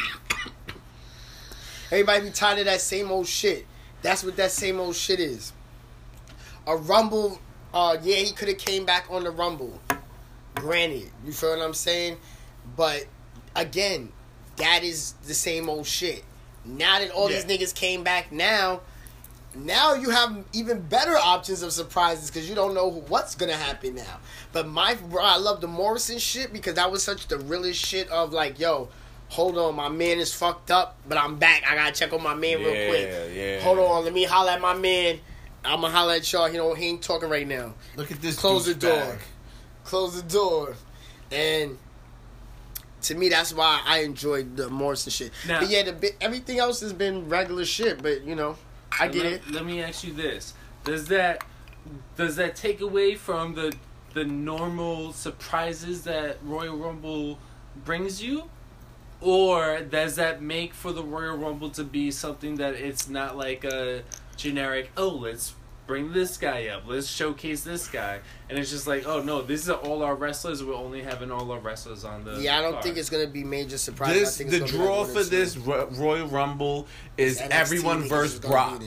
Everybody 1.91 2.25
be 2.27 2.31
tired 2.31 2.59
of 2.61 2.65
that 2.67 2.81
same 2.81 3.11
old 3.11 3.27
shit. 3.27 3.67
That's 4.03 4.25
what 4.25 4.37
that 4.37 4.51
same 4.51 4.81
old 4.81 4.95
shit 4.97 5.21
is. 5.21 5.53
A 6.67 6.77
rumble, 6.77 7.41
uh, 7.75 7.97
yeah, 8.03 8.17
he 8.17 8.33
could 8.33 8.49
have 8.49 8.59
came 8.59 8.85
back 8.85 9.07
on 9.11 9.25
the 9.25 9.31
rumble. 9.31 9.81
Granted, 10.55 11.11
you 11.25 11.33
feel 11.33 11.51
what 11.51 11.61
I'm 11.61 11.75
saying? 11.75 12.17
But 12.77 13.07
again, 13.57 14.13
that 14.57 14.85
is 14.85 15.13
the 15.27 15.35
same 15.35 15.69
old 15.69 15.87
shit. 15.87 16.23
Now 16.65 16.99
that 17.01 17.11
all 17.11 17.31
Yeah. 17.31 17.41
these 17.43 17.59
niggas 17.59 17.75
came 17.75 18.03
back 18.05 18.31
now, 18.33 18.81
now 19.55 19.95
you 19.95 20.11
have 20.11 20.45
even 20.53 20.81
better 20.83 21.17
options 21.17 21.63
of 21.63 21.73
surprises 21.73 22.31
because 22.31 22.49
you 22.49 22.55
don't 22.55 22.75
know 22.75 22.89
what's 23.09 23.35
gonna 23.35 23.57
happen 23.57 23.95
now. 23.95 24.19
But 24.53 24.69
my, 24.69 24.95
bro, 24.95 25.23
I 25.23 25.37
love 25.39 25.61
the 25.61 25.67
Morrison 25.69 26.19
shit 26.19 26.53
because 26.53 26.75
that 26.75 26.91
was 26.91 27.03
such 27.03 27.29
the 27.29 27.39
realest 27.39 27.85
shit 27.85 28.09
of 28.11 28.33
like, 28.33 28.59
yo, 28.59 28.89
hold 29.29 29.57
on, 29.59 29.75
my 29.75 29.89
man 29.89 30.19
is 30.19 30.33
fucked 30.35 30.71
up, 30.71 30.97
but 31.09 31.17
I'm 31.19 31.37
back. 31.37 31.65
I 31.69 31.75
gotta 31.75 31.93
check 31.93 32.13
on 32.13 32.23
my 32.23 32.35
man 32.35 32.59
real 32.59 32.75
Yeah, 32.75 32.89
quick. 32.89 33.35
yeah. 33.35 33.61
Hold 33.61 33.79
on, 33.79 34.05
let 34.05 34.13
me 34.13 34.25
holler 34.25 34.51
at 34.53 34.61
my 34.61 34.75
man. 34.75 35.21
I'm 35.65 35.81
gonna 35.81 35.93
holler 35.93 36.15
at 36.15 36.33
y'all. 36.33 36.49
You 36.49 36.59
know, 36.59 36.75
he 36.75 36.87
ain't 36.87 37.03
talking 37.03 37.29
right 37.29 37.47
now. 37.47 37.75
Look 37.97 38.13
at 38.13 38.21
this. 38.21 38.37
Close 38.37 38.67
the 38.67 38.75
douchebag. 38.75 38.81
door. 38.81 39.19
Close 39.85 40.23
the 40.23 40.29
door. 40.29 40.75
And 41.33 41.79
to 43.03 43.15
me, 43.15 43.29
that's 43.29 43.53
why 43.53 43.83
I 43.87 43.99
enjoyed 44.01 44.57
the 44.57 44.69
Morrison 44.69 45.11
shit. 45.11 45.33
Now- 45.47 45.61
but 45.61 45.71
yeah, 45.71 45.83
the 45.83 45.93
bit, 45.93 46.17
everything 46.21 46.59
else 46.59 46.81
has 46.81 46.93
been 46.93 47.29
regular 47.29 47.65
shit. 47.65 48.03
But 48.03 48.25
you 48.25 48.35
know, 48.35 48.57
I 48.99 49.09
get 49.09 49.25
let, 49.25 49.33
it. 49.33 49.51
Let 49.51 49.65
me 49.65 49.83
ask 49.83 50.05
you 50.05 50.13
this: 50.13 50.55
Does 50.85 51.07
that 51.09 51.45
does 52.17 52.37
that 52.37 52.57
take 52.57 52.81
away 52.81 53.15
from 53.15 53.55
the 53.55 53.75
the 54.15 54.25
normal 54.25 55.13
surprises 55.13 56.05
that 56.05 56.39
Royal 56.43 56.77
Rumble 56.77 57.39
brings 57.85 58.23
you, 58.23 58.45
or 59.21 59.81
does 59.81 60.17
that 60.17 60.41
make 60.41 60.73
for 60.73 60.93
the 60.93 61.03
Royal 61.03 61.37
Rumble 61.37 61.71
to 61.71 61.85
be 61.85 62.11
something 62.11 62.57
that 62.57 62.75
it's 62.75 63.09
not 63.09 63.37
like 63.37 63.65
a 63.65 64.03
generic? 64.37 64.91
Oh, 64.97 65.09
let's 65.09 65.55
bring 65.87 66.13
this 66.13 66.37
guy 66.37 66.67
up. 66.69 66.83
Let's 66.87 67.07
showcase 67.07 67.63
this 67.63 67.89
guy, 67.89 68.21
and 68.49 68.59
it's 68.59 68.71
just 68.71 68.87
like, 68.87 69.07
oh 69.07 69.23
no, 69.23 69.43
this 69.43 69.63
is 69.63 69.71
all 69.71 70.03
our 70.03 70.15
wrestlers. 70.15 70.63
We're 70.65 70.75
only 70.75 71.03
having 71.03 71.31
all 71.31 71.51
our 71.53 71.59
wrestlers 71.61 72.05
on 72.05 72.25
the. 72.25 72.41
Yeah, 72.41 72.59
I 72.59 72.63
don't 72.63 72.73
card. 72.73 72.85
think 72.85 72.97
it's 72.97 73.11
gonna 73.11 73.27
be 73.27 73.45
major 73.45 73.79
surprise. 73.79 74.11
I 74.11 74.15
This 74.15 74.37
think 74.37 74.51
the 74.51 74.57
it's 74.63 74.71
gonna 74.73 74.83
be 74.83 74.87
draw 74.87 75.05
for 75.05 75.23
this 75.25 75.57
Ro- 75.57 75.89
Royal 75.93 76.27
Rumble 76.29 76.87
is 77.17 77.41
NXT 77.41 77.51
everyone 77.51 78.03
versus 78.09 78.41
Brock. 78.41 78.83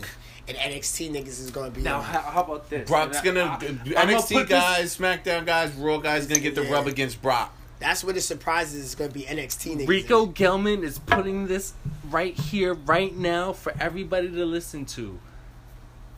And 0.48 0.58
NXT 0.58 1.12
niggas 1.12 1.40
is 1.40 1.52
gonna 1.52 1.70
be 1.70 1.82
Now, 1.82 2.02
how, 2.02 2.22
how 2.22 2.42
about 2.44 2.70
this? 2.72 2.90
Brock's 2.90 3.22
gonna 3.22 3.42
I- 3.42 3.66
I'ma 3.98 4.14
NXT 4.18 4.30
this- 4.40 4.50
guys, 4.50 4.98
SmackDown 4.98 5.46
guys, 5.46 5.72
Raw 5.74 5.98
guys 5.98 6.26
gonna 6.26 6.40
get 6.40 6.56
the 6.56 6.64
Yeah. 6.64 6.72
rub 6.74 6.88
against 6.88 7.22
Brock. 7.22 7.56
That's 7.80 8.04
where 8.04 8.14
the 8.14 8.20
surprises 8.22 8.84
is 8.84 8.96
gonna 8.96 9.12
be 9.12 9.26
NXT 9.28 9.76
niggas. 9.76 9.88
Rico 9.88 10.26
Gelman 10.26 10.84
is 10.84 10.98
putting 11.00 11.48
this 11.48 11.74
right 12.10 12.34
here, 12.38 12.74
right 12.74 13.16
now, 13.16 13.54
for 13.54 13.74
everybody 13.80 14.28
to 14.32 14.44
listen 14.44 14.86
to. 14.88 15.20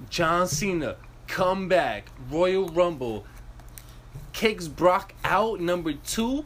John 0.10 0.47
Cena, 0.47 0.95
comeback, 1.28 2.08
Royal 2.30 2.68
Rumble, 2.68 3.26
kicks 4.34 4.68
Brock 4.68 5.14
out, 5.24 5.60
number 5.60 5.93
two, 5.93 6.45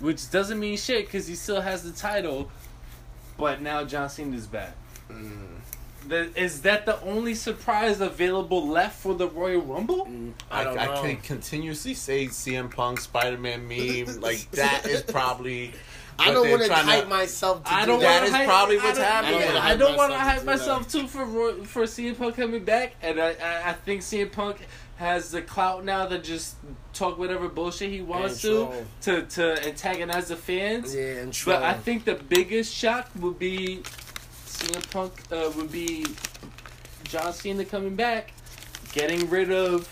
which 0.00 0.30
doesn't 0.30 0.58
mean 0.60 0.76
shit 0.76 1.06
because 1.06 1.26
he 1.26 1.34
still 1.34 1.60
has 1.60 1.82
the 1.82 1.92
title, 1.92 2.50
but 3.36 3.60
now 3.60 3.84
John 3.84 4.08
Cena's 4.08 4.46
back. 4.46 4.74
Mm. 5.10 5.46
The- 6.06 6.30
Is 6.40 6.62
that 6.62 6.86
the 6.86 7.00
only 7.02 7.34
surprise 7.34 8.00
available 8.00 8.66
left 8.66 9.00
for 9.00 9.14
the 9.14 9.28
Royal 9.28 9.60
Rumble? 9.60 10.06
Mm, 10.06 10.32
I 10.50 10.64
don't 10.64 10.78
I, 10.78 10.86
know. 10.86 11.02
can 11.02 11.16
continuously 11.18 11.94
say 11.94 12.26
CM 12.26 12.70
Punk, 12.70 13.00
Spider 13.00 13.36
Man 13.36 13.66
meme. 13.66 14.20
Like 14.20 14.50
that 14.52 14.86
is 14.86 15.02
probably. 15.02 15.72
I 16.18 16.30
don't 16.32 16.48
want 16.50 16.62
to 16.62 16.68
trying 16.68 16.84
hype 16.86 17.08
myself. 17.08 17.64
To 17.64 17.72
I 17.72 17.80
do 17.82 17.92
don't. 17.92 18.00
That 18.00 18.22
wanna 18.22 18.36
hype- 18.36 18.46
probably 18.46 18.78
I 18.78 18.84
what's 18.84 18.98
don't- 18.98 19.06
happening. 19.06 19.40
yeah, 19.40 19.58
I 19.58 19.66
I 19.66 19.68
don't 19.70 19.78
don't 19.78 19.96
wanna 19.96 20.12
want 20.14 20.22
hype 20.24 20.36
hype 20.38 20.44
myself 20.44 20.82
myself 20.82 20.92
too 20.92 21.06
for 21.08 21.64
for 21.64 21.82
CM 21.84 22.16
Punk 22.18 22.36
coming 22.36 22.64
back, 22.64 22.94
and 23.02 23.20
I 23.20 23.28
I, 23.30 23.70
I 23.70 23.72
think 23.72 24.02
CM 24.02 24.30
Punk 24.32 24.58
has 24.96 25.30
the 25.30 25.40
clout 25.42 25.84
now 25.84 26.06
to 26.06 26.18
just 26.18 26.56
talk 26.92 27.18
whatever 27.18 27.48
bullshit 27.48 27.90
he 27.90 28.00
wants 28.00 28.42
to 28.42 28.68
to 29.02 29.22
to 29.22 29.64
antagonize 29.66 30.28
the 30.28 30.36
fans. 30.36 30.94
Yeah, 30.94 31.02
and 31.22 31.38
But 31.44 31.62
I 31.62 31.74
think 31.74 32.04
the 32.04 32.14
biggest 32.16 32.74
shock 32.74 33.08
would 33.20 33.38
be 33.38 33.82
CM 34.46 34.90
Punk 34.90 35.12
uh, 35.30 35.50
would 35.56 35.70
be 35.70 36.04
John 37.04 37.32
Cena 37.32 37.64
coming 37.64 37.94
back, 37.94 38.32
getting 38.92 39.30
rid 39.30 39.52
of 39.52 39.86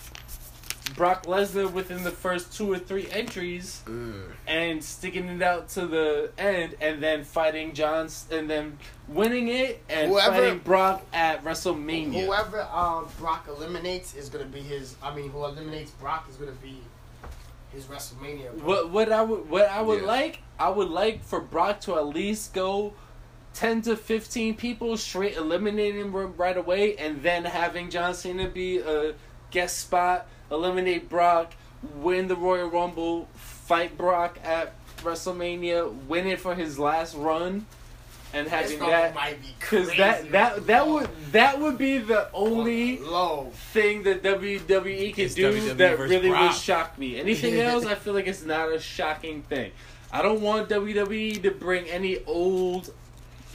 Brock 0.94 1.26
Lesnar 1.26 1.70
within 1.72 2.04
the 2.04 2.10
first 2.10 2.56
two 2.56 2.72
or 2.72 2.78
three 2.78 3.08
entries, 3.10 3.82
Mm. 3.86 4.22
and 4.46 4.82
sticking 4.84 5.28
it 5.28 5.42
out 5.42 5.68
to 5.70 5.86
the 5.86 6.30
end, 6.38 6.76
and 6.80 7.02
then 7.02 7.24
fighting 7.24 7.74
John, 7.74 8.08
and 8.30 8.48
then 8.48 8.78
winning 9.08 9.48
it, 9.48 9.82
and 9.88 10.10
Whoever- 10.10 10.32
fighting 10.36 10.58
Brock 10.60 11.02
at 11.12 11.44
WrestleMania. 11.44 12.24
Whoever 12.26 12.62
um, 12.72 13.08
Brock 13.18 13.46
eliminates 13.48 14.14
is 14.14 14.28
gonna 14.28 14.44
be 14.44 14.60
his. 14.60 14.96
I 15.02 15.14
mean, 15.14 15.30
who 15.30 15.44
eliminates 15.44 15.90
Brock 15.92 16.26
is 16.30 16.36
gonna 16.36 16.52
be 16.52 16.80
his 17.72 17.84
WrestleMania. 17.84 18.52
What 18.62 18.90
what 18.90 19.12
I 19.12 19.22
would 19.22 19.50
what 19.50 19.68
I 19.68 19.82
would 19.82 20.00
Yeah. 20.02 20.06
like 20.06 20.38
I 20.58 20.70
would 20.70 20.88
like 20.88 21.22
for 21.24 21.40
Brock 21.40 21.80
to 21.82 21.96
at 21.96 22.06
least 22.06 22.54
go 22.54 22.94
ten 23.52 23.82
to 23.82 23.96
fifteen 23.96 24.54
people 24.56 24.96
straight 24.96 25.36
eliminating 25.36 26.00
him 26.00 26.12
right 26.36 26.56
away, 26.56 26.96
and 26.96 27.22
then 27.22 27.44
having 27.44 27.90
John 27.90 28.14
Cena 28.14 28.48
be 28.48 28.78
a 28.78 29.14
guest 29.50 29.78
spot, 29.78 30.26
eliminate 30.50 31.08
Brock, 31.08 31.52
win 31.96 32.28
the 32.28 32.36
Royal 32.36 32.68
Rumble, 32.68 33.28
fight 33.34 33.96
Brock 33.96 34.38
at 34.44 34.74
WrestleMania, 34.98 36.06
win 36.06 36.26
it 36.26 36.40
for 36.40 36.54
his 36.54 36.78
last 36.78 37.14
run, 37.14 37.66
and 38.32 38.46
This 38.46 38.52
having 38.52 38.78
mother 38.80 38.90
that 38.92 39.36
because 39.58 39.88
that 39.96 40.32
that 40.32 40.66
that 40.66 40.86
would 40.86 41.08
that 41.32 41.60
would 41.60 41.78
be 41.78 41.98
the 41.98 42.28
only 42.32 42.98
low. 42.98 43.50
thing 43.72 44.02
that 44.02 44.22
WWE 44.22 45.14
could 45.14 45.24
It's 45.24 45.34
do 45.34 45.52
WWE 45.52 45.76
that 45.76 45.96
versus 45.96 46.10
really 46.10 46.30
would 46.30 46.52
shock 46.52 46.98
me. 46.98 47.18
Anything 47.18 47.60
else, 47.60 47.86
I 47.86 47.94
feel 47.94 48.14
like 48.14 48.26
it's 48.26 48.44
not 48.44 48.72
a 48.72 48.80
shocking 48.80 49.42
thing. 49.42 49.72
I 50.12 50.22
don't 50.22 50.40
want 50.40 50.68
WWE 50.68 51.42
to 51.42 51.50
bring 51.50 51.86
any 51.88 52.24
old 52.24 52.92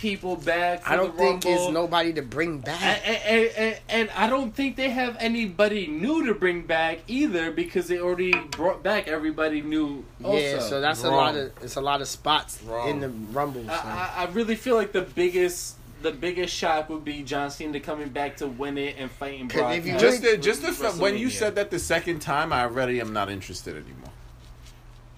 people 0.01 0.35
back. 0.35 0.83
For 0.83 0.93
I 0.93 0.95
don't 0.95 1.11
the 1.15 1.17
think 1.17 1.43
Rumble. 1.45 1.49
there's 1.61 1.73
nobody 1.73 2.13
to 2.13 2.21
bring 2.23 2.57
back. 2.59 3.01
and, 3.07 3.45
and, 3.55 3.79
and 3.87 4.09
I 4.15 4.27
don't 4.27 4.53
think 4.53 4.75
they 4.75 4.89
have 4.89 5.15
anybody 5.19 5.85
new 5.85 6.25
to 6.25 6.33
bring 6.33 6.63
back 6.63 6.99
either 7.07 7.51
because 7.51 7.87
they 7.87 7.99
already 7.99 8.33
brought 8.33 8.81
back 8.81 9.07
everybody 9.07 9.61
new. 9.61 10.03
Also. 10.23 10.37
yeah, 10.37 10.59
so 10.59 10.81
that's 10.81 11.03
a 11.03 11.09
lot 11.11 11.35
of 11.35 11.51
it's 11.61 11.75
a 11.75 11.81
lot 11.81 12.01
of 12.01 12.07
spots 12.07 12.61
Wrong. 12.63 12.89
in 12.89 12.99
the 12.99 13.09
rumble. 13.09 13.63
So. 13.63 13.71
I, 13.71 14.11
I, 14.17 14.23
I 14.23 14.25
really 14.31 14.55
feel 14.55 14.75
like 14.75 14.91
the 14.91 15.03
biggest 15.03 15.75
the 16.01 16.11
biggest 16.11 16.55
shock 16.55 16.89
would 16.89 17.05
be 17.05 17.21
John 17.21 17.51
Cena 17.51 17.79
coming 17.79 18.09
back 18.09 18.37
to 18.37 18.47
win 18.47 18.77
it 18.79 18.95
and 18.97 19.11
fighting 19.11 19.47
Brock. 19.47 19.75
if 19.75 19.85
you 19.85 19.97
Just 19.99 20.23
the, 20.23 20.35
just 20.35 20.61
the 20.63 20.91
when 20.99 21.15
you 21.17 21.29
said 21.29 21.55
that 21.55 21.69
the 21.69 21.77
second 21.79 22.21
time, 22.21 22.51
I 22.51 22.63
already 22.63 22.99
am 22.99 23.13
not 23.13 23.29
interested 23.29 23.75
anymore. 23.75 24.10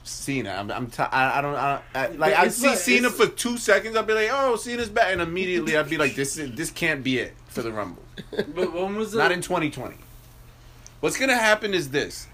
Cena, 0.03 0.51
I'm, 0.59 0.69
I'm 0.69 0.87
t- 0.87 1.01
I, 1.01 1.39
I 1.39 1.41
don't, 1.41 1.55
I, 1.55 1.81
I, 1.95 2.07
like 2.09 2.33
I 2.35 2.45
it's 2.45 2.57
see 2.57 2.67
like- 2.67 2.77
Cena 2.77 3.09
for 3.09 3.25
two 3.27 3.57
seconds, 3.57 3.95
I'll 3.95 4.03
be 4.03 4.13
like, 4.13 4.29
oh, 4.31 4.55
Cena's 4.57 4.89
back, 4.89 5.07
and 5.13 5.21
immediately 5.21 5.77
I'd 5.77 5.89
be 5.89 5.97
like, 5.97 6.15
this, 6.15 6.37
is, 6.37 6.51
this 6.55 6.69
can't 6.71 7.03
be 7.03 7.19
it 7.19 7.33
for 7.47 7.61
the 7.61 7.71
Rumble. 7.71 8.03
but 8.31 8.73
when 8.73 8.95
was 8.97 9.13
the 9.13 9.17
Not 9.19 9.31
in 9.31 9.41
2020. 9.41 9.95
What's 10.99 11.17
gonna 11.17 11.35
happen 11.37 11.73
is 11.73 11.89
this: 11.89 12.27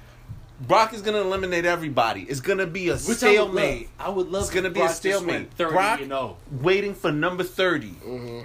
Brock 0.62 0.94
is 0.94 1.02
gonna 1.02 1.22
eliminate 1.22 1.66
everybody. 1.66 2.22
It's 2.24 2.40
gonna 2.40 2.68
be 2.68 2.90
a 2.90 2.98
Which 2.98 3.02
I 3.02 3.10
would 3.10 3.18
stalemate. 3.20 3.90
love. 3.98 4.08
I 4.08 4.10
would 4.10 4.28
love. 4.30 4.42
It's 4.44 4.52
gonna 4.54 4.68
if 4.68 4.74
be 4.76 4.80
a 4.80 4.84
Brock 4.84 4.90
just 4.92 5.02
stalemate. 5.02 5.52
30 5.54 5.72
Brock 5.74 6.02
and 6.02 6.14
oh. 6.14 6.38
waiting 6.52 6.94
for 6.94 7.12
number 7.12 7.44
30 7.44 7.88
Mm-hmm. 7.88 8.40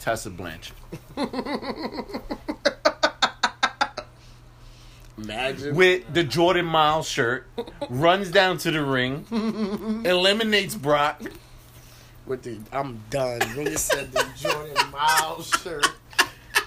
Tessa 0.00 0.28
Blanchard 0.28 0.76
Imagine. 5.16 5.76
with 5.76 6.12
the 6.12 6.24
Jordan 6.24 6.64
Myles 6.66 7.08
shirt, 7.08 7.46
runs 7.88 8.30
down 8.30 8.58
to 8.58 8.70
the 8.70 8.82
ring, 8.84 9.24
eliminates 10.04 10.74
Brock. 10.74 11.22
with 12.26 12.42
the 12.42 12.58
I'm 12.72 13.02
done. 13.10 13.40
Nigga 13.40 13.78
said 13.78 14.12
the 14.12 14.26
Jordan 14.36 14.90
Myles 14.90 15.48
shirt. 15.62 15.86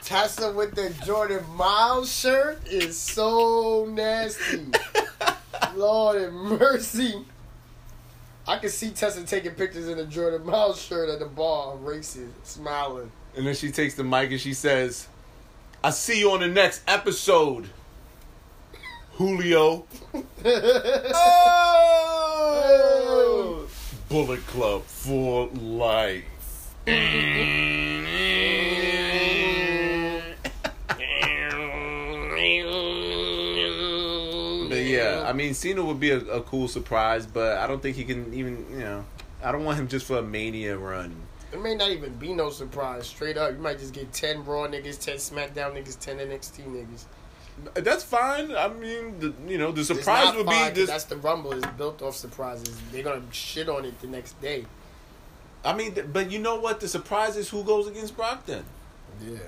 Tessa 0.03 0.53
with 0.53 0.74
the 0.76 0.94
Jordan 1.06 1.44
Myles 1.57 2.10
shirt 2.14 2.65
is 2.68 2.98
so 2.98 3.86
nasty. 3.91 4.68
Lord 5.76 6.22
have 6.22 6.32
mercy. 6.32 7.26
I 8.48 8.57
can 8.60 8.69
see 8.69 8.91
Tessa 8.91 9.24
taking 9.26 9.52
pictures 9.52 9.90
in 9.90 9.99
a 9.99 10.06
Jordan 10.06 10.45
Miles 10.45 10.82
shirt 10.82 11.10
at 11.10 11.19
the 11.19 11.26
bar, 11.26 11.76
racing, 11.76 12.34
smiling. 12.44 13.11
And 13.36 13.45
then 13.45 13.53
she 13.56 13.72
takes 13.72 13.95
the 13.95 14.06
mic 14.06 14.32
and 14.32 14.40
she 14.40 14.53
says, 14.53 15.07
"I 15.84 15.90
see 15.90 16.19
you 16.19 16.32
on 16.32 16.40
the 16.40 16.48
next 16.48 16.82
episode, 16.88 17.69
Julio." 19.18 19.85
Oh! 21.14 21.68
Bullet 24.10 24.45
Club 24.48 24.84
for 24.84 25.48
life. 25.48 26.23
But 26.85 26.94
yeah, 34.85 35.26
I 35.27 35.34
mean, 35.34 35.53
Cena 35.56 35.84
would 35.84 35.99
be 35.99 36.11
a, 36.11 36.19
a 36.19 36.41
cool 36.41 36.68
surprise, 36.68 37.26
but 37.26 37.57
I 37.57 37.65
don't 37.68 37.81
think 37.81 37.98
he 37.98 38.06
can 38.06 38.31
even, 38.34 38.65
you 38.72 38.80
know, 38.80 39.03
I 39.44 39.52
don't 39.52 39.65
want 39.65 39.80
him 39.80 39.88
just 39.88 40.06
for 40.06 40.19
a 40.19 40.22
Mania 40.22 40.77
run. 40.77 41.15
It 41.52 41.61
may 41.61 41.76
not 41.76 41.91
even 41.91 42.14
be 42.14 42.34
no 42.34 42.49
surprise. 42.49 43.07
Straight 43.07 43.38
up, 43.38 43.52
you 43.52 43.57
might 43.57 43.80
just 43.80 43.94
get 43.94 44.14
ten 44.14 44.45
Raw 44.45 44.68
niggas, 44.68 44.99
ten 44.99 45.15
SmackDown 45.15 45.73
niggas, 45.73 45.99
ten 45.99 46.18
NXT 46.18 46.65
niggas. 46.68 47.06
That's 47.74 48.04
fine. 48.04 48.56
I 48.56 48.68
mean, 48.70 49.20
the, 49.20 49.34
you 49.48 49.58
know, 49.58 49.72
the 49.72 49.84
surprise 49.84 50.36
would 50.36 50.48
be 50.48 50.70
this. 50.74 50.90
That's 50.90 51.06
the 51.06 51.18
Rumble. 51.18 51.54
is 51.54 51.64
built 51.78 52.02
off 52.02 52.16
surprises. 52.16 52.76
They're 52.92 53.04
gonna 53.04 53.22
shit 53.32 53.68
on 53.70 53.84
it 53.86 54.00
the 54.00 54.08
next 54.08 54.40
day. 54.42 54.66
I 55.66 55.74
mean, 55.74 55.94
th- 55.96 56.08
but 56.14 56.32
you 56.32 56.40
know 56.40 56.60
what? 56.60 56.80
The 56.80 56.88
surprise 56.88 57.36
is 57.36 57.50
who 57.50 57.64
goes 57.64 57.88
against 57.88 58.16
Brock 58.16 58.46
then. 58.46 58.64
Yeah. 59.26 59.40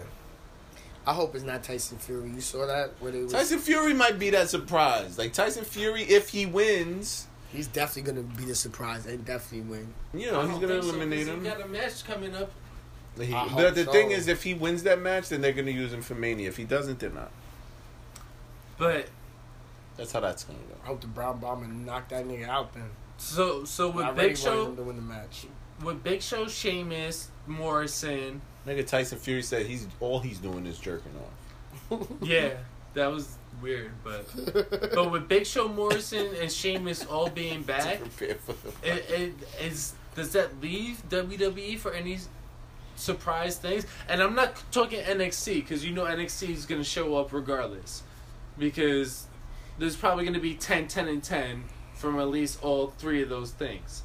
I 1.08 1.14
hope 1.14 1.34
it's 1.36 1.44
not 1.46 1.64
Tyson 1.64 1.98
Fury. 1.98 2.30
You 2.30 2.42
saw 2.42 2.66
that? 2.66 2.92
Where 3.00 3.12
they 3.12 3.24
was, 3.24 3.32
Tyson 3.32 3.60
Fury 3.60 3.94
might 3.94 4.20
be 4.20 4.30
that 4.32 4.50
surprise. 4.50 5.18
Like 5.18 5.34
Tyson 5.34 5.64
Fury, 5.64 6.04
if 6.04 6.30
he 6.30 6.46
wins, 6.46 7.28
He's 7.52 7.66
definitely 7.68 8.12
gonna 8.12 8.28
be 8.38 8.46
the 8.46 8.54
surprise 8.54 9.08
and 9.08 9.26
definitely 9.26 9.62
win. 9.72 9.94
you 10.14 10.30
know, 10.32 10.42
I 10.42 10.48
he's 10.48 10.56
gonna 10.56 10.68
think 10.68 10.84
so, 10.84 10.90
'cause 10.90 10.90
eliminate 10.90 11.26
he 11.28 11.34
him. 11.34 11.44
got 11.44 11.62
a 11.62 11.68
match 11.68 12.06
coming 12.06 12.36
up. 12.36 12.52
He- 13.20 13.34
I 13.34 13.48
but 13.56 13.74
the 13.74 13.86
so. 13.86 13.92
thing 13.92 14.12
is, 14.12 14.28
if 14.28 14.44
he 14.44 14.54
wins 14.54 14.84
that 14.84 15.02
match, 15.02 15.30
then 15.30 15.42
they're 15.42 15.52
gonna 15.54 15.72
use 15.72 15.92
him 15.92 16.02
for 16.04 16.14
Mania. 16.16 16.48
If 16.48 16.58
he 16.58 16.64
doesn't, 16.64 17.00
they're 17.00 17.10
not. 17.10 17.32
But 18.80 19.08
That's 19.98 20.12
how 20.12 20.22
that's 20.22 20.44
gonna 20.46 20.58
go. 20.60 20.76
I 20.84 20.88
hope 20.88 21.02
the 21.02 21.08
Brown 21.08 21.40
Bomber 21.40 21.68
knock 21.68 22.10
that 22.10 22.26
nigga 22.26 22.48
out 22.48 22.74
then. 22.74 22.90
so 23.18 23.64
so 23.66 23.90
with 23.90 24.06
really 24.06 24.16
Big 24.16 24.26
wanted 24.28 24.38
Show, 24.40 24.74
to 24.76 24.82
win 24.82 24.96
the 24.96 25.02
match. 25.04 25.46
with 25.84 26.02
Big 26.04 26.22
Show, 26.24 26.48
Sheamus, 26.48 27.30
Morrison, 27.46 28.42
Nigga, 28.66 28.86
Tyson 28.88 29.18
Fury 29.20 29.42
said 29.44 29.66
he's 29.68 29.88
all 30.00 30.20
he's 30.20 30.40
doing 30.40 30.66
is 30.66 30.78
jerking 30.80 31.12
off. 31.92 32.08
yeah, 32.22 32.52
that 32.94 33.08
was 33.08 33.36
weird. 33.62 33.92
But 34.04 34.26
but 34.94 35.12
with 35.12 35.28
Big 35.28 35.46
Show, 35.46 35.68
Morrison, 35.68 36.28
and 36.42 36.52
Sheamus 36.52 37.06
all 37.06 37.30
being 37.30 37.62
back, 37.74 38.00
Prepare 38.00 38.36
for 38.36 38.54
the- 38.54 38.88
it, 38.96 39.10
it 39.10 39.34
is 39.62 39.94
does 40.16 40.32
that 40.34 40.62
leave 40.62 41.02
WWE 41.10 41.78
for 41.78 41.92
any 41.94 42.18
surprise 42.96 43.58
things? 43.58 43.86
And 44.08 44.22
I'm 44.22 44.36
not 44.36 44.62
talking 44.72 45.00
NXT 45.02 45.56
because 45.56 45.86
you 45.86 45.92
know 45.94 46.06
NXT 46.06 46.50
is 46.50 46.66
going 46.66 46.82
to 46.82 46.88
show 46.88 47.16
up 47.16 47.32
regardless 47.34 48.04
because 48.60 49.28
there's 49.78 49.96
probably 49.96 50.26
going 50.26 50.34
to 50.34 50.40
be 50.40 50.56
10, 50.56 50.88
10, 50.88 51.08
and 51.08 51.24
10 51.24 51.64
from 51.96 52.20
at 52.20 52.28
least 52.28 52.62
all 52.64 52.88
three 52.88 53.22
of 53.24 53.30
those 53.30 53.52
things. 53.52 54.04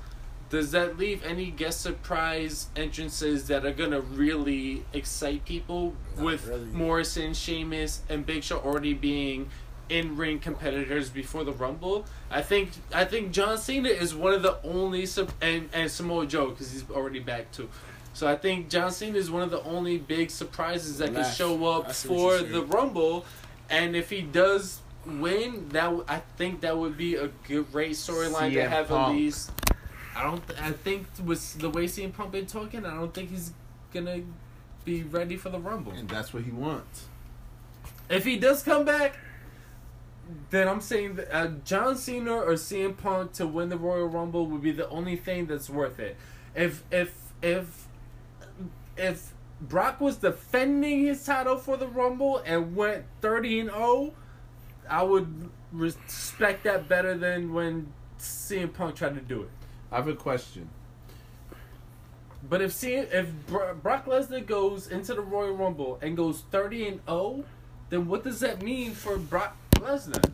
Does 0.51 0.70
that 0.70 0.98
leave 0.98 1.24
any 1.24 1.51
guest 1.51 1.81
surprise 1.81 2.68
entrances 2.76 3.48
that 3.48 3.66
are 3.66 3.72
going 3.72 3.90
to 3.90 4.01
really 4.01 4.85
excite 4.93 5.44
people 5.44 5.94
Not 6.16 6.24
with 6.24 6.47
really. 6.47 6.66
Morrison, 6.66 7.35
Sheamus, 7.35 8.02
and 8.09 8.24
Big 8.24 8.44
Show 8.44 8.59
already 8.59 8.94
being 8.94 9.51
in 9.89 10.16
ring 10.16 10.39
competitors 10.39 11.10
before 11.10 11.44
the 11.44 11.52
Rumble. 11.52 12.06
I 12.31 12.43
think 12.43 12.70
I 12.93 13.05
think 13.05 13.32
John 13.32 13.59
Cena 13.59 13.89
is 13.89 14.14
one 14.14 14.32
of 14.32 14.43
the 14.43 14.59
only 14.64 15.06
and 15.43 15.68
and 15.72 15.90
Samoa 15.90 16.26
Joe 16.26 16.51
because 16.51 16.72
he's 16.72 16.89
already 16.90 17.20
back 17.20 17.51
too. 17.52 17.68
So 18.12 18.28
I 18.28 18.36
think 18.36 18.70
John 18.70 18.93
Cena 18.93 19.18
is 19.18 19.31
one 19.31 19.43
of 19.43 19.51
the 19.51 19.62
only 19.64 19.98
big 19.98 20.31
surprises 20.31 20.98
that 20.98 21.12
can 21.12 21.24
show 21.32 21.66
up 21.66 21.93
for 21.93 22.39
the. 22.39 22.62
Rumble, 22.62 23.24
and 23.70 23.94
if 23.96 24.10
he 24.10 24.20
does 24.22 24.80
win, 25.06 25.68
that 25.70 25.84
w- 25.84 26.04
I 26.08 26.22
think 26.36 26.60
that 26.62 26.76
would 26.78 26.96
be 26.96 27.14
a 27.16 27.28
good, 27.46 27.70
great 27.72 27.92
storyline 27.92 28.52
to 28.52 28.58
CM 28.58 28.68
have 28.68 28.90
at 28.90 29.08
least. 29.10 29.50
I 30.16 30.22
don't. 30.22 30.46
th- 30.46 30.60
I 30.60 30.72
think 30.72 31.06
with 31.24 31.58
the 31.58 31.68
way 31.70 31.84
CM 31.86 32.12
Punk 32.12 32.32
been 32.32 32.46
talking, 32.46 32.84
I 32.86 32.94
don't 32.94 33.12
think 33.12 33.30
he's 33.30 33.52
gonna 33.92 34.20
be 34.84 35.02
ready 35.02 35.36
for 35.36 35.48
the 35.50 35.58
Rumble. 35.58 35.92
and 35.92 36.08
that's 36.08 36.32
what 36.32 36.44
he 36.44 36.50
wants. 36.50 37.06
If 38.08 38.24
he 38.24 38.36
does 38.36 38.62
come 38.62 38.84
back, 38.84 39.16
then 40.50 40.68
I'm 40.68 40.80
saying 40.80 41.16
that 41.16 41.34
uh, 41.34 41.48
John 41.64 41.96
Cena 41.96 42.34
or 42.34 42.52
CM 42.52 42.96
Punk 42.96 43.32
to 43.34 43.46
win 43.46 43.68
the 43.70 43.76
Royal 43.78 44.06
Rumble 44.06 44.46
would 44.46 44.62
be 44.62 44.72
the 44.72 44.88
only 44.88 45.16
thing 45.16 45.46
that's 45.46 45.68
worth 45.68 45.98
it. 45.98 46.16
If 46.54 46.82
if 46.90 47.12
if 47.42 47.86
if 48.96 49.34
Brock 49.68 50.00
was 50.00 50.16
defending 50.16 51.00
his 51.04 51.24
title 51.24 51.56
for 51.56 51.76
the 51.76 51.86
Rumble 51.86 52.38
and 52.44 52.74
went 52.76 53.04
30 53.20 53.60
and 53.60 53.70
0, 53.70 54.12
I 54.88 55.02
would 55.02 55.50
respect 55.72 56.64
that 56.64 56.88
better 56.88 57.16
than 57.16 57.52
when 57.52 57.92
CM 58.18 58.72
Punk 58.72 58.96
tried 58.96 59.14
to 59.14 59.20
do 59.20 59.42
it. 59.42 59.50
I 59.90 59.96
have 59.96 60.08
a 60.08 60.14
question. 60.14 60.68
But 62.48 62.60
if 62.60 62.72
C- 62.72 62.94
if 62.94 63.28
Brock 63.46 64.04
Lesnar 64.06 64.44
goes 64.44 64.86
into 64.86 65.14
the 65.14 65.22
Royal 65.22 65.54
Rumble 65.56 65.98
and 66.02 66.16
goes 66.16 66.42
30 66.50 66.88
and 66.88 67.00
0, 67.08 67.44
then 67.88 68.06
what 68.06 68.22
does 68.22 68.40
that 68.40 68.60
mean 68.62 68.92
for 68.92 69.16
Brock 69.16 69.56
Lesnar? 69.76 70.30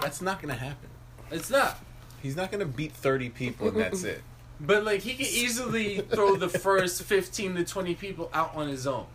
That's 0.00 0.22
not 0.22 0.40
gonna 0.40 0.54
happen. 0.54 0.88
It's 1.30 1.50
not. 1.50 1.78
He's 2.22 2.36
not 2.36 2.52
gonna 2.52 2.66
beat 2.66 2.92
thirty 2.92 3.30
people 3.30 3.68
and 3.68 3.76
that's 3.78 4.04
it. 4.04 4.22
But 4.60 4.84
like 4.84 5.02
he 5.02 5.14
can 5.14 5.26
easily 5.26 6.00
throw 6.00 6.36
the 6.36 6.48
first 6.48 7.02
15 7.02 7.54
to 7.56 7.64
20 7.64 7.94
people 7.94 8.30
out 8.32 8.54
on 8.56 8.68
his 8.68 8.86
own. 8.86 9.06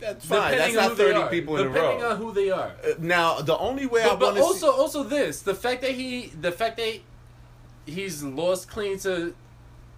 That's 0.00 0.24
fine. 0.24 0.56
That's 0.56 0.74
not 0.74 0.96
thirty 0.96 1.28
people 1.28 1.56
in 1.56 1.66
a 1.66 1.68
row. 1.68 1.74
Depending 1.74 2.04
on 2.04 2.16
who 2.18 2.32
they 2.32 2.50
are. 2.50 2.72
Uh, 2.84 2.94
now, 2.98 3.40
the 3.40 3.58
only 3.58 3.86
way 3.86 4.02
I 4.02 4.10
But, 4.10 4.20
but 4.20 4.26
want 4.26 4.36
to 4.36 4.42
also 4.42 4.70
also 4.70 5.02
this, 5.02 5.42
the 5.42 5.54
fact 5.54 5.82
that 5.82 5.92
he 5.92 6.28
the 6.40 6.52
fact 6.52 6.76
that 6.76 7.00
he's 7.84 8.22
lost 8.22 8.68
clean 8.70 8.98
to 9.00 9.34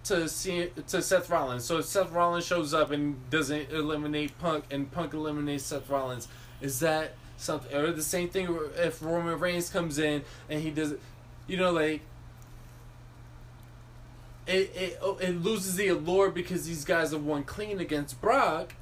to 0.05 0.27
see 0.27 0.69
to 0.87 1.01
Seth 1.01 1.29
Rollins. 1.29 1.65
So 1.65 1.77
if 1.77 1.85
Seth 1.85 2.11
Rollins 2.11 2.45
shows 2.45 2.73
up 2.73 2.91
and 2.91 3.29
doesn't 3.29 3.71
eliminate 3.71 4.37
Punk 4.39 4.65
and 4.71 4.91
Punk 4.91 5.13
eliminates 5.13 5.65
Seth 5.65 5.87
Rollins, 5.89 6.27
is 6.61 6.79
that 6.79 7.13
something 7.37 7.75
or 7.75 7.91
the 7.91 8.03
same 8.03 8.29
thing 8.29 8.57
if 8.77 9.01
Roman 9.01 9.39
Reigns 9.39 9.69
comes 9.69 9.97
in 9.97 10.23
and 10.49 10.61
he 10.61 10.69
does 10.69 10.93
you 11.47 11.57
know 11.57 11.71
like 11.71 12.01
it, 14.51 14.75
it 14.75 14.99
oh, 15.01 15.17
it 15.17 15.41
loses 15.41 15.75
the 15.75 15.87
allure 15.87 16.29
because 16.29 16.67
these 16.67 16.83
guys 16.83 17.11
have 17.11 17.23
won 17.23 17.43
clean 17.43 17.79
against 17.79 18.19
Brock. 18.21 18.73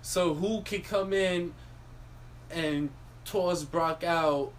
So 0.00 0.34
who 0.34 0.62
can 0.62 0.82
come 0.82 1.12
in 1.12 1.54
and 2.50 2.90
toss 3.24 3.64
Brock 3.64 4.02
out 4.04 4.52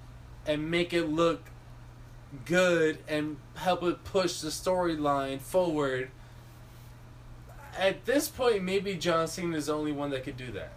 and 0.45 0.69
make 0.69 0.93
it 0.93 1.05
look 1.05 1.41
good 2.45 2.99
and 3.07 3.37
help 3.55 3.83
it 3.83 4.03
push 4.03 4.41
the 4.41 4.49
storyline 4.49 5.39
forward? 5.39 6.11
At 7.77 8.05
this 8.05 8.27
point, 8.27 8.63
maybe 8.63 8.95
John 8.95 9.27
Cena 9.27 9.57
is 9.57 9.67
the 9.67 9.73
only 9.73 9.91
one 9.91 10.09
that 10.11 10.23
could 10.23 10.37
do 10.37 10.51
that. 10.51 10.73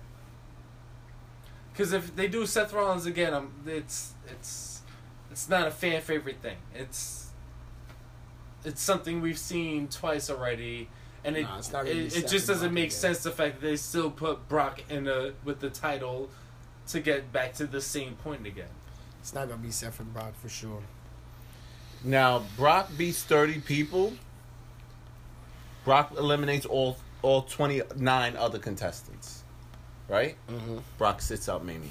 Because 1.73 1.93
if 1.93 2.15
they 2.15 2.29
do 2.29 2.47
Seth 2.47 2.73
Rollins 2.73 3.07
again, 3.07 3.35
um, 3.35 3.53
it's 3.67 4.13
it's 4.29 4.83
it's 5.31 5.49
not 5.49 5.67
a 5.67 5.71
fan 5.71 6.01
favorite 6.03 6.41
thing. 6.41 6.59
It's 6.75 7.32
it's 8.65 8.83
something 8.83 9.21
we've 9.21 9.39
seen 9.39 9.89
twice 9.89 10.31
already, 10.31 10.89
and 11.25 11.37
it 11.37 11.43
Nah, 11.43 11.59
it's 11.59 11.73
not 11.73 11.85
gonna 11.85 11.95
be 11.95 12.07
it, 12.07 12.17
it 12.17 12.29
just 12.29 12.47
doesn't 12.47 12.69
Brock 12.69 12.73
make 12.73 12.85
again. 12.85 12.99
sense 12.99 13.23
the 13.23 13.31
fact 13.31 13.61
that 13.61 13.67
they 13.67 13.77
still 13.77 14.11
put 14.11 14.49
Brock 14.49 14.83
in 14.89 15.09
a 15.09 15.33
with 15.45 15.61
the 15.61 15.71
title 15.71 16.31
to 16.89 17.01
get 17.01 17.33
back 17.33 17.55
to 17.55 17.67
the 17.67 17.81
same 17.81 18.15
point 18.17 18.47
again. 18.47 18.69
It's 19.21 19.35
not 19.35 19.49
gonna 19.49 19.63
be 19.63 19.71
Seth 19.71 20.01
and 20.01 20.13
Brock 20.13 20.35
for 20.41 20.49
sure. 20.49 20.83
Now, 22.05 22.45
Brock 22.57 22.91
beats 22.97 23.23
30 23.23 23.61
people. 23.61 24.15
Brock 25.85 26.13
eliminates 26.17 26.67
all 26.67 26.97
all 27.23 27.43
29 27.43 28.37
other 28.37 28.59
contestants. 28.59 29.45
Right? 30.09 30.37
Mm-hmm. 30.51 30.79
Brock 30.99 31.23
sits 31.23 31.49
out 31.49 31.65
Mania. 31.65 31.89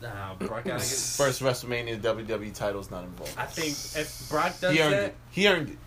Nah, 0.00 0.34
Brock 0.34 0.64
gotta 0.64 0.78
get. 0.78 0.80
First 0.80 1.42
WrestleMania 1.42 2.00
WWE 2.00 2.54
title's 2.54 2.90
not 2.90 3.02
involved. 3.04 3.34
I 3.36 3.46
think 3.46 3.70
if 4.00 4.28
Brock 4.30 4.58
does 4.60 4.72
He 4.74 4.80
earned 4.80 4.92
that, 4.94 5.04
it. 5.04 5.16
He 5.30 5.48
earned 5.48 5.70
it. 5.70 5.78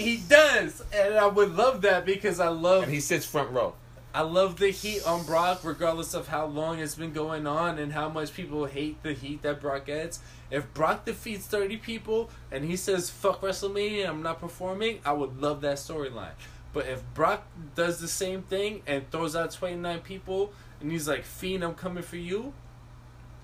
He 0.00 0.16
does, 0.16 0.82
and 0.92 1.14
I 1.14 1.26
would 1.26 1.54
love 1.54 1.82
that 1.82 2.04
because 2.04 2.40
I 2.40 2.48
love 2.48 2.84
And 2.84 2.92
he 2.92 3.00
sits 3.00 3.24
front 3.24 3.50
row. 3.50 3.74
I 4.12 4.22
love 4.22 4.58
the 4.58 4.70
heat 4.70 5.06
on 5.06 5.24
Brock, 5.24 5.60
regardless 5.62 6.14
of 6.14 6.26
how 6.26 6.46
long 6.46 6.80
it's 6.80 6.96
been 6.96 7.12
going 7.12 7.46
on 7.46 7.78
and 7.78 7.92
how 7.92 8.08
much 8.08 8.34
people 8.34 8.64
hate 8.66 9.00
the 9.04 9.12
heat 9.12 9.42
that 9.42 9.60
Brock 9.60 9.86
gets. 9.86 10.18
If 10.50 10.72
Brock 10.74 11.04
defeats 11.04 11.46
30 11.46 11.76
people 11.76 12.28
and 12.50 12.64
he 12.64 12.74
says, 12.74 13.08
fuck 13.08 13.40
WrestleMania, 13.40 14.08
I'm 14.08 14.22
not 14.22 14.40
performing, 14.40 14.98
I 15.04 15.12
would 15.12 15.40
love 15.40 15.60
that 15.60 15.76
storyline. 15.76 16.32
But 16.72 16.86
if 16.86 17.02
Brock 17.14 17.46
does 17.76 18.00
the 18.00 18.08
same 18.08 18.42
thing 18.42 18.82
and 18.86 19.08
throws 19.12 19.36
out 19.36 19.52
29 19.52 20.00
people 20.00 20.52
and 20.80 20.90
he's 20.90 21.06
like, 21.06 21.24
Fiend, 21.24 21.62
I'm 21.62 21.74
coming 21.74 22.02
for 22.02 22.16
you, 22.16 22.52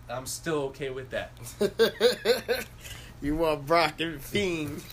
I'm 0.08 0.26
still 0.26 0.62
okay 0.64 0.90
with 0.90 1.10
that. 1.10 1.30
you 3.22 3.36
want 3.36 3.66
Brock 3.66 4.00
and 4.00 4.20
Fiend. 4.20 4.82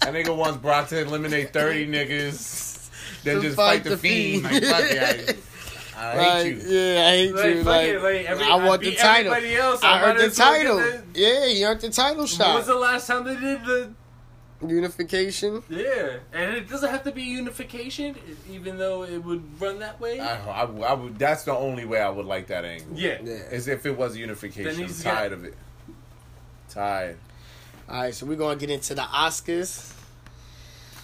That 0.00 0.14
nigga 0.14 0.34
wants 0.34 0.56
Brock 0.56 0.88
to 0.88 0.98
eliminate 1.02 1.52
30 1.52 1.86
niggas, 1.88 2.88
then 3.22 3.36
To 3.36 3.42
just 3.42 3.54
fight 3.56 3.82
fight, 3.82 3.84
the 3.84 3.90
the 3.90 3.96
fiend. 3.98 4.48
Fiend. 4.48 4.64
Like, 4.64 4.82
fuck 4.82 4.90
it, 4.90 5.38
I, 5.94 6.00
I 6.00 6.16
Like, 6.16 6.42
hate 6.42 6.56
you. 6.56 6.62
yeah, 6.68 7.06
I 7.06 7.10
hate 7.10 7.34
Like, 7.34 7.44
you. 7.54 7.62
Like, 7.62 7.86
it, 7.88 8.02
like, 8.02 8.24
every- 8.26 8.44
I 8.44 8.48
I 8.48 8.66
want 8.66 8.80
the 8.80 8.94
title. 8.96 9.34
else, 9.34 9.84
I 9.84 10.00
I 10.00 10.02
earned 10.04 10.18
the 10.20 10.24
as 10.24 10.38
well 10.38 10.52
get 10.52 10.58
title. 10.62 10.76
the- 10.78 11.20
Yeah, 11.20 11.46
you 11.46 11.66
earned 11.66 11.80
the 11.82 11.90
title 11.90 12.16
When 12.20 12.26
shot. 12.28 12.54
was 12.56 12.66
the 12.66 12.74
last 12.76 13.06
time 13.08 13.24
they 13.24 13.36
did 13.36 13.62
the 13.66 13.92
Unification. 14.66 15.62
Yeah, 15.68 16.16
and 16.32 16.54
it 16.54 16.68
doesn't 16.68 16.90
have 16.90 17.04
to 17.04 17.12
be 17.12 17.22
unification, 17.22 18.14
even 18.50 18.78
though 18.78 19.04
it 19.04 19.18
would 19.22 19.60
run 19.60 19.78
that 19.80 20.00
way. 20.00 20.18
I, 20.20 20.36
I, 20.48 20.62
I 20.64 20.92
would, 20.94 21.18
that's 21.18 21.44
the 21.44 21.54
only 21.54 21.84
way 21.84 22.00
I 22.00 22.08
would 22.08 22.26
like 22.26 22.46
that 22.48 22.64
angle. 22.64 22.88
yeah. 22.98 23.18
Yeah. 23.22 23.32
Is 23.50 23.68
if 23.68 23.84
it 23.86 23.96
was 23.96 24.12
Then 24.12 24.20
unification. 24.22 24.70
I'm 24.70 24.76
he's 24.88 25.02
got- 25.02 25.14
tired 25.14 25.32
of 25.32 25.44
it. 25.44 25.54
Tired. 26.68 27.18
All 27.90 28.02
right, 28.02 28.14
so 28.14 28.24
we're 28.24 28.36
gonna 28.36 28.54
get 28.54 28.70
into 28.70 28.94
the 28.94 29.02
Oscars. 29.02 29.92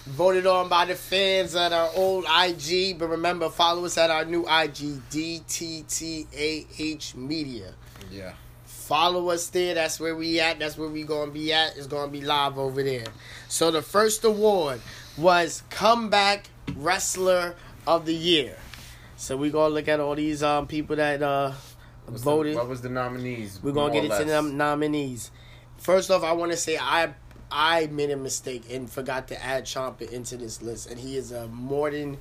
Voted 0.05 0.47
on 0.47 0.69
by 0.69 0.85
the 0.85 0.95
fans 0.95 1.53
at 1.53 1.73
our 1.73 1.89
old 1.93 2.23
IG, 2.23 2.97
but 2.97 3.09
remember, 3.09 3.49
follow 3.49 3.83
us 3.83 3.97
at 3.97 4.09
our 4.09 4.23
new 4.23 4.43
IG, 4.43 5.01
DTTAH 5.11 7.15
Media. 7.15 7.73
Yeah. 8.09 8.31
Follow 8.63 9.31
us 9.31 9.49
there. 9.49 9.73
That's 9.73 9.99
where 9.99 10.15
we 10.15 10.39
at. 10.39 10.59
That's 10.59 10.77
where 10.77 10.87
we 10.87 11.03
gonna 11.03 11.31
be 11.31 11.51
at. 11.51 11.75
It's 11.75 11.87
gonna 11.87 12.09
be 12.09 12.21
live 12.21 12.57
over 12.57 12.81
there. 12.81 13.07
So 13.49 13.69
the 13.69 13.81
first 13.81 14.23
award 14.23 14.79
was 15.17 15.63
Comeback 15.69 16.49
Wrestler 16.73 17.55
of 17.85 18.05
the 18.05 18.15
Year. 18.15 18.55
So 19.17 19.35
we 19.35 19.49
gonna 19.49 19.73
look 19.73 19.89
at 19.89 19.99
all 19.99 20.15
these 20.15 20.41
um 20.41 20.67
people 20.67 20.95
that 20.95 21.21
uh 21.21 21.51
What's 22.05 22.23
voted. 22.23 22.53
The, 22.53 22.59
what 22.59 22.69
was 22.69 22.79
the 22.79 22.87
nominees? 22.87 23.59
We're 23.61 23.73
gonna 23.73 23.91
get 23.91 24.05
into 24.05 24.23
them 24.23 24.55
nominees. 24.55 25.31
First 25.77 26.11
off, 26.11 26.23
I 26.23 26.33
want 26.33 26.51
to 26.51 26.57
say 26.57 26.77
I 26.77 27.13
I 27.51 27.87
made 27.87 28.11
a 28.11 28.17
mistake 28.17 28.63
and 28.71 28.89
forgot 28.89 29.27
to 29.29 29.43
add 29.43 29.65
Ciampa 29.65 30.09
into 30.11 30.37
this 30.37 30.61
list, 30.61 30.89
and 30.89 30.99
he 30.99 31.15
is 31.15 31.31
a 31.31 31.47
more 31.47 31.89
than 31.89 32.17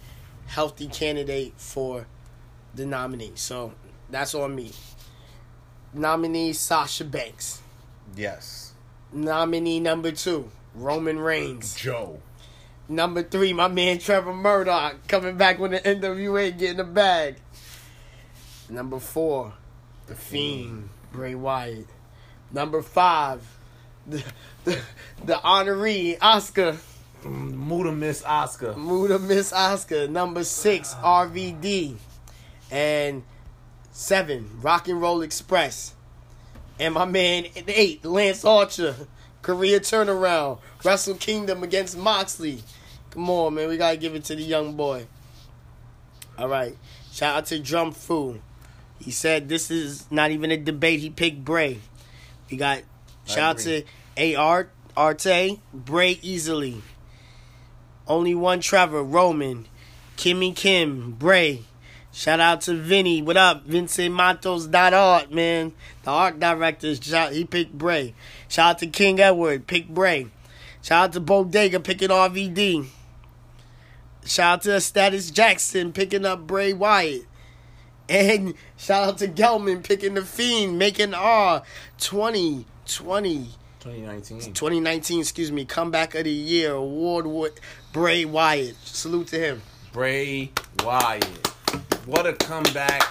healthy 0.46 0.86
candidate 0.86 1.54
for 1.56 2.06
the 2.74 2.86
nominee. 2.86 3.32
So 3.34 3.72
that's 4.10 4.34
on 4.34 4.54
me. 4.54 4.72
Nominee 5.92 6.52
Sasha 6.52 7.04
Banks. 7.04 7.60
Yes. 8.14 8.72
Nominee 9.12 9.80
number 9.80 10.12
two, 10.12 10.50
Roman 10.74 11.18
Reigns. 11.18 11.74
Joe. 11.74 12.20
Number 12.88 13.22
three, 13.22 13.52
my 13.52 13.66
man 13.66 13.98
Trevor 13.98 14.32
Murdoch 14.32 15.08
coming 15.08 15.36
back 15.36 15.58
with 15.58 15.72
the 15.72 15.80
NWA 15.80 16.56
getting 16.56 16.76
the 16.76 16.84
bag. 16.84 17.36
Number 18.68 19.00
four, 19.00 19.54
The 20.06 20.14
Fiend, 20.14 20.88
Bray 21.12 21.34
Wyatt. 21.34 21.86
Number 22.52 22.82
five, 22.82 23.42
the 24.06 24.22
the, 24.64 24.78
the 25.24 25.34
honoree 25.34 26.18
Oscar, 26.20 26.76
Muda 27.24 27.92
Miss 27.92 28.24
Oscar. 28.24 28.74
Muda 28.76 29.18
Miss 29.18 29.52
Oscar. 29.52 30.08
Number 30.08 30.44
six, 30.44 30.94
RVD, 30.94 31.96
and 32.70 33.22
seven, 33.90 34.50
Rock 34.60 34.88
and 34.88 35.00
Roll 35.00 35.22
Express, 35.22 35.94
and 36.78 36.94
my 36.94 37.04
man 37.04 37.46
eight, 37.68 38.04
Lance 38.04 38.44
Archer, 38.44 38.94
career 39.42 39.80
turnaround, 39.80 40.58
Wrestle 40.84 41.14
Kingdom 41.14 41.62
against 41.62 41.96
Moxley. 41.96 42.62
Come 43.10 43.30
on, 43.30 43.54
man, 43.54 43.68
we 43.68 43.76
gotta 43.76 43.96
give 43.96 44.14
it 44.14 44.24
to 44.24 44.36
the 44.36 44.42
young 44.42 44.76
boy. 44.76 45.06
All 46.38 46.48
right, 46.48 46.76
shout 47.12 47.36
out 47.38 47.46
to 47.46 47.58
Drum 47.58 47.92
Fu. 47.92 48.40
He 49.00 49.10
said 49.10 49.48
this 49.48 49.70
is 49.70 50.10
not 50.10 50.30
even 50.30 50.50
a 50.50 50.56
debate. 50.56 51.00
He 51.00 51.10
picked 51.10 51.44
Bray. 51.44 51.78
We 52.50 52.56
got 52.56 52.82
shout 53.26 53.38
out 53.38 53.58
to. 53.58 53.84
AR 54.36 54.68
Arte, 54.96 55.60
Bray 55.74 56.18
easily. 56.22 56.82
Only 58.08 58.34
one 58.34 58.60
Trevor, 58.60 59.02
Roman, 59.02 59.66
Kimmy 60.16 60.56
Kim, 60.56 61.12
Bray. 61.12 61.64
Shout 62.12 62.40
out 62.40 62.62
to 62.62 62.74
Vinny. 62.74 63.20
What 63.20 63.36
up? 63.36 63.66
Vincent 63.66 64.14
Matos 64.14 64.66
dot 64.66 64.94
art, 64.94 65.30
man. 65.30 65.74
The 66.04 66.10
art 66.10 66.40
director, 66.40 66.94
shout, 66.94 67.32
he 67.32 67.44
picked 67.44 67.76
Bray. 67.76 68.14
Shout 68.48 68.70
out 68.70 68.78
to 68.78 68.86
King 68.86 69.20
Edward, 69.20 69.66
pick 69.66 69.88
Bray. 69.88 70.28
Shout 70.80 71.04
out 71.04 71.12
to 71.12 71.20
Bodega 71.20 71.78
picking 71.78 72.08
RVD. 72.08 72.86
Shout 74.24 74.52
out 74.54 74.62
to 74.62 74.80
Status 74.80 75.30
Jackson 75.30 75.92
picking 75.92 76.24
up 76.24 76.46
Bray 76.46 76.72
Wyatt. 76.72 77.26
And 78.08 78.54
shout 78.76 79.08
out 79.08 79.18
to 79.18 79.28
Gelman 79.28 79.82
picking 79.82 80.14
the 80.14 80.22
Fiend, 80.24 80.78
making 80.78 81.12
R 81.14 81.62
2020. 81.98 83.48
2019. 83.80 84.52
2019, 84.52 85.20
excuse 85.20 85.52
me, 85.52 85.64
comeback 85.64 86.14
of 86.14 86.24
the 86.24 86.30
year 86.30 86.72
award 86.72 87.26
with 87.26 87.58
Bray 87.92 88.24
Wyatt. 88.24 88.76
Salute 88.84 89.28
to 89.28 89.38
him. 89.38 89.62
Bray 89.92 90.50
Wyatt. 90.84 91.24
What 92.06 92.26
a 92.26 92.32
comeback 92.32 93.02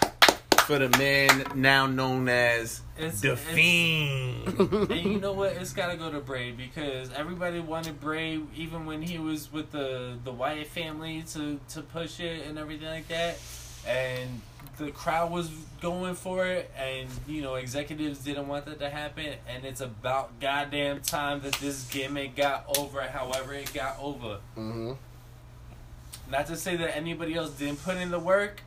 for 0.62 0.80
the 0.80 0.90
man 0.98 1.46
now 1.56 1.86
known 1.88 2.28
as 2.30 2.82
It's- 2.98 3.22
The 3.22 3.34
it's- 3.34 3.48
Fiend. 3.54 4.60
and 4.92 5.12
you 5.14 5.20
know 5.20 5.34
what? 5.34 5.54
It's 5.54 5.74
got 5.74 5.92
to 5.92 5.98
go 5.98 6.10
to 6.12 6.20
Bray 6.20 6.52
because 6.52 7.12
everybody 7.14 7.60
wanted 7.60 8.00
Bray, 8.00 8.40
even 8.56 8.86
when 8.86 9.02
he 9.02 9.18
was 9.20 9.52
with 9.52 9.72
the 9.72 10.18
the 10.24 10.32
Wyatt 10.32 10.68
family, 10.68 11.24
to 11.34 11.60
to 11.70 11.82
push 11.82 12.20
it 12.20 12.46
and 12.48 12.58
everything 12.58 12.88
like 12.88 13.08
that. 13.10 13.38
And 13.88 14.42
the 14.78 14.92
crowd 14.92 15.32
was 15.32 15.50
going 15.82 16.16
for 16.16 16.46
it, 16.46 16.72
and 16.78 17.08
you 17.28 17.42
know 17.42 17.56
executives 17.56 18.20
didn't 18.20 18.48
want 18.48 18.66
that 18.66 18.80
to 18.80 18.90
happen. 18.90 19.34
And 19.48 19.66
it's 19.66 19.82
about 19.82 20.40
goddamn 20.40 21.02
time 21.02 21.42
that 21.42 21.54
this 21.54 21.88
gimmick 21.90 22.36
got 22.36 22.66
over. 22.78 23.02
However, 23.02 23.54
it 23.54 23.74
got 23.74 23.98
over. 24.02 24.40
Mm-hmm. 24.58 24.94
Not 26.32 26.48
to 26.48 26.56
say 26.56 26.76
that 26.78 26.96
anybody 26.96 27.36
else 27.36 27.52
didn't 27.52 27.84
put 27.84 27.98
in 27.98 28.10
the 28.10 28.20
work, 28.20 28.64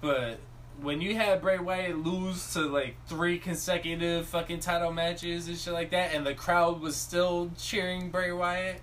but 0.00 0.38
when 0.80 1.00
you 1.00 1.14
had 1.14 1.40
Bray 1.40 1.58
Wyatt 1.58 1.98
lose 1.98 2.52
to 2.54 2.60
like 2.62 2.96
three 3.06 3.38
consecutive 3.38 4.26
fucking 4.26 4.60
title 4.60 4.92
matches 4.92 5.48
and 5.48 5.56
shit 5.56 5.72
like 5.72 5.90
that, 5.90 6.14
and 6.14 6.26
the 6.26 6.34
crowd 6.34 6.80
was 6.80 6.96
still 6.96 7.50
cheering 7.58 8.10
Bray 8.10 8.32
Wyatt, 8.32 8.80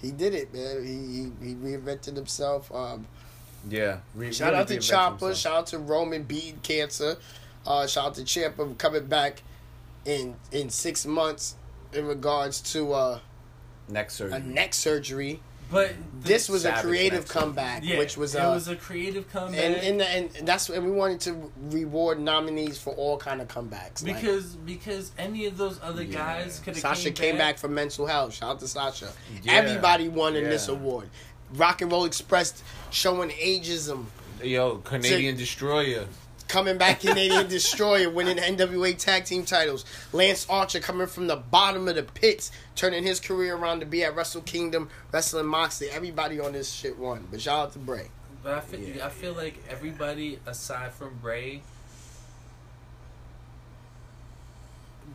He 0.00 0.10
did 0.10 0.34
it, 0.34 0.52
man. 0.54 0.84
He 0.84 1.44
he, 1.44 1.48
he 1.50 1.54
reinvented 1.54 2.16
himself. 2.16 2.72
Um, 2.74 3.06
Yeah. 3.68 3.98
Re- 4.14 4.32
shout 4.32 4.50
really 4.52 4.60
out 4.62 4.68
to 4.68 4.78
Chopper. 4.80 5.26
Himself. 5.28 5.36
Shout 5.36 5.52
out 5.58 5.66
to 5.68 5.78
Roman 5.78 6.22
beating 6.22 6.60
cancer. 6.62 7.16
Uh, 7.66 7.86
shout 7.86 8.06
out 8.06 8.14
to 8.14 8.22
Ciampa 8.22 8.76
coming 8.78 9.06
back 9.06 9.42
in 10.06 10.34
in 10.50 10.70
six 10.70 11.04
months 11.04 11.56
in 11.92 12.06
regards 12.06 12.60
to 12.72 12.92
uh, 12.94 13.18
Neck 13.88 14.10
surgery. 14.10 14.36
a 14.36 14.40
neck 14.40 14.72
surgery. 14.74 15.40
But 15.70 15.92
This 16.20 16.48
was 16.48 16.64
a 16.64 16.72
creative 16.72 17.20
next. 17.20 17.30
comeback, 17.30 17.82
yeah, 17.84 17.98
which 17.98 18.16
was 18.16 18.34
it 18.34 18.38
uh, 18.40 18.50
was 18.50 18.68
a 18.68 18.76
creative 18.76 19.30
comeback. 19.30 19.60
and 19.60 19.74
and 19.76 20.02
and 20.02 20.46
that's 20.46 20.68
and 20.68 20.84
we 20.84 20.90
wanted 20.90 21.20
to 21.22 21.50
reward 21.70 22.20
nominees 22.20 22.76
for 22.78 22.92
all 22.94 23.16
kind 23.16 23.40
of 23.40 23.48
comebacks. 23.48 24.04
Like, 24.06 24.16
because 24.16 24.56
because 24.56 25.12
any 25.18 25.46
of 25.46 25.56
those 25.56 25.80
other 25.82 26.02
Yeah. 26.02 26.18
guys 26.42 26.58
could 26.58 26.74
have 26.74 26.82
Sasha 26.82 27.10
came 27.10 27.36
back 27.38 27.56
from 27.58 27.74
mental 27.74 28.06
health. 28.06 28.34
Shout 28.34 28.50
out 28.50 28.60
to 28.60 28.68
Sasha. 28.68 29.10
Yeah. 29.42 29.52
Everybody 29.52 30.08
won 30.08 30.36
in 30.36 30.44
this 30.44 30.68
award. 30.68 31.08
Rock 31.54 31.82
and 31.82 31.90
Roll 31.90 32.04
Express 32.04 32.62
showing 32.90 33.30
ageism. 33.30 34.04
Yo, 34.42 34.78
Canadian 34.78 35.36
Destroyer. 35.36 36.06
Coming 36.50 36.78
back 36.78 36.98
Canadian 36.98 37.46
Destroyer, 37.48 38.10
winning 38.10 38.34
the 38.34 38.42
NWA 38.42 38.98
Tag 38.98 39.24
Team 39.24 39.44
titles. 39.44 39.84
Lance 40.12 40.46
Archer 40.50 40.80
coming 40.80 41.06
from 41.06 41.28
the 41.28 41.36
bottom 41.36 41.86
of 41.86 41.94
the 41.94 42.02
pits, 42.02 42.50
turning 42.74 43.04
his 43.04 43.20
career 43.20 43.54
around 43.54 43.78
to 43.80 43.86
be 43.86 44.02
at 44.02 44.16
Wrestle 44.16 44.40
Kingdom, 44.42 44.90
wrestling 45.12 45.46
Moxley. 45.46 45.88
Everybody 45.90 46.40
on 46.40 46.52
this 46.52 46.72
shit 46.72 46.98
won. 46.98 47.28
But 47.30 47.40
shout 47.40 47.58
out 47.68 47.72
to 47.74 47.78
Bray. 47.78 48.08
But 48.42 48.54
I 48.54 48.60
feel, 48.60 48.80
Yeah. 48.80 49.06
I 49.06 49.10
feel 49.10 49.32
like 49.34 49.62
everybody 49.70 50.40
aside 50.44 50.92
from 50.92 51.18
Bray, 51.22 51.62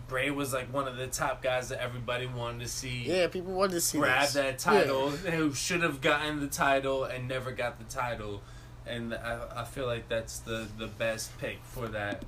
Bray 0.07 0.30
was 0.30 0.53
like 0.53 0.72
one 0.74 0.88
of 0.88 0.95
the 0.95 1.07
top 1.07 1.44
guys 1.44 1.68
that 1.68 1.82
everybody 1.82 2.28
wanted 2.28 2.62
to 2.62 2.68
see 2.70 3.03
Yeah, 3.07 3.28
people 3.28 3.52
wanted 3.52 3.74
to 3.74 3.82
see 3.82 3.98
grab 3.98 4.22
this. 4.22 4.34
that 4.36 4.57
title. 4.60 5.10
Who 5.10 5.53
should 5.53 5.82
have 5.82 5.99
gotten 5.99 6.40
the 6.40 6.48
title 6.48 7.03
and 7.03 7.28
never 7.28 7.52
got 7.52 7.78
the 7.78 7.84
title. 7.94 8.41
And 8.88 9.14
I, 9.14 9.40
I 9.57 9.64
feel 9.64 9.86
like 9.86 10.07
that's 10.10 10.40
the 10.40 10.68
the 10.78 10.88
best 10.88 11.38
pick 11.40 11.60
for 11.64 11.88
that. 11.90 12.24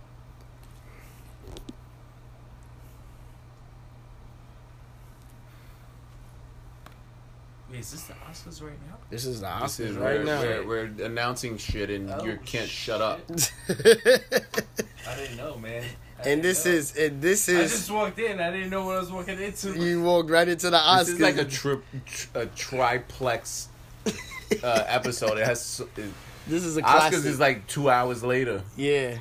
Wait, 7.70 7.80
is 7.82 7.92
this 7.92 8.04
the 8.04 8.14
Oscars 8.14 8.62
right 8.64 8.78
now? 8.88 8.96
This 9.10 9.26
is 9.26 9.42
the 9.42 9.48
This 9.62 9.80
is 9.80 9.96
Oscars 9.98 10.00
where, 10.00 10.16
right 10.18 10.26
now. 10.26 10.40
where 10.40 10.64
we're 10.66 10.92
announcing 11.06 11.58
shit 11.58 11.90
and 11.90 12.10
Oh, 12.10 12.24
you 12.24 12.40
can't 12.46 12.70
shut 12.70 13.02
up. 13.02 13.20
I 13.70 15.16
didn't 15.16 15.36
know, 15.38 15.58
man. 15.58 15.84
I 16.24 16.30
and 16.30 16.42
this 16.42 16.66
know. 16.66 16.72
is 16.72 16.96
and 16.96 17.22
this 17.22 17.50
is. 17.50 17.58
I 17.58 17.62
is 17.64 17.72
just 17.72 17.92
walked 17.92 18.20
in. 18.20 18.40
I 18.40 18.52
didn't 18.52 18.70
know 18.70 18.86
what 18.86 18.96
I 18.96 19.00
was 19.02 19.12
walking 19.12 19.40
into. 19.42 19.74
you 19.78 20.02
walked 20.02 20.30
right 20.30 20.48
into 20.48 20.70
the 20.70 20.78
Oscars. 20.78 21.00
This 21.00 21.10
is 21.10 21.20
like 21.20 21.38
a 21.38 21.46
trip, 21.46 21.84
a 22.34 22.46
triplex 22.48 23.68
uh, 24.64 24.84
episode. 24.88 25.38
It 25.38 25.46
has 25.46 25.82
it, 25.98 26.06
this 26.48 26.64
is 26.64 26.78
a 26.78 26.82
Oscars 26.82 26.86
classic. 27.10 27.26
is 27.26 27.40
like 27.40 27.68
two 27.68 27.90
hours 27.90 28.24
later, 28.24 28.64
yeah. 28.76 29.18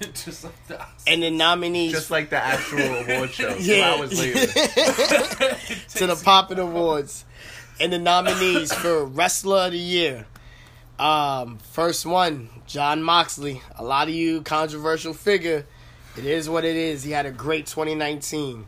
just 0.14 0.44
like 0.44 0.66
the 0.68 0.74
Oscars. 0.74 1.04
And 1.06 1.22
the 1.22 1.30
nominees 1.30 1.92
just 1.92 2.10
like 2.10 2.30
the 2.30 2.42
actual 2.42 2.80
award 2.80 3.30
show. 3.30 3.54
Two 3.56 3.62
Yeah. 3.62 3.94
hours 3.94 4.18
later. 4.18 4.46
to 4.46 6.06
the 6.06 6.20
Poppin' 6.24 6.58
Awards. 6.58 7.24
And 7.80 7.92
the 7.92 7.98
nominees 7.98 8.72
for 8.74 9.04
Wrestler 9.06 9.66
of 9.66 9.72
the 9.72 9.78
Year. 9.78 10.26
Um, 10.98 11.56
first 11.72 12.04
one, 12.04 12.50
Jon 12.66 13.02
Moxley. 13.02 13.62
A 13.76 13.82
lot 13.82 14.08
of 14.08 14.14
you 14.14 14.42
controversial 14.42 15.14
figure. 15.14 15.64
It 16.18 16.26
is 16.26 16.46
what 16.50 16.66
it 16.66 16.76
is. 16.76 17.02
He 17.04 17.12
had 17.12 17.24
a 17.24 17.30
great 17.30 17.66
2019. 17.66 18.66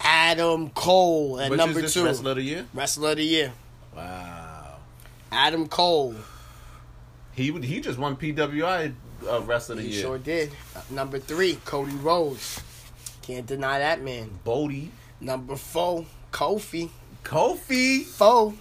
Adam 0.00 0.70
Cole 0.70 1.40
at 1.40 1.50
Which 1.50 1.58
number 1.58 1.82
two. 1.88 2.04
wrestler 2.04 2.30
of 2.30 2.36
the 2.36 2.42
year? 2.44 2.66
Wrestler 2.72 3.10
of 3.10 3.16
the 3.16 3.24
Year. 3.24 3.52
Wow. 3.96 4.76
Adam 5.32 5.66
Cole. 5.66 6.14
He 7.38 7.52
he 7.60 7.80
just 7.80 8.00
won 8.00 8.16
PWI 8.16 8.92
uh, 9.30 9.40
wrestler 9.42 9.74
of 9.76 9.82
the 9.82 9.88
He 9.88 9.94
year. 9.94 10.02
sure 10.02 10.18
did. 10.18 10.50
Number 10.90 11.20
three, 11.20 11.54
Cody 11.64 11.94
Rhodes. 11.94 12.60
Can't 13.22 13.46
deny 13.46 13.78
that 13.78 14.02
man. 14.02 14.40
Bodie. 14.42 14.90
Number 15.20 15.54
four, 15.54 16.04
Kofi. 16.32 16.90
Kofi. 17.22 18.02
Four. 18.02 18.54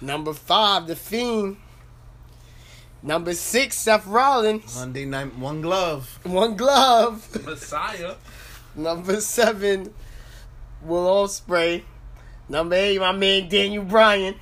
Number 0.00 0.32
five, 0.32 0.86
The 0.86 0.96
Fiend. 0.96 1.58
Number 3.02 3.34
six, 3.34 3.76
Seth 3.76 4.06
Rollins. 4.06 4.76
Monday 4.76 5.04
night, 5.04 5.36
one 5.36 5.60
glove. 5.60 6.20
One 6.22 6.56
glove. 6.56 7.44
Messiah. 7.44 8.14
Number 8.74 9.20
seven, 9.20 9.92
Will 10.82 11.06
Ospreay. 11.06 11.82
Number 12.48 12.76
eight, 12.76 12.98
my 12.98 13.12
man 13.12 13.48
Daniel 13.48 13.84
Bryan. 13.84 14.36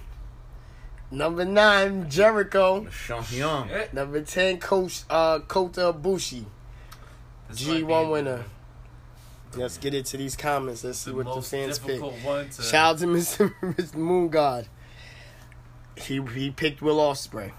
Number 1.10 1.44
nine, 1.44 2.10
Jericho. 2.10 2.86
Champion. 3.06 3.68
Number 3.92 4.20
ten, 4.22 4.58
Coach 4.58 5.02
uh, 5.08 5.38
Kota 5.40 5.92
Ibushi, 5.92 6.44
this 7.48 7.66
might 7.66 7.74
be 7.78 7.82
G1 7.82 8.10
winner. 8.12 8.44
Let's 9.56 9.78
get 9.78 9.94
into 9.94 10.18
these 10.18 10.36
comments. 10.36 10.84
Let's 10.84 10.98
see 10.98 11.10
The 11.10 11.16
what 11.16 11.34
the 11.34 11.40
fans 11.42 11.78
pick. 11.78 12.00
difficult 12.00 12.50
to. 12.52 12.62
Shout 12.62 12.94
out 12.96 12.98
to 12.98 13.06
Mr. 13.06 13.54
Mr. 13.62 13.94
Moon 13.94 14.28
God. 14.28 14.68
He 15.96 16.20
he 16.34 16.50
picked 16.50 16.82
Will 16.82 16.98
Ospreay. 16.98 17.52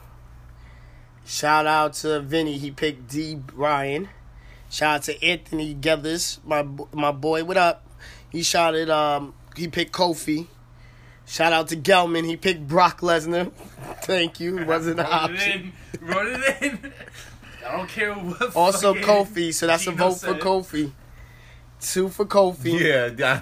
Shout 1.26 1.66
out 1.66 1.94
to 1.96 2.20
Vinny. 2.20 2.58
He 2.60 2.70
picked 2.72 3.08
D. 3.08 3.40
Ryan. 3.54 4.10
Shout 4.70 4.96
out 4.98 5.04
to 5.04 5.24
Anthony 5.26 5.74
Gethers, 5.74 6.40
my 6.46 6.66
my 6.94 7.12
boy. 7.12 7.44
What 7.44 7.58
up? 7.58 7.84
He 8.32 8.44
shouted. 8.44 8.92
Um, 8.92 9.34
he 9.56 9.68
picked 9.68 9.92
Kofi. 9.92 10.46
Shout 11.30 11.54
out 11.54 11.68
to 11.68 11.76
Gelman. 11.78 12.26
He 12.26 12.36
picked 12.36 12.68
Brock 12.68 13.02
Lesnar. 13.02 13.52
Thank 14.04 14.40
you. 14.40 14.58
It 14.58 14.68
wasn't 14.68 15.00
an 15.00 15.06
Wrote 15.06 15.32
it 15.32 15.38
option. 15.38 15.74
in. 16.02 16.08
Wrote 16.08 16.28
it 16.28 16.62
in. 16.64 16.94
I 17.68 17.78
don't 17.78 17.88
care 17.88 18.14
what. 18.16 18.56
Also 18.56 18.96
Kofi. 18.96 19.54
So 19.54 19.68
that's 19.68 19.86
a 19.86 19.92
Gino 19.92 20.10
vote 20.10 20.14
for 20.16 20.26
said. 20.34 20.40
Kofi. 20.42 20.92
Two 21.80 22.10
for 22.10 22.26
Kofi. 22.26 22.80
Yeah. 22.80 23.42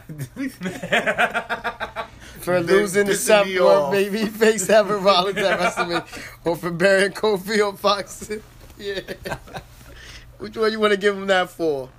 for 2.41 2.59
losing 2.59 3.07
the 3.07 3.13
pissing 3.13 3.15
seventh 3.15 3.55
me 3.55 3.61
word 3.61 3.91
baby 3.91 4.25
face 4.25 4.69
ever 4.69 4.97
Rollins 4.97 5.37
at 5.37 5.57
WrestleMania, 5.59 6.35
or 6.45 6.55
for 6.55 6.71
burying 6.71 7.11
Kofi 7.13 7.65
on 7.67 7.77
Fox. 7.77 8.29
yeah. 8.77 8.99
Which 10.39 10.55
one 10.57 10.71
you 10.71 10.79
want 10.79 10.91
to 10.91 10.97
give 10.99 11.15
him 11.17 11.25
that 11.27 11.49
for? 11.49 11.89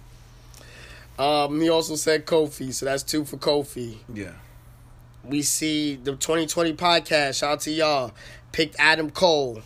Um, 1.19 1.61
he 1.61 1.69
also 1.71 1.97
said 1.97 2.25
Kofi, 2.27 2.73
so 2.73 2.85
that's 2.87 3.03
two 3.03 3.25
for 3.25 3.37
Kofi. 3.39 3.97
yeah. 4.13 4.33
We 5.29 5.43
see 5.43 5.97
the 5.97 6.13
2020 6.13 6.73
podcast. 6.75 7.41
Shout 7.41 7.53
out 7.53 7.61
to 7.61 7.71
y'all. 7.71 8.13
Picked 8.53 8.77
Adam 8.79 9.11
Cole. 9.11 9.63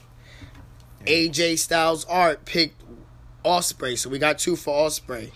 AJ 1.06 1.58
Styles 1.58 2.04
Art 2.06 2.44
picked 2.44 2.82
Ospreay, 3.44 3.96
so 3.96 4.10
we 4.10 4.18
got 4.18 4.38
two 4.38 4.56
for 4.56 4.88
Ospreay. 4.88 5.30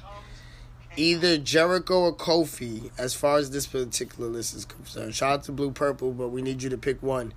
Either 0.96 1.38
Jericho 1.38 2.00
or 2.00 2.14
Kofi, 2.14 2.90
as 2.98 3.14
far 3.14 3.36
as 3.38 3.50
this 3.50 3.66
particular 3.66 4.28
list 4.28 4.54
is 4.54 4.64
concerned. 4.64 5.14
Shout 5.14 5.32
out 5.32 5.42
to 5.44 5.52
Blue 5.52 5.70
Purple, 5.70 6.12
but 6.12 6.28
we 6.28 6.42
need 6.42 6.62
you 6.62 6.70
to 6.70 6.78
pick 6.78 7.02
one. 7.02 7.32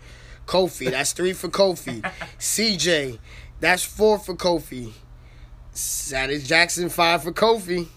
Kofi, 0.46 0.90
that's 0.90 1.12
three 1.12 1.34
for 1.34 1.50
Kofi. 1.50 2.02
CJ, 2.40 3.20
that's 3.60 3.84
four 3.84 4.18
for 4.18 4.36
Kofi. 4.36 4.94
Satis 5.74 6.48
Jackson, 6.48 6.90
five 6.90 7.24
for 7.24 7.32
Kofi. 7.32 7.88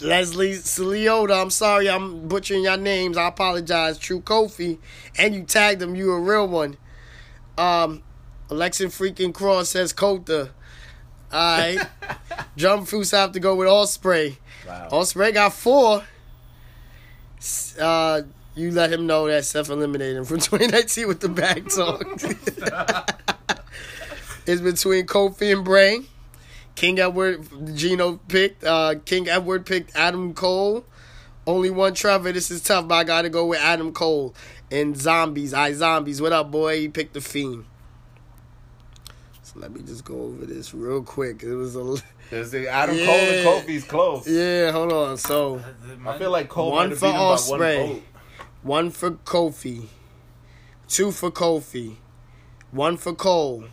Leslie 0.00 0.52
Saliota, 0.52 1.42
I'm 1.42 1.50
sorry, 1.50 1.88
I'm 1.88 2.28
butchering 2.28 2.64
your 2.64 2.76
names. 2.76 3.16
I 3.16 3.28
apologize. 3.28 3.98
True 3.98 4.20
Kofi, 4.20 4.78
and 5.18 5.34
you 5.34 5.42
tagged 5.42 5.82
him. 5.82 5.94
You 5.94 6.12
a 6.12 6.20
real 6.20 6.46
one. 6.46 6.76
Um, 7.58 8.02
Alexa 8.50 8.86
freaking 8.86 9.34
Cross 9.34 9.70
says 9.70 9.92
Kota. 9.92 10.50
All 11.32 11.58
right. 11.58 11.86
Drum 12.56 12.86
Foos 12.86 13.12
have 13.12 13.32
to 13.32 13.40
go 13.40 13.54
with 13.56 13.68
Ospreay. 13.68 14.36
Wow. 14.66 14.88
Ospreay 14.92 15.34
got 15.34 15.52
four. 15.52 16.04
Uh, 17.80 18.22
you 18.54 18.70
let 18.70 18.92
him 18.92 19.06
know 19.06 19.26
that 19.28 19.44
Seth 19.44 19.68
eliminated 19.68 20.16
him 20.16 20.24
from 20.24 20.40
2019 20.40 21.08
with 21.08 21.20
the 21.20 21.28
back 21.28 21.68
talk. 21.68 22.06
it's 24.46 24.60
between 24.60 25.06
Kofi 25.06 25.52
and 25.52 25.64
Bray. 25.64 26.00
King 26.76 26.98
Edward, 27.00 27.46
Gino 27.74 28.20
picked. 28.28 28.62
Uh, 28.64 28.94
King 29.04 29.28
Edward 29.28 29.66
picked 29.66 29.96
Adam 29.96 30.32
Cole. 30.34 30.84
Only 31.46 31.70
one 31.70 31.94
Trevor. 31.94 32.32
This 32.32 32.50
is 32.50 32.62
tough, 32.62 32.86
but 32.86 32.94
I 32.94 33.04
gotta 33.04 33.28
go 33.28 33.46
with 33.46 33.60
Adam 33.60 33.92
Cole. 33.92 34.34
And 34.70 34.96
Zombies. 34.96 35.54
I 35.54 35.72
Zombies. 35.72 36.20
What 36.20 36.32
up, 36.32 36.50
boy? 36.50 36.80
He 36.80 36.88
picked 36.88 37.14
the 37.14 37.20
Fiend. 37.20 37.64
So 39.42 39.60
let 39.60 39.72
me 39.72 39.80
just 39.82 40.04
go 40.04 40.20
over 40.22 40.44
this 40.44 40.74
real 40.74 41.02
quick. 41.02 41.42
It 41.42 41.54
was 41.54 41.76
a 41.76 42.02
There's 42.30 42.50
the 42.50 42.68
Adam 42.68 42.96
Yeah. 42.96 43.06
Cole 43.06 43.14
and 43.14 43.68
Kofi's 43.68 43.84
close. 43.84 44.28
yeah. 44.28 44.72
Hold 44.72 44.92
on. 44.92 45.16
So 45.16 45.62
I 46.06 46.18
feel 46.18 46.30
like 46.30 46.48
Cole 46.48 46.72
One 46.72 46.94
for 46.94 47.06
beat 47.06 47.14
him 47.14 47.14
by 47.14 47.36
one 47.86 48.02
one 48.62 48.90
for 48.90 49.12
Kofi, 49.12 49.86
two 50.88 51.12
for 51.12 51.30
Kofi, 51.30 51.96
one 52.72 52.96
for 52.96 53.14
Cole, 53.14 53.64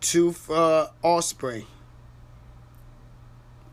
two 0.00 0.32
for 0.32 0.56
uh, 0.56 0.86
Ospreay. 1.04 1.64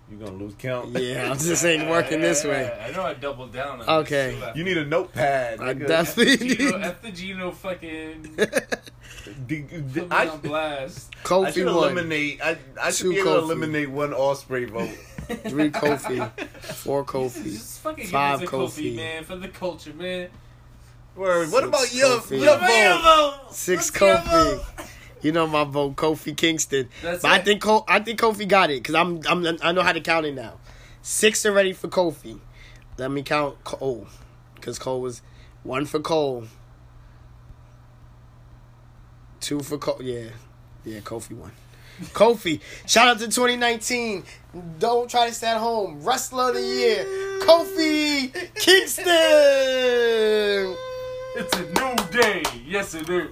You're 0.09 0.19
gonna 0.19 0.37
lose 0.37 0.53
count. 0.59 0.89
Yeah, 0.99 1.33
this 1.33 1.65
ain't 1.65 1.89
working 1.89 2.21
this 2.21 2.43
way. 2.43 2.71
I 2.87 2.91
know 2.91 3.03
I 3.03 3.15
doubled 3.15 3.51
down 3.51 3.81
on 3.81 3.89
Okay. 4.01 4.37
This. 4.39 4.55
You 4.55 4.63
need 4.63 4.77
a 4.77 4.85
notepad. 4.85 5.59
I 5.59 5.73
nigga. 5.73 5.87
definitely 5.87 6.37
Gino, 6.55 6.77
need 6.77 6.85
after 6.85 7.11
Gino 7.11 7.51
fucking 7.51 8.35
D- 9.47 9.61
d- 9.61 9.81
put 10.01 10.11
I, 10.13 10.27
on 10.27 10.39
blast. 10.41 11.11
I 11.15 11.27
Kofi 11.27 11.53
should 11.53 11.65
one, 11.65 11.75
eliminate. 11.75 12.39
I, 12.43 12.57
I 12.79 12.91
should 12.91 13.05
Two 13.05 13.09
be 13.13 13.17
able 13.19 13.33
to 13.33 13.39
eliminate 13.39 13.89
one 13.89 14.11
Ospreay 14.11 14.69
vote. 14.69 14.89
three 15.49 15.71
Kofi, 15.71 16.29
four 16.61 17.03
Kofi. 17.03 17.43
Just 17.43 17.79
fucking 17.79 18.05
Five 18.05 18.41
give 18.41 18.49
it 18.49 18.51
to 18.51 18.57
Kofi, 18.57 18.91
Kofi. 18.91 18.95
man, 18.95 19.23
for 19.23 19.35
the 19.37 19.47
culture, 19.47 19.93
man. 19.93 20.29
Word. 21.15 21.51
What 21.51 21.63
about 21.63 21.91
your 21.95 22.19
Kofi. 22.19 22.41
your 22.43 22.59
Give 22.59 22.61
me 22.67 22.83
your 22.83 22.93
vote? 22.99 23.39
vote. 23.45 23.55
Six 23.55 23.89
What's 23.89 24.01
your 24.01 24.17
Kofi. 24.17 24.87
You 25.25 25.31
know 25.31 25.47
my 25.47 25.63
vote, 25.63 25.95
Kofi 25.95 26.37
Kingston. 26.37 26.87
That's 27.01 27.23
but 27.23 27.31
I 27.31 27.39
think 27.39 27.59
Col- 27.59 27.83
I 27.87 27.99
think 27.99 28.19
Kofi 28.19 28.47
got 28.47 28.69
it 28.69 28.83
because 28.83 28.93
I'm, 28.93 29.21
I'm 29.27 29.57
I 29.63 29.71
know 29.71 29.81
how 29.81 29.91
to 29.91 29.99
count 29.99 30.27
it 30.27 30.35
now. 30.35 30.59
Six 31.01 31.43
already 31.47 31.73
for 31.73 31.87
Kofi. 31.87 32.39
Let 32.99 33.09
me 33.09 33.23
count 33.23 33.63
Cole 33.63 34.05
because 34.53 34.77
Cole 34.77 35.01
was 35.01 35.23
one 35.63 35.85
for 35.87 35.99
Cole, 35.99 36.43
two 39.39 39.61
for 39.61 39.79
Cole. 39.79 39.97
Yeah, 39.99 40.25
yeah, 40.85 40.99
Kofi 40.99 41.35
won. 41.35 41.51
Kofi, 42.13 42.61
shout 42.85 43.07
out 43.07 43.17
to 43.17 43.25
2019. 43.25 44.23
Don't 44.77 45.09
try 45.09 45.25
this 45.25 45.41
at 45.41 45.57
home. 45.57 46.03
Wrestler 46.03 46.49
of 46.49 46.53
the 46.53 46.61
year, 46.61 47.03
Kofi 47.41 48.31
Kingston. 48.53 49.05
It's 51.35 51.57
a 51.57 51.63
new 51.63 51.95
day. 52.11 52.43
Yes, 52.67 52.93
it 52.93 53.09
is. 53.09 53.31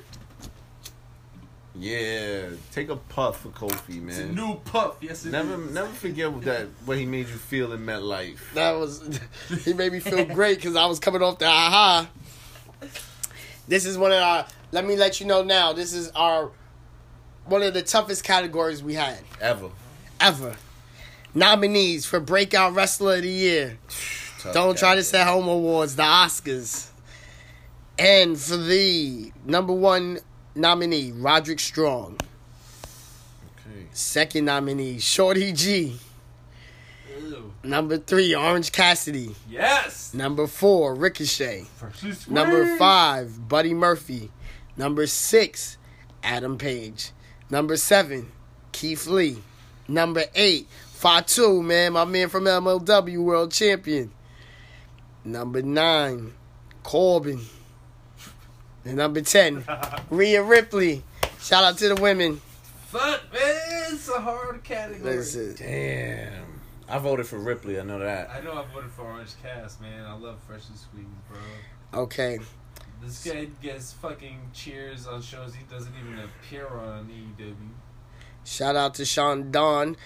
Yeah, 1.75 2.49
take 2.71 2.89
a 2.89 2.95
puff 2.95 3.41
for 3.41 3.49
Kofi, 3.49 3.99
man. 3.99 4.09
It's 4.09 4.19
a 4.19 4.25
new 4.27 4.55
puff. 4.65 4.97
Yes, 5.01 5.25
it 5.25 5.29
is. 5.29 5.31
Never, 5.31 5.57
never 5.57 5.87
forget 5.87 6.31
what 6.31 6.43
that 6.43 6.67
what 6.85 6.97
he 6.97 7.05
made 7.05 7.27
you 7.27 7.35
feel 7.35 7.73
in 7.73 7.79
MetLife. 7.85 8.37
That 8.53 8.73
was 8.73 9.19
he 9.65 9.73
made 9.73 9.91
me 9.91 9.99
feel 9.99 10.25
great 10.25 10.57
because 10.57 10.75
I 10.75 10.85
was 10.85 10.99
coming 10.99 11.23
off 11.23 11.39
the 11.39 11.47
aha. 11.47 12.07
This 13.67 13.85
is 13.85 13.97
one 13.97 14.11
of 14.11 14.19
our. 14.21 14.45
Let 14.71 14.85
me 14.85 14.95
let 14.95 15.19
you 15.19 15.25
know 15.25 15.43
now. 15.43 15.73
This 15.73 15.93
is 15.93 16.11
our 16.11 16.51
one 17.45 17.63
of 17.63 17.73
the 17.73 17.81
toughest 17.81 18.23
categories 18.23 18.83
we 18.83 18.93
had 18.93 19.19
Ever. 19.41 19.69
ever. 20.19 20.55
Nominees 21.33 22.05
for 22.05 22.19
Breakout 22.19 22.73
Wrestler 22.73 23.15
of 23.15 23.23
the 23.23 23.29
Year. 23.29 23.79
Tough 24.39 24.53
Don't 24.53 24.77
try 24.77 24.95
to 24.95 25.01
category. 25.01 25.03
say 25.03 25.23
home 25.23 25.47
awards, 25.47 25.95
the 25.95 26.03
Oscars. 26.03 26.89
And 27.97 28.39
for 28.39 28.57
the 28.57 29.31
number 29.45 29.73
one 29.73 30.19
nominee, 30.55 31.11
Roderick 31.11 31.59
Strong. 31.59 32.19
Okay. 33.59 33.87
Second 33.91 34.45
nominee, 34.45 34.99
Shorty 34.99 35.51
G. 35.51 35.97
Ew. 37.19 37.53
Number 37.63 37.97
three, 37.97 38.35
Orange 38.35 38.71
Cassidy. 38.71 39.35
Yes. 39.49 40.13
Number 40.13 40.47
four, 40.47 40.95
Ricochet. 40.95 41.65
Number 42.27 42.77
five, 42.77 43.47
Buddy 43.47 43.73
Murphy. 43.73 44.31
Number 44.75 45.07
six, 45.07 45.77
Adam 46.23 46.57
Page. 46.57 47.11
Number 47.49 47.77
seven, 47.77 48.31
Keith 48.71 49.07
Lee. 49.07 49.37
Number 49.87 50.23
eight, 50.35 50.67
Fatu, 50.93 51.61
man, 51.61 51.93
my 51.93 52.05
man 52.05 52.29
from 52.29 52.45
MLW, 52.45 53.17
world 53.17 53.51
champion. 53.51 54.11
Number 55.25 55.61
nine, 55.61 56.33
Corbin. 56.83 57.41
And 58.85 58.97
number 58.97 59.21
10, 59.21 59.63
Rhea 60.09 60.43
Ripley. 60.43 61.03
Shout 61.39 61.63
out 61.63 61.77
to 61.79 61.89
the 61.89 61.95
women. 62.01 62.41
Fuck, 62.87 63.21
man, 63.33 63.41
it's 63.91 64.07
a 64.09 64.19
hard 64.19 64.63
category. 64.63 65.17
Listen, 65.17 65.55
Damn. 65.57 66.61
I 66.87 66.99
voted 66.99 67.25
for 67.25 67.39
Ripley. 67.39 67.79
I 67.79 67.83
know 67.83 67.97
that. 67.99 68.29
I 68.29 68.41
know 68.41 68.53
I 68.53 68.65
voted 68.73 68.91
for 68.91 69.03
Orange 69.03 69.31
Cast, 69.41 69.81
man. 69.81 70.05
I 70.05 70.13
love 70.15 70.37
Fresh 70.47 70.67
and 70.69 70.77
Squeezed, 70.77 71.07
bro. 71.29 72.01
okay. 72.03 72.39
This 73.01 73.23
guy 73.23 73.47
gets 73.61 73.91
fucking 73.93 74.39
cheers 74.53 75.07
on 75.07 75.21
shows 75.21 75.53
he 75.55 75.63
doesn't 75.69 75.91
even 75.99 76.19
appear 76.19 76.67
on 76.67 77.09
EW. 77.09 77.55
Shout 78.45 78.75
out 78.75 78.95
to 78.95 79.05
Sean 79.05 79.51
Don, 79.51 79.97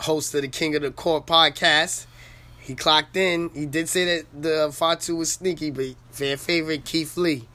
host 0.00 0.34
of 0.34 0.42
the 0.42 0.48
King 0.48 0.74
of 0.76 0.82
the 0.82 0.90
Court 0.90 1.26
podcast. 1.26 2.06
He 2.60 2.74
clocked 2.74 3.16
in. 3.16 3.50
He 3.54 3.66
did 3.66 3.88
say 3.88 4.04
that 4.04 4.26
the 4.42 4.70
Fatu 4.72 5.16
was 5.16 5.32
sneaky, 5.32 5.70
but 5.70 5.94
fan 6.10 6.36
favorite 6.36 6.84
Keith 6.84 7.16
Lee. 7.16 7.48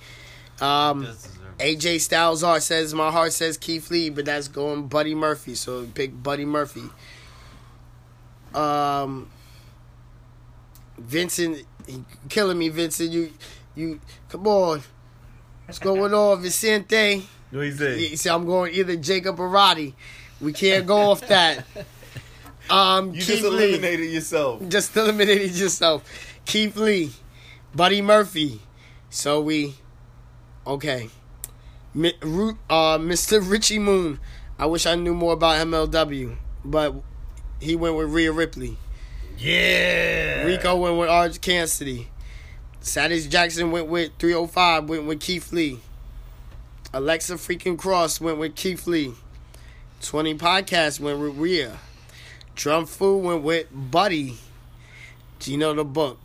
Um, 0.61 1.03
Does 1.03 1.23
deserve 1.23 1.37
it. 1.59 1.79
AJ 1.79 2.01
Styles 2.01 2.43
art 2.43 2.63
says 2.63 2.93
my 2.93 3.11
heart 3.11 3.33
says 3.33 3.57
Keith 3.57 3.89
Lee, 3.91 4.09
but 4.09 4.25
that's 4.25 4.47
going 4.47 4.87
Buddy 4.87 5.15
Murphy. 5.15 5.55
So 5.55 5.85
pick 5.93 6.21
Buddy 6.21 6.45
Murphy. 6.45 6.83
Um, 8.53 9.29
Vincent, 10.97 11.63
he 11.85 12.03
killing 12.29 12.57
me, 12.57 12.69
Vincent. 12.69 13.11
You, 13.11 13.31
you, 13.75 13.99
come 14.29 14.47
on. 14.47 14.81
What's 15.65 15.79
going 15.79 16.13
on, 16.13 16.41
Vicente? 16.41 17.27
What 17.51 17.65
he 17.65 17.71
say? 17.71 17.99
You 17.99 18.17
see, 18.17 18.29
I'm 18.29 18.45
going 18.45 18.73
either 18.73 18.95
Jacob 18.95 19.39
or 19.39 19.47
Roddy. 19.49 19.95
We 20.41 20.53
can't 20.53 20.85
go 20.87 21.11
off 21.11 21.21
that. 21.27 21.65
Um, 22.69 23.07
You 23.13 23.19
Keith 23.21 23.27
just 23.27 23.43
Lee. 23.43 23.73
eliminated 23.73 24.09
yourself. 24.11 24.67
Just 24.69 24.95
eliminated 24.97 25.55
yourself. 25.55 26.03
Keith 26.45 26.75
Lee, 26.75 27.11
Buddy 27.73 28.01
Murphy. 28.01 28.61
So 29.09 29.39
we, 29.41 29.75
okay. 30.67 31.09
Uh, 31.95 32.97
Mr. 32.99 33.49
Richie 33.49 33.79
Moon. 33.79 34.19
I 34.59 34.65
wish 34.65 34.85
I 34.85 34.95
knew 34.95 35.13
more 35.13 35.33
about 35.33 35.65
MLW, 35.65 36.35
but 36.65 36.95
he 37.59 37.75
went 37.75 37.95
with 37.95 38.09
Rhea 38.09 38.31
Ripley. 38.31 38.77
Yeah. 39.37 40.43
Rico 40.43 40.75
went 40.75 40.97
with 40.97 41.09
Orange 41.09 41.41
Cassidy. 41.41 42.09
Sadis 42.81 43.29
Jackson 43.29 43.71
went 43.71 43.87
with 43.87 44.11
305, 44.19 44.89
went 44.89 45.05
with 45.05 45.19
Keith 45.19 45.51
Lee. 45.51 45.79
Alexa 46.93 47.35
freaking 47.35 47.77
Cross 47.77 48.21
went 48.21 48.37
with 48.37 48.55
Keith 48.55 48.87
Lee. 48.87 49.13
20 50.01 50.35
Podcast 50.35 50.99
went 50.99 51.19
with 51.19 51.35
Rhea. 51.35 51.77
Drum 52.55 52.85
Fu 52.85 53.17
went 53.17 53.43
with 53.43 53.67
Buddy. 53.71 54.37
Gino 55.39 55.73
the 55.73 55.83
book. 55.83 56.17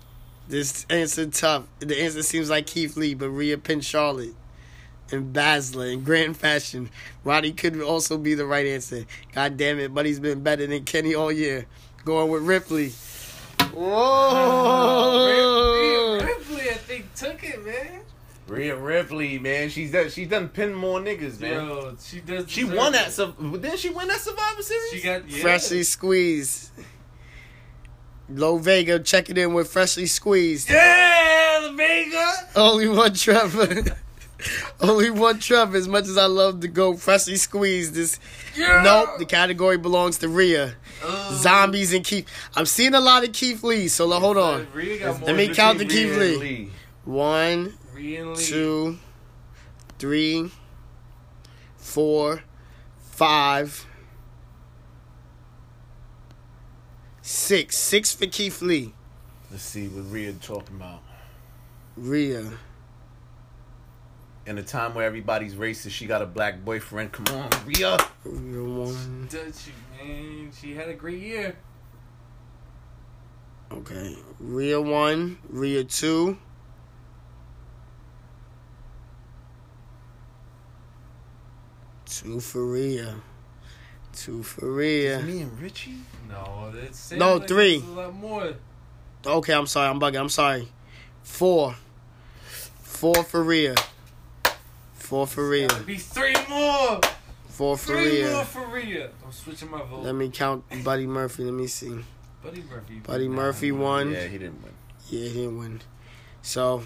This 0.52 0.84
answer 0.90 1.24
tough. 1.24 1.64
The 1.78 1.98
answer 2.02 2.22
seems 2.22 2.50
like 2.50 2.66
Keith 2.66 2.94
Lee, 2.94 3.14
but 3.14 3.30
Rhea 3.30 3.56
pinned 3.56 3.86
Charlotte. 3.86 4.34
And 5.10 5.34
Baszler 5.34 5.90
in 5.90 6.04
grand 6.04 6.36
fashion. 6.36 6.90
Roddy 7.24 7.52
could 7.52 7.80
also 7.80 8.18
be 8.18 8.34
the 8.34 8.44
right 8.44 8.66
answer. 8.66 9.06
God 9.32 9.56
damn 9.56 9.78
it, 9.78 9.94
Buddy's 9.94 10.20
been 10.20 10.42
better 10.42 10.66
than 10.66 10.84
Kenny 10.84 11.14
all 11.14 11.32
year. 11.32 11.64
Going 12.04 12.30
with 12.30 12.42
Ripley. 12.42 12.92
Whoa! 13.72 15.24
Rhea 16.20 16.26
Ripley, 16.26 16.68
I 16.68 16.74
think, 16.74 17.14
took 17.14 17.42
it, 17.42 17.64
man. 17.64 18.02
Rhea 18.46 18.76
Ripley, 18.76 19.38
man. 19.38 19.70
She's 19.70 19.90
done. 19.90 20.10
She's 20.10 20.28
done 20.28 20.50
pin 20.50 20.74
more 20.74 21.00
niggas, 21.00 21.40
man. 21.40 21.66
Yo, 21.66 21.96
she 21.98 22.20
does. 22.20 22.50
She 22.50 22.64
won 22.64 22.92
that. 22.92 23.08
it. 23.08 23.12
Sur- 23.12 23.32
Didn't 23.40 23.78
she 23.78 23.88
win 23.88 24.06
that 24.08 24.20
Survivor 24.20 24.60
Series? 24.62 24.90
She 24.92 25.00
got 25.00 25.26
yeah. 25.30 25.40
Freshly 25.40 25.82
squeezed. 25.82 26.72
Low 28.28 28.58
Vega 28.58 28.98
checking 29.00 29.36
in 29.36 29.52
with 29.54 29.70
freshly 29.70 30.06
squeezed. 30.06 30.70
Yeah, 30.70 31.70
Vega. 31.74 32.32
Only 32.56 32.88
one 32.88 33.14
Trevor. 33.14 33.96
Only 34.80 35.10
one 35.10 35.38
Trevor. 35.38 35.76
As 35.76 35.86
much 35.88 36.04
as 36.06 36.16
I 36.16 36.26
love 36.26 36.60
to 36.60 36.68
go 36.68 36.94
freshly 36.96 37.36
squeezed, 37.36 37.94
this 37.94 38.18
Yeah. 38.56 38.82
nope. 38.82 39.18
The 39.18 39.24
category 39.26 39.76
belongs 39.78 40.18
to 40.18 40.28
Rhea. 40.28 40.74
Ugh. 41.04 41.34
Zombies 41.34 41.92
and 41.92 42.04
Keith. 42.04 42.26
I'm 42.56 42.66
seeing 42.66 42.94
a 42.94 43.00
lot 43.00 43.24
of 43.24 43.32
Keith 43.32 43.62
Lee. 43.62 43.88
So 43.88 44.06
like, 44.06 44.20
hold 44.20 44.36
on. 44.38 44.66
Rhea 44.72 44.98
got 45.00 45.20
more 45.20 45.28
Let 45.28 45.36
me 45.36 45.54
count 45.54 45.78
the 45.78 45.84
Rhea- 45.86 45.90
Keith 46.08 46.18
Lee. 46.40 46.70
One, 47.04 47.74
Rhea 47.94 48.22
and 48.22 48.36
Lee. 48.36 48.42
two, 48.44 48.98
three, 49.98 50.50
four, 51.76 52.42
five, 53.00 53.86
six. 57.32 57.78
Six 57.78 58.14
for 58.14 58.26
Keith 58.26 58.60
Lee. 58.62 58.92
Let's 59.50 59.62
see 59.62 59.88
what 59.88 60.10
Rhea 60.12 60.32
talking 60.34 60.76
about. 60.76 61.00
Rhea. 61.96 62.50
In 64.44 64.58
a 64.58 64.62
time 64.62 64.94
where 64.94 65.04
everybody's 65.06 65.54
racist, 65.54 65.90
she 65.90 66.06
got 66.06 66.20
a 66.20 66.26
black 66.26 66.64
boyfriend. 66.64 67.12
Come 67.12 67.36
on, 67.36 67.50
Rhea. 67.64 67.96
Rhea 68.24 68.64
one. 68.64 69.28
Did 69.30 69.54
she, 69.54 69.72
man? 69.96 70.50
She 70.52 70.74
had 70.74 70.88
a 70.88 70.94
great 70.94 71.20
year. 71.20 71.56
Okay. 73.70 74.16
Rhea 74.38 74.80
one. 74.80 75.38
Rhea 75.48 75.84
two. 75.84 76.36
Two 82.04 82.40
for 82.40 82.66
Rhea. 82.66 83.14
Two 84.12 84.42
for 84.42 84.70
Rhea. 84.72 85.20
Me 85.20 85.42
and 85.42 85.58
Richie. 85.60 85.96
No, 86.32 86.72
it 86.74 87.12
No, 87.18 87.36
like 87.36 87.48
three. 87.48 87.76
it's 87.76 87.86
A 87.86 87.90
lot 87.90 88.14
more. 88.14 88.54
Okay, 89.24 89.52
I'm 89.54 89.66
sorry. 89.66 89.88
I'm 89.88 90.00
bugging. 90.00 90.18
I'm 90.20 90.28
sorry. 90.28 90.68
Four. 91.22 91.76
Four 92.82 93.22
for 93.22 93.42
Rhea. 93.42 93.74
Four 94.94 95.26
for 95.26 95.48
Rhea. 95.48 95.68
Gotta 95.68 95.84
be 95.84 95.98
three 95.98 96.34
more. 96.48 97.00
Four 97.48 97.76
for 97.76 97.92
Three 97.92 98.24
more 98.24 98.44
for 98.44 98.66
Rhea. 98.66 99.10
I'm 99.24 99.32
switching 99.32 99.70
my 99.70 99.82
vote. 99.82 100.04
Let 100.04 100.14
me 100.14 100.30
count 100.30 100.64
Buddy 100.82 101.06
Murphy. 101.06 101.44
Let 101.44 101.54
me 101.54 101.66
see. 101.66 101.98
Buddy 102.42 102.62
Murphy. 102.68 102.94
Buddy 103.00 103.28
Murphy 103.28 103.66
he 103.66 103.72
won. 103.72 104.10
Yeah, 104.12 104.26
he 104.26 104.38
didn't 104.38 104.62
win. 104.62 104.72
Yeah, 105.10 105.28
he 105.28 105.34
didn't 105.34 105.58
win. 105.58 105.80
So 106.40 106.82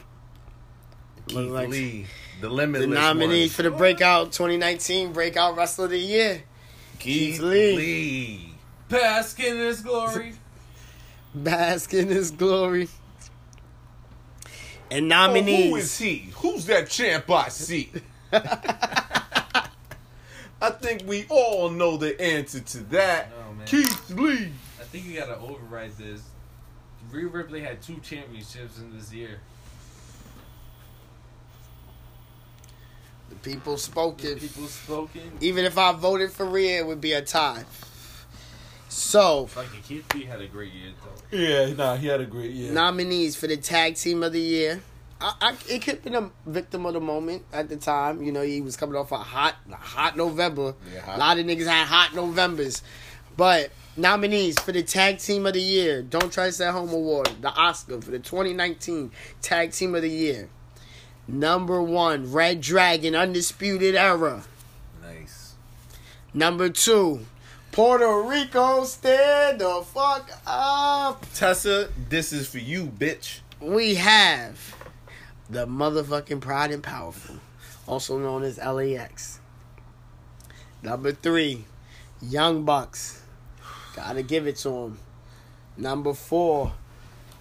Keith 1.28 1.50
like- 1.50 1.68
Lee, 1.68 2.06
the 2.40 2.48
the 2.48 2.86
nominee 2.86 3.42
one. 3.42 3.48
for 3.48 3.62
the 3.62 3.70
breakout 3.70 4.32
2019 4.32 5.12
breakout 5.12 5.56
wrestler 5.56 5.86
of 5.86 5.92
the 5.92 5.98
year, 5.98 6.42
Keith 6.98 7.36
Keith 7.36 7.40
Lee. 7.40 7.76
Lee. 7.76 8.45
Bask 8.88 9.40
in 9.40 9.56
his 9.56 9.80
glory. 9.80 10.34
bask 11.34 11.92
in 11.94 12.08
his 12.08 12.30
glory. 12.30 12.88
And 14.90 15.06
Oh, 15.12 15.16
nominees. 15.16 15.70
who 15.70 15.76
is 15.76 15.98
he? 15.98 16.30
Who's 16.36 16.66
that 16.66 16.88
champ 16.88 17.28
I 17.30 17.48
see? 17.48 17.90
I 18.32 19.68
think 20.80 21.02
we 21.06 21.26
all 21.28 21.70
know 21.70 21.96
the 21.96 22.20
answer 22.20 22.60
to 22.60 22.78
that. 22.90 23.30
No. 23.30 23.64
Keith 23.66 24.10
Lee. 24.10 24.52
I 24.80 24.84
think 24.84 25.06
you 25.06 25.18
gotta 25.18 25.36
override 25.38 25.96
this. 25.98 26.22
Rhea 27.10 27.26
Ripley 27.28 27.60
had 27.60 27.82
two 27.82 27.98
championships 28.02 28.78
in 28.78 28.96
this 28.96 29.12
year. 29.12 29.40
the 33.28 33.34
people 33.36 33.76
spoken. 33.76 34.38
People 34.38 34.66
spoken. 34.68 35.32
Even 35.40 35.64
if 35.64 35.76
I 35.78 35.92
voted 35.92 36.30
for 36.32 36.46
Rhea, 36.46 36.78
it 36.78 36.86
would 36.86 37.00
be 37.00 37.12
a 37.12 37.22
tie. 37.22 37.64
So, 38.88 39.46
Fucking 39.46 39.82
Keith 39.82 40.14
Lee 40.14 40.24
had 40.24 40.40
a 40.40 40.46
great 40.46 40.72
year 40.72 40.92
though. 41.02 41.36
Yeah, 41.36 41.72
nah, 41.74 41.96
he 41.96 42.06
had 42.06 42.20
a 42.20 42.26
great 42.26 42.52
year. 42.52 42.72
nominees 42.72 43.34
for 43.36 43.46
the 43.46 43.56
tag 43.56 43.96
team 43.96 44.22
of 44.22 44.32
the 44.32 44.40
year. 44.40 44.82
I, 45.20 45.34
I, 45.40 45.56
it 45.68 45.82
could 45.82 45.94
have 45.96 46.04
been 46.04 46.14
a 46.14 46.30
victim 46.46 46.86
of 46.86 46.94
the 46.94 47.00
moment 47.00 47.42
at 47.52 47.68
the 47.68 47.76
time. 47.76 48.22
You 48.22 48.32
know, 48.32 48.42
he 48.42 48.60
was 48.60 48.76
coming 48.76 48.96
off 48.96 49.12
a 49.12 49.16
hot, 49.16 49.56
hot 49.70 50.16
November. 50.16 50.74
Yeah, 50.92 51.00
hot. 51.00 51.16
A 51.16 51.18
lot 51.18 51.38
of 51.38 51.46
niggas 51.46 51.66
had 51.66 51.86
hot 51.86 52.14
Novembers. 52.14 52.82
But 53.36 53.70
nominees 53.96 54.58
for 54.58 54.72
the 54.72 54.82
tag 54.82 55.18
team 55.18 55.46
of 55.46 55.54
the 55.54 55.60
year. 55.60 56.02
Don't 56.02 56.32
try 56.32 56.46
to 56.46 56.52
say 56.52 56.70
home 56.70 56.90
award. 56.90 57.30
The 57.40 57.50
Oscar 57.50 58.00
for 58.00 58.10
the 58.10 58.18
2019 58.18 59.10
tag 59.42 59.72
team 59.72 59.94
of 59.94 60.02
the 60.02 60.10
year. 60.10 60.48
Number 61.28 61.82
one, 61.82 62.32
Red 62.32 62.60
Dragon, 62.60 63.14
Undisputed 63.16 63.94
Era. 63.94 64.44
Nice. 65.02 65.54
Number 66.32 66.68
two, 66.68 67.26
Puerto 67.76 68.22
Rico, 68.22 68.84
stand 68.84 69.60
the 69.60 69.82
fuck 69.84 70.30
up. 70.46 71.26
Tessa, 71.34 71.90
this 72.08 72.32
is 72.32 72.48
for 72.48 72.56
you, 72.56 72.86
bitch. 72.86 73.40
We 73.60 73.96
have 73.96 74.74
the 75.50 75.66
motherfucking 75.66 76.40
Pride 76.40 76.70
and 76.70 76.82
Powerful, 76.82 77.36
also 77.86 78.18
known 78.18 78.44
as 78.44 78.56
LAX. 78.56 79.40
Number 80.82 81.12
three, 81.12 81.66
Young 82.22 82.64
Bucks. 82.64 83.20
Gotta 83.94 84.22
give 84.22 84.46
it 84.46 84.56
to 84.60 84.70
them. 84.70 84.98
Number 85.76 86.14
four, 86.14 86.72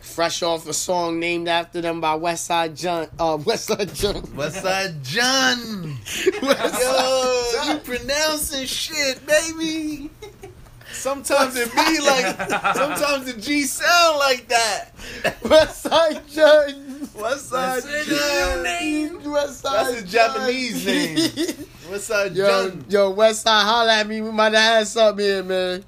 fresh 0.06 0.42
off 0.44 0.68
a 0.68 0.74
song 0.74 1.20
named 1.20 1.48
after 1.48 1.82
them 1.82 2.00
by 2.00 2.18
Westside 2.18 2.76
John. 2.78 3.08
Uh, 3.20 3.38
Westside 3.40 3.94
John. 3.94 4.22
Westside 4.22 5.02
John. 5.04 5.98
West 6.48 6.82
Yo, 6.82 7.52
Side 7.52 7.74
you 7.74 7.80
pronouncing 7.98 8.66
shit, 8.66 9.26
baby. 9.26 10.10
Sometimes 10.92 11.56
it 11.58 11.72
be 11.74 12.00
like, 12.06 12.38
sometimes 12.76 13.26
the 13.34 13.40
G 13.40 13.64
sound 13.64 14.20
like 14.20 14.48
that. 14.48 14.92
Westside 15.44 16.26
John. 16.32 17.00
Westside 17.16 17.82
That's 17.84 17.86
it, 17.86 18.06
John. 18.16 18.64
name. 18.64 19.20
Westside 19.22 19.64
That's 19.64 20.02
a 20.02 20.06
Japanese 20.06 20.86
name. 20.86 21.18
Westside 21.90 22.36
Yo, 22.36 22.70
John. 22.70 22.86
yo, 22.90 23.14
Westside, 23.14 23.64
holla 23.64 23.94
at 23.96 24.08
me. 24.08 24.22
We 24.22 24.32
might 24.32 24.54
have 24.54 24.78
had 24.78 24.88
something 24.88 25.26
here, 25.26 25.44
man. 25.44 25.84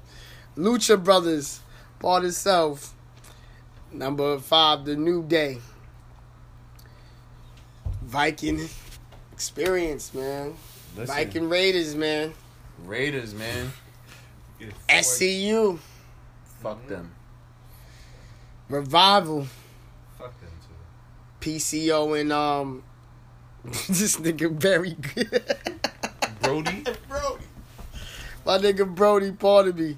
Lucha 0.56 1.02
Brothers, 1.02 1.60
part 2.00 2.24
itself. 2.24 2.94
Number 3.92 4.38
five, 4.38 4.84
The 4.84 4.96
New 4.96 5.22
Day. 5.22 5.58
Viking 8.02 8.68
experience, 9.32 10.12
man. 10.14 10.54
Listen, 10.96 11.14
Viking 11.14 11.48
Raiders, 11.48 11.94
man. 11.94 12.32
Raiders, 12.84 13.34
man. 13.34 13.72
SCU. 14.88 15.78
Fuck 16.60 16.86
them. 16.86 17.12
Revival. 18.68 19.46
Fuck 20.18 20.38
them 20.40 20.50
too. 20.60 21.50
PCO 21.50 22.20
and 22.20 22.32
um 22.32 22.82
this 23.64 24.16
nigga 24.16 24.50
very 24.50 24.94
good. 24.94 25.44
Brody. 26.40 26.84
Brody. 27.08 27.44
My 28.44 28.58
nigga 28.58 28.92
Brody 28.94 29.32
part 29.32 29.68
of 29.68 29.78
me. 29.78 29.96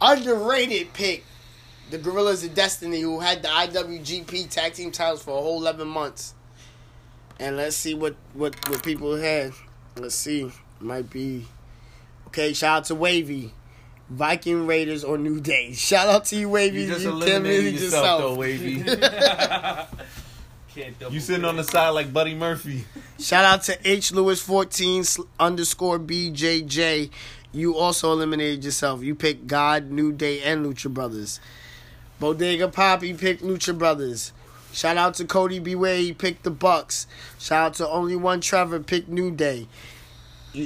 Underrated 0.00 0.92
pick. 0.92 1.24
The 1.90 1.98
Guerrillas 1.98 2.44
of 2.44 2.54
Destiny, 2.54 3.00
who 3.00 3.20
had 3.20 3.42
the 3.42 3.48
IWGP 3.48 4.48
tag 4.50 4.74
team 4.74 4.92
titles 4.92 5.22
for 5.22 5.38
a 5.38 5.42
whole 5.42 5.60
eleven 5.60 5.88
months. 5.88 6.34
And 7.38 7.56
let's 7.56 7.76
see 7.76 7.94
what 7.94 8.16
what 8.34 8.54
what 8.68 8.82
people 8.82 9.16
had. 9.16 9.52
Let's 9.96 10.14
see. 10.14 10.50
Might 10.78 11.10
be 11.10 11.46
okay. 12.28 12.52
Shout 12.52 12.78
out 12.78 12.84
to 12.86 12.94
Wavy, 12.94 13.52
Viking 14.08 14.66
Raiders 14.66 15.02
or 15.04 15.18
New 15.18 15.40
Day. 15.40 15.72
Shout 15.74 16.08
out 16.08 16.26
to 16.26 16.36
you, 16.36 16.48
Wavy. 16.48 16.82
You 16.82 16.88
just 16.88 17.02
You 17.02 17.10
eliminated 17.10 17.64
committed 17.64 17.80
yourself, 17.80 18.20
though, 18.20 18.34
Wavy. 18.36 18.84
Can't 20.74 20.94
you 21.10 21.18
sitting 21.18 21.44
on 21.44 21.56
the 21.56 21.64
side 21.64 21.88
like 21.90 22.12
Buddy 22.12 22.34
Murphy. 22.34 22.84
Shout 23.18 23.44
out 23.44 23.64
to 23.64 23.76
H 23.88 24.12
Lewis 24.12 24.40
fourteen 24.40 25.02
underscore 25.40 25.98
BJJ. 25.98 27.10
You 27.52 27.76
also 27.76 28.12
eliminated 28.12 28.64
yourself. 28.64 29.02
You 29.02 29.16
picked 29.16 29.48
God, 29.48 29.90
New 29.90 30.12
Day, 30.12 30.40
and 30.42 30.64
Lucha 30.64 30.88
Brothers. 30.92 31.40
Bodega 32.20 32.68
Poppy 32.68 33.14
picked 33.14 33.42
Lucha 33.42 33.76
Brothers. 33.76 34.32
Shout 34.72 34.96
out 34.96 35.14
to 35.14 35.24
Cody 35.24 35.58
Beware. 35.58 35.96
He 35.96 36.12
picked 36.12 36.44
the 36.44 36.50
Bucks. 36.50 37.06
Shout 37.38 37.66
out 37.66 37.74
to 37.74 37.88
Only 37.88 38.14
One 38.14 38.40
Trevor 38.40 38.78
picked 38.78 39.08
New 39.08 39.30
Day. 39.32 39.66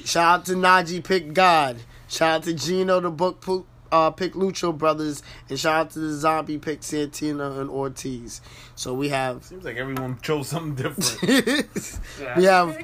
Shout 0.05 0.41
out 0.41 0.47
to 0.47 0.53
Najee 0.53 1.03
picked 1.03 1.33
God. 1.33 1.79
Shout 2.09 2.31
out 2.33 2.43
to 2.45 2.53
Gino 2.53 3.01
the 3.01 3.11
book 3.11 3.41
pu- 3.41 3.67
uh, 3.93 4.11
picked 4.11 4.35
Lucha 4.35 4.77
Brothers. 4.77 5.23
And 5.49 5.59
shout 5.59 5.77
out 5.77 5.91
to 5.93 6.01
the 6.01 6.13
Zombie 6.13 6.59
picked 6.59 6.85
Santana 6.85 7.53
and 7.61 7.71
Ortiz. 7.71 8.41
So 8.75 8.93
we 8.93 9.09
have 9.11 9.45
Seems 9.45 9.65
like 9.65 9.77
everyone 9.77 10.19
chose 10.21 10.49
something 10.49 10.75
different. 10.75 11.23
we 12.37 12.45
have 12.45 12.77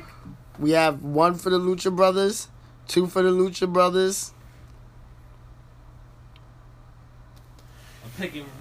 we 0.59 0.71
have 0.73 1.03
one 1.03 1.35
for 1.35 1.51
the 1.51 1.59
Lucha 1.59 1.95
Brothers, 1.95 2.49
two 2.87 3.07
for 3.09 3.23
the 3.23 3.31
Lucha 3.31 3.71
Brothers. 3.71 4.33
I'm 8.05 8.11
picking 8.19 8.43
New 8.43 8.49
Day 8.49 8.60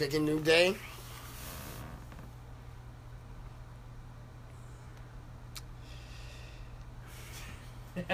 I'm 0.00 0.06
picking 0.06 0.24
New 0.24 0.40
Day. 0.40 0.74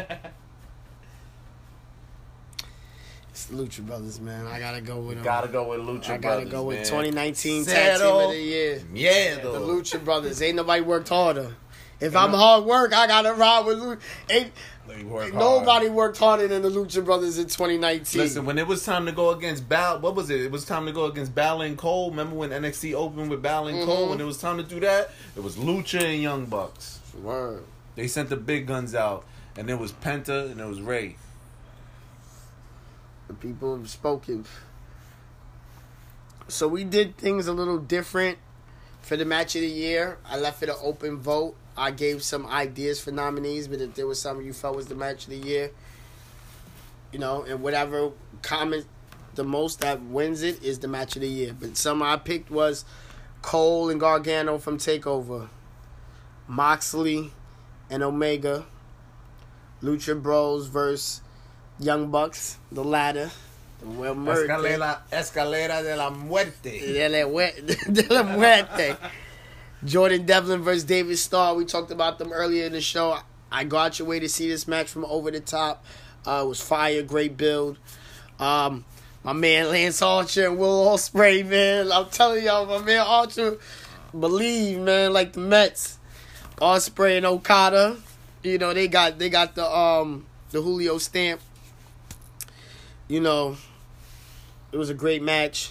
It's 3.31 3.45
the 3.45 3.57
Lucha 3.57 3.87
Brothers, 3.87 4.19
man. 4.19 4.47
I 4.47 4.59
gotta 4.59 4.81
go 4.81 4.99
with 4.99 5.17
them. 5.17 5.25
Gotta 5.25 5.49
go 5.49 5.69
with 5.69 5.81
Lucha 5.81 5.85
Brothers. 5.87 6.09
I 6.09 6.17
gotta 6.17 6.37
Brothers, 6.37 6.53
go 6.53 6.63
with 6.63 6.77
man. 6.79 6.87
2019 6.87 7.67
Tag 7.67 7.99
Team 7.99 8.07
of 8.07 8.31
the 8.31 8.41
Year. 8.41 8.79
Miedo. 8.91 9.43
The 9.43 9.61
Lucha 9.61 10.03
Brothers. 10.03 10.41
Ain't 10.41 10.57
nobody 10.57 10.81
worked 10.81 11.11
harder. 11.11 11.55
If 12.01 12.17
I'm 12.17 12.31
hard 12.31 12.65
work, 12.65 12.95
I 12.95 13.07
gotta 13.07 13.35
ride 13.35 13.67
with 13.67 13.79
Lucha. 13.79 14.01
Ain't 14.31 14.53
work 15.05 15.35
nobody 15.35 15.89
worked 15.89 16.19
harder 16.19 16.49
than 16.49 16.63
the 16.63 16.71
Lucha 16.71 17.05
Brothers 17.05 17.39
in 17.39 17.45
2019. 17.45 18.21
Listen, 18.21 18.45
when 18.47 18.59
it 18.59 18.67
was 18.67 18.85
time 18.85 19.07
to 19.07 19.13
go 19.13 19.31
against 19.31 19.69
Bal, 19.69 20.01
what 20.01 20.15
was 20.15 20.31
it? 20.31 20.41
It 20.41 20.51
was 20.51 20.65
time 20.65 20.87
to 20.87 20.93
go 20.93 21.05
against 21.07 21.35
Balor 21.35 21.67
and 21.67 21.79
Cole. 21.79 22.11
Remember 22.11 22.37
when 22.37 22.51
NXT 22.51 22.95
opened 22.95 23.31
with 23.31 23.43
Balor 23.43 23.71
and 23.71 23.85
Cole? 23.85 24.07
Mhm. 24.07 24.11
When 24.11 24.21
it 24.21 24.25
was 24.25 24.39
time 24.39 24.57
to 24.57 24.63
do 24.63 24.81
that, 24.81 25.11
it 25.37 25.43
was 25.43 25.57
Lucha 25.57 26.01
and 26.03 26.23
Young 26.23 26.47
Bucks. 26.47 27.01
Word. 27.23 27.65
They 27.95 28.09
sent 28.09 28.29
the 28.29 28.37
big 28.37 28.67
guns 28.67 28.95
out, 28.95 29.25
and 29.57 29.71
it 29.71 29.79
was 29.79 29.93
Penta 29.93 30.51
and 30.51 30.61
it 30.61 30.67
was 30.67 30.81
Rey. 30.81 31.17
The 33.29 33.35
people 33.35 33.77
have 33.77 33.89
spoken. 33.91 34.45
So 36.49 36.69
we 36.69 36.85
did 36.85 37.17
things 37.17 37.47
a 37.49 37.53
little 37.53 37.79
different 37.79 38.39
for 39.03 39.17
the 39.17 39.25
match 39.25 39.57
of 39.57 39.63
the 39.63 39.69
year. 39.69 40.19
I 40.25 40.39
left 40.39 40.63
it 40.63 40.69
an 40.69 40.77
open 40.81 41.19
vote. 41.19 41.57
I 41.77 41.90
gave 41.90 42.23
some 42.23 42.47
ideas 42.47 43.01
for 43.01 43.11
nominees, 43.11 43.69
but 43.69 43.81
if 43.81 43.94
there 43.94 44.07
was 44.07 44.20
something 44.20 44.47
you 44.47 44.53
felt 44.53 44.77
was 44.77 44.86
the 44.86 44.94
match 44.94 45.24
of 45.24 45.31
the 45.31 45.36
year, 45.36 45.70
you 47.12 47.19
know, 47.19 47.43
and 47.43 47.62
whatever 47.62 48.12
comment 48.43 48.86
the 49.35 49.44
most 49.44 49.81
that 49.81 50.01
wins 50.03 50.43
it 50.43 50.62
is 50.62 50.78
the 50.78 50.89
match 50.89 51.16
of 51.16 51.23
the 51.23 51.28
year. 51.28 51.55
But 51.59 51.77
some 51.77 52.03
I 52.03 52.16
picked 52.16 52.51
was 52.51 52.85
Cole 53.43 53.90
and 53.90 54.01
Gargano 54.01 54.59
from 54.59 54.78
Takeover, 54.78 55.48
Moxley 56.48 57.32
and 57.90 58.03
Omega, 58.03 58.66
Lucha 59.82 60.20
Bros 60.20 60.66
versus 60.66 61.20
Young 61.78 62.11
Bucks, 62.11 62.59
the 62.73 62.82
ladder. 62.82 63.31
The 63.81 63.86
well. 63.86 64.15
Escalera, 64.15 65.01
escalera 65.12 65.82
de 65.82 65.97
la 65.97 66.11
muerte. 66.11 66.70
De 66.81 67.09
la, 67.09 67.51
de 67.93 68.15
la 68.15 68.23
muerte. 68.23 68.97
Jordan 69.85 70.27
Devlin 70.27 70.62
versus 70.62 70.85
David 70.85 71.19
Starr. 71.19 71.55
We 71.55 71.65
talked 71.65 71.90
about 71.90 72.19
them 72.19 72.32
earlier 72.32 72.66
in 72.66 72.73
the 72.73 72.81
show. 72.81 73.19
I 73.51 73.65
got 73.65 73.98
your 73.98 74.09
way 74.09 74.19
to 74.20 74.28
see 74.28 74.48
this 74.48 74.66
match 74.66 74.89
from 74.89 75.05
over 75.05 75.31
the 75.31 75.40
top. 75.40 75.85
Uh, 76.27 76.43
it 76.44 76.48
was 76.48 76.61
fire, 76.61 77.03
great 77.03 77.36
build. 77.36 77.78
Um, 78.39 78.85
my 79.23 79.32
man 79.32 79.69
Lance 79.70 80.03
Archer 80.03 80.47
and 80.47 80.59
Will 80.59 80.86
Ospreay, 80.86 81.47
man. 81.47 81.90
I'm 81.93 82.07
telling 82.11 82.44
y'all, 82.44 82.66
my 82.66 82.85
man 82.85 83.05
Archer, 83.07 83.59
believe, 84.19 84.78
man, 84.78 85.12
like 85.12 85.32
the 85.32 85.40
Mets. 85.40 85.98
Ospreay 86.61 87.19
and 87.19 87.27
Okada, 87.27 87.98
you 88.43 88.57
know 88.57 88.73
they 88.73 88.89
got 88.89 89.19
they 89.19 89.28
got 89.28 89.55
the 89.55 89.70
um 89.70 90.24
the 90.53 90.62
Julio 90.62 90.97
stamp. 90.97 91.40
You 93.09 93.20
know, 93.20 93.57
it 94.73 94.78
was 94.78 94.89
a 94.89 94.94
great 94.94 95.23
match. 95.23 95.70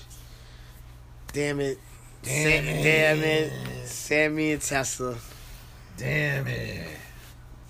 Damn 1.34 1.60
it. 1.60 1.80
Damn 2.26 2.64
Sa- 2.66 2.70
it. 2.72 2.84
Damn 2.84 3.24
it. 3.24 3.88
Sami 3.88 4.52
and 4.52 4.62
Tessa. 4.62 5.18
Damn 5.98 6.48
it. 6.48 6.88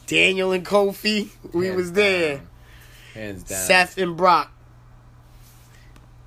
Daniel 0.07 0.51
and 0.51 0.65
Kofi, 0.65 1.29
we 1.53 1.65
Hands 1.67 1.77
was 1.77 1.91
there. 1.93 2.37
down. 2.37 2.47
Hands 3.13 3.43
down. 3.43 3.65
Seth 3.65 3.97
and 3.97 4.15
Brock. 4.17 4.51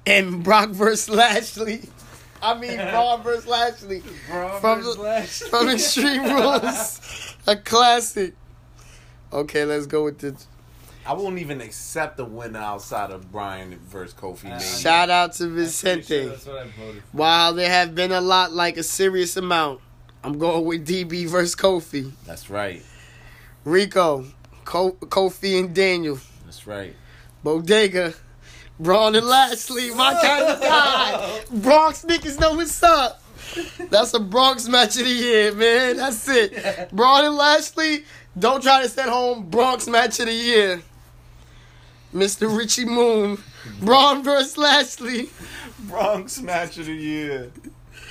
And 0.07 0.43
Brock 0.43 0.71
versus 0.71 1.09
Lashley. 1.15 1.83
I 2.41 2.59
mean, 2.59 2.77
Braun 2.91 3.23
versus 3.23 3.47
Lashley. 3.47 4.01
From 4.01 4.83
the- 4.83 5.47
From 5.51 5.69
Extreme 5.69 6.25
Rules. 6.25 7.35
A 7.47 7.57
classic. 7.57 8.35
Okay, 9.33 9.65
let's 9.65 9.87
go 9.87 10.05
with 10.05 10.19
the 10.19 10.37
I 11.09 11.15
won't 11.15 11.39
even 11.39 11.63
accept 11.63 12.21
a 12.21 12.25
winner 12.25 12.59
outside 12.59 13.11
of 13.11 13.33
Bryan 13.33 13.79
versus 13.89 14.13
Kofi. 14.15 14.45
Uh, 14.45 14.49
Mania. 14.51 14.61
shout 14.61 15.09
out 15.09 15.33
to 15.35 15.45
I'm 15.45 15.51
sure 15.51 15.57
Vicente. 15.65 16.27
that's 16.27 16.45
what 16.45 16.59
I 16.59 16.65
voted 16.65 17.03
for. 17.03 17.17
While 17.17 17.55
there 17.55 17.71
have 17.71 17.95
been 17.95 18.13
a 18.13 18.21
lot, 18.21 18.53
like 18.53 18.77
a 18.77 18.83
serious 18.83 19.35
amount, 19.39 19.81
I'm 20.23 20.39
going 20.39 20.67
with 20.67 20.87
DB 20.87 21.27
versus 21.27 21.57
Kofi. 21.57 22.13
That's 22.27 22.51
right. 22.51 22.83
Rico, 23.65 24.27
Ko- 24.67 24.93
Kofi 25.01 25.59
and 25.59 25.75
Daniel. 25.75 26.19
That's 26.45 26.67
right. 26.67 26.95
Bodega, 27.43 28.13
Braun 28.79 29.15
and 29.17 29.27
Lashley, 29.27 29.95
my 29.95 30.13
kind 30.23 30.45
of 30.45 30.61
guy. 30.61 31.41
Bronx 31.51 32.05
niggas 32.05 32.39
know 32.39 32.53
what's 32.55 32.83
up. 32.83 33.23
That's 33.89 34.13
a 34.13 34.21
Bronx 34.21 34.69
match 34.69 34.99
of 34.99 35.05
the 35.07 35.11
year, 35.11 35.55
man. 35.55 35.97
That's 35.97 36.29
it. 36.29 36.91
Braun 36.93 37.25
and 37.25 37.35
Lashley, 37.35 38.05
don't 38.39 38.63
try 38.63 38.83
to 38.83 38.89
set 38.91 39.09
home 39.09 39.49
Bronx 39.49 39.87
match 39.87 40.21
of 40.21 40.27
the 40.27 40.35
year. 40.35 40.83
Mr. 42.15 42.55
Richie 42.57 42.85
Moon, 42.85 43.43
Braun 43.81 44.23
versus 44.23 44.57
Lashley, 44.57 45.31
Bronx 45.81 46.41
match 46.41 46.79
of 46.79 46.87
the 46.87 46.95
year. 46.95 47.51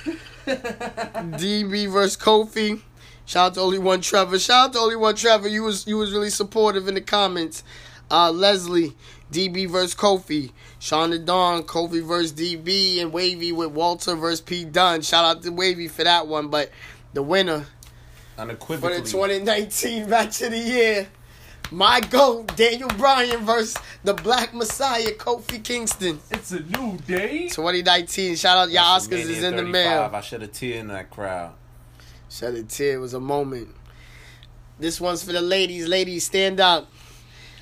DB 0.46 1.90
versus 1.90 2.16
Kofi. 2.16 2.80
Shout 3.26 3.48
out 3.48 3.54
to 3.54 3.60
only 3.60 3.78
one 3.78 4.00
Trevor. 4.00 4.38
Shout 4.38 4.68
out 4.68 4.72
to 4.72 4.78
only 4.78 4.96
one 4.96 5.14
Trevor. 5.14 5.48
You 5.48 5.64
was 5.64 5.86
you 5.86 5.98
was 5.98 6.12
really 6.12 6.30
supportive 6.30 6.88
in 6.88 6.94
the 6.94 7.00
comments. 7.00 7.62
Uh, 8.10 8.30
Leslie, 8.30 8.94
DB 9.30 9.68
versus 9.68 9.94
Kofi. 9.94 10.52
Sean 10.78 11.10
the 11.10 11.18
Dawn, 11.18 11.64
Kofi 11.64 12.02
versus 12.02 12.32
DB, 12.32 13.02
and 13.02 13.12
Wavy 13.12 13.52
with 13.52 13.72
Walter 13.72 14.14
versus 14.14 14.40
P 14.40 14.64
Dunne. 14.64 15.02
Shout 15.02 15.24
out 15.24 15.42
to 15.42 15.50
Wavy 15.50 15.88
for 15.88 16.04
that 16.04 16.26
one. 16.26 16.48
But 16.48 16.70
the 17.12 17.22
winner 17.22 17.66
for 18.36 18.46
the 18.46 19.02
2019 19.02 20.08
match 20.08 20.40
of 20.42 20.52
the 20.52 20.58
year, 20.58 21.08
my 21.70 22.00
GOAT, 22.00 22.56
Daniel 22.56 22.88
Bryan 22.96 23.44
versus 23.44 23.76
the 24.04 24.14
Black 24.14 24.54
Messiah, 24.54 25.12
Kofi 25.12 25.62
Kingston. 25.62 26.18
It's 26.30 26.52
a 26.52 26.60
new 26.60 26.96
day. 27.06 27.48
2019. 27.48 28.36
Shout 28.36 28.56
out, 28.56 28.70
your 28.70 28.82
Oscars 28.82 29.28
is 29.28 29.42
in 29.42 29.56
the 29.56 29.62
mail. 29.62 30.10
I 30.12 30.20
shed 30.20 30.42
a 30.42 30.46
tear 30.46 30.80
in 30.80 30.88
that 30.88 31.10
crowd. 31.10 31.52
Shed 32.30 32.54
a 32.54 32.62
tear. 32.62 32.94
It 32.94 32.98
was 32.98 33.14
a 33.14 33.20
moment. 33.20 33.68
This 34.78 35.00
one's 35.00 35.22
for 35.22 35.32
the 35.32 35.40
ladies. 35.40 35.88
Ladies, 35.88 36.24
stand 36.26 36.60
up. 36.60 36.90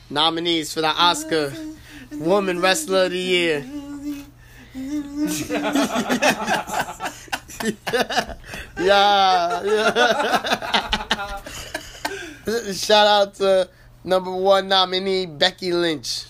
Nominees 0.08 0.72
for 0.72 0.82
the 0.82 0.88
Oscar 0.88 1.52
Woman 2.12 2.60
Wrestler 2.60 3.04
of 3.06 3.10
the 3.10 3.18
Year. 3.18 3.64
yeah, 8.78 9.62
yeah. 9.64 11.42
Shout 12.72 13.06
out 13.06 13.34
to 13.34 13.68
number 14.06 14.30
one 14.32 14.68
nominee 14.68 15.26
Becky 15.26 15.72
Lynch. 15.74 16.24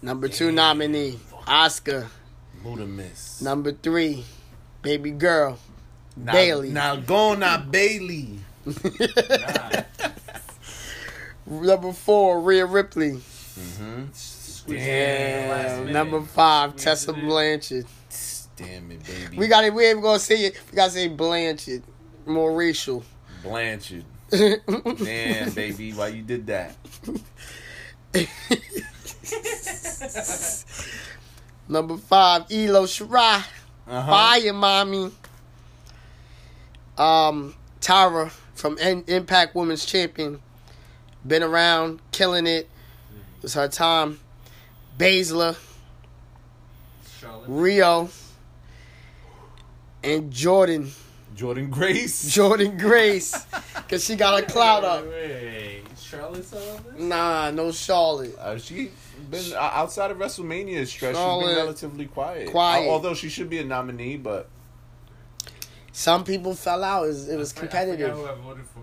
Number 0.00 0.28
two 0.28 0.50
nominee 0.52 1.18
Oscar. 1.46 2.08
Muda 2.62 2.86
miss. 2.86 3.42
Number 3.42 3.72
three, 3.72 4.24
baby 4.80 5.10
girl 5.10 5.58
Now- 6.16 6.32
Bayley. 6.32 6.70
Now 6.70 6.96
go 6.96 7.34
not 7.34 7.70
Bayley. 7.70 8.38
Number 11.46 11.92
four, 11.92 12.40
Rhea 12.40 12.64
Ripley. 12.64 13.12
Mm-hmm. 13.12 14.04
Squeeze 14.12 14.82
it 14.82 14.88
in 14.88 15.42
the 15.42 15.48
last 15.54 15.68
Yeah. 15.68 15.78
minute. 15.80 15.92
Number 15.92 16.22
five, 16.22 16.70
Squeeze 16.70 16.84
Tessa 16.84 17.10
it. 17.10 17.20
Blanchard. 17.20 17.86
Damn 18.56 18.90
it, 18.92 19.04
baby. 19.04 19.36
We 19.36 19.46
got 19.48 19.64
it. 19.64 19.74
We 19.74 19.84
ain't 19.86 20.00
gonna 20.02 20.18
say 20.18 20.36
it. 20.46 20.60
We 20.70 20.76
gotta 20.76 20.92
say 20.92 21.08
Blanchard. 21.08 21.82
More 22.24 22.52
racial. 22.56 23.02
Blanchard. 23.42 24.04
Damn, 24.30 25.50
baby, 25.52 25.92
why 25.92 26.08
you 26.08 26.22
did 26.22 26.46
that? 26.46 26.76
Number 31.68 31.96
five, 31.96 32.42
Io 32.50 32.84
Shirai. 32.84 33.44
Uh-huh. 33.86 34.10
Fire, 34.10 34.52
mommy. 34.52 35.10
Um, 36.96 37.54
Taya 37.80 38.30
from 38.54 38.78
In- 38.78 39.04
Impact 39.06 39.54
Women's 39.54 39.84
Champion. 39.84 40.40
Been 41.26 41.42
around, 41.42 42.00
killing 42.12 42.46
it. 42.46 42.68
It's 43.42 43.54
her 43.54 43.68
time. 43.68 44.20
Baszler, 44.98 45.56
Charlotte. 47.18 47.44
Rio, 47.48 48.08
and 50.02 50.30
Jordan. 50.30 50.92
Jordynne 51.34 51.70
Grace. 51.70 52.24
Jordynne 52.36 52.78
Grace. 52.78 53.46
Cause 53.88 54.04
she 54.04 54.16
got 54.16 54.42
a 54.42 54.46
cloud 54.46 54.84
up. 54.84 55.04
Wait, 55.04 55.10
wait, 55.12 55.42
wait. 55.44 55.98
Charlotte's 55.98 56.52
all 56.52 56.76
on 56.76 56.84
this? 56.84 57.02
Nah, 57.02 57.50
no 57.50 57.72
Charlotte. 57.72 58.36
Uh, 58.38 58.56
she 58.58 58.90
been 59.30 59.52
uh, 59.54 59.58
outside 59.58 60.10
of 60.10 60.18
WrestleMania 60.18 60.86
stretch. 60.86 61.16
She's 61.16 61.46
been 61.46 61.56
relatively 61.56 62.06
quiet. 62.06 62.50
Quiet. 62.50 62.86
Uh, 62.86 62.90
although 62.92 63.14
she 63.14 63.28
should 63.28 63.48
be 63.50 63.58
a 63.58 63.64
nominee, 63.64 64.16
but 64.16 64.48
Some 65.92 66.24
people 66.24 66.54
fell 66.54 66.84
out. 66.84 67.04
It 67.04 67.08
was, 67.08 67.28
it 67.28 67.36
was 67.36 67.56
I 67.56 67.60
competitive. 67.60 68.12
who 68.14 68.26
I 68.26 68.34
voted 68.34 68.64
for. 68.66 68.80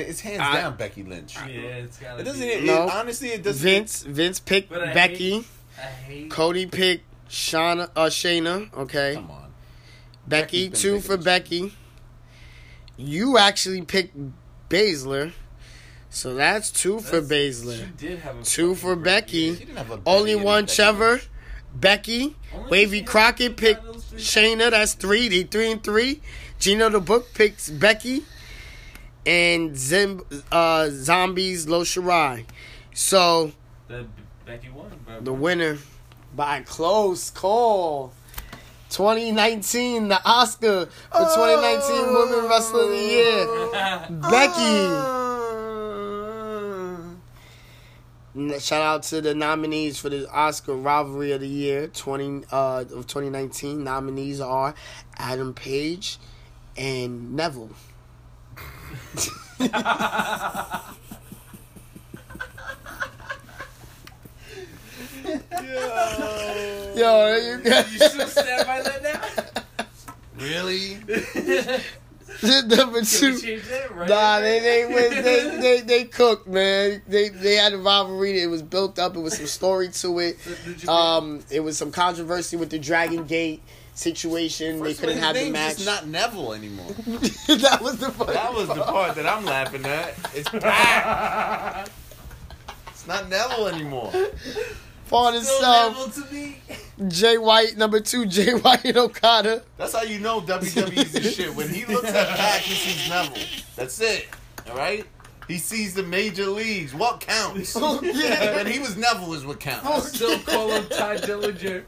it's 0.00 0.20
hands 0.20 0.40
I- 0.40 0.60
down 0.60 0.76
Becky 0.76 1.02
Lynch. 1.02 1.36
Yeah, 1.36 1.44
it's 1.84 1.98
gotta 1.98 2.20
It 2.20 2.24
doesn't. 2.24 2.40
be. 2.40 2.46
It, 2.48 2.64
No. 2.64 2.84
it- 2.84 2.92
honestly, 2.94 3.28
it 3.28 3.42
doesn't. 3.42 3.62
Vince 3.62 4.02
Vince 4.04 4.40
picked 4.40 4.70
But 4.70 4.82
I 4.88 4.94
Becky. 4.94 5.30
hate- 5.32 5.46
I 5.78 5.82
hate. 5.82 6.30
Cody 6.30 6.66
picked 6.66 7.04
Shauna 7.28 7.90
uh 7.96 8.06
Shayna. 8.06 8.72
Okay. 8.74 9.14
Come 9.14 9.30
on. 9.30 9.37
Becky, 10.28 10.68
Becky's 10.68 10.80
two 10.82 10.88
picking 10.96 11.02
for 11.02 11.16
this 11.16 11.24
Becky. 11.24 11.74
You 12.96 13.38
actually 13.38 13.82
picked 13.82 14.16
Baszler. 14.68 15.32
So 16.10 16.34
that's 16.34 16.70
two 16.70 17.00
for 17.00 17.20
That's- 17.20 17.60
Baszler. 17.60 17.78
She 17.78 18.06
did 18.06 18.18
have 18.20 18.40
a 18.40 18.42
Two 18.42 18.74
for 18.74 18.94
great 18.96 19.04
Becky. 19.04 19.52
She 19.54 19.64
didn't 19.64 19.76
have 19.76 19.90
a 19.90 20.00
Only 20.06 20.34
one 20.36 20.64
Becky 20.64 20.74
Trevor. 20.76 21.20
Becky. 21.74 22.36
Only 22.54 22.70
Wavy 22.70 23.02
Crockett 23.02 23.56
picked 23.58 23.82
titles, 23.84 24.04
Shayna. 24.16 24.70
That's 24.70 24.94
three. 24.94 25.28
They 25.28 25.42
three 25.42 25.70
and 25.72 25.84
three. 25.84 26.22
Gino 26.58 26.88
the 26.88 27.00
Book 27.00 27.34
picks 27.34 27.68
Becky. 27.68 28.24
And 29.26 29.76
Zim, 29.76 30.22
uh, 30.50 30.88
Zombies 30.90 31.66
Io 31.68 31.82
Shirai. 31.82 32.46
So 32.94 33.52
The 33.88 34.06
Becky 34.46 34.70
won, 34.70 34.90
bro. 35.04 35.20
the 35.20 35.32
winner 35.34 35.76
by 36.34 36.62
close 36.62 37.28
call. 37.30 38.12
2019, 38.90 40.08
the 40.08 40.20
Oscar 40.24 40.86
for 40.86 41.18
2019 41.18 42.14
Women 42.14 42.48
Wrestler 42.48 42.84
of 42.84 42.90
the 42.90 42.96
Year. 42.96 43.46
Becky. 44.30 45.34
N- 48.54 48.60
Shout 48.60 48.82
out 48.82 49.02
to 49.04 49.20
the 49.20 49.34
nominees 49.34 49.98
for 49.98 50.08
the 50.08 50.28
Oscar 50.30 50.74
Rivalry 50.74 51.32
of 51.32 51.40
the 51.40 51.48
Year 51.48 51.88
20 51.88 52.44
uh, 52.50 52.84
of 52.92 53.06
2019. 53.06 53.84
Nominees 53.84 54.40
are 54.40 54.74
Adam 55.16 55.54
Page 55.54 56.18
and 56.76 57.34
Neville. 57.34 57.70
Yo, 65.64 66.94
Yo, 66.96 67.36
you 67.36 67.60
you 67.64 67.98
still 68.08 68.26
stand 68.26 68.66
by 68.66 68.82
that 68.82 69.02
now? 69.02 69.84
Really? 70.38 70.98
number 72.76 73.02
two. 73.02 73.38
change? 73.40 73.62
Right? 73.92 74.08
Nah, 74.08 74.40
they 74.40 74.60
they, 74.60 74.86
went- 74.86 75.24
they 75.24 75.58
they 75.60 75.80
they 75.80 76.04
cooked, 76.04 76.46
man. 76.46 77.02
They 77.08 77.28
they 77.30 77.54
had 77.56 77.72
a 77.72 77.78
rivalry. 77.78 78.40
It 78.40 78.46
was 78.46 78.62
built 78.62 78.98
up. 78.98 79.16
It 79.16 79.20
was 79.20 79.36
some 79.36 79.46
story 79.46 79.88
to 79.90 80.18
it. 80.20 80.38
So 80.78 80.92
Um, 80.92 81.40
it 81.50 81.60
was 81.60 81.76
some 81.76 81.90
controversy 81.90 82.56
with 82.56 82.70
the 82.70 82.78
Dragon 82.78 83.24
Gate 83.26 83.62
situation. 83.94 84.78
First 84.78 85.00
they 85.00 85.06
couldn't 85.06 85.18
of 85.18 85.24
have 85.24 85.34
the 85.34 85.40
name's 85.42 85.52
match. 85.52 85.76
just 85.78 85.86
not 85.86 86.06
Neville 86.06 86.52
anymore. 86.52 86.86
that 87.48 87.78
was 87.82 87.96
the 87.98 88.10
part. 88.10 88.32
That 88.32 88.54
was 88.54 88.68
the 88.68 88.74
part 88.84 89.16
that 89.16 89.26
I'm 89.26 89.44
laughing 89.44 89.84
at. 89.84 90.14
It's 90.34 90.48
Pat. 90.50 91.90
It's 92.90 93.06
not 93.08 93.28
Neville 93.28 93.66
anymore. 93.68 94.12
Part 95.08 95.34
Still 95.36 95.56
itself. 95.56 96.14
to 96.28 96.34
me. 96.34 96.56
Jay 97.08 97.38
White, 97.38 97.76
number 97.76 98.00
two. 98.00 98.26
Jay 98.26 98.52
White 98.54 98.84
and 98.84 98.96
Okada. 98.96 99.62
That's 99.76 99.94
how 99.94 100.02
you 100.02 100.18
know 100.18 100.40
WWE's 100.40 101.12
the 101.12 101.22
shit. 101.22 101.54
When 101.54 101.68
he 101.68 101.84
looks 101.86 102.08
at 102.08 102.28
Pac, 102.36 102.60
he 102.62 102.74
sees 102.74 103.08
Neville. 103.08 103.42
That's 103.76 104.00
it. 104.00 104.28
All 104.70 104.76
right. 104.76 105.04
He 105.46 105.56
sees 105.56 105.94
the 105.94 106.02
major 106.02 106.44
leagues. 106.46 106.92
What 106.94 107.20
counts? 107.20 107.74
Oh, 107.80 108.00
yeah. 108.02 108.56
When 108.56 108.66
he 108.66 108.80
was 108.80 108.96
Neville 108.98 109.32
is 109.32 109.46
what 109.46 109.56
I 109.66 109.70
counts. 109.80 110.08
still 110.12 110.38
call 110.40 110.68
him 110.70 110.86
Tye 110.90 111.16
Dillinger. 111.16 111.84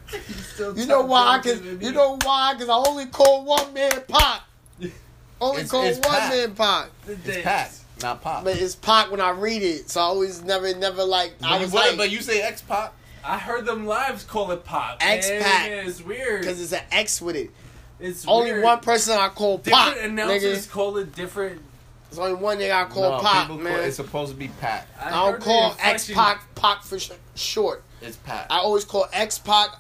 Still 0.54 0.78
You 0.78 0.86
know 0.86 1.02
why? 1.02 1.40
Dillinger 1.42 1.78
Cause 1.78 1.82
you 1.86 1.92
know 1.92 2.16
why? 2.24 2.54
Cause 2.58 2.68
I 2.70 2.74
only 2.88 3.06
call 3.06 3.44
one 3.44 3.74
man 3.74 3.90
Pac. 4.08 4.42
Only 5.42 5.56
It's- 5.62 5.70
call 5.70 5.84
it's 5.84 5.98
one 6.06 6.18
Pac. 6.18 6.30
man 6.32 6.54
Pac. 6.54 6.86
It's 7.08 7.20
days. 7.24 7.42
Pac, 7.44 7.70
not 8.02 8.22
Pop. 8.22 8.44
But 8.44 8.56
it's 8.58 8.74
Pac 8.76 9.10
when 9.10 9.20
I 9.20 9.30
read 9.30 9.62
it, 9.62 9.90
so 9.90 10.00
I 10.00 10.04
always 10.04 10.42
never, 10.42 10.74
never 10.74 11.02
like. 11.04 11.34
I 11.42 11.48
But 11.50 11.54
you, 11.56 11.60
was 11.64 11.72
what- 11.72 11.88
like, 11.88 11.96
but 11.98 12.10
you 12.10 12.20
say 12.22 12.40
X 12.40 12.62
Pop. 12.62 12.94
I 13.24 13.38
heard 13.38 13.66
them 13.66 13.86
lives 13.86 14.24
call 14.24 14.50
it 14.52 14.64
pop. 14.64 14.98
X-Pac. 15.00 15.70
Man, 15.70 15.86
It's 15.86 16.00
weird. 16.02 16.40
because 16.40 16.60
it's 16.60 16.72
an 16.72 16.82
X 16.90 17.20
with 17.20 17.36
it. 17.36 17.50
It's 17.98 18.26
Only 18.26 18.52
weird. 18.52 18.64
one 18.64 18.80
person 18.80 19.16
I 19.18 19.28
call 19.28 19.58
Pac. 19.58 19.94
Different 19.94 20.12
announcers 20.12 20.66
Nigga. 20.66 20.70
call 20.70 20.96
it 20.96 21.14
different. 21.14 21.60
It's 22.08 22.18
only 22.18 22.34
one 22.34 22.58
nigga 22.58 22.74
I 22.74 22.88
call 22.88 23.20
Pac, 23.20 23.42
people 23.46 23.58
man. 23.62 23.74
Call, 23.74 23.82
it's 23.84 23.96
supposed 23.96 24.32
to 24.32 24.36
be 24.38 24.48
Pat. 24.60 24.88
I, 25.00 25.08
I 25.08 25.30
don't 25.30 25.40
call 25.40 25.76
X 25.78 26.08
inflection- 26.08 26.14
Pac 26.16 26.54
Pac 26.56 26.82
for 26.82 26.98
sh- 26.98 27.10
short. 27.36 27.84
It's 28.02 28.16
Pat. 28.16 28.46
I 28.50 28.58
always 28.58 28.84
call 28.84 29.06
X 29.12 29.38
Pac 29.38 29.76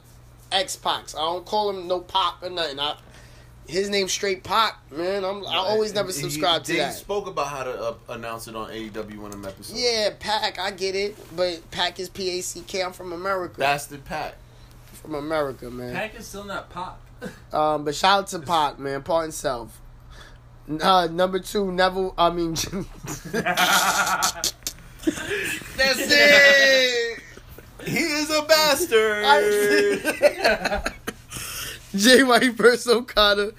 X 0.52 0.76
Pac. 0.76 1.08
I 1.16 1.18
don't 1.20 1.44
call 1.46 1.70
him 1.70 1.88
no 1.88 2.00
pop 2.00 2.42
or 2.42 2.50
nothing. 2.50 2.78
I, 2.78 2.94
his 3.70 3.88
name 3.88 4.08
straight 4.08 4.42
Pac, 4.44 4.76
man. 4.90 5.24
I'm, 5.24 5.46
I 5.46 5.56
always 5.56 5.94
never 5.94 6.08
He- 6.08 6.14
subscribe 6.14 6.64
to 6.64 6.72
Dave 6.72 6.78
that. 6.80 6.94
spoke 6.94 7.26
about 7.26 7.46
how 7.48 7.62
to 7.64 7.70
uh, 7.82 7.94
announce 8.10 8.48
it 8.48 8.54
on 8.56 8.70
AEW 8.70 9.16
one 9.18 9.26
of 9.26 9.32
them 9.32 9.46
episodes. 9.46 9.80
Yeah, 9.80 10.10
Pac, 10.18 10.58
I 10.58 10.70
get 10.72 10.94
it, 10.94 11.16
but 11.36 11.68
Pac 11.70 11.98
is 12.00 12.08
P 12.08 12.38
A 12.38 12.42
C 12.42 12.62
K. 12.66 12.82
I'm 12.82 12.92
from 12.92 13.12
America. 13.12 13.58
Bastard 13.58 14.04
Pat. 14.04 14.36
from 14.92 15.14
America, 15.14 15.70
man. 15.70 15.94
Pac 15.94 16.14
is 16.18 16.26
still 16.26 16.44
not 16.44 16.68
pop. 16.70 17.00
Um, 17.52 17.84
but 17.84 17.94
shout 17.94 18.18
out 18.20 18.26
to 18.28 18.38
Pac, 18.40 18.78
man. 18.78 19.02
Pac 19.02 19.22
himself. 19.22 19.80
Uh, 20.80 21.08
number 21.10 21.38
two, 21.38 21.70
Neville. 21.72 22.14
I 22.16 22.30
mean, 22.30 22.54
That's 23.24 24.52
it. 25.76 27.18
He 27.86 27.98
is 27.98 28.30
a 28.30 28.42
bastard. 28.42 29.24
Jay 31.94 32.22
White 32.22 32.54
versus 32.54 32.86
Okada. 32.88 33.52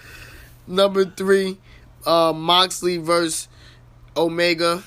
Number 0.68 1.06
three, 1.06 1.58
uh, 2.06 2.34
Moxley 2.34 2.98
versus 2.98 3.48
Omega. 4.16 4.84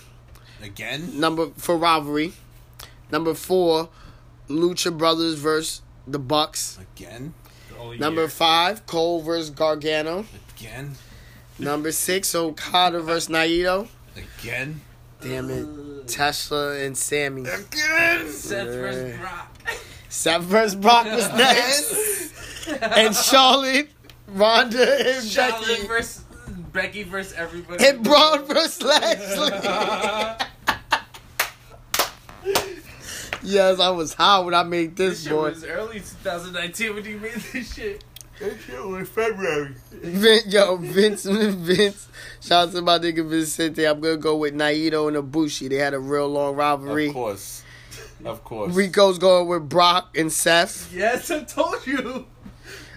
Again. 0.62 1.20
Number 1.20 1.48
for 1.56 1.76
rivalry. 1.76 2.32
Number 3.10 3.34
four, 3.34 3.88
Lucha 4.48 4.96
Brothers 4.96 5.34
versus 5.34 5.82
the 6.06 6.18
Bucks. 6.18 6.78
Again. 6.96 7.34
Number 7.98 8.22
year. 8.22 8.30
five, 8.30 8.86
Cole 8.86 9.20
versus 9.20 9.50
Gargano. 9.50 10.24
Again. 10.56 10.94
Number 11.58 11.92
six, 11.92 12.34
Okada 12.34 13.00
versus 13.00 13.28
Naito. 13.28 13.88
Again. 14.16 14.80
Damn 15.20 15.50
it, 15.50 16.08
Tessa 16.08 16.78
and 16.80 16.96
Sami. 16.96 17.42
Again. 17.42 18.28
Seth 18.28 18.66
versus 18.68 19.18
Brock. 19.18 19.50
Seth 20.14 20.42
versus 20.42 20.76
Brock 20.76 21.06
was 21.06 21.28
next, 21.36 22.68
and 22.82 23.14
Charlotte, 23.16 23.88
Ronda, 24.28 25.16
and 25.16 25.26
Charlotte 25.28 25.66
Becky, 25.66 25.86
versus 25.88 26.24
Becky 26.72 27.02
versus 27.02 27.32
everybody. 27.34 27.84
and 27.84 28.02
Braun 28.04 28.44
versus 28.44 28.80
Lashley. 28.82 29.50
yes, 33.42 33.80
I 33.80 33.90
was 33.90 34.14
high 34.14 34.38
when 34.40 34.54
I 34.54 34.62
made 34.62 34.96
This 34.96 35.14
this 35.14 35.22
shit 35.24 35.32
boy. 35.32 35.50
was 35.50 35.64
early 35.64 35.98
2019 36.00 36.94
when 36.94 37.04
you 37.04 37.18
made 37.18 37.32
this 37.52 37.74
shit. 37.74 38.04
That 38.40 38.54
shit 38.66 38.84
was 38.84 39.08
February. 39.08 39.74
Vin, 39.92 40.40
yo, 40.46 40.76
Vince, 40.76 41.24
Vince. 41.26 42.08
Shout 42.40 42.68
out 42.68 42.74
to 42.74 42.82
my 42.82 42.98
nigga 42.98 43.28
Vincente. 43.28 43.84
I'm 43.84 44.00
gonna 44.00 44.16
go 44.16 44.36
with 44.36 44.54
Naito 44.54 45.08
and 45.08 45.16
Ibushi. 45.16 45.68
They 45.70 45.76
had 45.76 45.92
a 45.94 45.98
real 46.00 46.28
long 46.28 46.54
rivalry. 46.56 47.08
Of 47.08 47.14
course. 47.14 47.63
Of 48.24 48.42
course. 48.44 48.74
Rico's 48.74 49.18
going 49.18 49.48
with 49.48 49.68
Brock 49.68 50.16
and 50.16 50.32
Seth. 50.32 50.92
Yes, 50.92 51.30
I 51.30 51.44
told 51.44 51.86
you. 51.86 52.26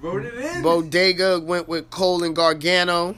Wrote 0.01 0.25
it 0.25 0.35
in. 0.35 0.61
Bodega 0.61 1.39
went 1.39 1.67
with 1.67 1.89
Cole 1.89 2.23
and 2.23 2.35
Gargano. 2.35 3.17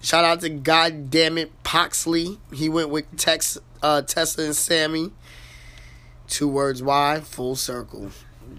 Shout 0.00 0.24
out 0.24 0.40
to 0.40 0.48
goddamn 0.48 1.36
it 1.38 1.62
Poxley. 1.62 2.38
He 2.52 2.68
went 2.68 2.88
with 2.88 3.16
Tex, 3.16 3.58
uh, 3.82 4.02
Tessa 4.02 4.42
and 4.42 4.56
Sami. 4.56 5.12
Two 6.26 6.48
words 6.48 6.82
why? 6.82 7.20
Full 7.20 7.56
circle. 7.56 8.10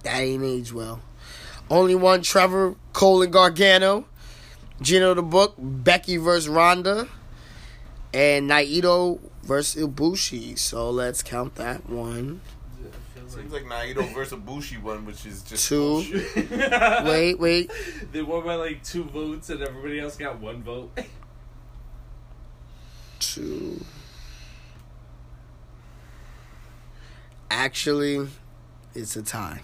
That 0.03 0.19
ain't 0.19 0.43
age 0.43 0.71
well. 0.71 1.01
Only 1.69 1.95
one 1.95 2.21
Trevor, 2.21 2.75
Cole 2.93 3.23
and 3.23 3.33
Gargano. 3.33 4.05
Gino 4.81 5.13
the 5.13 5.23
Book, 5.23 5.55
Becky 5.57 6.17
versus 6.17 6.49
Ronda. 6.49 7.07
And 8.13 8.49
Naito 8.49 9.19
versus 9.43 9.83
Ibushi. 9.83 10.57
So 10.57 10.89
let's 10.89 11.21
count 11.23 11.55
that 11.55 11.89
one. 11.89 12.41
Seems 13.27 13.53
like 13.53 13.63
Naito 13.63 14.13
versus 14.13 14.37
Bushi 14.39 14.75
one, 14.77 15.05
which 15.05 15.25
is 15.25 15.41
just 15.41 15.69
Two. 15.69 15.79
bullshit. 15.79 16.49
Wait, 17.05 17.39
wait. 17.39 17.71
They 18.11 18.21
won 18.21 18.43
by 18.43 18.55
like 18.55 18.83
two 18.83 19.05
votes 19.05 19.49
and 19.49 19.61
everybody 19.61 20.01
else 20.01 20.17
got 20.17 20.41
one 20.41 20.61
vote. 20.61 20.91
two. 23.19 23.79
Actually, 27.49 28.27
it's 28.93 29.15
a 29.15 29.21
tie. 29.23 29.61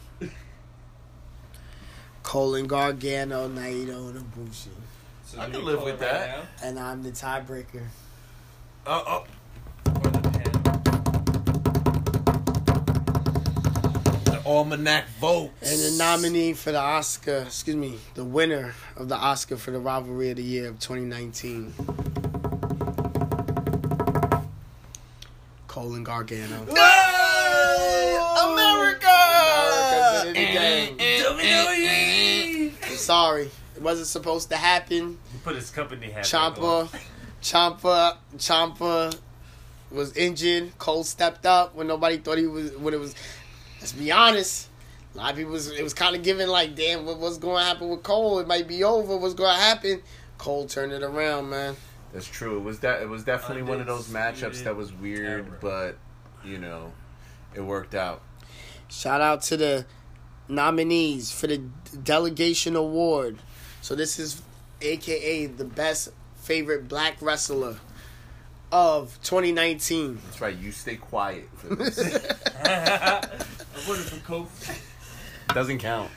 Colin 2.24 2.68
Gargano, 2.68 3.50
Naito, 3.50 4.10
and 4.10 4.20
Ibushi. 4.34 4.68
So 5.26 5.40
I 5.40 5.50
can 5.50 5.64
live 5.66 5.80
with 5.84 6.02
it 6.02 6.06
right 6.06 6.12
that. 6.12 6.46
And 6.64 6.80
I'm 6.80 7.04
the 7.04 7.12
tiebreaker. 7.12 7.84
Uh, 8.86 9.04
oh. 9.06 9.26
Almanac 14.48 15.10
votes. 15.20 15.52
And 15.62 15.78
the 15.82 15.98
nominee 15.98 16.54
for 16.54 16.72
the 16.72 16.80
Oscar, 16.80 17.44
excuse 17.48 17.76
me, 17.76 18.00
the 18.14 18.24
winner 18.24 18.74
of 18.96 19.10
the 19.10 19.16
Oscar 19.16 19.58
for 19.58 19.72
the 19.72 19.80
rivalry 19.80 20.30
of 20.30 20.38
the 20.38 20.44
year 20.44 20.70
of 20.70 20.80
2019. 20.80 21.74
Colin 25.68 26.06
Gargano. 26.06 26.64
America! 26.64 26.80
America 28.42 30.22
did 30.24 30.38
it 30.38 30.50
again. 30.50 30.98
WWE! 30.98 32.96
Sorry, 32.96 33.52
it 33.76 33.82
wasn't 33.82 34.08
supposed 34.08 34.50
to 34.52 34.56
happen. 34.56 35.20
He 35.34 35.40
put 35.40 35.58
his 35.58 35.70
company 35.72 36.06
hat 36.06 36.24
back 36.24 36.56
Ciampa, 36.56 37.00
Ciampa, 37.42 38.18
Ciampa 38.38 39.14
was 39.92 40.16
injured. 40.16 40.78
Cole 40.78 41.04
stepped 41.04 41.46
up 41.46 41.76
when 41.76 41.88
nobody 41.88 42.18
thought 42.18 42.38
he 42.38 42.48
was. 42.48 42.72
When 42.78 42.94
it 42.94 43.00
was, 43.00 43.16
let's 43.80 43.94
be 43.94 44.12
honest, 44.12 44.68
a 45.14 45.18
lot 45.18 45.32
of 45.32 45.38
people 45.38 45.54
was. 45.54 45.72
It 45.72 45.84
was 45.84 45.94
kind 45.94 46.16
of 46.16 46.24
given 46.24 46.50
like, 46.50 46.76
damn, 46.76 47.06
what, 47.06 47.20
what's 47.20 47.38
going 47.38 47.58
to 47.58 47.66
happen 47.66 47.90
with 47.90 48.04
Cole? 48.04 48.40
It 48.40 48.48
might 48.48 48.68
be 48.68 48.84
over. 48.84 49.18
What's 49.18 49.34
going 49.34 49.56
to 49.56 49.62
happen? 49.62 50.02
Cole 50.38 50.68
turned 50.68 50.94
it 50.94 51.04
around, 51.04 51.50
man. 51.50 51.76
That's 52.14 52.28
true. 52.28 52.58
It 52.58 52.62
was 52.62 52.80
that. 52.82 53.02
It 53.02 53.10
was 53.10 53.24
definitely 53.24 53.64
one 53.64 53.80
of 53.82 53.88
those 53.88 54.08
matchups 54.08 54.64
that 54.64 54.76
was 54.76 54.94
weird, 54.94 55.48
era. 55.48 55.58
but 55.60 55.98
you 56.44 56.58
know, 56.58 56.92
it 57.54 57.62
worked 57.62 57.96
out. 57.96 58.22
Shout 58.90 59.22
out 59.22 59.42
to 59.44 59.58
the 59.58 59.86
nominees 60.48 61.32
for 61.32 61.48
the 61.48 61.58
delegation 62.04 62.76
award. 62.76 63.38
So 63.82 63.96
this 63.96 64.20
is, 64.20 64.42
AKA, 64.82 65.48
the 65.48 65.66
best 65.66 66.10
favorite 66.36 66.88
black 66.88 67.18
wrestler 67.22 67.78
of 68.72 69.20
2019. 69.24 70.20
That's 70.26 70.42
right. 70.42 70.56
You 70.56 70.72
stay 70.72 70.96
quiet 70.96 71.50
for. 73.78 73.96
I'm 73.96 74.02
for 74.02 74.46
Kofi. 74.46 74.78
Doesn't 75.54 75.80
count. 75.80 76.10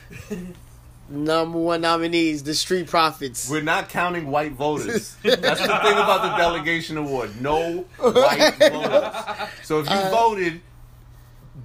Number 1.09 1.59
one 1.59 1.81
nominees, 1.81 2.45
the 2.45 2.55
Street 2.55 2.87
Profits. 2.87 3.51
We're 3.51 3.62
not 3.62 3.89
counting 3.89 4.28
white 4.28 4.53
voters. 4.53 5.16
That's 5.23 5.61
the 5.61 5.66
thing 5.66 5.93
about 5.93 6.23
the 6.23 6.37
delegation 6.37 6.97
award. 6.97 7.41
No 7.41 7.85
white 7.99 8.55
voters. 8.59 9.49
So 9.65 9.81
if 9.81 9.91
you 9.91 9.97
uh, 9.97 10.11
voted, 10.11 10.61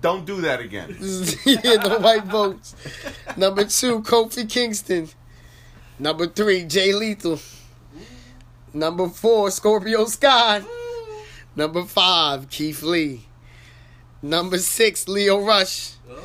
don't 0.01 0.25
do 0.25 0.41
that 0.41 0.61
again. 0.61 0.89
yeah, 1.45 1.77
the 1.77 1.99
white 2.01 2.23
votes. 2.23 2.75
Number 3.37 3.65
two, 3.65 4.01
Kofi 4.01 4.49
Kingston. 4.49 5.09
Number 5.99 6.25
three, 6.25 6.63
Jay 6.65 6.91
Lethal. 6.93 7.39
Number 8.73 9.07
four, 9.07 9.51
Scorpio 9.51 10.05
Sky. 10.05 10.63
Number 11.55 11.83
five, 11.83 12.49
Keith 12.49 12.81
Lee. 12.81 13.27
Number 14.25 14.57
six, 14.57 15.07
Lio 15.07 15.39
Rush. 15.39 15.91
Oh. 16.09 16.17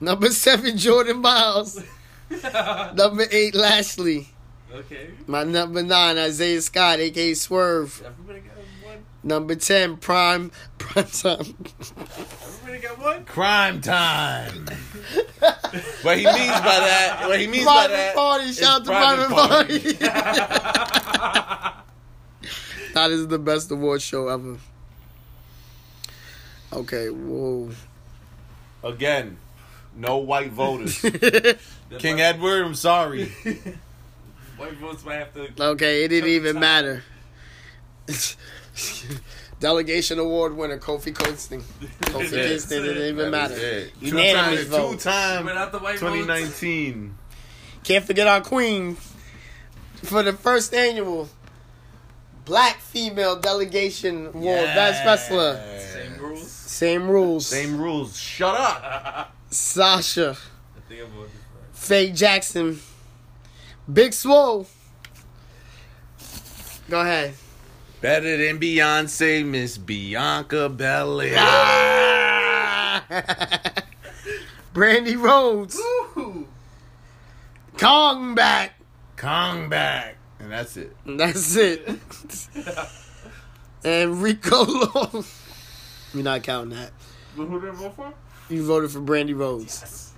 Number 0.00 0.30
seven, 0.30 0.78
Jordan 0.78 1.20
Myles. 1.20 1.82
Number 2.94 3.24
eight, 3.32 3.56
Lashley. 3.56 4.28
Okay. 4.72 5.10
My 5.26 5.42
number 5.42 5.82
nine, 5.82 6.18
Isaiah 6.18 6.60
Scott, 6.60 7.00
aka 7.00 7.34
Swerve. 7.34 8.00
Everybody 8.06 8.40
got 8.40 8.58
one. 8.84 8.98
Number 9.24 9.56
ten, 9.56 9.96
Prime 9.96 10.52
Prime 10.78 11.06
Time. 11.06 11.56
Everybody 12.42 12.78
got 12.80 12.98
one. 13.00 13.24
Crime 13.24 13.80
time. 13.80 14.66
what 16.02 16.16
he 16.16 16.26
means 16.26 16.60
by 16.60 16.78
that, 16.86 17.24
what 17.26 17.40
he 17.40 17.48
means 17.48 17.64
by 17.64 17.88
Private 17.88 17.96
that, 17.96 18.14
Party. 18.14 18.52
Shout 18.52 18.80
out 18.80 18.84
to 18.84 18.90
private 18.90 19.28
Private 19.28 19.48
Party. 19.48 19.92
that 22.94 23.10
is 23.10 23.26
the 23.26 23.38
best 23.40 23.68
award 23.72 24.00
show 24.00 24.28
ever. 24.28 24.58
Okay, 26.72 27.08
whoa. 27.10 27.70
Again, 28.84 29.36
no 29.96 30.18
white 30.18 30.50
voters. 30.52 30.98
King 31.98 32.16
white- 32.16 32.22
Edward, 32.22 32.62
I'm 32.64 32.74
sorry. 32.74 33.32
White 34.56 34.72
votes 34.78 35.04
might 35.04 35.14
have 35.14 35.32
to. 35.34 35.48
Okay, 35.70 36.02
it 36.04 36.08
didn't 36.08 36.30
even 36.30 36.54
time. 36.54 36.60
matter. 36.60 37.04
Delegation 39.60 40.18
award 40.18 40.56
winner 40.56 40.78
Kofi 40.78 41.16
Kingston. 41.16 41.62
Kofi 42.02 42.32
it. 42.32 42.48
Kingston 42.48 42.82
didn't 42.82 43.02
even 43.04 43.16
That 43.16 43.30
matter. 43.30 43.54
was 43.54 43.62
it. 43.62 43.92
Unanimous 44.00 44.64
Two-time, 44.64 44.70
vote. 44.70 44.92
two-time 44.92 45.44
Without 45.46 45.72
the 45.72 45.78
white 45.78 45.98
votes. 45.98 46.12
2019. 46.12 47.14
Can't 47.84 48.04
forget 48.04 48.26
our 48.26 48.40
queen 48.40 48.96
for 50.02 50.22
the 50.22 50.32
first 50.32 50.74
annual 50.74 51.28
Black 52.44 52.80
Female 52.80 53.36
Delegation 53.36 54.26
Award. 54.26 54.64
Best 54.74 55.04
wrestler. 55.04 55.60
Same 55.80 56.18
rules. 56.20 56.57
Same 56.78 57.08
rules. 57.08 57.48
Same 57.48 57.76
rules. 57.76 58.16
Shut 58.16 58.54
up. 58.54 59.34
Sasha. 59.50 60.36
I 60.76 60.80
think 60.88 61.00
I 61.02 61.06
voted 61.06 61.30
for 61.72 62.06
Jackson. 62.14 62.78
Big 63.92 64.12
Swole. 64.12 64.68
Go 66.88 67.00
ahead. 67.00 67.34
Better 68.00 68.36
than 68.36 68.60
Beyonce, 68.60 69.44
Miss 69.44 69.76
Bianca 69.76 70.68
Belair. 70.68 71.34
Ah! 71.36 73.02
Brandi 74.72 75.20
Rhodes. 75.20 75.74
it. 75.74 76.16
Woo! 76.16 76.46
Kong 77.76 78.36
back. 78.36 78.74
Kong 79.16 79.68
back, 79.68 80.16
and 80.38 80.52
that's 80.52 80.76
it. 80.76 80.94
And 81.04 81.18
that's 81.18 81.56
it. 81.56 81.88
and 83.82 84.22
Rico 84.22 84.64
Law. 84.64 85.24
You're 86.14 86.24
not 86.24 86.42
counting 86.42 86.76
that. 86.78 86.90
Who 87.36 87.60
did 87.60 87.70
I 87.70 87.72
vote 87.72 87.94
for? 87.96 88.12
You 88.48 88.64
voted 88.64 88.90
for 88.90 89.00
Brandi 89.00 89.36
Rhodes. 89.36 90.12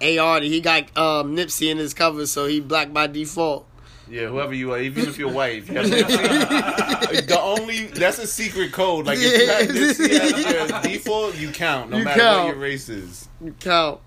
A 0.00 0.18
Artie, 0.18 0.50
he 0.50 0.60
got 0.60 0.82
um, 0.96 1.34
Nipsey 1.36 1.70
in 1.70 1.78
his 1.78 1.94
cover, 1.94 2.26
so 2.26 2.46
he 2.46 2.60
black 2.60 2.92
by 2.92 3.06
default. 3.06 3.66
Yeah, 4.10 4.26
whoever 4.26 4.52
you 4.52 4.70
are, 4.72 4.78
even 4.78 5.08
if 5.08 5.16
you're 5.18 5.32
white, 5.32 5.58
if 5.58 5.68
you 5.70 5.76
have 5.76 5.86
Nipsey, 5.86 7.26
the 7.26 7.40
only 7.40 7.86
that's 7.86 8.18
a 8.18 8.26
secret 8.26 8.70
code. 8.72 9.06
Like 9.06 9.16
if 9.18 9.40
you 9.40 9.48
have 9.48 9.68
Nipsey 9.74 10.10
as 10.10 10.82
default, 10.86 11.38
you 11.38 11.50
count, 11.50 11.88
no 11.90 11.96
You 11.98 12.04
matter 12.04 12.20
count. 12.20 12.44
what 12.44 12.48
your 12.54 12.62
race 12.62 12.88
is. 12.90 13.28
You 13.42 13.54
count. 13.60 14.00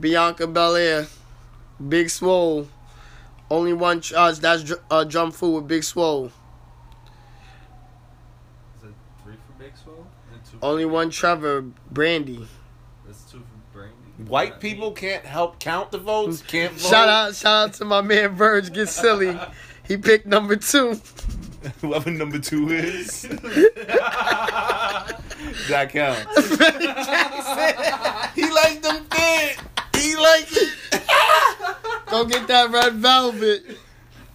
Bianca 0.00 0.46
Belair, 0.48 1.06
Big 1.88 2.10
Swole. 2.10 2.66
Only 3.50 3.72
one. 3.74 4.02
Uh, 4.14 4.32
that's 4.32 4.64
Dr- 4.64 4.82
uh, 4.90 5.04
Drum 5.04 5.30
Fool 5.30 5.54
with 5.56 5.68
Big 5.68 5.84
Swole. 5.84 6.26
Is 8.78 8.84
it 8.84 8.94
three 9.22 9.34
for 9.34 9.62
Big 9.62 9.76
Swole 9.76 10.06
and 10.32 10.44
two? 10.44 10.47
Only 10.62 10.84
one 10.84 11.10
Trevor, 11.10 11.64
Brandi. 11.92 12.46
That's 13.06 13.30
two 13.30 13.38
for 13.72 13.78
Brandi. 13.78 14.28
White 14.28 14.60
people 14.60 14.92
can't 14.92 15.24
help 15.24 15.60
count 15.60 15.90
the 15.92 15.98
votes. 15.98 16.42
Can't 16.42 16.72
vote. 16.76 16.88
Shout 16.88 17.08
out, 17.08 17.34
shout 17.34 17.68
out 17.68 17.74
to 17.74 17.84
my 17.84 18.00
man 18.00 18.34
Verge. 18.34 18.72
Get 18.72 18.88
silly. 18.88 19.38
He 19.86 19.96
picked 19.96 20.26
number 20.26 20.56
two. 20.56 21.00
Whoever 21.80 22.10
number 22.10 22.38
two 22.38 22.68
is, 22.70 23.22
that 25.68 25.88
counts. 25.90 26.48
he 28.34 28.48
like 28.50 28.80
them 28.80 29.04
thick. 29.06 29.58
He 29.96 30.14
like 30.16 30.46
it. 30.52 31.02
Go 32.10 32.24
get 32.26 32.46
that 32.46 32.70
Red 32.70 32.94
Velvet. 32.94 33.64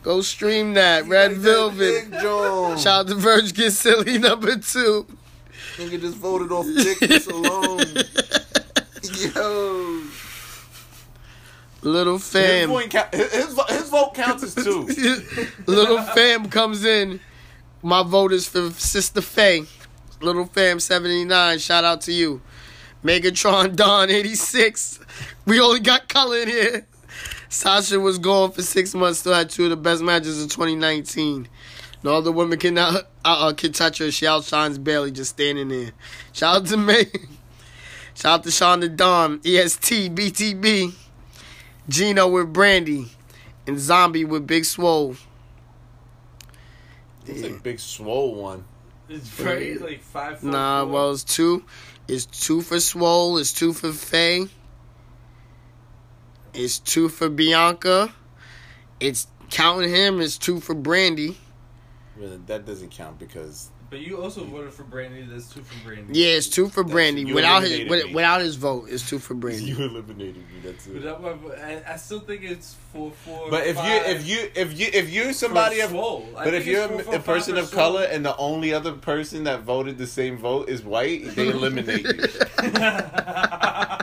Go 0.04 0.22
stream 0.22 0.74
that 0.74 1.06
Red 1.08 1.34
Velvet. 1.34 2.12
Big 2.12 2.22
Joe. 2.22 2.76
Shout 2.78 3.06
out 3.06 3.08
to 3.08 3.16
Verge. 3.16 3.54
Get 3.54 3.72
silly 3.72 4.18
number 4.18 4.58
two. 4.58 5.08
Nigga 5.78 6.00
just 6.00 6.18
voted 6.18 6.52
off 6.52 6.66
thickness 6.68 7.28
alone. 7.28 7.80
Yo. 9.36 10.04
Little 11.82 12.20
fam. 12.20 12.70
count, 12.90 13.14
his, 13.14 13.34
his 13.34 13.60
his 13.70 13.90
vote 13.90 14.14
counts 14.14 14.44
as 14.44 14.56
two. 14.56 14.88
Little 15.68 16.02
fam 16.02 16.50
comes 16.50 16.86
in. 16.86 17.20
My 17.82 18.04
vote 18.04 18.32
is 18.32 18.48
for 18.48 18.70
Sister 18.72 19.20
Faye. 19.22 19.66
Little 20.22 20.46
fam 20.46 20.80
79. 20.80 21.60
Shout 21.60 21.84
out 21.84 22.02
to 22.02 22.14
you. 22.14 22.42
Megatron 23.04 23.76
Don 23.76 24.10
86. 24.10 25.00
We 25.46 25.60
only 25.60 25.82
got 25.82 26.08
color 26.08 26.38
in 26.38 26.48
here. 26.48 26.88
Sasha 27.50 28.00
was 28.00 28.18
gone 28.18 28.52
for 28.52 28.62
six 28.62 28.96
months. 28.96 29.20
Still 29.20 29.34
had 29.34 29.50
two 29.50 29.66
of 29.66 29.70
the 29.70 29.76
best 29.76 30.02
matches 30.02 30.42
of 30.42 30.50
2019. 30.50 31.48
No 32.04 32.16
other 32.16 32.32
woman 32.32 32.60
can 32.60 32.78
uh, 32.78 33.02
uh, 33.24 33.54
can 33.54 33.72
touch 33.72 34.00
her. 34.00 34.12
She 34.12 34.28
outshines 34.28 34.78
Bayley 34.78 35.12
just 35.12 35.32
standing 35.32 35.70
there. 35.70 35.92
Shout 36.34 36.58
out 36.58 36.66
to 36.68 36.78
me. 36.78 37.06
Shout 38.16 38.40
out 38.40 38.44
to 38.44 38.50
Shonda 38.50 38.96
Dawn, 38.96 39.40
E 39.46 39.58
EST, 39.58 40.14
BTB, 40.14 40.94
Gino 41.90 42.28
with 42.28 42.54
Brandi, 42.54 43.10
and 43.66 43.80
Zombie 43.80 44.26
with 44.26 44.46
Big 44.46 44.66
Swole. 44.66 45.16
It's 47.26 47.42
a 47.42 47.52
big 47.52 47.80
swole 47.80 48.36
one. 48.36 48.66
It's 49.08 49.30
very 49.30 49.78
like 49.78 50.02
five. 50.04 50.42
four, 50.42 50.52
Nah, 50.52 50.84
four. 50.84 50.92
well, 50.94 51.12
it's 51.14 51.24
two. 51.24 51.64
It's 52.08 52.26
two 52.26 52.62
for 52.62 52.80
Swole. 52.82 53.38
It's 53.38 53.54
two 53.54 53.72
for 53.72 53.94
Faye. 53.94 54.48
It's 56.54 56.80
two 56.80 57.08
for 57.10 57.30
Bianca. 57.30 58.14
It's 59.00 59.28
counting 59.50 59.90
him. 59.90 60.20
It's 60.20 60.38
two 60.38 60.60
for 60.60 60.76
Brandi. 60.76 61.36
Really, 62.18 62.38
that 62.46 62.66
doesn't 62.66 62.92
count 62.92 63.18
because 63.18 63.70
But 63.90 64.02
you 64.02 64.22
also 64.22 64.44
voted 64.44 64.72
for 64.74 64.84
Brandi. 64.84 65.28
That's 65.28 65.52
two 65.52 65.64
for 65.64 65.90
Brandi. 65.90 66.10
Yeah, 66.12 66.28
it's 66.28 66.48
two 66.48 66.70
for 66.70 66.84
Brandi. 66.84 67.26
you 67.28 67.34
Without 67.34 67.64
his 67.64 67.90
me. 67.90 68.14
without 68.14 68.42
his 68.42 68.56
vote, 68.56 68.88
it's 68.90 69.08
two 69.10 69.18
for 69.20 69.34
Brandi. 69.34 69.62
you 69.64 69.76
eliminated 69.78 70.38
me. 70.38 70.60
That's 70.64 70.86
it. 70.88 71.02
that 71.04 71.20
one, 71.22 71.40
I, 71.60 71.82
I 71.94 71.96
still 71.98 72.20
think 72.20 72.44
it's 72.44 72.76
four 72.92 73.12
four. 73.12 73.50
But 73.50 73.66
if 73.66 73.78
you 73.78 73.84
if 73.84 74.28
you 74.28 74.50
if 74.56 74.80
you 74.80 74.90
if 74.94 75.10
you're 75.10 75.34
somebody 75.34 75.80
of 75.80 75.90
Swole. 75.90 76.28
But 76.36 76.54
if 76.54 76.68
you're 76.68 76.88
four, 76.88 77.00
a, 77.00 77.04
four, 77.04 77.16
a 77.16 77.20
person 77.20 77.58
of 77.58 77.70
for 77.70 77.76
color 77.76 78.04
and 78.04 78.24
the 78.24 78.38
only 78.38 78.74
other 78.74 78.92
person 78.94 79.46
that 79.46 79.62
voted 79.62 79.98
the 79.98 80.08
same 80.08 80.38
vote 80.38 80.70
is 80.70 80.84
white, 80.84 81.34
they 81.36 81.48
eliminate 81.50 82.06
you. 82.06 82.28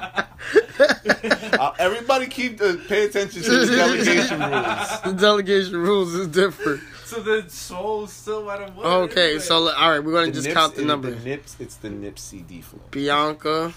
Uh, 1.61 1.75
everybody 1.79 2.27
keep 2.27 2.57
the 2.57 2.83
pay 2.89 3.05
attention 3.05 3.43
to 3.43 3.51
the 3.51 3.77
delegation 3.77 4.41
rules. 4.51 5.03
the 5.03 5.13
delegation 5.13 5.77
rules 5.77 6.15
is 6.15 6.29
different. 6.29 6.81
so 7.05 7.21
the 7.21 7.45
Swole 7.51 8.07
still 8.07 8.45
might 8.45 8.61
have 8.61 8.75
won. 8.75 8.87
Okay, 8.87 9.25
anyway. 9.33 9.39
so 9.41 9.69
all 9.75 9.91
right, 9.91 10.03
we're 10.03 10.13
gonna 10.13 10.33
just 10.33 10.47
Nips- 10.47 10.55
count 10.59 10.75
the 10.77 10.83
it- 10.83 10.87
number. 10.87 11.11
The 11.11 11.23
nips, 11.25 11.57
it's 11.61 11.77
the 11.77 11.89
Nipsey 11.91 12.47
default. 12.47 12.91
Bianca, 12.91 13.75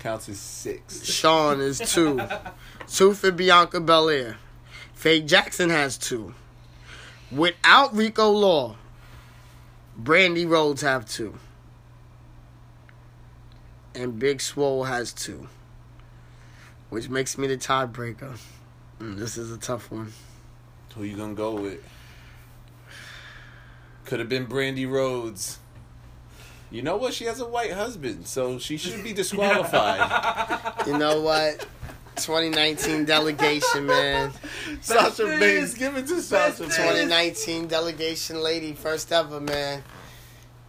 Counts 0.00 0.28
as 0.28 0.40
six. 0.40 1.04
Sean 1.04 1.60
is 1.60 1.78
two. 1.78 2.20
two 2.88 3.14
for 3.14 3.30
Bianca 3.30 3.80
Belair. 3.80 4.38
Faye 4.92 5.20
Jackson 5.20 5.70
has 5.70 5.96
two. 5.96 6.34
Without 7.30 7.94
Rico 7.94 8.30
Law, 8.30 8.76
Brandi 10.00 10.48
Rhodes 10.48 10.82
have 10.82 11.06
two. 11.08 11.38
And 13.94 14.18
Big 14.18 14.40
Swole 14.40 14.84
has 14.84 15.12
two. 15.12 15.48
Which 16.88 17.08
makes 17.08 17.36
me 17.36 17.46
the 17.48 17.56
tiebreaker. 17.56 18.38
Mm, 19.00 19.18
this 19.18 19.36
is 19.36 19.52
a 19.52 19.58
tough 19.58 19.90
one. 19.90 20.12
Who 20.94 21.04
you 21.04 21.16
gonna 21.16 21.34
go 21.34 21.54
with? 21.54 21.80
Could 24.04 24.20
have 24.20 24.28
been 24.28 24.46
Brandi 24.46 24.90
Rhodes. 24.90 25.58
You 26.70 26.82
know 26.82 26.96
what? 26.96 27.12
She 27.12 27.24
has 27.24 27.40
a 27.40 27.46
white 27.46 27.72
husband, 27.72 28.26
so 28.26 28.58
she 28.58 28.76
should 28.76 29.02
be 29.04 29.12
disqualified. 29.12 30.72
You 30.86 30.96
know 30.96 31.20
what? 31.20 31.66
2019 32.16 33.04
delegation, 33.04 33.86
man. 33.86 34.32
Sasha 34.80 35.24
Best 35.24 35.40
Banks, 35.40 35.74
give 35.74 35.96
it 35.96 36.06
to 36.06 36.14
best 36.14 36.28
Sasha 36.28 36.64
2019 36.64 37.66
delegation 37.66 38.40
lady, 38.40 38.72
first 38.72 39.12
ever, 39.12 39.40
man. 39.40 39.82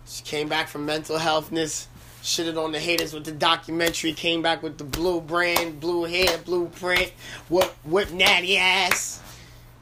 She 0.06 0.24
came 0.24 0.50
back 0.50 0.68
from 0.68 0.86
mental 0.86 1.18
healthness, 1.18 1.88
shitted 2.28 2.62
on 2.62 2.74
the 2.74 2.80
haters 2.80 3.14
with 3.14 3.24
the 3.24 3.32
documentary, 3.32 4.12
came 4.12 4.42
back 4.42 4.62
with 4.62 4.78
the 4.78 4.84
blue 4.84 5.22
brand, 5.22 5.80
blue 5.80 6.04
hair, 6.04 6.38
blueprint, 6.40 7.14
whip, 7.50 7.74
whip 7.86 8.12
natty 8.12 8.58
ass. 8.58 9.22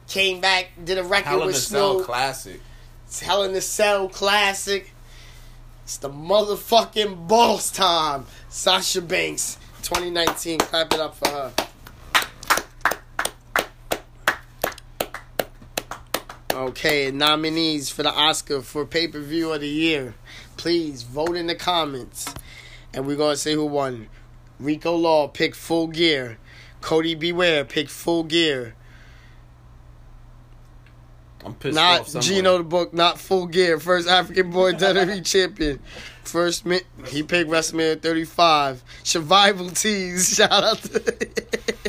Came 0.08 0.40
back, 0.40 0.68
did 0.82 0.96
a 0.96 1.02
record 1.02 1.28
Hell 1.28 1.40
in 1.40 1.46
with 1.48 1.56
Cell 1.56 2.00
classic. 2.04 2.60
It's 3.06 3.20
Hell 3.20 3.42
in 3.42 3.52
the 3.52 3.60
Cell 3.60 4.08
classic. 4.08 4.92
It's 5.82 5.96
the 5.96 6.08
motherfucking 6.08 7.26
boss 7.26 7.72
time. 7.72 8.26
Sasha 8.48 9.02
Banks, 9.02 9.58
2019. 9.82 10.60
Clap 10.60 10.92
it 10.92 11.00
up 11.00 11.16
for 11.16 11.28
her. 11.28 11.52
Okay, 16.52 17.10
nominees 17.10 17.90
for 17.90 18.04
the 18.04 18.12
Oscar 18.12 18.62
for 18.62 18.86
pay 18.86 19.08
per 19.08 19.20
view 19.20 19.52
of 19.52 19.60
the 19.60 19.68
year. 19.68 20.14
Please 20.56 21.02
vote 21.02 21.36
in 21.36 21.46
the 21.46 21.54
comments. 21.54 22.32
And 22.94 23.06
we're 23.06 23.16
going 23.16 23.34
to 23.34 23.36
say 23.36 23.52
who 23.54 23.66
won. 23.66 24.08
Rico 24.58 24.94
Law 24.94 25.28
picked 25.28 25.56
Full 25.56 25.88
Gear. 25.88 26.38
Cody 26.80 27.14
Beware 27.14 27.64
picked 27.64 27.90
Full 27.90 28.24
Gear. 28.24 28.74
I'm 31.46 31.54
pissed 31.54 31.76
Not 31.76 32.16
off. 32.16 32.22
Gino 32.22 32.58
the 32.58 32.64
book, 32.64 32.92
not 32.92 33.20
full 33.20 33.46
gear. 33.46 33.78
First 33.78 34.08
African 34.08 34.50
boy 34.50 34.72
WWE 34.74 35.24
champion. 35.24 35.78
First 36.24 36.66
mi- 36.66 36.80
he 37.06 37.22
picked 37.22 37.48
WrestleMania 37.48 38.02
35. 38.02 38.82
Survival 39.04 39.70
tees. 39.70 40.28
Shout 40.36 40.50
out 40.50 40.78
to 40.78 41.28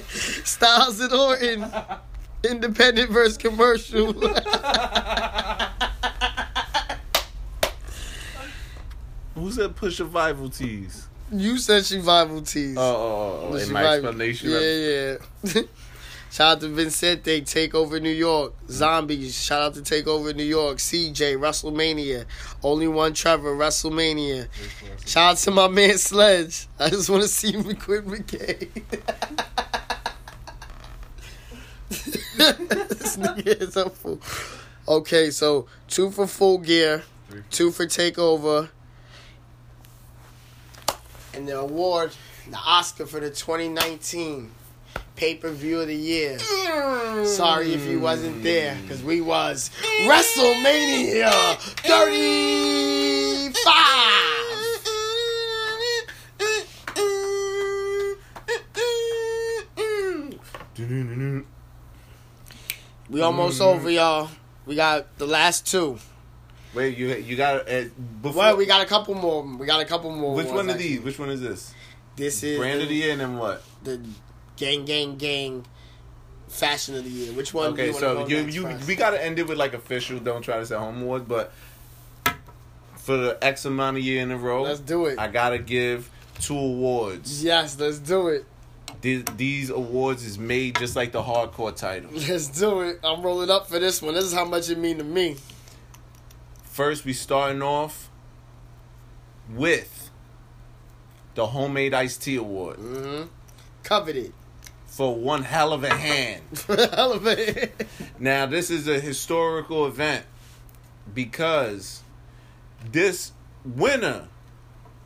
Styles 0.45 0.99
and 0.99 1.11
Orton. 1.11 1.65
Independent 2.48 3.10
versus 3.10 3.35
commercial. 3.38 4.14
Who 9.38 9.51
said 9.51 9.76
push 9.76 9.97
survival 9.97 10.49
tees? 10.49 11.07
you 11.31 11.57
said 11.57 11.85
survival 11.85 12.41
tees. 12.41 12.77
Oh, 12.77 12.81
oh, 12.81 13.39
oh, 13.43 13.49
oh 13.51 13.55
in 13.55 13.72
my 13.72 13.85
explanation. 13.85 14.49
Yeah, 14.49 15.18
yeah. 15.43 15.61
Shout 16.30 16.57
out 16.57 16.61
to 16.61 16.68
Vincente, 16.68 17.41
Takeover 17.41 18.01
New 18.01 18.09
York. 18.09 18.53
Zombies, 18.69 19.41
shout 19.41 19.61
out 19.61 19.73
to 19.76 19.81
Takeover 19.81 20.35
New 20.35 20.43
York. 20.43 20.77
CJ, 20.77 21.38
WrestleMania. 21.38 22.26
Only 22.61 22.89
one 22.89 23.14
Trevor, 23.14 23.55
WrestleMania. 23.55 24.49
Shout 25.05 25.31
out 25.31 25.38
to 25.38 25.51
my 25.51 25.69
man 25.69 25.97
Sledge. 25.97 26.68
I 26.77 26.89
just 26.89 27.09
want 27.09 27.23
to 27.23 27.30
see 27.30 27.53
McQuinn 27.53 28.03
McKay. 28.03 28.69
this 32.89 33.18
nigga 33.18 33.61
is 33.61 33.77
a 33.77 33.89
fool. 33.89 34.19
Okay, 34.88 35.31
so 35.31 35.68
two 35.88 36.11
for 36.11 36.27
full 36.27 36.57
gear, 36.57 37.03
two 37.49 37.72
for 37.72 37.85
takeover, 37.85 38.69
and 41.38 41.47
the 41.47 41.59
award, 41.59 42.11
the 42.49 42.57
Oscar 42.57 43.05
for 43.05 43.19
the 43.19 43.30
2019 43.30 44.49
pay 45.15 45.35
per 45.35 45.51
view 45.51 45.80
of 45.80 45.88
the 45.88 45.95
year. 45.95 46.39
Sorry 47.26 47.73
if 47.73 47.85
you 47.85 47.99
wasn't 47.99 48.41
there, 48.41 48.76
because 48.81 49.03
we 49.03 49.22
was 49.22 49.69
WrestleMania 50.05 51.31
35. 51.85 53.53
We 63.09 63.22
almost 63.22 63.61
over, 63.61 63.89
y'all. 63.91 64.30
We 64.65 64.76
got 64.76 65.18
the 65.19 65.27
last 65.27 65.68
two. 65.68 65.99
Wait, 66.77 66.95
you 66.95 67.07
you 67.15 67.35
got 67.35 67.67
uh, 67.67 67.85
before. 68.21 68.37
Well, 68.39 68.57
we 68.57 68.67
got 68.67 68.81
a 68.83 68.85
couple 68.85 69.15
more. 69.15 69.43
We 69.43 69.65
got 69.65 69.81
a 69.81 69.85
couple 69.85 70.11
more. 70.11 70.35
Which 70.35 70.47
one 70.47 70.69
of 70.69 70.75
actually. 70.75 70.89
these? 70.89 71.01
Which 71.01 71.17
one 71.17 71.29
is 71.29 71.41
this? 71.41 71.73
This 72.15 72.43
is 72.43 72.59
Brand 72.59 72.81
of 72.81 72.87
the 72.87 72.93
the, 72.93 72.95
year 72.95 73.11
and 73.13 73.21
then 73.21 73.37
what? 73.37 73.63
the 73.83 73.99
gang, 74.55 74.85
gang, 74.85 75.17
gang 75.17 75.65
fashion 76.47 76.95
of 76.95 77.03
the 77.03 77.09
year. 77.09 77.33
Which 77.33 77.51
one? 77.53 77.73
do 77.75 77.81
Okay, 77.81 77.91
so 77.93 78.27
you 78.27 78.37
you 78.45 78.61
first? 78.63 78.87
we 78.87 78.95
gotta 78.95 79.23
end 79.23 79.39
it 79.39 79.47
with 79.47 79.57
like 79.57 79.73
official. 79.73 80.19
Don't 80.19 80.43
try 80.43 80.57
to 80.59 80.65
say 80.67 80.75
home 80.75 81.01
awards, 81.01 81.25
but 81.27 81.51
for 82.95 83.17
the 83.17 83.37
X 83.41 83.65
amount 83.65 83.97
of 83.97 84.03
year 84.03 84.21
in 84.21 84.29
a 84.29 84.37
row, 84.37 84.61
Let's 84.61 84.79
do 84.79 85.07
it. 85.07 85.17
I 85.17 85.29
gotta 85.29 85.57
give 85.57 86.11
two 86.39 86.57
awards. 86.57 87.43
Yes, 87.43 87.79
let's 87.79 87.97
do 87.97 88.27
it. 88.27 88.45
These, 89.01 89.25
these 89.35 89.69
awards 89.69 90.25
is 90.25 90.39
made 90.39 90.77
just 90.77 90.95
like 90.95 91.11
the 91.11 91.21
hardcore 91.21 91.75
title. 91.75 92.09
Let's 92.13 92.47
do 92.47 92.81
it. 92.81 92.99
I'm 93.03 93.21
rolling 93.21 93.49
up 93.49 93.67
for 93.67 93.79
this 93.79 94.01
one. 94.01 94.13
This 94.15 94.23
is 94.25 94.33
how 94.33 94.45
much 94.45 94.69
it 94.69 94.77
mean 94.77 94.97
to 94.97 95.03
me. 95.03 95.37
First, 96.77 97.05
we 97.05 97.13
starting 97.13 97.63
off 97.63 98.07
with 99.49 100.11
the 101.33 101.47
homemade 101.47 101.91
iced 101.95 102.21
tea 102.21 102.35
award 102.35 102.75
hmm 102.77 103.23
Coveted. 103.81 104.31
for 104.85 105.15
one 105.15 105.41
hell 105.41 105.73
of 105.73 105.83
a 105.83 105.89
hand. 105.89 106.43
Elevate. 106.69 107.71
Now, 108.19 108.45
this 108.45 108.69
is 108.69 108.87
a 108.87 108.99
historical 108.99 109.87
event 109.87 110.27
because 111.15 112.03
this 112.91 113.31
winner 113.65 114.27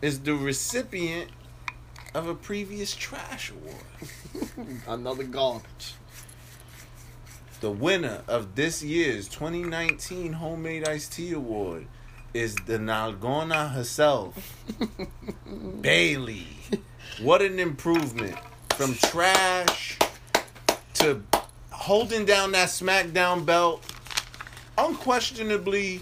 is 0.02 0.20
the 0.20 0.36
recipient 0.36 1.30
of 2.14 2.28
a 2.28 2.36
previous 2.36 2.94
trash 2.94 3.50
award. 3.50 4.82
Another 4.88 5.24
garbage. 5.24 5.94
The 7.62 7.72
winner 7.72 8.24
of 8.28 8.56
this 8.56 8.82
year's 8.84 9.28
2019 9.30 10.34
Homemade 10.34 10.88
Iced 10.88 11.14
Tea 11.14 11.34
Award 11.34 11.86
is 12.34 12.56
the 12.56 12.78
Nalgona 12.80 13.72
herself, 13.72 14.58
Bayley. 15.82 16.48
What 17.22 17.42
an 17.44 17.60
improvement 17.60 18.36
from 18.76 18.96
trash 18.96 20.00
to 20.96 21.22
holding 21.70 22.26
down 22.26 22.52
that 22.54 22.70
SmackDown 22.70 23.46
belt. 23.46 23.84
Unquestionably, 24.78 26.02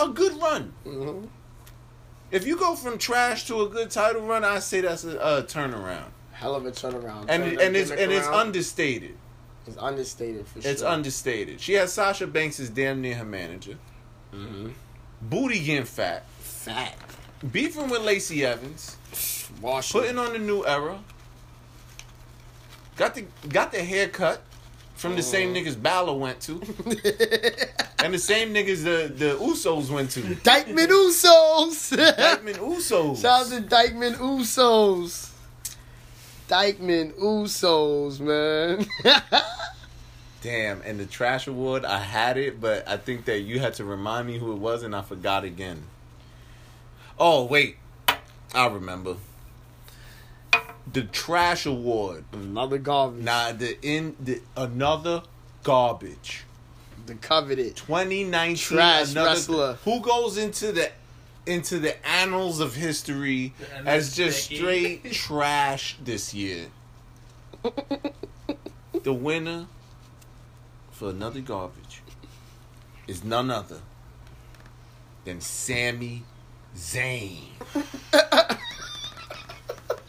a 0.00 0.08
good 0.08 0.40
run. 0.40 0.72
hmm 0.84 1.24
If 2.30 2.46
you 2.46 2.56
go 2.56 2.74
from 2.74 2.96
trash 2.96 3.46
to 3.48 3.60
a 3.62 3.68
good 3.68 3.90
title 3.90 4.22
run, 4.22 4.44
I 4.44 4.60
say 4.60 4.80
that's 4.80 5.04
a, 5.04 5.18
a 5.18 5.42
turnaround, 5.42 6.08
Hell 6.32 6.54
of 6.54 6.64
a 6.64 6.70
turnaround. 6.72 7.26
and 7.28 7.44
Turn 7.44 7.60
and 7.60 7.76
it's 7.76 7.90
and 7.90 8.10
it's 8.10 8.26
understated. 8.28 9.16
It's 9.66 9.76
understated 9.78 10.46
for 10.46 10.58
It's 10.66 10.82
understated. 10.82 11.60
She 11.60 11.74
has 11.74 11.92
Sasha 11.92 12.26
Banks 12.26 12.60
as 12.60 12.68
damn 12.70 13.00
near 13.00 13.14
her 13.16 13.24
manager. 13.24 13.78
Mhm. 14.32 14.72
Booty 15.22 15.60
getting 15.64 15.84
fat. 15.84 16.24
Fat. 16.40 16.94
Beefing 17.52 17.88
with 17.88 18.02
Lacey 18.02 18.44
Evans. 18.44 18.96
Washing. 19.60 20.00
Putting 20.00 20.18
on 20.18 20.32
the 20.32 20.38
new 20.38 20.64
era. 20.66 20.98
Got 22.96 23.14
the 23.14 23.24
got 23.48 23.72
the 23.72 23.82
haircut 23.82 24.42
from 24.94 25.16
the 25.16 25.22
same 25.22 25.52
niggas 25.54 25.80
Balor 25.80 26.14
went 26.16 26.40
to. 26.42 26.52
and 27.98 28.14
the 28.14 28.18
same 28.18 28.54
niggas 28.54 28.84
the, 28.84 29.12
the 29.14 29.34
Usos 29.40 29.90
went 29.90 30.10
to. 30.12 30.20
Dyckman 30.20 30.88
Usos. 30.88 31.96
Dyckman 31.96 32.54
Usos. 32.58 33.20
Shout 33.22 33.46
out 33.46 33.48
to 33.50 33.60
Dyckman 33.62 34.14
Usos. 34.16 35.30
Dyckman 36.48 37.12
Usos, 37.14 38.20
man. 38.20 38.86
Damn, 40.42 40.82
and 40.82 41.00
the 41.00 41.06
trash 41.06 41.46
award, 41.46 41.86
I 41.86 42.00
had 42.00 42.36
it, 42.36 42.60
but 42.60 42.86
I 42.86 42.98
think 42.98 43.24
that 43.24 43.40
you 43.40 43.60
had 43.60 43.74
to 43.74 43.84
remind 43.84 44.26
me 44.26 44.38
who 44.38 44.52
it 44.52 44.58
was, 44.58 44.82
and 44.82 44.94
I 44.94 45.00
forgot 45.00 45.42
again. 45.44 45.84
Oh 47.18 47.44
wait, 47.44 47.78
I 48.54 48.66
remember. 48.66 49.16
The 50.92 51.02
trash 51.02 51.64
award. 51.64 52.24
Another 52.32 52.76
garbage. 52.76 53.24
Nah, 53.24 53.52
the 53.52 53.78
in 53.80 54.16
the 54.20 54.42
another 54.56 55.22
garbage. 55.62 56.44
The 57.06 57.14
coveted. 57.14 57.76
2019 57.76 58.56
Trash 58.56 59.12
another, 59.12 59.28
wrestler. 59.30 59.72
Who 59.84 60.00
goes 60.00 60.36
into 60.36 60.72
the 60.72 60.90
into 61.46 61.78
the 61.78 62.06
annals 62.06 62.60
of 62.60 62.74
history 62.74 63.52
annals 63.74 63.86
as 63.86 64.16
just 64.16 64.50
decade. 64.50 64.58
straight 64.58 65.12
trash 65.12 65.96
this 66.02 66.34
year? 66.34 66.66
the 69.02 69.12
winner 69.12 69.66
for 70.90 71.10
another 71.10 71.40
garbage 71.40 72.02
is 73.06 73.24
none 73.24 73.50
other 73.50 73.80
than 75.24 75.40
Sami 75.40 76.22
Zayn. 76.76 77.40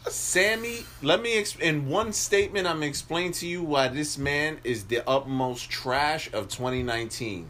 Sammy, 0.09 0.79
let 1.01 1.21
me 1.21 1.37
ex- 1.37 1.55
in 1.55 1.87
one 1.87 2.11
statement. 2.13 2.67
I'm 2.67 2.83
explain 2.83 3.31
to 3.33 3.47
you 3.47 3.63
why 3.63 3.87
this 3.87 4.17
man 4.17 4.59
is 4.63 4.85
the 4.85 5.07
utmost 5.09 5.69
trash 5.69 6.27
of 6.33 6.49
2019. 6.49 7.49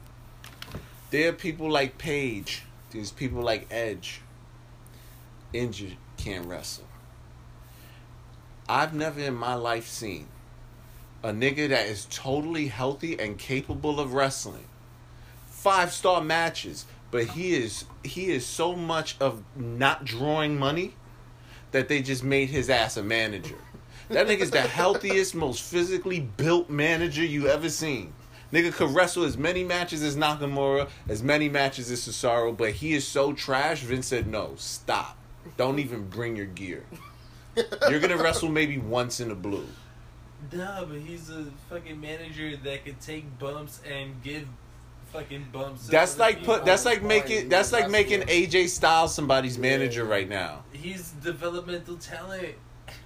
There 1.11 1.29
are 1.29 1.33
people 1.33 1.69
like 1.69 1.97
Paige. 1.97 2.63
There's 2.95 3.11
people 3.11 3.41
like 3.41 3.67
Edge. 3.69 4.21
Injured, 5.51 5.97
can't 6.15 6.45
wrestle. 6.45 6.85
I've 8.69 8.93
never 8.93 9.19
in 9.19 9.35
my 9.35 9.55
life 9.55 9.87
seen 9.87 10.27
a 11.21 11.29
nigga 11.29 11.67
that 11.69 11.87
is 11.87 12.07
totally 12.09 12.67
healthy 12.67 13.19
and 13.19 13.37
capable 13.37 13.99
of 13.99 14.13
wrestling. 14.13 14.67
Five 15.47 15.91
star 15.91 16.21
matches, 16.21 16.85
but 17.11 17.25
he 17.25 17.53
is 17.53 17.83
he 18.03 18.31
is 18.31 18.45
so 18.45 18.75
much 18.75 19.17
of 19.19 19.43
not 19.57 20.05
drawing 20.05 20.57
money 20.57 20.93
that 21.71 21.89
they 21.89 22.01
just 22.01 22.23
made 22.23 22.49
his 22.49 22.69
ass 22.69 22.95
a 22.95 23.03
manager. 23.03 23.57
That 24.07 24.27
nigga's 24.27 24.51
the 24.51 24.61
healthiest, 24.81 25.35
most 25.35 25.61
physically 25.61 26.21
built 26.21 26.69
manager 26.69 27.25
you 27.25 27.47
ever 27.49 27.69
seen. 27.69 28.13
Nigga 28.53 28.71
could 28.73 28.91
wrestle 28.91 29.23
as 29.23 29.37
many 29.37 29.63
matches 29.63 30.03
as 30.03 30.15
Nakamura, 30.15 30.89
as 31.09 31.23
many 31.23 31.49
matches 31.49 31.89
as 31.91 32.01
Cesaro, 32.01 32.55
but 32.55 32.71
he 32.71 32.93
is 32.93 33.07
so 33.07 33.33
trash. 33.33 33.81
Vince 33.81 34.07
said, 34.07 34.27
"No, 34.27 34.53
stop. 34.57 35.17
Don't 35.57 35.79
even 35.79 36.07
bring 36.07 36.35
your 36.35 36.45
gear. 36.45 36.83
You're 37.89 37.99
gonna 37.99 38.17
wrestle 38.17 38.49
maybe 38.49 38.77
once 38.77 39.19
in 39.19 39.29
the 39.29 39.35
blue." 39.35 39.67
Nah, 40.51 40.85
but 40.85 40.99
he's 40.99 41.29
a 41.29 41.45
fucking 41.69 41.99
manager 41.99 42.55
that 42.57 42.85
could 42.85 43.01
take 43.01 43.39
bumps 43.39 43.81
and 43.89 44.21
give 44.21 44.47
fucking 45.11 45.47
bumps. 45.51 45.87
That's 45.87 46.13
other 46.13 46.21
like 46.21 46.43
put. 46.43 46.65
That's 46.65 46.85
like 46.85 47.01
making. 47.01 47.49
That's 47.49 47.71
like 47.71 47.89
making 47.89 48.21
AJ 48.21 48.69
Styles 48.69 49.13
somebody's 49.13 49.57
manager 49.57 50.05
right 50.05 50.29
now. 50.29 50.63
He's 50.71 51.11
developmental 51.11 51.97
talent. 51.97 52.55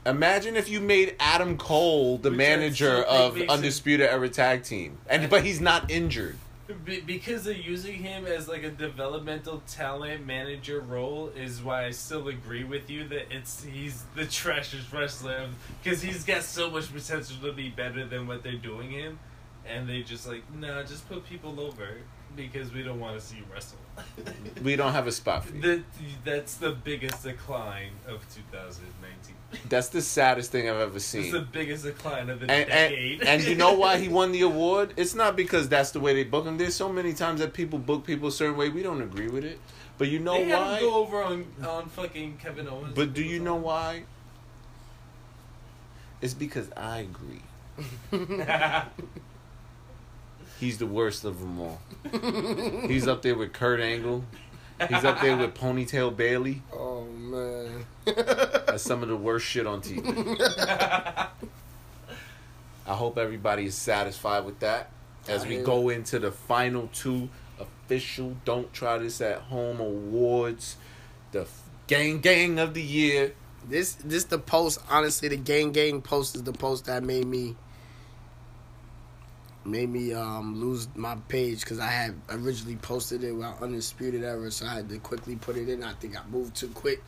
Imagine 0.09 0.55
if 0.55 0.69
you 0.69 0.79
made 0.79 1.15
Adam 1.19 1.57
Cole 1.57 2.17
the 2.17 2.29
Which 2.29 2.37
manager 2.37 3.03
of 3.03 3.39
Undisputed 3.39 4.09
Era 4.09 4.29
Tag 4.29 4.63
Team, 4.63 4.97
and 5.07 5.29
but 5.29 5.43
he's 5.43 5.61
not 5.61 5.91
injured. 5.91 6.37
Be- 6.85 7.01
because 7.01 7.45
they're 7.45 7.53
using 7.53 8.03
him 8.03 8.27
as 8.27 8.47
like 8.47 8.63
a 8.63 8.69
developmental 8.69 9.63
talent 9.67 10.25
manager 10.25 10.79
role 10.81 11.29
is 11.35 11.63
why 11.63 11.85
I 11.85 11.91
still 11.91 12.27
agree 12.27 12.63
with 12.63 12.91
you 12.91 13.07
that 13.07 13.31
it's 13.31 13.63
he's 13.63 14.03
the 14.15 14.23
trashiest 14.23 14.93
wrestler 14.93 15.47
because 15.81 16.01
he's 16.01 16.23
got 16.23 16.43
so 16.43 16.69
much 16.69 16.93
potential 16.93 17.37
to 17.41 17.53
be 17.53 17.69
better 17.69 18.05
than 18.05 18.27
what 18.27 18.43
they're 18.43 18.53
doing 18.53 18.91
him, 18.91 19.19
and 19.67 19.89
they 19.89 20.01
just 20.01 20.27
like 20.27 20.43
no, 20.53 20.83
just 20.83 21.07
put 21.09 21.25
people 21.27 21.59
over 21.59 21.87
because 22.35 22.71
we 22.71 22.83
don't 22.83 22.99
want 22.99 23.19
to 23.19 23.25
see 23.25 23.37
you 23.37 23.43
wrestle. 23.51 23.79
We 24.63 24.75
don't 24.75 24.93
have 24.93 25.07
a 25.07 25.11
spot 25.11 25.45
for 25.45 25.55
you. 25.55 25.61
that 25.61 25.83
that's 26.23 26.55
the 26.55 26.71
biggest 26.71 27.23
decline 27.23 27.91
of 28.07 28.21
2019. 28.33 29.35
That's 29.67 29.89
the 29.89 30.01
saddest 30.01 30.51
thing 30.51 30.69
I've 30.69 30.77
ever 30.77 30.97
It's 30.97 31.05
seen. 31.05 31.31
the 31.31 31.41
biggest 31.41 31.83
decline 31.83 32.29
of 32.29 32.39
the 32.39 32.51
and, 32.51 32.67
decade. 32.69 33.19
and, 33.21 33.29
and 33.29 33.43
you 33.43 33.55
know 33.55 33.73
why 33.73 33.97
he 33.97 34.07
won 34.19 34.31
the 34.31 34.41
award? 34.41 34.93
It's 34.95 35.15
not 35.15 35.35
because 35.35 35.67
that's 35.69 35.91
the 35.91 35.99
way 35.99 36.13
they 36.13 36.23
book 36.23 36.45
him. 36.45 36.57
There's 36.57 36.75
so 36.75 36.87
many 36.91 37.13
times 37.13 37.39
that 37.39 37.53
people 37.53 37.79
book 37.79 38.05
people 38.05 38.27
a 38.29 38.31
certain 38.31 38.57
way. 38.57 38.69
We 38.69 38.83
don't 38.83 39.01
agree 39.01 39.27
with 39.27 39.43
it. 39.45 39.59
But 39.97 40.07
you 40.07 40.19
know 40.19 40.33
they 40.33 40.45
had 40.49 40.59
why? 40.59 40.73
him 40.75 40.79
go 40.81 40.93
over 40.95 41.23
on 41.23 41.45
on 41.67 41.89
fucking 41.89 42.37
Kevin 42.37 42.67
Owens. 42.69 42.93
But 42.95 43.13
do 43.13 43.23
you 43.23 43.39
know 43.39 43.55
why? 43.55 44.03
It's 46.21 46.33
because 46.33 46.69
I 46.77 46.99
agree. 46.99 47.41
He's 50.59 50.77
the 50.77 50.85
worst 50.85 51.23
of 51.25 51.39
them 51.39 51.59
all. 51.59 51.79
He's 52.87 53.07
up 53.07 53.21
there 53.21 53.35
with 53.35 53.53
Kurt 53.53 53.79
Angle. 53.79 54.25
He's 54.87 55.03
up 55.03 55.19
there 55.21 55.35
with 55.35 55.55
Ponytail 55.55 56.15
Bayley. 56.15 56.61
Oh 56.73 57.03
man. 57.05 57.85
That's 58.05 58.83
some 58.83 59.03
of 59.03 59.09
the 59.09 59.17
worst 59.17 59.45
shit 59.45 59.67
on 59.67 59.81
TV. 59.81 60.37
I 62.87 62.95
hope 62.95 63.17
everybody 63.17 63.65
is 63.65 63.75
satisfied 63.75 64.45
with 64.45 64.59
that. 64.59 64.91
As 65.27 65.45
we 65.45 65.57
go 65.57 65.89
into 65.89 66.17
the 66.17 66.31
final 66.31 66.89
two 66.93 67.29
official 67.59 68.37
Don't 68.45 68.71
Try 68.73 68.97
This 68.97 69.21
at 69.21 69.39
Home 69.41 69.79
awards, 69.79 70.77
the 71.31 71.45
gang 71.87 72.19
gang 72.19 72.57
of 72.57 72.73
the 72.73 72.81
year. 72.81 73.33
This 73.67 73.93
this 73.93 74.23
the 74.23 74.39
post. 74.39 74.79
Honestly, 74.89 75.27
the 75.27 75.37
gang 75.37 75.71
gang 75.71 76.01
post 76.01 76.35
is 76.35 76.43
the 76.43 76.53
post 76.53 76.85
that 76.85 77.03
made 77.03 77.25
me 77.25 77.55
made 79.65 79.89
me 79.89 80.13
um 80.13 80.59
lose 80.61 80.87
my 80.95 81.15
page 81.27 81.61
because 81.61 81.79
I 81.79 81.87
had 81.87 82.15
originally 82.29 82.77
posted 82.77 83.23
it 83.23 83.31
while 83.33 83.57
undisputed 83.61 84.23
era, 84.23 84.49
so 84.51 84.65
I 84.65 84.75
had 84.75 84.89
to 84.89 84.97
quickly 84.99 85.35
put 85.35 85.57
it 85.57 85.69
in. 85.69 85.83
I 85.83 85.93
think 85.93 86.17
I 86.19 86.25
moved 86.29 86.55
too 86.55 86.69
quick. 86.69 87.03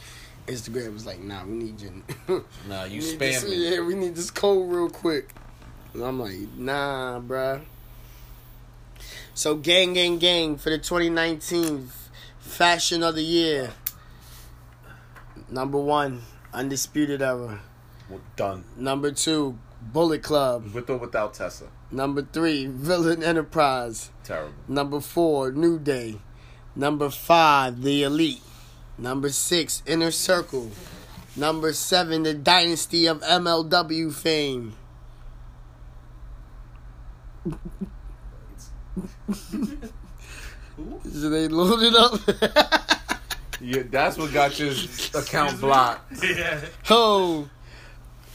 Instagram 0.48 0.94
was 0.94 1.06
like, 1.06 1.19
"Nah, 1.22 1.45
we 1.45 1.52
need 1.53 1.80
you." 1.82 2.03
Nah, 2.68 2.84
you 2.86 2.99
We 3.02 3.07
need 3.11 3.19
this- 3.19 3.44
spamming. 3.44 3.72
Yeah, 3.72 3.82
we 3.86 3.95
need 3.95 4.15
this 4.15 4.32
code 4.32 4.69
real 4.72 4.90
quick. 4.90 5.30
And 5.94 6.03
I'm 6.03 6.19
like, 6.19 6.38
nah, 6.57 7.19
bruh. 7.19 7.61
So, 9.34 9.56
gang, 9.56 9.94
gang, 9.94 10.19
gang 10.19 10.57
for 10.57 10.69
the 10.69 10.78
2019 10.78 11.90
Fashion 12.40 13.03
of 13.03 13.15
the 13.15 13.23
Year. 13.23 13.72
Number 15.49 15.78
one, 15.78 16.22
Undisputed 16.53 17.22
Era. 17.22 17.60
We're 18.10 18.19
done. 18.36 18.64
Number 18.78 19.11
two, 19.11 19.57
Bullet 19.82 20.23
Club. 20.23 20.73
With 20.73 20.90
or 20.90 20.98
without 20.98 21.34
Tessa. 21.34 21.68
Number 21.92 22.22
three, 22.22 22.68
Villain 22.68 23.22
Enterprise. 23.24 24.12
Terrible. 24.24 24.54
Number 24.68 25.02
four, 25.02 25.52
New 25.52 25.78
Day. 25.78 26.20
Number 26.76 27.10
five, 27.10 27.82
The 27.82 28.04
Elite. 28.04 28.42
Number 28.98 29.30
six, 29.30 29.84
Inner 29.86 30.12
Circle. 30.12 30.72
Number 31.36 31.74
seven, 31.74 32.24
The 32.24 32.34
Dynasty 32.34 33.06
of 33.08 33.22
MLW 33.22 34.14
fame. 34.14 34.74
So 41.14 41.30
they 41.30 41.48
loaded 41.48 41.94
up. 41.96 42.20
Yeah, 43.60 43.84
that's 43.92 44.18
what 44.18 44.34
got 44.34 44.58
your 44.60 44.74
account 45.14 45.60
blocked. 45.62 46.24
Yeah. 46.24 46.62
oh. 46.90 47.48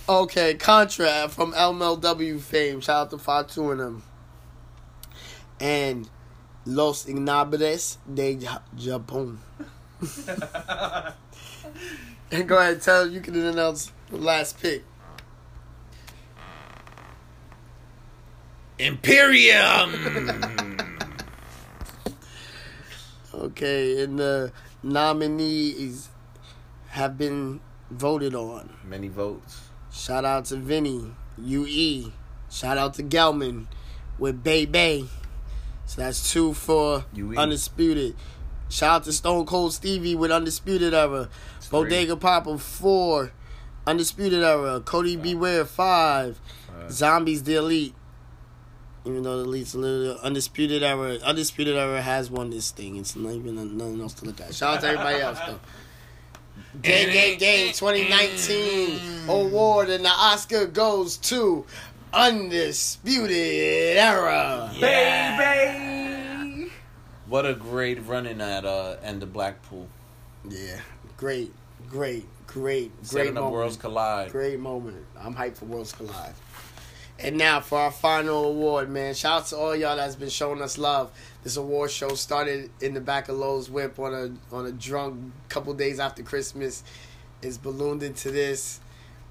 Okay, 0.08 0.54
Contra 0.54 1.28
from 1.28 1.52
MLW 1.52 2.38
fame. 2.40 2.80
Shout 2.80 3.06
out 3.06 3.10
to 3.10 3.18
Fatu 3.18 3.72
and 3.72 3.80
them. 3.80 4.02
And 5.58 6.08
Los 6.64 7.06
Ignables 7.06 7.98
de 8.12 8.32
Ja- 8.34 8.60
Japón. 8.76 9.38
And 12.30 12.48
go 12.48 12.58
ahead, 12.58 12.72
and 12.74 12.82
tell 12.82 13.08
you 13.08 13.20
can 13.20 13.36
announce 13.36 13.92
the 14.10 14.16
last 14.16 14.60
pick. 14.60 14.84
Imperium. 18.78 20.72
Okay, 23.34 24.02
and 24.02 24.18
the 24.18 24.50
nominees 24.82 26.08
have 26.88 27.18
been 27.18 27.60
voted 27.90 28.34
on. 28.34 28.70
Many 28.82 29.08
votes. 29.08 29.65
Shout 29.96 30.26
out 30.26 30.44
to 30.46 30.56
Vinny, 30.56 31.10
UE. 31.38 32.12
Shout 32.50 32.76
out 32.76 32.94
to 32.94 33.02
Gelman 33.02 33.66
with 34.18 34.44
Bay 34.44 34.66
Bay. 34.66 35.06
So 35.86 36.02
that's 36.02 36.30
two 36.32 36.52
for 36.52 37.06
UE. 37.14 37.34
Undisputed. 37.36 38.14
Shout 38.68 38.90
out 38.90 39.04
to 39.04 39.12
Stone 39.12 39.46
Cold 39.46 39.72
Stevie 39.72 40.14
with 40.14 40.30
Undisputed 40.30 40.92
Era. 40.92 41.28
three. 41.60 41.70
Bodega 41.70 42.16
Papa 42.16 42.58
four. 42.58 43.32
Undisputed 43.86 44.42
Era. 44.42 44.80
Cody 44.80 45.16
Beware 45.16 45.64
five. 45.64 46.38
Five. 46.66 46.92
Zombies 46.92 47.42
the 47.44 47.54
Elite. 47.54 47.94
Even 49.06 49.22
though 49.22 49.38
the 49.38 49.44
Elite's 49.44 49.74
a 49.74 49.78
little 49.78 50.18
Undisputed 50.18 50.82
Era. 50.82 51.18
Undisputed 51.24 51.74
Era 51.74 52.02
has 52.02 52.30
won 52.30 52.50
this 52.50 52.70
thing. 52.70 52.96
It's 52.96 53.16
not 53.16 53.32
even 53.32 53.54
nothing 53.78 54.00
else 54.00 54.12
to 54.14 54.26
look 54.26 54.40
at. 54.40 54.54
Shout 54.54 54.74
out 54.76 54.80
to 54.82 54.88
everybody 54.88 55.20
else 55.20 55.38
though. 55.46 55.60
Gang 56.82 57.12
Gang 57.12 57.38
Gang 57.38 57.72
2019 57.72 59.28
award 59.28 59.88
and 59.90 60.04
the 60.04 60.10
Oscar 60.10 60.66
goes 60.66 61.16
to 61.16 61.64
Undisputed 62.12 63.96
Era. 63.96 64.70
Baby. 64.80 66.70
What 67.26 67.44
a 67.46 67.54
great 67.54 68.04
running 68.06 68.40
at 68.40 68.64
uh 68.64 68.96
end 69.02 69.22
of 69.22 69.32
Blackpool. 69.32 69.88
Yeah, 70.48 70.80
great, 71.16 71.52
great, 71.88 72.24
great, 72.46 72.92
great 72.96 73.06
Setting 73.06 73.28
up 73.30 73.34
moment. 73.44 73.52
Worlds 73.52 73.76
Collide. 73.76 74.30
Great 74.30 74.60
moment. 74.60 75.04
I'm 75.18 75.34
hyped 75.34 75.56
for 75.56 75.64
Worlds 75.64 75.92
Collide. 75.92 76.34
And 77.18 77.38
now 77.38 77.60
for 77.60 77.78
our 77.78 77.90
final 77.90 78.44
award, 78.44 78.90
man. 78.90 79.14
Shout 79.14 79.40
out 79.40 79.46
to 79.46 79.56
all 79.56 79.74
y'all 79.74 79.96
that's 79.96 80.16
been 80.16 80.28
showing 80.28 80.60
us 80.60 80.76
love. 80.76 81.10
This 81.42 81.56
award 81.56 81.90
show 81.90 82.10
started 82.10 82.70
in 82.80 82.92
the 82.92 83.00
back 83.00 83.28
of 83.28 83.36
Lowe's 83.38 83.70
Whip 83.70 83.98
on 83.98 84.12
a 84.12 84.54
on 84.54 84.66
a 84.66 84.72
drunk 84.72 85.32
couple 85.48 85.72
days 85.72 85.98
after 85.98 86.22
Christmas. 86.22 86.84
It's 87.40 87.56
ballooned 87.56 88.02
into 88.02 88.30
this. 88.30 88.80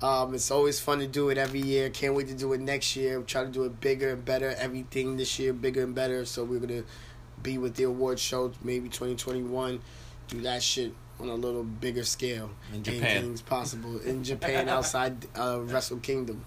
Um, 0.02 0.34
it's 0.34 0.52
always 0.52 0.80
fun 0.80 1.00
to 1.00 1.08
do 1.08 1.30
it 1.30 1.38
every 1.38 1.62
year. 1.62 1.90
Can't 1.90 2.16
wait 2.16 2.28
to 2.28 2.34
do 2.34 2.54
it 2.54 2.60
next 2.60 2.96
year. 2.96 3.22
Try 3.22 3.44
to 3.44 3.50
do 3.50 3.64
it 3.64 3.80
bigger 3.80 4.14
and 4.14 4.26
better. 4.26 4.56
Everything 4.58 5.18
this 5.18 5.38
year 5.38 5.54
bigger 5.54 5.84
and 5.84 5.94
better. 5.94 6.26
So 6.26 6.44
we're 6.44 6.60
gonna 6.60 6.84
be 7.44 7.58
with 7.60 7.76
the 7.76 7.84
award 7.84 8.20
show 8.20 8.52
maybe 8.64 8.90
2021. 8.90 9.80
Do 10.28 10.42
that 10.42 10.64
shit 10.64 10.92
on 11.20 11.30
a 11.30 11.36
little 11.36 11.64
bigger 11.64 12.04
scale. 12.04 12.50
In 12.74 12.84
Japan. 12.84 13.04
Anything's 13.04 13.42
possible 13.42 14.00
in 14.00 14.24
Japan 14.24 14.70
outside 14.76 15.28
uh, 15.38 15.60
Wrestle 15.62 16.00
Kingdom. 16.00 16.44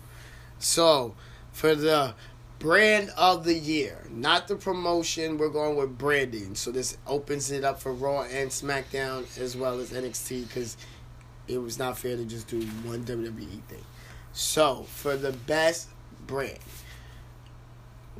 So, 0.59 1.15
for 1.59 1.75
the 1.75 2.15
brand 2.61 3.11
of 3.17 3.43
the 3.43 3.55
year, 3.55 4.07
not 4.13 4.47
the 4.47 4.55
promotion, 4.55 5.39
we're 5.39 5.49
going 5.49 5.75
with 5.75 5.99
branding. 5.99 6.55
So 6.55 6.71
this 6.71 6.97
opens 7.05 7.51
it 7.51 7.65
up 7.65 7.81
for 7.81 7.93
Raw 7.93 8.23
and 8.23 8.49
SmackDown 8.49 9.27
as 9.41 9.57
well 9.57 9.81
as 9.81 9.91
NXT 9.91 10.47
because 10.47 10.77
it 11.49 11.59
was 11.59 11.77
not 11.77 11.99
fair 11.99 12.17
to 12.17 12.25
just 12.25 12.47
do 12.47 12.61
one 12.61 13.03
WWE 13.05 13.61
thing. 13.63 13.83
So, 14.33 14.85
for 14.85 15.17
the 15.17 15.33
best 15.33 15.89
brand, 16.29 16.61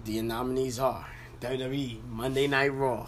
the 0.05 0.21
nominees 0.21 0.81
are 0.81 1.07
WWE 1.41 2.05
Monday 2.11 2.49
Night 2.49 2.75
Raw. 2.75 3.07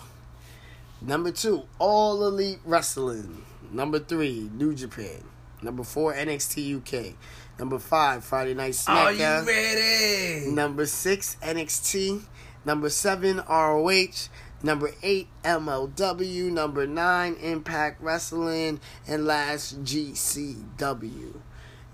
Number 1.01 1.33
two, 1.33 1.65
All 1.81 2.25
Elite 2.25 2.61
Wrestling. 2.65 3.43
Number 3.73 3.99
three, 3.99 4.49
New 4.55 4.77
Japan. 4.77 5.25
Number 5.61 5.83
four, 5.83 6.15
NXT 6.15 6.77
UK. 6.77 7.17
Number 7.61 7.79
five, 7.79 8.25
Friday 8.25 8.55
Night 8.55 8.73
SmackDown. 8.73 9.47
ready? 9.47 10.51
Number 10.51 10.87
six, 10.87 11.37
NXT. 11.43 12.23
Number 12.65 12.89
seven, 12.89 13.43
ROH. 13.47 14.31
Number 14.63 14.93
eight, 15.03 15.29
MLW. 15.45 16.51
Number 16.51 16.87
nine, 16.87 17.35
Impact 17.35 18.01
Wrestling. 18.01 18.81
And 19.07 19.27
last, 19.27 19.85
GCW. 19.85 21.35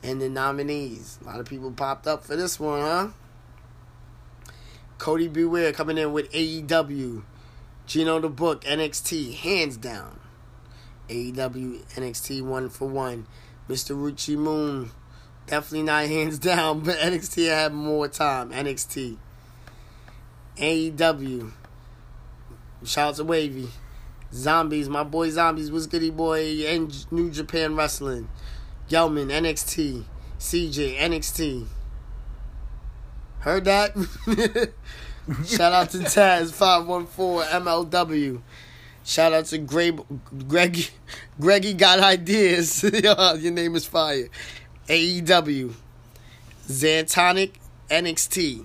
And 0.04 0.20
the 0.20 0.28
nominees. 0.28 1.18
A 1.22 1.26
lot 1.26 1.40
of 1.40 1.46
people 1.46 1.72
popped 1.72 2.06
up 2.06 2.24
for 2.24 2.36
this 2.36 2.60
one, 2.60 2.82
huh? 2.82 3.08
Cody 4.98 5.26
Beware 5.26 5.72
coming 5.72 5.98
in 5.98 6.12
with 6.12 6.30
AEW. 6.30 7.24
Gino 7.88 8.20
the 8.20 8.28
Book, 8.28 8.62
NXT, 8.62 9.34
hands 9.34 9.76
down. 9.76 10.20
AEW, 11.08 11.84
NXT, 11.96 12.42
one 12.42 12.68
for 12.68 12.86
one. 12.86 13.26
Mr. 13.68 13.96
Ruchi 13.96 14.36
Moon, 14.36 14.92
definitely 15.46 15.84
not 15.84 16.06
hands 16.06 16.38
down, 16.40 16.80
but 16.80 16.96
NXT 16.96 17.48
had 17.48 17.72
more 17.72 18.08
time. 18.08 18.50
NXT. 18.50 19.16
AEW. 20.56 21.52
Shout 22.84 23.08
out 23.08 23.14
to 23.16 23.24
Wavy. 23.24 23.68
Zombies, 24.32 24.88
my 24.88 25.02
boy 25.02 25.30
Zombies 25.30 25.70
was 25.70 25.86
goody 25.86 26.10
boy 26.10 26.64
and 26.66 27.10
New 27.12 27.30
Japan 27.30 27.74
Wrestling. 27.76 28.28
Gelman, 28.88 29.30
NXT. 29.30 30.04
CJ, 30.38 30.98
NXT. 30.98 31.66
Heard 33.40 33.64
that? 33.64 33.92
Shout 35.46 35.72
out 35.72 35.90
to 35.90 35.98
Taz, 35.98 36.52
514 36.52 37.48
MLW. 37.62 38.40
Shout 39.04 39.32
out 39.32 39.46
to 39.46 39.58
Greg, 39.58 40.00
Greg, 40.48 40.90
Greggy 41.40 41.74
got 41.74 42.00
ideas. 42.00 42.82
Your 42.82 43.52
name 43.52 43.76
is 43.76 43.86
fire. 43.86 44.28
AEW. 44.88 45.74
Xantonic, 46.68 47.52
NXT. 47.90 48.64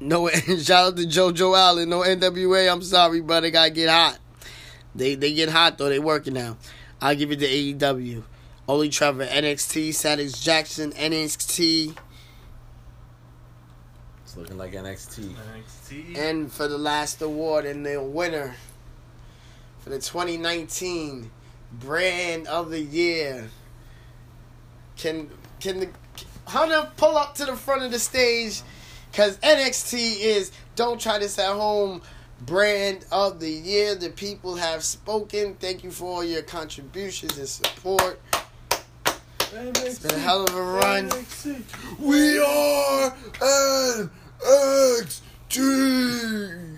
No, 0.00 0.28
shout 0.28 0.70
out 0.70 0.96
to 0.96 1.04
JoJo 1.04 1.56
Allen. 1.56 1.88
No 1.88 2.00
NWA. 2.00 2.70
I'm 2.70 2.82
sorry, 2.82 3.20
but 3.20 3.40
they 3.40 3.50
gotta 3.50 3.70
get 3.70 3.88
hot. 3.88 4.18
They 4.94 5.14
they 5.14 5.34
get 5.34 5.48
hot 5.48 5.78
though. 5.78 5.88
They 5.88 5.98
working 5.98 6.34
now. 6.34 6.56
I'll 7.00 7.14
give 7.14 7.30
it 7.30 7.40
to 7.40 7.46
AEW. 7.46 8.22
Only 8.68 8.88
Trevor, 8.88 9.26
NXT. 9.26 9.90
Sadix 9.90 10.42
Jackson, 10.42 10.92
NXT. 10.92 11.96
It's 14.24 14.36
looking 14.36 14.58
like 14.58 14.72
NXT. 14.72 15.34
NXT. 15.34 16.18
And 16.18 16.50
for 16.50 16.66
the 16.66 16.78
last 16.78 17.22
award 17.22 17.64
and 17.64 17.86
the 17.86 18.02
winner 18.02 18.56
for 19.80 19.90
the 19.90 19.98
2019 19.98 21.30
Brand 21.72 22.48
of 22.48 22.70
the 22.70 22.80
Year. 22.80 23.50
Can 24.96 25.30
can 25.60 25.80
the 25.80 25.88
Hunter, 26.46 26.88
pull 26.96 27.16
up 27.18 27.34
to 27.36 27.44
the 27.44 27.56
front 27.56 27.82
of 27.82 27.90
the 27.90 27.98
stage, 27.98 28.62
cause 29.12 29.36
NXT 29.38 30.20
is 30.20 30.52
don't 30.76 31.00
try 31.00 31.18
this 31.18 31.38
at 31.40 31.52
home 31.52 32.02
brand 32.42 33.04
of 33.10 33.40
the 33.40 33.50
year. 33.50 33.96
The 33.96 34.10
people 34.10 34.54
have 34.54 34.84
spoken. 34.84 35.54
Thank 35.56 35.82
you 35.82 35.90
for 35.90 36.04
all 36.04 36.24
your 36.24 36.42
contributions 36.42 37.36
and 37.36 37.48
support. 37.48 38.20
It's 39.52 39.98
been 39.98 40.14
a 40.14 40.18
hell 40.18 40.44
of 40.44 40.54
a 40.54 40.62
run. 40.62 41.10
We 41.98 42.38
are 42.38 43.10
NXT. 45.50 46.76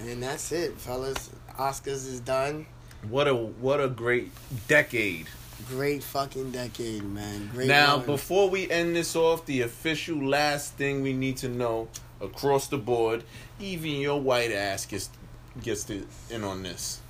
And 0.00 0.22
that's 0.22 0.50
it, 0.52 0.78
fellas. 0.78 1.30
Oscars 1.58 2.06
is 2.08 2.20
done. 2.20 2.66
What 3.08 3.28
a 3.28 3.34
what 3.34 3.80
a 3.80 3.88
great 3.88 4.32
decade. 4.66 5.28
Great 5.68 6.02
fucking 6.02 6.50
decade, 6.50 7.04
man. 7.04 7.48
Great. 7.52 7.68
Now, 7.68 7.96
run. 7.96 8.06
before 8.06 8.50
we 8.50 8.70
end 8.70 8.94
this 8.94 9.16
off, 9.16 9.46
the 9.46 9.62
official 9.62 10.22
last 10.22 10.74
thing 10.74 11.02
we 11.02 11.12
need 11.12 11.36
to 11.38 11.48
know 11.48 11.88
across 12.20 12.68
the 12.68 12.78
board, 12.78 13.24
even 13.60 13.92
your 13.92 14.20
white 14.20 14.52
ass 14.52 14.86
gets 14.86 15.10
gets 15.62 15.84
to, 15.84 16.06
in 16.30 16.44
on 16.44 16.62
this. 16.62 17.00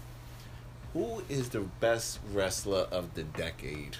Who 0.92 1.22
is 1.28 1.48
the 1.48 1.60
best 1.60 2.20
wrestler 2.32 2.86
of 2.90 3.14
the 3.14 3.24
decade? 3.24 3.96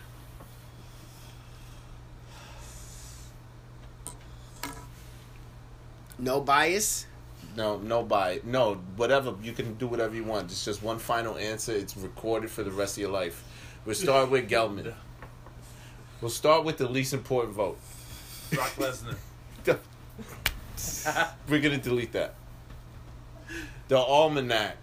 no 6.19 6.41
bias. 6.41 7.07
No, 7.57 7.79
no 7.79 8.03
by 8.03 8.41
no 8.43 8.75
whatever 8.97 9.35
you 9.43 9.53
can 9.53 9.75
do 9.75 9.87
whatever 9.87 10.15
you 10.15 10.25
want. 10.25 10.51
It's 10.51 10.65
just 10.65 10.83
one 10.83 10.99
final 10.99 11.37
answer. 11.37 11.73
It's 11.73 11.97
recorded 11.97 12.51
for 12.51 12.65
the 12.65 12.71
rest 12.71 12.97
of 12.97 13.03
your 13.03 13.11
life. 13.11 13.45
We'll 13.85 13.95
start 13.95 14.31
with 14.31 14.49
Gelman. 14.49 14.95
We'll 16.21 16.31
start 16.31 16.65
with 16.65 16.79
the 16.79 16.89
least 16.89 17.13
important 17.13 17.55
vote. 17.55 17.79
Brock 18.53 18.73
Lesnar. 18.77 19.17
We're 21.49 21.61
gonna 21.61 21.79
delete 21.79 22.13
that. 22.13 22.35
The 23.89 23.99
Almanac. 23.99 24.77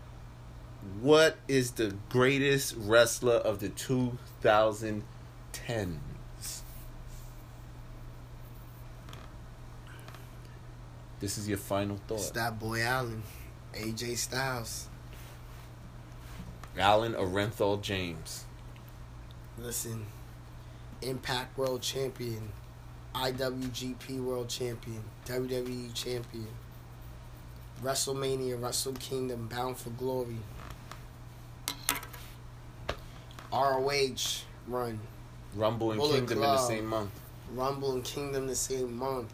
What 1.02 1.38
is 1.48 1.72
the 1.72 1.96
greatest 2.10 2.76
wrestler 2.78 3.36
of 3.36 3.60
the 3.60 3.70
2010s? 3.70 5.02
This 11.20 11.38
is 11.38 11.48
your 11.48 11.60
final 11.60 12.00
It's 12.10 12.26
thought. 12.28 12.34
that 12.34 12.60
boy 12.60 12.82
Allen, 12.82 13.22
AJ 13.74 14.18
Styles. 14.18 14.88
Alan 16.78 17.14
Orenthal 17.14 17.80
James. 17.82 18.46
Listen, 19.62 20.08
Impact 21.04 21.56
World 21.56 21.84
Champion, 21.84 22.52
IWGP 23.14 24.24
World 24.24 24.50
Champion, 24.50 25.04
WWE 25.28 25.94
Champion, 25.94 26.48
WrestleMania, 27.84 28.60
Wrestle 28.60 28.94
Kingdom, 28.94 29.48
Bound 29.48 29.78
for 29.78 29.92
Glory, 29.92 30.38
ROH 33.54 34.44
run, 34.68 35.00
Rumble 35.56 35.92
and 35.92 36.00
Bullet 36.00 36.16
Kingdom 36.16 36.38
in 36.38 36.44
the 36.44 36.58
same 36.58 36.86
month. 36.88 37.12
Rumble 37.54 37.94
and 37.94 38.04
Kingdom 38.04 38.48
the 38.48 38.56
same 38.56 38.98
month. 38.98 39.32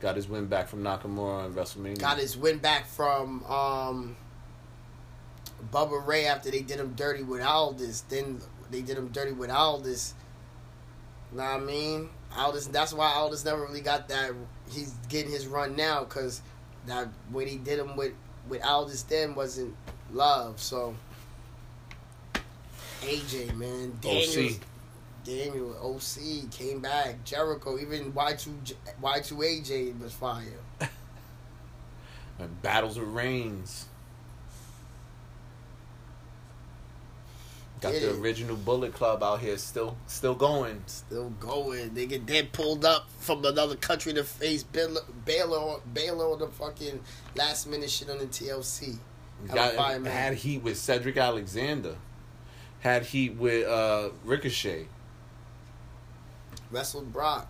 Got 0.00 0.16
his 0.16 0.28
win 0.28 0.46
back 0.46 0.68
from 0.68 0.82
Nakamura 0.82 1.44
on 1.44 1.54
WrestleMania. 1.54 1.98
Got 1.98 2.18
his 2.18 2.36
win 2.36 2.58
back 2.58 2.86
from 2.86 3.42
um, 3.44 4.16
Bubba 5.72 6.06
Ray 6.06 6.26
after 6.26 6.50
they 6.50 6.60
did 6.60 6.80
him 6.80 6.92
dirty 6.94 7.22
with 7.22 7.40
Aldis. 7.40 8.02
Then 8.02 8.40
they 8.72 8.80
did 8.80 8.98
him 8.98 9.08
dirty 9.08 9.32
with 9.32 9.50
Aldis. 9.50 10.14
Know 11.32 11.42
what 11.42 11.50
I 11.50 11.58
mean? 11.60 12.08
Aldis. 12.36 12.66
That's 12.66 12.92
why 12.92 13.12
Aldis 13.12 13.44
never 13.44 13.62
really 13.62 13.80
got 13.80 14.08
that. 14.08 14.32
He's 14.70 14.94
getting 15.08 15.30
his 15.30 15.46
run 15.46 15.76
now 15.76 16.04
because 16.04 16.42
that 16.86 17.08
when 17.30 17.46
he 17.46 17.56
did 17.56 17.78
him 17.78 17.96
with 17.96 18.12
with 18.48 18.64
Aldis 18.64 19.02
then 19.04 19.34
wasn't 19.34 19.74
love. 20.12 20.60
So 20.60 20.94
AJ 23.02 23.54
man, 23.56 23.96
Daniels, 24.00 24.36
OC. 24.36 24.60
Daniel 25.24 25.76
OC 25.96 26.50
came 26.50 26.80
back. 26.80 27.24
Jericho, 27.24 27.78
even 27.78 28.12
Y 28.14 28.32
two 28.34 28.58
Y 29.00 29.20
two 29.20 29.36
AJ 29.36 30.00
was 30.00 30.12
fire. 30.12 30.44
Battles 32.62 32.98
with 32.98 33.08
Reigns. 33.08 33.86
Got 37.82 37.94
the 37.94 38.14
original 38.14 38.54
Bullet 38.54 38.94
Club 38.94 39.24
out 39.24 39.40
here 39.40 39.58
still 39.58 39.96
still 40.06 40.36
going. 40.36 40.84
Still 40.86 41.30
going. 41.40 41.92
They 41.94 42.06
get 42.06 42.26
dead 42.26 42.52
pulled 42.52 42.84
up 42.84 43.08
from 43.18 43.44
another 43.44 43.74
country 43.74 44.12
to 44.12 44.22
face 44.22 44.62
Balor, 44.62 45.00
Balor, 45.26 45.58
on- 45.58 45.80
Balor 45.92 46.32
on 46.32 46.38
the 46.38 46.46
fucking 46.46 47.00
last 47.34 47.66
minute 47.66 47.90
shit 47.90 48.08
on 48.08 48.18
the 48.18 48.26
TLC. 48.26 48.98
Got, 49.52 49.74
had 50.06 50.34
heat 50.34 50.62
with 50.62 50.78
Cedric 50.78 51.16
Alexander. 51.16 51.96
Had 52.80 53.06
heat 53.06 53.34
with 53.34 53.66
uh, 53.66 54.10
Ricochet. 54.24 54.86
Wrestled 56.70 57.12
Brock. 57.12 57.48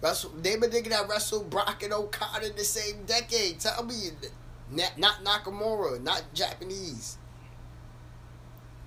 Wrestle, 0.00 0.34
name 0.42 0.62
a 0.62 0.68
nigga 0.68 0.88
that 0.88 1.06
wrestled 1.06 1.50
Brock 1.50 1.82
and 1.82 1.92
Okada 1.92 2.46
in 2.46 2.56
the 2.56 2.64
same 2.64 3.04
decade. 3.04 3.60
Tell 3.60 3.84
me, 3.84 4.10
not, 4.70 4.98
not 4.98 5.22
Nakamura, 5.22 6.02
not 6.02 6.22
Japanese. 6.32 7.18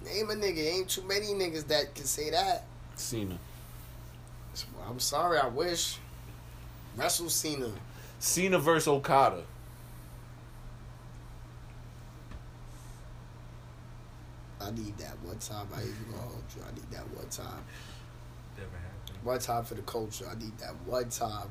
Name 0.05 0.29
a 0.29 0.33
nigga. 0.33 0.73
Ain't 0.73 0.89
too 0.89 1.03
many 1.03 1.27
niggas 1.27 1.67
that 1.67 1.93
can 1.95 2.05
say 2.05 2.29
that. 2.31 2.65
Cena. 2.95 3.37
I'm 4.87 4.99
sorry. 4.99 5.39
I 5.39 5.47
wish. 5.47 5.97
Wrestle 6.97 7.29
Cena. 7.29 7.71
Cena 8.19 8.59
versus 8.59 8.87
Okada. 8.87 9.43
I 14.59 14.71
need 14.71 14.97
that 14.99 15.17
one 15.23 15.37
time. 15.37 15.67
I 15.73 15.79
ain't 15.79 15.89
even 15.89 16.11
gonna 16.11 16.23
hold 16.23 16.43
you. 16.55 16.61
I 16.63 16.73
need 16.73 16.91
that 16.91 17.15
one 17.15 17.27
time. 17.29 17.63
Never 18.57 18.69
happened. 18.69 19.23
One 19.23 19.39
time 19.39 19.63
for 19.63 19.73
the 19.73 19.81
culture. 19.81 20.25
I 20.29 20.37
need 20.37 20.57
that 20.59 20.75
one 20.85 21.09
time. 21.09 21.47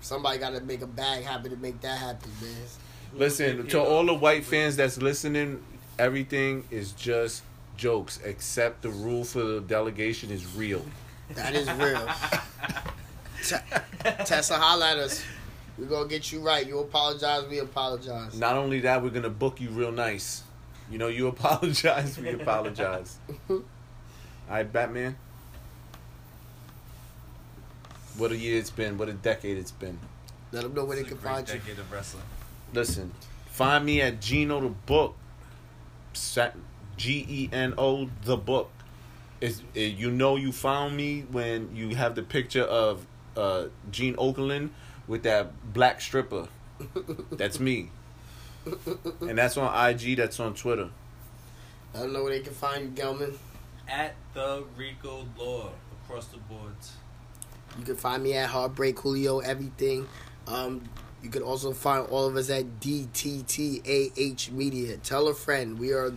Somebody 0.00 0.38
got 0.38 0.50
to 0.50 0.60
make 0.60 0.82
a 0.82 0.86
bag 0.86 1.24
happen 1.24 1.50
to 1.50 1.56
make 1.56 1.80
that 1.80 1.98
happen, 1.98 2.30
man. 2.40 2.50
Listen, 3.14 3.66
to 3.68 3.80
all 3.80 4.04
the 4.04 4.14
white 4.14 4.44
fans 4.44 4.76
that's 4.76 4.98
listening, 4.98 5.62
everything 5.98 6.64
is 6.70 6.92
just 6.92 7.42
jokes, 7.76 8.20
except 8.24 8.82
the 8.82 8.88
rule 8.88 9.24
for 9.24 9.42
the 9.42 9.60
delegation 9.60 10.30
is 10.30 10.46
real. 10.56 10.84
That 11.34 11.54
is 11.54 11.70
real. 11.72 12.06
T- 13.44 13.56
Tessa, 14.24 14.54
holla 14.56 14.90
at 14.92 14.96
us. 14.98 15.22
We're 15.78 15.86
going 15.86 16.08
to 16.08 16.14
get 16.14 16.32
you 16.32 16.40
right. 16.40 16.66
You 16.66 16.78
apologize, 16.78 17.46
we 17.48 17.58
apologize. 17.58 18.38
Not 18.38 18.56
only 18.56 18.80
that, 18.80 19.02
we're 19.02 19.10
gonna 19.10 19.28
book 19.28 19.60
you 19.60 19.68
real 19.70 19.92
nice. 19.92 20.42
You 20.90 20.98
know, 20.98 21.08
you 21.08 21.26
apologize, 21.36 22.16
we 22.18 22.30
apologize. 22.30 23.18
All 23.50 23.62
right, 24.48 24.72
Batman. 24.72 25.16
What 28.16 28.32
a 28.32 28.36
year 28.36 28.58
it's 28.58 28.70
been. 28.70 28.96
What 28.96 29.08
a 29.10 29.12
decade 29.12 29.58
it's 29.58 29.72
been. 29.72 29.98
Let 30.52 30.62
them 30.62 30.72
know 30.74 30.84
where 30.86 30.96
they 30.96 31.02
It's 31.02 31.10
a 31.10 31.14
can 31.14 31.20
great 31.22 31.32
find 31.34 31.48
you. 31.48 31.54
decade 31.58 31.78
of 31.78 31.92
wrestling. 31.92 32.22
Listen, 32.72 33.12
find 33.50 33.84
me 33.84 34.00
at 34.00 34.20
Geno 34.20 34.60
the 34.60 34.68
Book. 34.68 35.14
G 36.96 37.26
E 37.28 37.48
N 37.52 37.74
O 37.78 38.08
the 38.24 38.36
Book. 38.36 38.70
Is 39.40 39.62
you 39.74 40.10
know 40.10 40.36
you 40.36 40.50
found 40.50 40.96
me 40.96 41.26
when 41.30 41.74
you 41.76 41.94
have 41.94 42.14
the 42.14 42.22
picture 42.22 42.62
of 42.62 43.06
uh, 43.36 43.66
Gene 43.90 44.16
Okerlund 44.16 44.70
with 45.06 45.22
that 45.24 45.72
black 45.72 46.00
stripper. 46.00 46.48
That's 47.30 47.60
me. 47.60 47.90
And 49.20 49.38
that's 49.38 49.56
on 49.56 49.90
IG. 49.90 50.16
That's 50.16 50.40
on 50.40 50.54
Twitter. 50.54 50.90
I 51.94 52.00
don't 52.00 52.12
know 52.12 52.24
where 52.24 52.32
they 52.32 52.40
can 52.40 52.52
find 52.52 52.98
you, 52.98 53.04
Gelman. 53.04 53.36
At 53.88 54.16
the 54.34 54.64
Rico 54.76 55.24
Law 55.38 55.70
across 56.02 56.26
the 56.26 56.38
boards. 56.38 56.94
You 57.78 57.84
can 57.84 57.96
find 57.96 58.22
me 58.22 58.34
at 58.34 58.48
Heartbreak 58.50 58.98
Julio 58.98 59.38
Everything. 59.38 60.08
Um, 60.48 60.82
you 61.22 61.30
can 61.30 61.42
also 61.42 61.72
find 61.72 62.06
all 62.08 62.26
of 62.26 62.36
us 62.36 62.50
at 62.50 62.80
DTTAH 62.80 64.50
Media. 64.52 64.96
Tell 64.98 65.28
a 65.28 65.34
friend. 65.34 65.78
We 65.78 65.92
are 65.92 66.12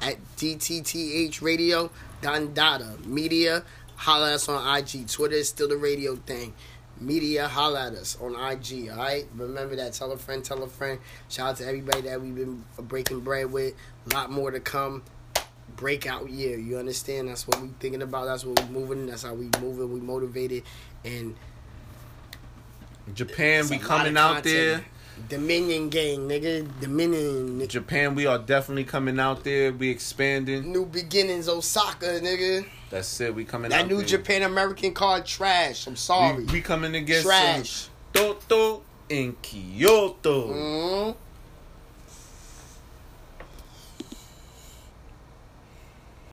at 0.00 0.16
DTTH 0.36 1.42
Radio 1.42 1.90
Dandada 2.20 3.04
Media. 3.04 3.64
Holla 3.96 4.28
at 4.28 4.34
us 4.34 4.48
on 4.48 4.78
IG. 4.78 5.08
Twitter 5.08 5.34
is 5.36 5.48
still 5.48 5.68
the 5.68 5.76
radio 5.76 6.16
thing. 6.16 6.54
Media, 7.00 7.48
holla 7.48 7.86
at 7.88 7.94
us 7.94 8.16
on 8.20 8.34
IG. 8.34 8.90
All 8.90 8.98
right. 8.98 9.26
Remember 9.34 9.76
that. 9.76 9.92
Tell 9.94 10.12
a 10.12 10.18
friend. 10.18 10.44
Tell 10.44 10.62
a 10.62 10.68
friend. 10.68 11.00
Shout 11.28 11.50
out 11.50 11.56
to 11.56 11.66
everybody 11.66 12.02
that 12.02 12.20
we've 12.20 12.34
been 12.34 12.64
breaking 12.78 13.20
bread 13.20 13.50
with. 13.50 13.74
A 14.10 14.14
lot 14.14 14.30
more 14.30 14.50
to 14.50 14.60
come 14.60 15.02
breakout 15.76 16.30
year. 16.30 16.58
You 16.58 16.78
understand? 16.78 17.28
That's 17.28 17.46
what 17.46 17.60
we 17.60 17.70
thinking 17.80 18.02
about. 18.02 18.26
That's 18.26 18.44
what 18.44 18.60
we 18.60 18.68
moving. 18.68 19.06
That's 19.06 19.22
how 19.22 19.34
we 19.34 19.48
moving. 19.60 19.92
We 19.92 20.00
motivated, 20.00 20.64
and 21.04 21.34
Japan, 23.14 23.68
we 23.68 23.78
coming 23.78 24.16
out 24.16 24.42
there. 24.44 24.84
Dominion 25.28 25.88
gang, 25.88 26.28
nigga. 26.28 26.68
Dominion. 26.80 27.60
nigga. 27.60 27.68
Japan, 27.68 28.14
we 28.14 28.26
are 28.26 28.38
definitely 28.38 28.84
coming 28.84 29.20
out 29.20 29.44
there. 29.44 29.72
We 29.72 29.90
expanding. 29.90 30.72
New 30.72 30.86
beginnings, 30.86 31.48
Osaka, 31.48 32.20
nigga. 32.20 32.66
That's 32.90 33.20
it. 33.20 33.34
We 33.34 33.44
coming 33.44 33.70
That 33.70 33.88
new 33.88 33.98
there. 33.98 34.06
Japan 34.06 34.42
American 34.42 34.92
card 34.94 35.24
trash. 35.26 35.86
I'm 35.86 35.96
sorry. 35.96 36.44
We, 36.44 36.52
we 36.52 36.60
coming 36.60 36.92
to 36.92 37.00
get 37.00 37.22
trash. 37.22 37.70
some 37.70 37.90
Toto 38.12 38.82
in 39.08 39.36
Kyoto. 39.42 40.48
Mm. 40.52 41.16